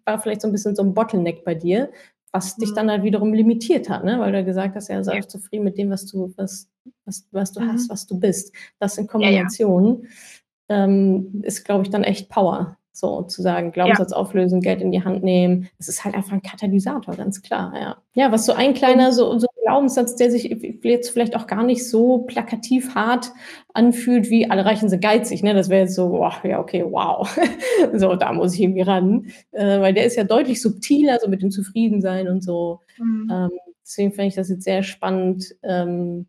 war 0.06 0.20
vielleicht 0.22 0.42
so 0.42 0.48
ein 0.48 0.54
bisschen 0.54 0.76
so 0.76 0.84
ein 0.84 0.94
Bottleneck 0.94 1.44
bei 1.44 1.54
dir, 1.54 1.90
was 2.38 2.56
dich 2.56 2.74
dann 2.74 2.86
mhm. 2.86 2.92
halt 2.92 3.04
wiederum 3.04 3.34
limitiert 3.34 3.90
hat, 3.90 4.04
ne? 4.04 4.20
weil 4.20 4.32
du 4.32 4.44
gesagt 4.44 4.76
hast, 4.76 4.90
ja, 4.90 5.04
sei 5.04 5.18
ja. 5.18 5.28
zufrieden 5.28 5.64
mit 5.64 5.78
dem, 5.78 5.90
was 5.90 6.06
du, 6.06 6.34
was, 6.38 6.70
was, 7.06 7.28
was 7.32 7.52
du 7.52 7.62
mhm. 7.62 7.72
hast, 7.74 7.90
was 7.90 8.06
du 8.06 8.20
bist. 8.20 8.54
Das 8.80 8.98
in 8.98 9.08
Kombination 9.08 10.04
ja, 10.04 10.76
ja. 10.78 10.84
Ähm, 10.86 11.42
ist, 11.44 11.66
glaube 11.66 11.84
ich, 11.84 11.90
dann 11.90 12.04
echt 12.04 12.30
Power. 12.30 12.78
So 13.00 13.22
zu 13.22 13.44
sagen, 13.44 13.72
Glaubenssatz 13.72 14.12
auflösen, 14.12 14.60
Geld 14.60 14.82
in 14.82 14.92
die 14.92 15.04
Hand 15.04 15.24
nehmen. 15.24 15.70
Das 15.78 15.88
ist 15.88 16.04
halt 16.04 16.16
einfach 16.16 16.32
ein 16.32 16.42
Katalysator, 16.42 17.16
ganz 17.16 17.44
klar. 17.44 17.72
Ja, 17.80 17.98
ja 18.16 18.32
was 18.32 18.48
so 18.48 18.54
ein 18.54 18.74
kleiner 18.74 19.14
so, 19.14 19.38
so 19.38 19.46
Glaubenssatz, 19.64 20.16
der 20.16 20.32
sich 20.32 20.46
jetzt 20.82 21.12
vielleicht 21.12 21.36
auch 21.36 21.46
gar 21.46 21.64
nicht 21.64 21.88
so 21.88 22.20
plakativ 22.20 22.96
hart 22.96 23.32
anfühlt, 23.74 24.32
wie 24.32 24.50
alle 24.50 24.66
Reichen 24.66 24.90
sind 24.90 25.02
geizig. 25.02 25.44
Ne? 25.44 25.54
Das 25.54 25.70
wäre 25.70 25.82
jetzt 25.82 25.94
so, 25.94 26.10
boah, 26.10 26.34
ja, 26.44 26.60
okay, 26.60 26.84
wow. 26.90 27.30
so, 27.94 28.16
da 28.16 28.34
muss 28.34 28.56
ich 28.56 28.62
irgendwie 28.62 28.82
ran. 28.82 29.28
Äh, 29.52 29.80
weil 29.80 29.94
der 29.94 30.06
ist 30.06 30.16
ja 30.16 30.24
deutlich 30.24 30.60
subtiler, 30.60 31.20
so 31.22 31.30
mit 31.30 31.44
dem 31.44 31.52
Zufriedensein 31.52 32.28
und 32.28 32.44
so. 32.44 32.80
Mhm. 32.98 33.30
Ähm, 33.32 33.52
deswegen 33.84 34.12
finde 34.12 34.30
ich 34.30 34.36
das 34.36 34.50
jetzt 34.50 34.64
sehr 34.64 34.82
spannend, 34.82 35.54
ähm, 35.62 36.26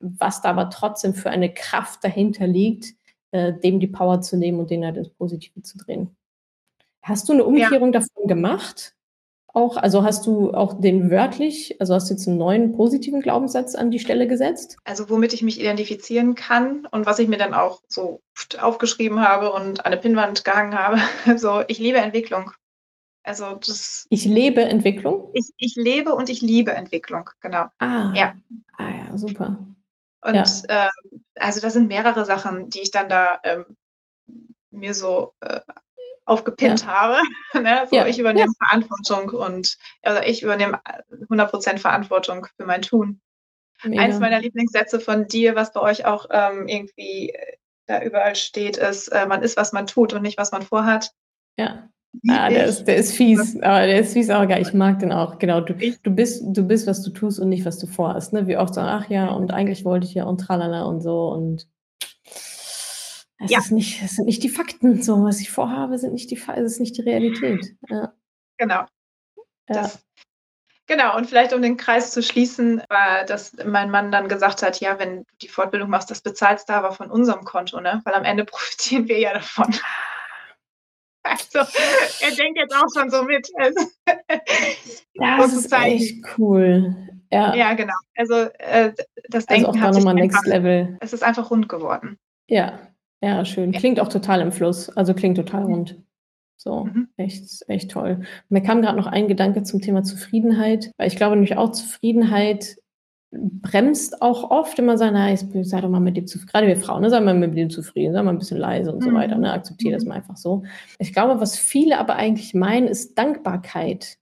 was 0.00 0.42
da 0.42 0.50
aber 0.50 0.70
trotzdem 0.70 1.14
für 1.14 1.30
eine 1.30 1.54
Kraft 1.54 2.02
dahinter 2.02 2.48
liegt, 2.48 2.94
äh, 3.34 3.52
dem 3.52 3.80
die 3.80 3.88
Power 3.88 4.20
zu 4.20 4.36
nehmen 4.36 4.60
und 4.60 4.70
den 4.70 4.84
halt 4.84 4.96
ins 4.96 5.08
Positive 5.08 5.60
zu 5.62 5.76
drehen. 5.76 6.16
Hast 7.02 7.28
du 7.28 7.32
eine 7.32 7.42
Umkehrung 7.42 7.92
ja. 7.92 8.00
davon 8.00 8.28
gemacht? 8.28 8.94
Auch, 9.48 9.76
also 9.76 10.04
hast 10.04 10.26
du 10.26 10.52
auch 10.52 10.80
den 10.80 11.10
wörtlich, 11.10 11.80
also 11.80 11.94
hast 11.94 12.08
du 12.08 12.14
jetzt 12.14 12.28
einen 12.28 12.38
neuen 12.38 12.76
positiven 12.76 13.20
Glaubenssatz 13.20 13.74
an 13.74 13.90
die 13.90 13.98
Stelle 13.98 14.28
gesetzt? 14.28 14.76
Also 14.84 15.10
womit 15.10 15.32
ich 15.32 15.42
mich 15.42 15.60
identifizieren 15.60 16.36
kann 16.36 16.86
und 16.92 17.06
was 17.06 17.18
ich 17.18 17.26
mir 17.26 17.36
dann 17.36 17.54
auch 17.54 17.82
so 17.88 18.20
aufgeschrieben 18.60 19.20
habe 19.20 19.52
und 19.52 19.80
an 19.80 19.92
eine 19.92 19.96
Pinnwand 19.96 20.44
gehangen 20.44 20.78
habe. 20.78 20.98
So, 21.36 21.62
ich 21.66 21.78
liebe 21.80 21.98
Entwicklung. 21.98 22.52
Also 23.24 23.54
das. 23.54 24.06
Ich 24.10 24.24
lebe 24.24 24.62
Entwicklung? 24.62 25.30
Ich, 25.34 25.50
ich 25.56 25.74
lebe 25.74 26.14
und 26.14 26.28
ich 26.28 26.40
liebe 26.40 26.72
Entwicklung, 26.72 27.30
genau. 27.40 27.66
Ah, 27.78 28.12
ja. 28.14 28.34
Ah 28.76 28.90
ja, 28.90 29.18
super. 29.18 29.58
Und 30.24 30.34
ja. 30.34 30.86
äh, 30.86 30.90
also 31.36 31.60
das 31.60 31.74
sind 31.74 31.86
mehrere 31.86 32.24
Sachen, 32.24 32.70
die 32.70 32.80
ich 32.80 32.90
dann 32.90 33.08
da 33.08 33.38
ähm, 33.44 33.76
mir 34.70 34.94
so 34.94 35.34
äh, 35.40 35.60
aufgepinnt 36.24 36.82
ja. 36.82 36.86
habe. 36.86 37.18
ne? 37.62 37.86
so, 37.88 37.96
ja. 37.96 38.06
Ich 38.06 38.18
übernehme. 38.18 38.52
Verantwortung 38.58 39.30
und 39.30 39.76
also 40.02 40.22
ich 40.22 40.42
übernehme 40.42 40.80
100% 41.28 41.78
Verantwortung 41.78 42.46
für 42.56 42.64
mein 42.64 42.82
Tun. 42.82 43.20
Mega. 43.82 44.02
Eines 44.02 44.18
meiner 44.18 44.40
Lieblingssätze 44.40 44.98
von 44.98 45.26
dir, 45.26 45.56
was 45.56 45.72
bei 45.72 45.80
euch 45.80 46.06
auch 46.06 46.26
ähm, 46.30 46.68
irgendwie 46.68 47.30
äh, 47.30 47.56
da 47.86 48.02
überall 48.02 48.34
steht, 48.34 48.78
ist, 48.78 49.08
äh, 49.08 49.26
man 49.26 49.42
ist, 49.42 49.58
was 49.58 49.74
man 49.74 49.86
tut 49.86 50.14
und 50.14 50.22
nicht, 50.22 50.38
was 50.38 50.52
man 50.52 50.62
vorhat. 50.62 51.10
Ja. 51.58 51.90
Ah, 52.28 52.48
der, 52.48 52.66
ist, 52.66 52.84
der 52.84 52.96
ist 52.96 53.14
fies, 53.14 53.60
aber 53.60 53.86
der 53.86 54.00
ist 54.00 54.12
fies, 54.12 54.30
aber 54.30 54.46
geil. 54.46 54.62
Ich 54.62 54.72
mag 54.72 54.98
den 54.98 55.12
auch. 55.12 55.38
Genau, 55.38 55.60
du, 55.60 55.74
du, 55.74 56.10
bist, 56.10 56.42
du 56.44 56.66
bist, 56.66 56.86
was 56.86 57.02
du 57.02 57.10
tust 57.10 57.38
und 57.38 57.48
nicht, 57.48 57.64
was 57.64 57.78
du 57.78 57.86
vorhast. 57.86 58.32
Ne? 58.32 58.46
Wie 58.46 58.56
oft 58.56 58.74
so, 58.74 58.80
ach 58.80 59.08
ja, 59.08 59.28
und 59.28 59.52
eigentlich 59.52 59.84
wollte 59.84 60.06
ich 60.06 60.14
ja 60.14 60.24
und 60.24 60.38
tralala 60.38 60.82
und 60.84 61.00
so. 61.00 61.28
Und 61.28 61.68
es, 63.38 63.50
ja. 63.50 63.58
ist 63.58 63.72
nicht, 63.72 64.02
es 64.02 64.16
sind 64.16 64.26
nicht 64.26 64.42
die 64.42 64.48
Fakten. 64.48 65.02
So, 65.02 65.24
was 65.24 65.40
ich 65.40 65.50
vorhabe, 65.50 65.98
sind 65.98 66.14
nicht 66.14 66.30
die, 66.30 66.40
es 66.56 66.72
ist 66.72 66.80
nicht 66.80 66.96
die 66.96 67.02
Realität. 67.02 67.76
Ja. 67.88 68.12
Genau. 68.58 68.84
Das, 69.66 70.04
Genau, 70.86 71.16
und 71.16 71.26
vielleicht 71.26 71.54
um 71.54 71.62
den 71.62 71.78
Kreis 71.78 72.10
zu 72.10 72.22
schließen, 72.22 72.82
war, 72.90 73.24
dass 73.24 73.56
mein 73.64 73.90
Mann 73.90 74.12
dann 74.12 74.28
gesagt 74.28 74.62
hat, 74.62 74.80
ja, 74.80 74.98
wenn 74.98 75.20
du 75.20 75.24
die 75.40 75.48
Fortbildung 75.48 75.88
machst, 75.88 76.10
das 76.10 76.20
bezahlst 76.20 76.68
du 76.68 76.74
aber 76.74 76.92
von 76.92 77.10
unserem 77.10 77.44
Konto, 77.44 77.80
ne? 77.80 78.02
Weil 78.04 78.14
am 78.14 78.24
Ende 78.24 78.44
profitieren 78.44 79.08
wir 79.08 79.18
ja 79.18 79.32
davon. 79.32 79.74
Also, 81.24 81.58
er 81.58 82.36
denkt 82.36 82.58
jetzt 82.58 82.74
auch 82.74 82.86
schon 82.94 83.08
so 83.08 83.22
mit. 83.22 83.48
das 85.14 85.52
ist 85.54 85.72
echt 85.72 86.22
cool. 86.36 86.94
Ja, 87.32 87.54
ja 87.54 87.72
genau. 87.72 87.94
Also, 88.14 88.34
äh, 88.34 88.92
das 89.30 89.48
also 89.48 89.64
Denken 89.64 89.66
auch 89.66 89.76
hat 89.82 89.94
nochmal 89.94 90.14
Next 90.14 90.46
Level. 90.46 90.98
Es 91.00 91.14
ist 91.14 91.22
einfach 91.22 91.50
rund 91.50 91.68
geworden. 91.68 92.18
Ja, 92.48 92.78
ja, 93.22 93.44
schön. 93.44 93.72
Klingt 93.72 94.00
auch 94.00 94.08
total 94.08 94.42
im 94.42 94.52
Fluss. 94.52 94.90
Also 94.90 95.14
klingt 95.14 95.36
total 95.36 95.64
rund. 95.64 95.96
So, 96.56 96.84
mhm. 96.84 97.08
echt, 97.16 97.64
echt 97.68 97.90
toll. 97.90 98.22
Mir 98.48 98.62
kam 98.62 98.82
gerade 98.82 98.96
noch 98.96 99.06
ein 99.06 99.28
Gedanke 99.28 99.62
zum 99.64 99.80
Thema 99.80 100.02
Zufriedenheit, 100.02 100.92
weil 100.96 101.08
ich 101.08 101.16
glaube 101.16 101.36
nämlich 101.36 101.56
auch 101.56 101.72
Zufriedenheit 101.72 102.76
bremst 103.62 104.22
auch 104.22 104.50
oft 104.50 104.78
immer 104.78 104.98
sagen, 104.98 105.14
na, 105.14 105.36
sei 105.36 105.80
doch 105.80 105.88
mal 105.88 106.00
mit 106.00 106.16
dem 106.16 106.26
zufrieden, 106.26 106.50
gerade 106.50 106.66
wir 106.66 106.76
Frauen, 106.76 107.02
ne, 107.02 107.10
sei 107.10 107.20
mal 107.20 107.34
mit 107.34 107.56
dem 107.56 107.70
zufrieden, 107.70 108.12
sei 108.12 108.22
mal 108.22 108.30
ein 108.30 108.38
bisschen 108.38 108.58
leise 108.58 108.92
und 108.92 109.02
mhm. 109.02 109.10
so 109.10 109.14
weiter, 109.14 109.36
ne, 109.36 109.52
akzeptiere 109.52 109.94
das 109.94 110.04
mhm. 110.04 110.10
mal 110.10 110.14
einfach 110.16 110.36
so. 110.36 110.64
Ich 110.98 111.12
glaube, 111.12 111.40
was 111.40 111.56
viele 111.56 111.98
aber 111.98 112.16
eigentlich 112.16 112.54
meinen, 112.54 112.86
ist 112.86 113.18
Dankbarkeit. 113.18 114.18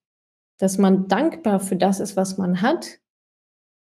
Dass 0.58 0.78
man 0.78 1.08
dankbar 1.08 1.58
für 1.58 1.74
das 1.74 1.98
ist, 1.98 2.16
was 2.16 2.38
man 2.38 2.62
hat. 2.62 3.00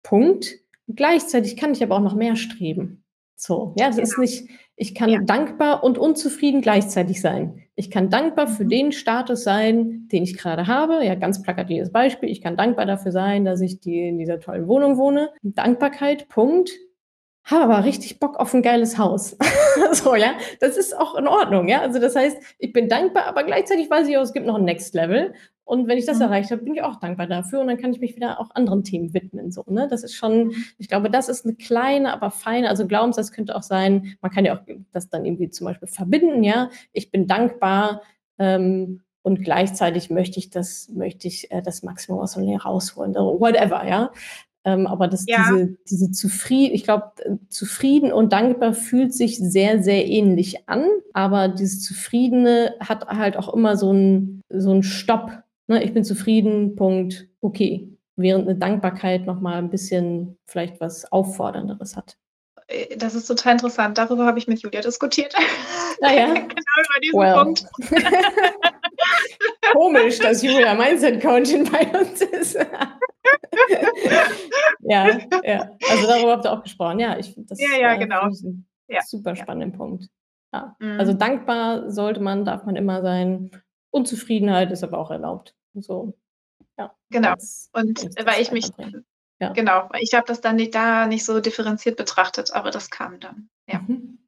Punkt. 0.02 0.60
Und 0.86 0.96
gleichzeitig 0.96 1.56
kann 1.56 1.72
ich 1.72 1.82
aber 1.82 1.96
auch 1.96 2.00
noch 2.00 2.14
mehr 2.14 2.36
streben. 2.36 3.04
So, 3.36 3.74
ja, 3.78 3.86
das 3.86 3.96
genau. 3.96 4.08
ist 4.08 4.18
nicht, 4.18 4.50
ich 4.80 4.94
kann 4.94 5.10
ja. 5.10 5.20
dankbar 5.20 5.84
und 5.84 5.98
unzufrieden 5.98 6.62
gleichzeitig 6.62 7.20
sein. 7.20 7.62
Ich 7.74 7.90
kann 7.90 8.08
dankbar 8.08 8.46
für 8.46 8.64
mhm. 8.64 8.70
den 8.70 8.92
Status 8.92 9.44
sein, 9.44 10.08
den 10.10 10.22
ich 10.22 10.38
gerade 10.38 10.68
habe. 10.68 11.04
Ja, 11.04 11.16
ganz 11.16 11.42
plakatives 11.42 11.92
Beispiel. 11.92 12.30
Ich 12.30 12.40
kann 12.40 12.56
dankbar 12.56 12.86
dafür 12.86 13.12
sein, 13.12 13.44
dass 13.44 13.60
ich 13.60 13.80
die 13.80 14.08
in 14.08 14.18
dieser 14.18 14.40
tollen 14.40 14.68
Wohnung 14.68 14.96
wohne. 14.96 15.28
Dankbarkeit, 15.42 16.28
Punkt. 16.28 16.70
Habe 17.44 17.64
aber 17.64 17.84
richtig 17.84 18.20
Bock 18.20 18.38
auf 18.38 18.54
ein 18.54 18.62
geiles 18.62 18.96
Haus. 18.96 19.36
so, 19.92 20.14
ja. 20.14 20.32
Das 20.60 20.78
ist 20.78 20.96
auch 20.96 21.14
in 21.14 21.28
Ordnung, 21.28 21.68
ja. 21.68 21.82
Also 21.82 21.98
das 21.98 22.16
heißt, 22.16 22.38
ich 22.58 22.72
bin 22.72 22.88
dankbar, 22.88 23.26
aber 23.26 23.44
gleichzeitig 23.44 23.90
weiß 23.90 24.08
ich 24.08 24.16
auch, 24.16 24.22
es 24.22 24.32
gibt 24.32 24.46
noch 24.46 24.56
ein 24.56 24.64
Next 24.64 24.94
Level. 24.94 25.34
Und 25.70 25.86
wenn 25.86 25.98
ich 25.98 26.04
das 26.04 26.16
mhm. 26.16 26.22
erreicht 26.22 26.50
habe, 26.50 26.62
bin 26.62 26.74
ich 26.74 26.82
auch 26.82 26.96
dankbar 26.96 27.28
dafür. 27.28 27.60
Und 27.60 27.68
dann 27.68 27.78
kann 27.78 27.92
ich 27.92 28.00
mich 28.00 28.16
wieder 28.16 28.40
auch 28.40 28.50
anderen 28.56 28.82
Themen 28.82 29.14
widmen. 29.14 29.52
So, 29.52 29.64
ne? 29.68 29.86
Das 29.88 30.02
ist 30.02 30.16
schon, 30.16 30.48
mhm. 30.48 30.54
ich 30.78 30.88
glaube, 30.88 31.10
das 31.10 31.28
ist 31.28 31.46
eine 31.46 31.54
kleine, 31.54 32.12
aber 32.12 32.32
feine, 32.32 32.68
also 32.68 32.88
Glaubenssatz 32.88 33.30
könnte 33.30 33.54
auch 33.54 33.62
sein, 33.62 34.16
man 34.20 34.32
kann 34.32 34.44
ja 34.44 34.56
auch 34.56 34.62
das 34.90 35.08
dann 35.10 35.24
irgendwie 35.24 35.48
zum 35.48 35.66
Beispiel 35.66 35.86
verbinden, 35.86 36.42
ja. 36.42 36.70
Ich 36.92 37.12
bin 37.12 37.28
dankbar, 37.28 38.02
ähm, 38.38 39.02
und 39.22 39.44
gleichzeitig 39.44 40.10
möchte 40.10 40.40
ich 40.40 40.50
das, 40.50 40.88
möchte 40.88 41.28
ich 41.28 41.52
äh, 41.52 41.62
das 41.62 41.84
Maximum 41.84 42.18
aus 42.18 42.36
mir 42.36 42.60
rausholen, 42.60 43.14
whatever, 43.14 43.86
ja. 43.86 44.10
Ähm, 44.64 44.88
aber 44.88 45.06
das, 45.06 45.24
ja. 45.28 45.38
diese, 45.38 45.76
diese 45.88 46.10
zufrieden, 46.10 46.74
ich 46.74 46.82
glaube, 46.82 47.12
äh, 47.18 47.36
zufrieden 47.48 48.12
und 48.12 48.32
dankbar 48.32 48.72
fühlt 48.74 49.14
sich 49.14 49.38
sehr, 49.38 49.82
sehr 49.84 50.06
ähnlich 50.06 50.68
an, 50.68 50.84
aber 51.12 51.48
dieses 51.48 51.82
Zufriedene 51.84 52.74
hat 52.80 53.06
halt 53.06 53.36
auch 53.36 53.54
immer 53.54 53.76
so 53.76 53.90
einen 53.90 54.40
so 54.50 54.70
einen 54.70 54.82
Stopp. 54.82 55.42
Ne? 55.70 55.84
Ich 55.84 55.94
bin 55.94 56.02
zufrieden, 56.02 56.74
Punkt, 56.74 57.28
okay. 57.40 57.96
Während 58.16 58.48
eine 58.48 58.58
Dankbarkeit 58.58 59.24
nochmal 59.24 59.58
ein 59.58 59.70
bisschen 59.70 60.36
vielleicht 60.44 60.80
was 60.80 61.10
Auffordernderes 61.12 61.96
hat. 61.96 62.18
Äh, 62.66 62.96
das 62.96 63.14
ist 63.14 63.26
total 63.26 63.52
interessant. 63.52 63.96
Darüber 63.96 64.26
habe 64.26 64.40
ich 64.40 64.48
mit 64.48 64.60
Julia 64.60 64.80
diskutiert. 64.80 65.32
Ah 66.02 66.12
ja. 66.12 66.26
genau 66.34 66.48
über 66.48 67.00
diesen 67.00 67.20
well. 67.20 67.34
Punkt. 67.34 67.66
Komisch, 69.72 70.18
dass 70.18 70.42
Julia 70.42 70.74
Mindset-Coachin 70.74 71.70
bei 71.70 72.00
uns 72.00 72.20
ist. 72.20 72.54
ja, 74.80 75.20
ja. 75.44 75.70
Also 75.88 76.06
darüber 76.08 76.32
habt 76.32 76.46
ihr 76.46 76.52
auch 76.52 76.64
gesprochen. 76.64 76.98
Ja, 76.98 77.16
ich 77.16 77.32
finde 77.32 77.50
das 77.50 77.60
ja, 77.60 77.78
ja, 77.80 77.94
äh, 77.94 77.98
genau. 77.98 78.22
einen 78.22 78.66
ja. 78.88 79.02
super 79.02 79.36
spannenden 79.36 79.70
ja. 79.70 79.76
Punkt. 79.76 80.08
Ja. 80.52 80.74
Mhm. 80.80 80.98
Also 80.98 81.12
dankbar 81.12 81.92
sollte 81.92 82.18
man, 82.18 82.44
darf 82.44 82.64
man 82.64 82.74
immer 82.74 83.02
sein. 83.02 83.52
Unzufriedenheit 83.90 84.72
ist 84.72 84.82
aber 84.82 84.98
auch 84.98 85.12
erlaubt. 85.12 85.54
So, 85.74 86.14
ja. 86.78 86.94
Genau. 87.10 87.34
Und 87.72 88.04
weil 88.24 88.42
ich 88.42 88.52
mich, 88.52 88.70
ja. 89.40 89.52
genau, 89.52 89.88
ich 89.98 90.14
habe 90.14 90.26
das 90.26 90.40
dann 90.40 90.56
nicht, 90.56 90.74
da 90.74 91.06
nicht 91.06 91.24
so 91.24 91.40
differenziert 91.40 91.96
betrachtet, 91.96 92.52
aber 92.52 92.70
das 92.70 92.90
kam 92.90 93.20
dann. 93.20 93.48
Ja. 93.68 93.80
Mhm. 93.80 94.18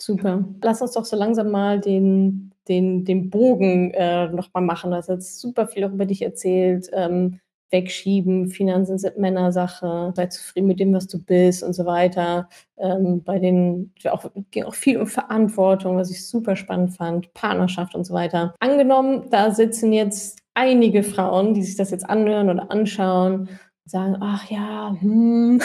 Super. 0.00 0.44
Lass 0.62 0.80
uns 0.80 0.92
doch 0.92 1.04
so 1.04 1.16
langsam 1.16 1.50
mal 1.50 1.80
den, 1.80 2.54
den, 2.68 3.04
den 3.04 3.30
Bogen 3.30 3.92
äh, 3.94 4.28
nochmal 4.28 4.62
machen. 4.62 4.90
Du 4.90 4.96
hast 4.96 5.08
jetzt 5.08 5.40
super 5.40 5.66
viel 5.66 5.84
auch 5.84 5.92
über 5.92 6.06
dich 6.06 6.22
erzählt. 6.22 6.88
Ähm, 6.92 7.40
wegschieben, 7.70 8.48
Finanzen 8.48 8.98
sind 8.98 9.18
Männersache, 9.18 10.12
sei 10.16 10.26
zufrieden 10.26 10.68
mit 10.68 10.80
dem, 10.80 10.94
was 10.94 11.06
du 11.06 11.22
bist 11.22 11.62
und 11.62 11.74
so 11.74 11.84
weiter. 11.84 12.48
Ähm, 12.78 13.22
bei 13.22 13.38
den 13.38 13.92
auch, 14.10 14.30
ging 14.50 14.64
auch 14.64 14.74
viel 14.74 14.98
um 14.98 15.06
Verantwortung, 15.06 15.96
was 15.96 16.10
ich 16.10 16.26
super 16.26 16.56
spannend 16.56 16.96
fand, 16.96 17.34
Partnerschaft 17.34 17.94
und 17.94 18.04
so 18.04 18.14
weiter. 18.14 18.54
Angenommen, 18.60 19.28
da 19.30 19.50
sitzen 19.50 19.92
jetzt 19.92 20.38
einige 20.58 21.04
Frauen, 21.04 21.54
die 21.54 21.62
sich 21.62 21.76
das 21.76 21.90
jetzt 21.92 22.08
anhören 22.08 22.50
oder 22.50 22.70
anschauen 22.70 23.48
sagen, 23.84 24.16
ach 24.20 24.50
ja, 24.50 24.96
hm, 25.00 25.62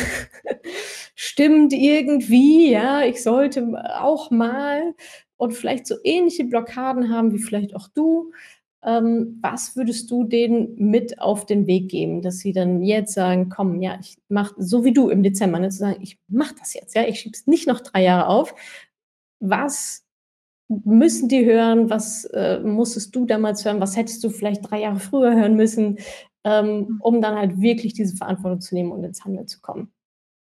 stimmt 1.16 1.74
irgendwie, 1.74 2.72
ja, 2.72 3.04
ich 3.04 3.22
sollte 3.22 3.68
auch 4.00 4.32
mal 4.32 4.94
und 5.36 5.54
vielleicht 5.54 5.88
so 5.88 5.96
ähnliche 6.04 6.46
Blockaden 6.46 7.10
haben 7.10 7.34
wie 7.34 7.40
vielleicht 7.40 7.76
auch 7.76 7.88
du. 7.90 8.32
Ähm, 8.86 9.40
was 9.42 9.76
würdest 9.76 10.12
du 10.12 10.26
denen 10.26 10.76
mit 10.76 11.20
auf 11.20 11.46
den 11.46 11.68
Weg 11.68 11.90
geben, 11.90 12.22
dass 12.22 12.40
sie 12.40 12.54
dann 12.54 12.82
jetzt 12.84 13.14
sagen, 13.14 13.50
komm, 13.50 13.82
ja, 13.82 13.98
ich 14.00 14.18
mache 14.30 14.54
so 14.58 14.84
wie 14.86 14.94
du 14.94 15.10
im 15.10 15.24
Dezember, 15.24 15.60
ne, 15.60 15.70
zu 15.70 15.80
sagen, 15.80 16.02
ich 16.02 16.20
mache 16.28 16.56
das 16.60 16.74
jetzt, 16.74 16.96
ja, 16.96 17.04
ich 17.04 17.20
schiebe 17.20 17.36
es 17.36 17.48
nicht 17.48 17.68
noch 17.68 17.82
drei 17.82 18.04
Jahre 18.04 18.28
auf. 18.28 18.54
Was 19.40 20.03
müssen 20.68 21.30
die 21.30 21.46
hören? 21.46 21.90
Was 21.90 22.26
äh, 22.26 22.60
musstest 22.60 23.16
du 23.16 23.26
damals 23.26 23.66
hören? 23.66 23.82
Was 23.82 23.98
hättest 23.98 24.24
du 24.24 24.30
vielleicht 24.30 24.70
drei 24.70 24.82
Jahre 24.82 25.00
früher 25.00 25.36
hören 25.36 25.56
müssen? 25.56 25.98
ähm, 26.44 26.80
mhm. 26.80 26.98
um 27.02 27.22
dann 27.22 27.36
halt 27.36 27.62
wirklich 27.62 27.94
diese 27.94 28.16
Verantwortung 28.16 28.62
zu 28.62 28.76
nehmen 28.76 28.92
und 28.92 29.04
ins 29.04 29.24
Handeln 29.24 29.48
zu 29.48 29.62
kommen. 29.62 29.94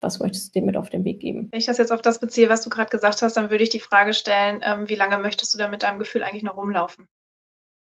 Was 0.01 0.21
möchtest 0.21 0.55
du 0.55 0.61
dir 0.61 0.67
mit 0.67 0.77
auf 0.77 0.91
den 0.91 1.05
Weg 1.05 1.21
geben? 1.21 1.49
Wenn 1.51 1.59
ich 1.59 1.67
das 1.67 1.79
jetzt 1.79 1.93
auf 1.93 2.03
das 2.03 2.21
beziehe, 2.21 2.49
was 2.49 2.63
du 2.63 2.71
gerade 2.71 2.91
gesagt 2.91 3.23
hast, 3.23 3.37
dann 3.37 3.51
würde 3.51 3.65
ich 3.65 3.71
die 3.71 3.81
Frage 3.81 4.13
stellen, 4.13 4.61
ähm, 4.63 4.89
wie 4.89 4.95
lange 4.95 5.19
möchtest 5.19 5.55
du 5.55 5.59
da 5.59 5.69
mit 5.69 5.83
deinem 5.83 5.99
Gefühl 5.99 6.23
eigentlich 6.23 6.43
noch 6.43 6.57
rumlaufen? 6.57 7.09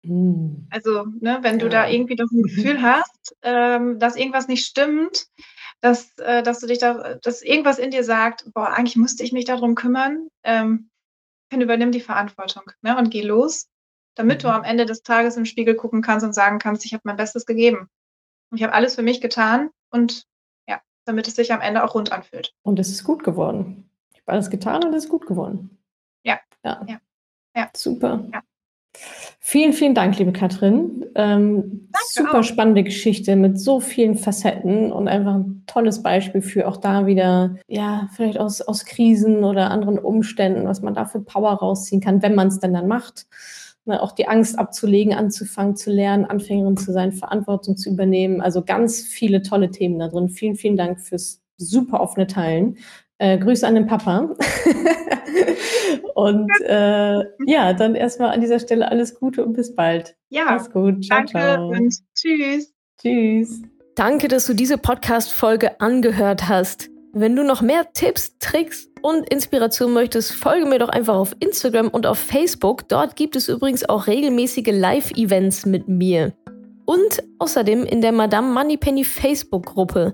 Hm. 0.04 0.68
Also, 0.72 1.06
ne, 1.20 1.40
wenn 1.42 1.60
du 1.60 1.68
ja. 1.68 1.72
da 1.72 1.88
irgendwie 1.88 2.16
doch 2.16 2.32
ein 2.32 2.42
Gefühl 2.42 2.82
hast, 2.82 3.36
ähm, 3.44 4.00
dass 4.00 4.16
irgendwas 4.16 4.48
nicht 4.48 4.66
stimmt, 4.66 5.28
dass, 5.82 6.18
äh, 6.18 6.42
dass 6.42 6.60
du 6.60 6.68
dich 6.68 6.80
da, 6.80 7.18
dass 7.22 7.44
irgendwas 7.44 7.78
in 7.78 7.92
dir 7.92 8.04
sagt, 8.04 8.52
boah, 8.54 8.70
eigentlich 8.70 8.96
müsste 8.96 9.24
ich 9.24 9.32
mich 9.32 9.46
darum 9.46 9.76
kümmern, 9.76 10.28
ähm, 10.44 10.90
dann 11.52 11.62
übernimm 11.62 11.92
die 11.92 12.02
Verantwortung 12.02 12.64
ne, 12.82 12.98
und 12.98 13.12
geh 13.12 13.22
los 13.22 13.70
damit 14.16 14.44
du 14.44 14.48
mhm. 14.48 14.54
am 14.54 14.64
Ende 14.64 14.86
des 14.86 15.04
Tages 15.04 15.38
im 15.38 15.46
Spiegel 15.46 15.76
gucken 15.76 16.02
kannst 16.02 16.26
und 16.26 16.34
sagen 16.34 16.60
kannst, 16.60 16.86
ich 16.86 16.94
habe 16.94 17.02
mein 17.06 17.18
Bestes 17.18 17.46
gegeben. 17.46 17.90
Ich 18.54 18.64
habe 18.64 18.74
alles 18.74 18.96
für 18.96 19.04
mich 19.04 19.22
getan 19.22 19.70
und 19.90 20.28
ja, 20.68 20.82
damit 21.06 21.28
es 21.28 21.36
sich 21.36 21.54
am 21.54 21.62
Ende 21.62 21.84
auch 21.84 21.96
rund 21.96 22.12
anfühlt. 22.12 22.54
Und 22.64 22.80
es 22.80 22.90
ist 22.90 23.04
gut 23.04 23.24
geworden. 23.24 23.90
Ich 24.14 24.20
habe 24.22 24.34
alles 24.34 24.50
getan 24.50 24.84
und 24.84 24.94
es 24.94 25.06
ist 25.06 25.10
gut 25.10 25.26
geworden. 25.26 25.78
Ja. 26.24 26.40
Ja. 26.64 26.86
ja. 26.88 27.00
ja. 27.56 27.70
Super. 27.76 28.28
Ja. 28.34 28.42
Vielen, 29.40 29.74
vielen 29.74 29.96
Dank, 29.96 30.18
liebe 30.20 30.32
Katrin. 30.32 31.06
Ähm, 31.16 31.90
super 32.14 32.40
auch. 32.40 32.44
spannende 32.44 32.84
Geschichte 32.84 33.36
mit 33.36 33.60
so 33.60 33.80
vielen 33.80 34.16
Facetten 34.18 34.92
und 34.92 35.08
einfach 35.08 35.36
ein 35.36 35.64
tolles 35.68 36.04
Beispiel 36.04 36.42
für 36.42 36.68
auch 36.68 36.78
da 36.78 37.06
wieder, 37.06 37.56
ja, 37.68 38.10
vielleicht 38.16 38.40
aus, 38.40 38.62
aus 38.62 38.86
Krisen 38.86 39.44
oder 39.44 39.72
anderen 39.72 40.00
Umständen, 40.00 40.68
was 40.68 40.82
man 40.82 40.94
da 40.94 41.06
für 41.06 41.22
Power 41.22 41.54
rausziehen 41.54 42.02
kann, 42.02 42.22
wenn 42.22 42.36
man 42.36 42.50
es 42.50 42.60
denn 42.60 42.74
dann 42.74 42.88
macht 42.88 43.26
ne, 43.86 44.02
auch 44.02 44.12
die 44.12 44.28
Angst 44.28 44.58
abzulegen, 44.58 45.14
anzufangen 45.14 45.76
zu 45.76 45.92
lernen, 45.92 46.26
Anfängerin 46.26 46.78
zu 46.78 46.92
sein, 46.92 47.12
Verantwortung 47.12 47.78
zu 47.78 47.90
übernehmen. 47.90 48.42
Also 48.42 48.64
ganz 48.64 49.02
viele 49.02 49.42
tolle 49.42 49.72
Themen 49.72 50.00
da 50.00 50.08
drin. 50.08 50.30
Vielen, 50.30 50.56
vielen 50.56 50.78
Dank 50.78 51.00
fürs 51.00 51.42
super 51.58 52.02
offene 52.02 52.28
Teilen. 52.28 52.78
Äh, 53.22 53.38
Grüße 53.38 53.68
an 53.68 53.76
den 53.76 53.86
Papa. 53.86 54.30
und 56.16 56.50
äh, 56.66 57.20
ja, 57.46 57.72
dann 57.74 57.94
erstmal 57.94 58.32
an 58.32 58.42
dieser 58.42 58.58
Stelle 58.58 58.90
alles 58.90 59.14
Gute 59.14 59.46
und 59.46 59.54
bis 59.54 59.76
bald. 59.76 60.16
Ja, 60.30 60.46
Mach's 60.46 60.72
gut. 60.72 61.06
Ciao, 61.06 61.20
danke 61.20 61.32
ciao. 61.32 61.68
und 61.68 61.94
tschüss. 62.16 62.74
Tschüss. 63.00 63.62
Danke, 63.94 64.28
dass 64.28 64.48
du 64.48 64.56
diese 64.56 64.80
Podcast-Folge 64.80 65.80
angehört 65.80 66.50
hast. 66.50 66.90
Wenn 67.14 67.36
du 67.36 67.44
noch 67.44 67.62
mehr 67.62 67.94
Tipps, 67.94 68.40
Tricks 68.40 68.90
und 69.04 69.30
Inspiration 69.30 69.94
möchtest, 69.94 70.32
folge 70.32 70.66
mir 70.66 70.80
doch 70.80 70.90
einfach 70.90 71.16
auf 71.16 71.36
Instagram 71.40 71.90
und 71.90 72.08
auf 72.08 72.18
Facebook. 72.18 72.88
Dort 72.88 73.16
gibt 73.16 73.36
es 73.36 73.50
übrigens 73.50 73.88
auch 73.88 74.08
regelmäßige 74.08 74.72
Live-Events 74.72 75.68
mit 75.68 75.88
mir. 75.88 76.34
Und 76.86 77.22
außerdem 77.38 77.86
in 77.86 78.02
der 78.02 78.14
Madame 78.14 78.52
Moneypenny 78.52 79.04
Facebook-Gruppe, 79.04 80.14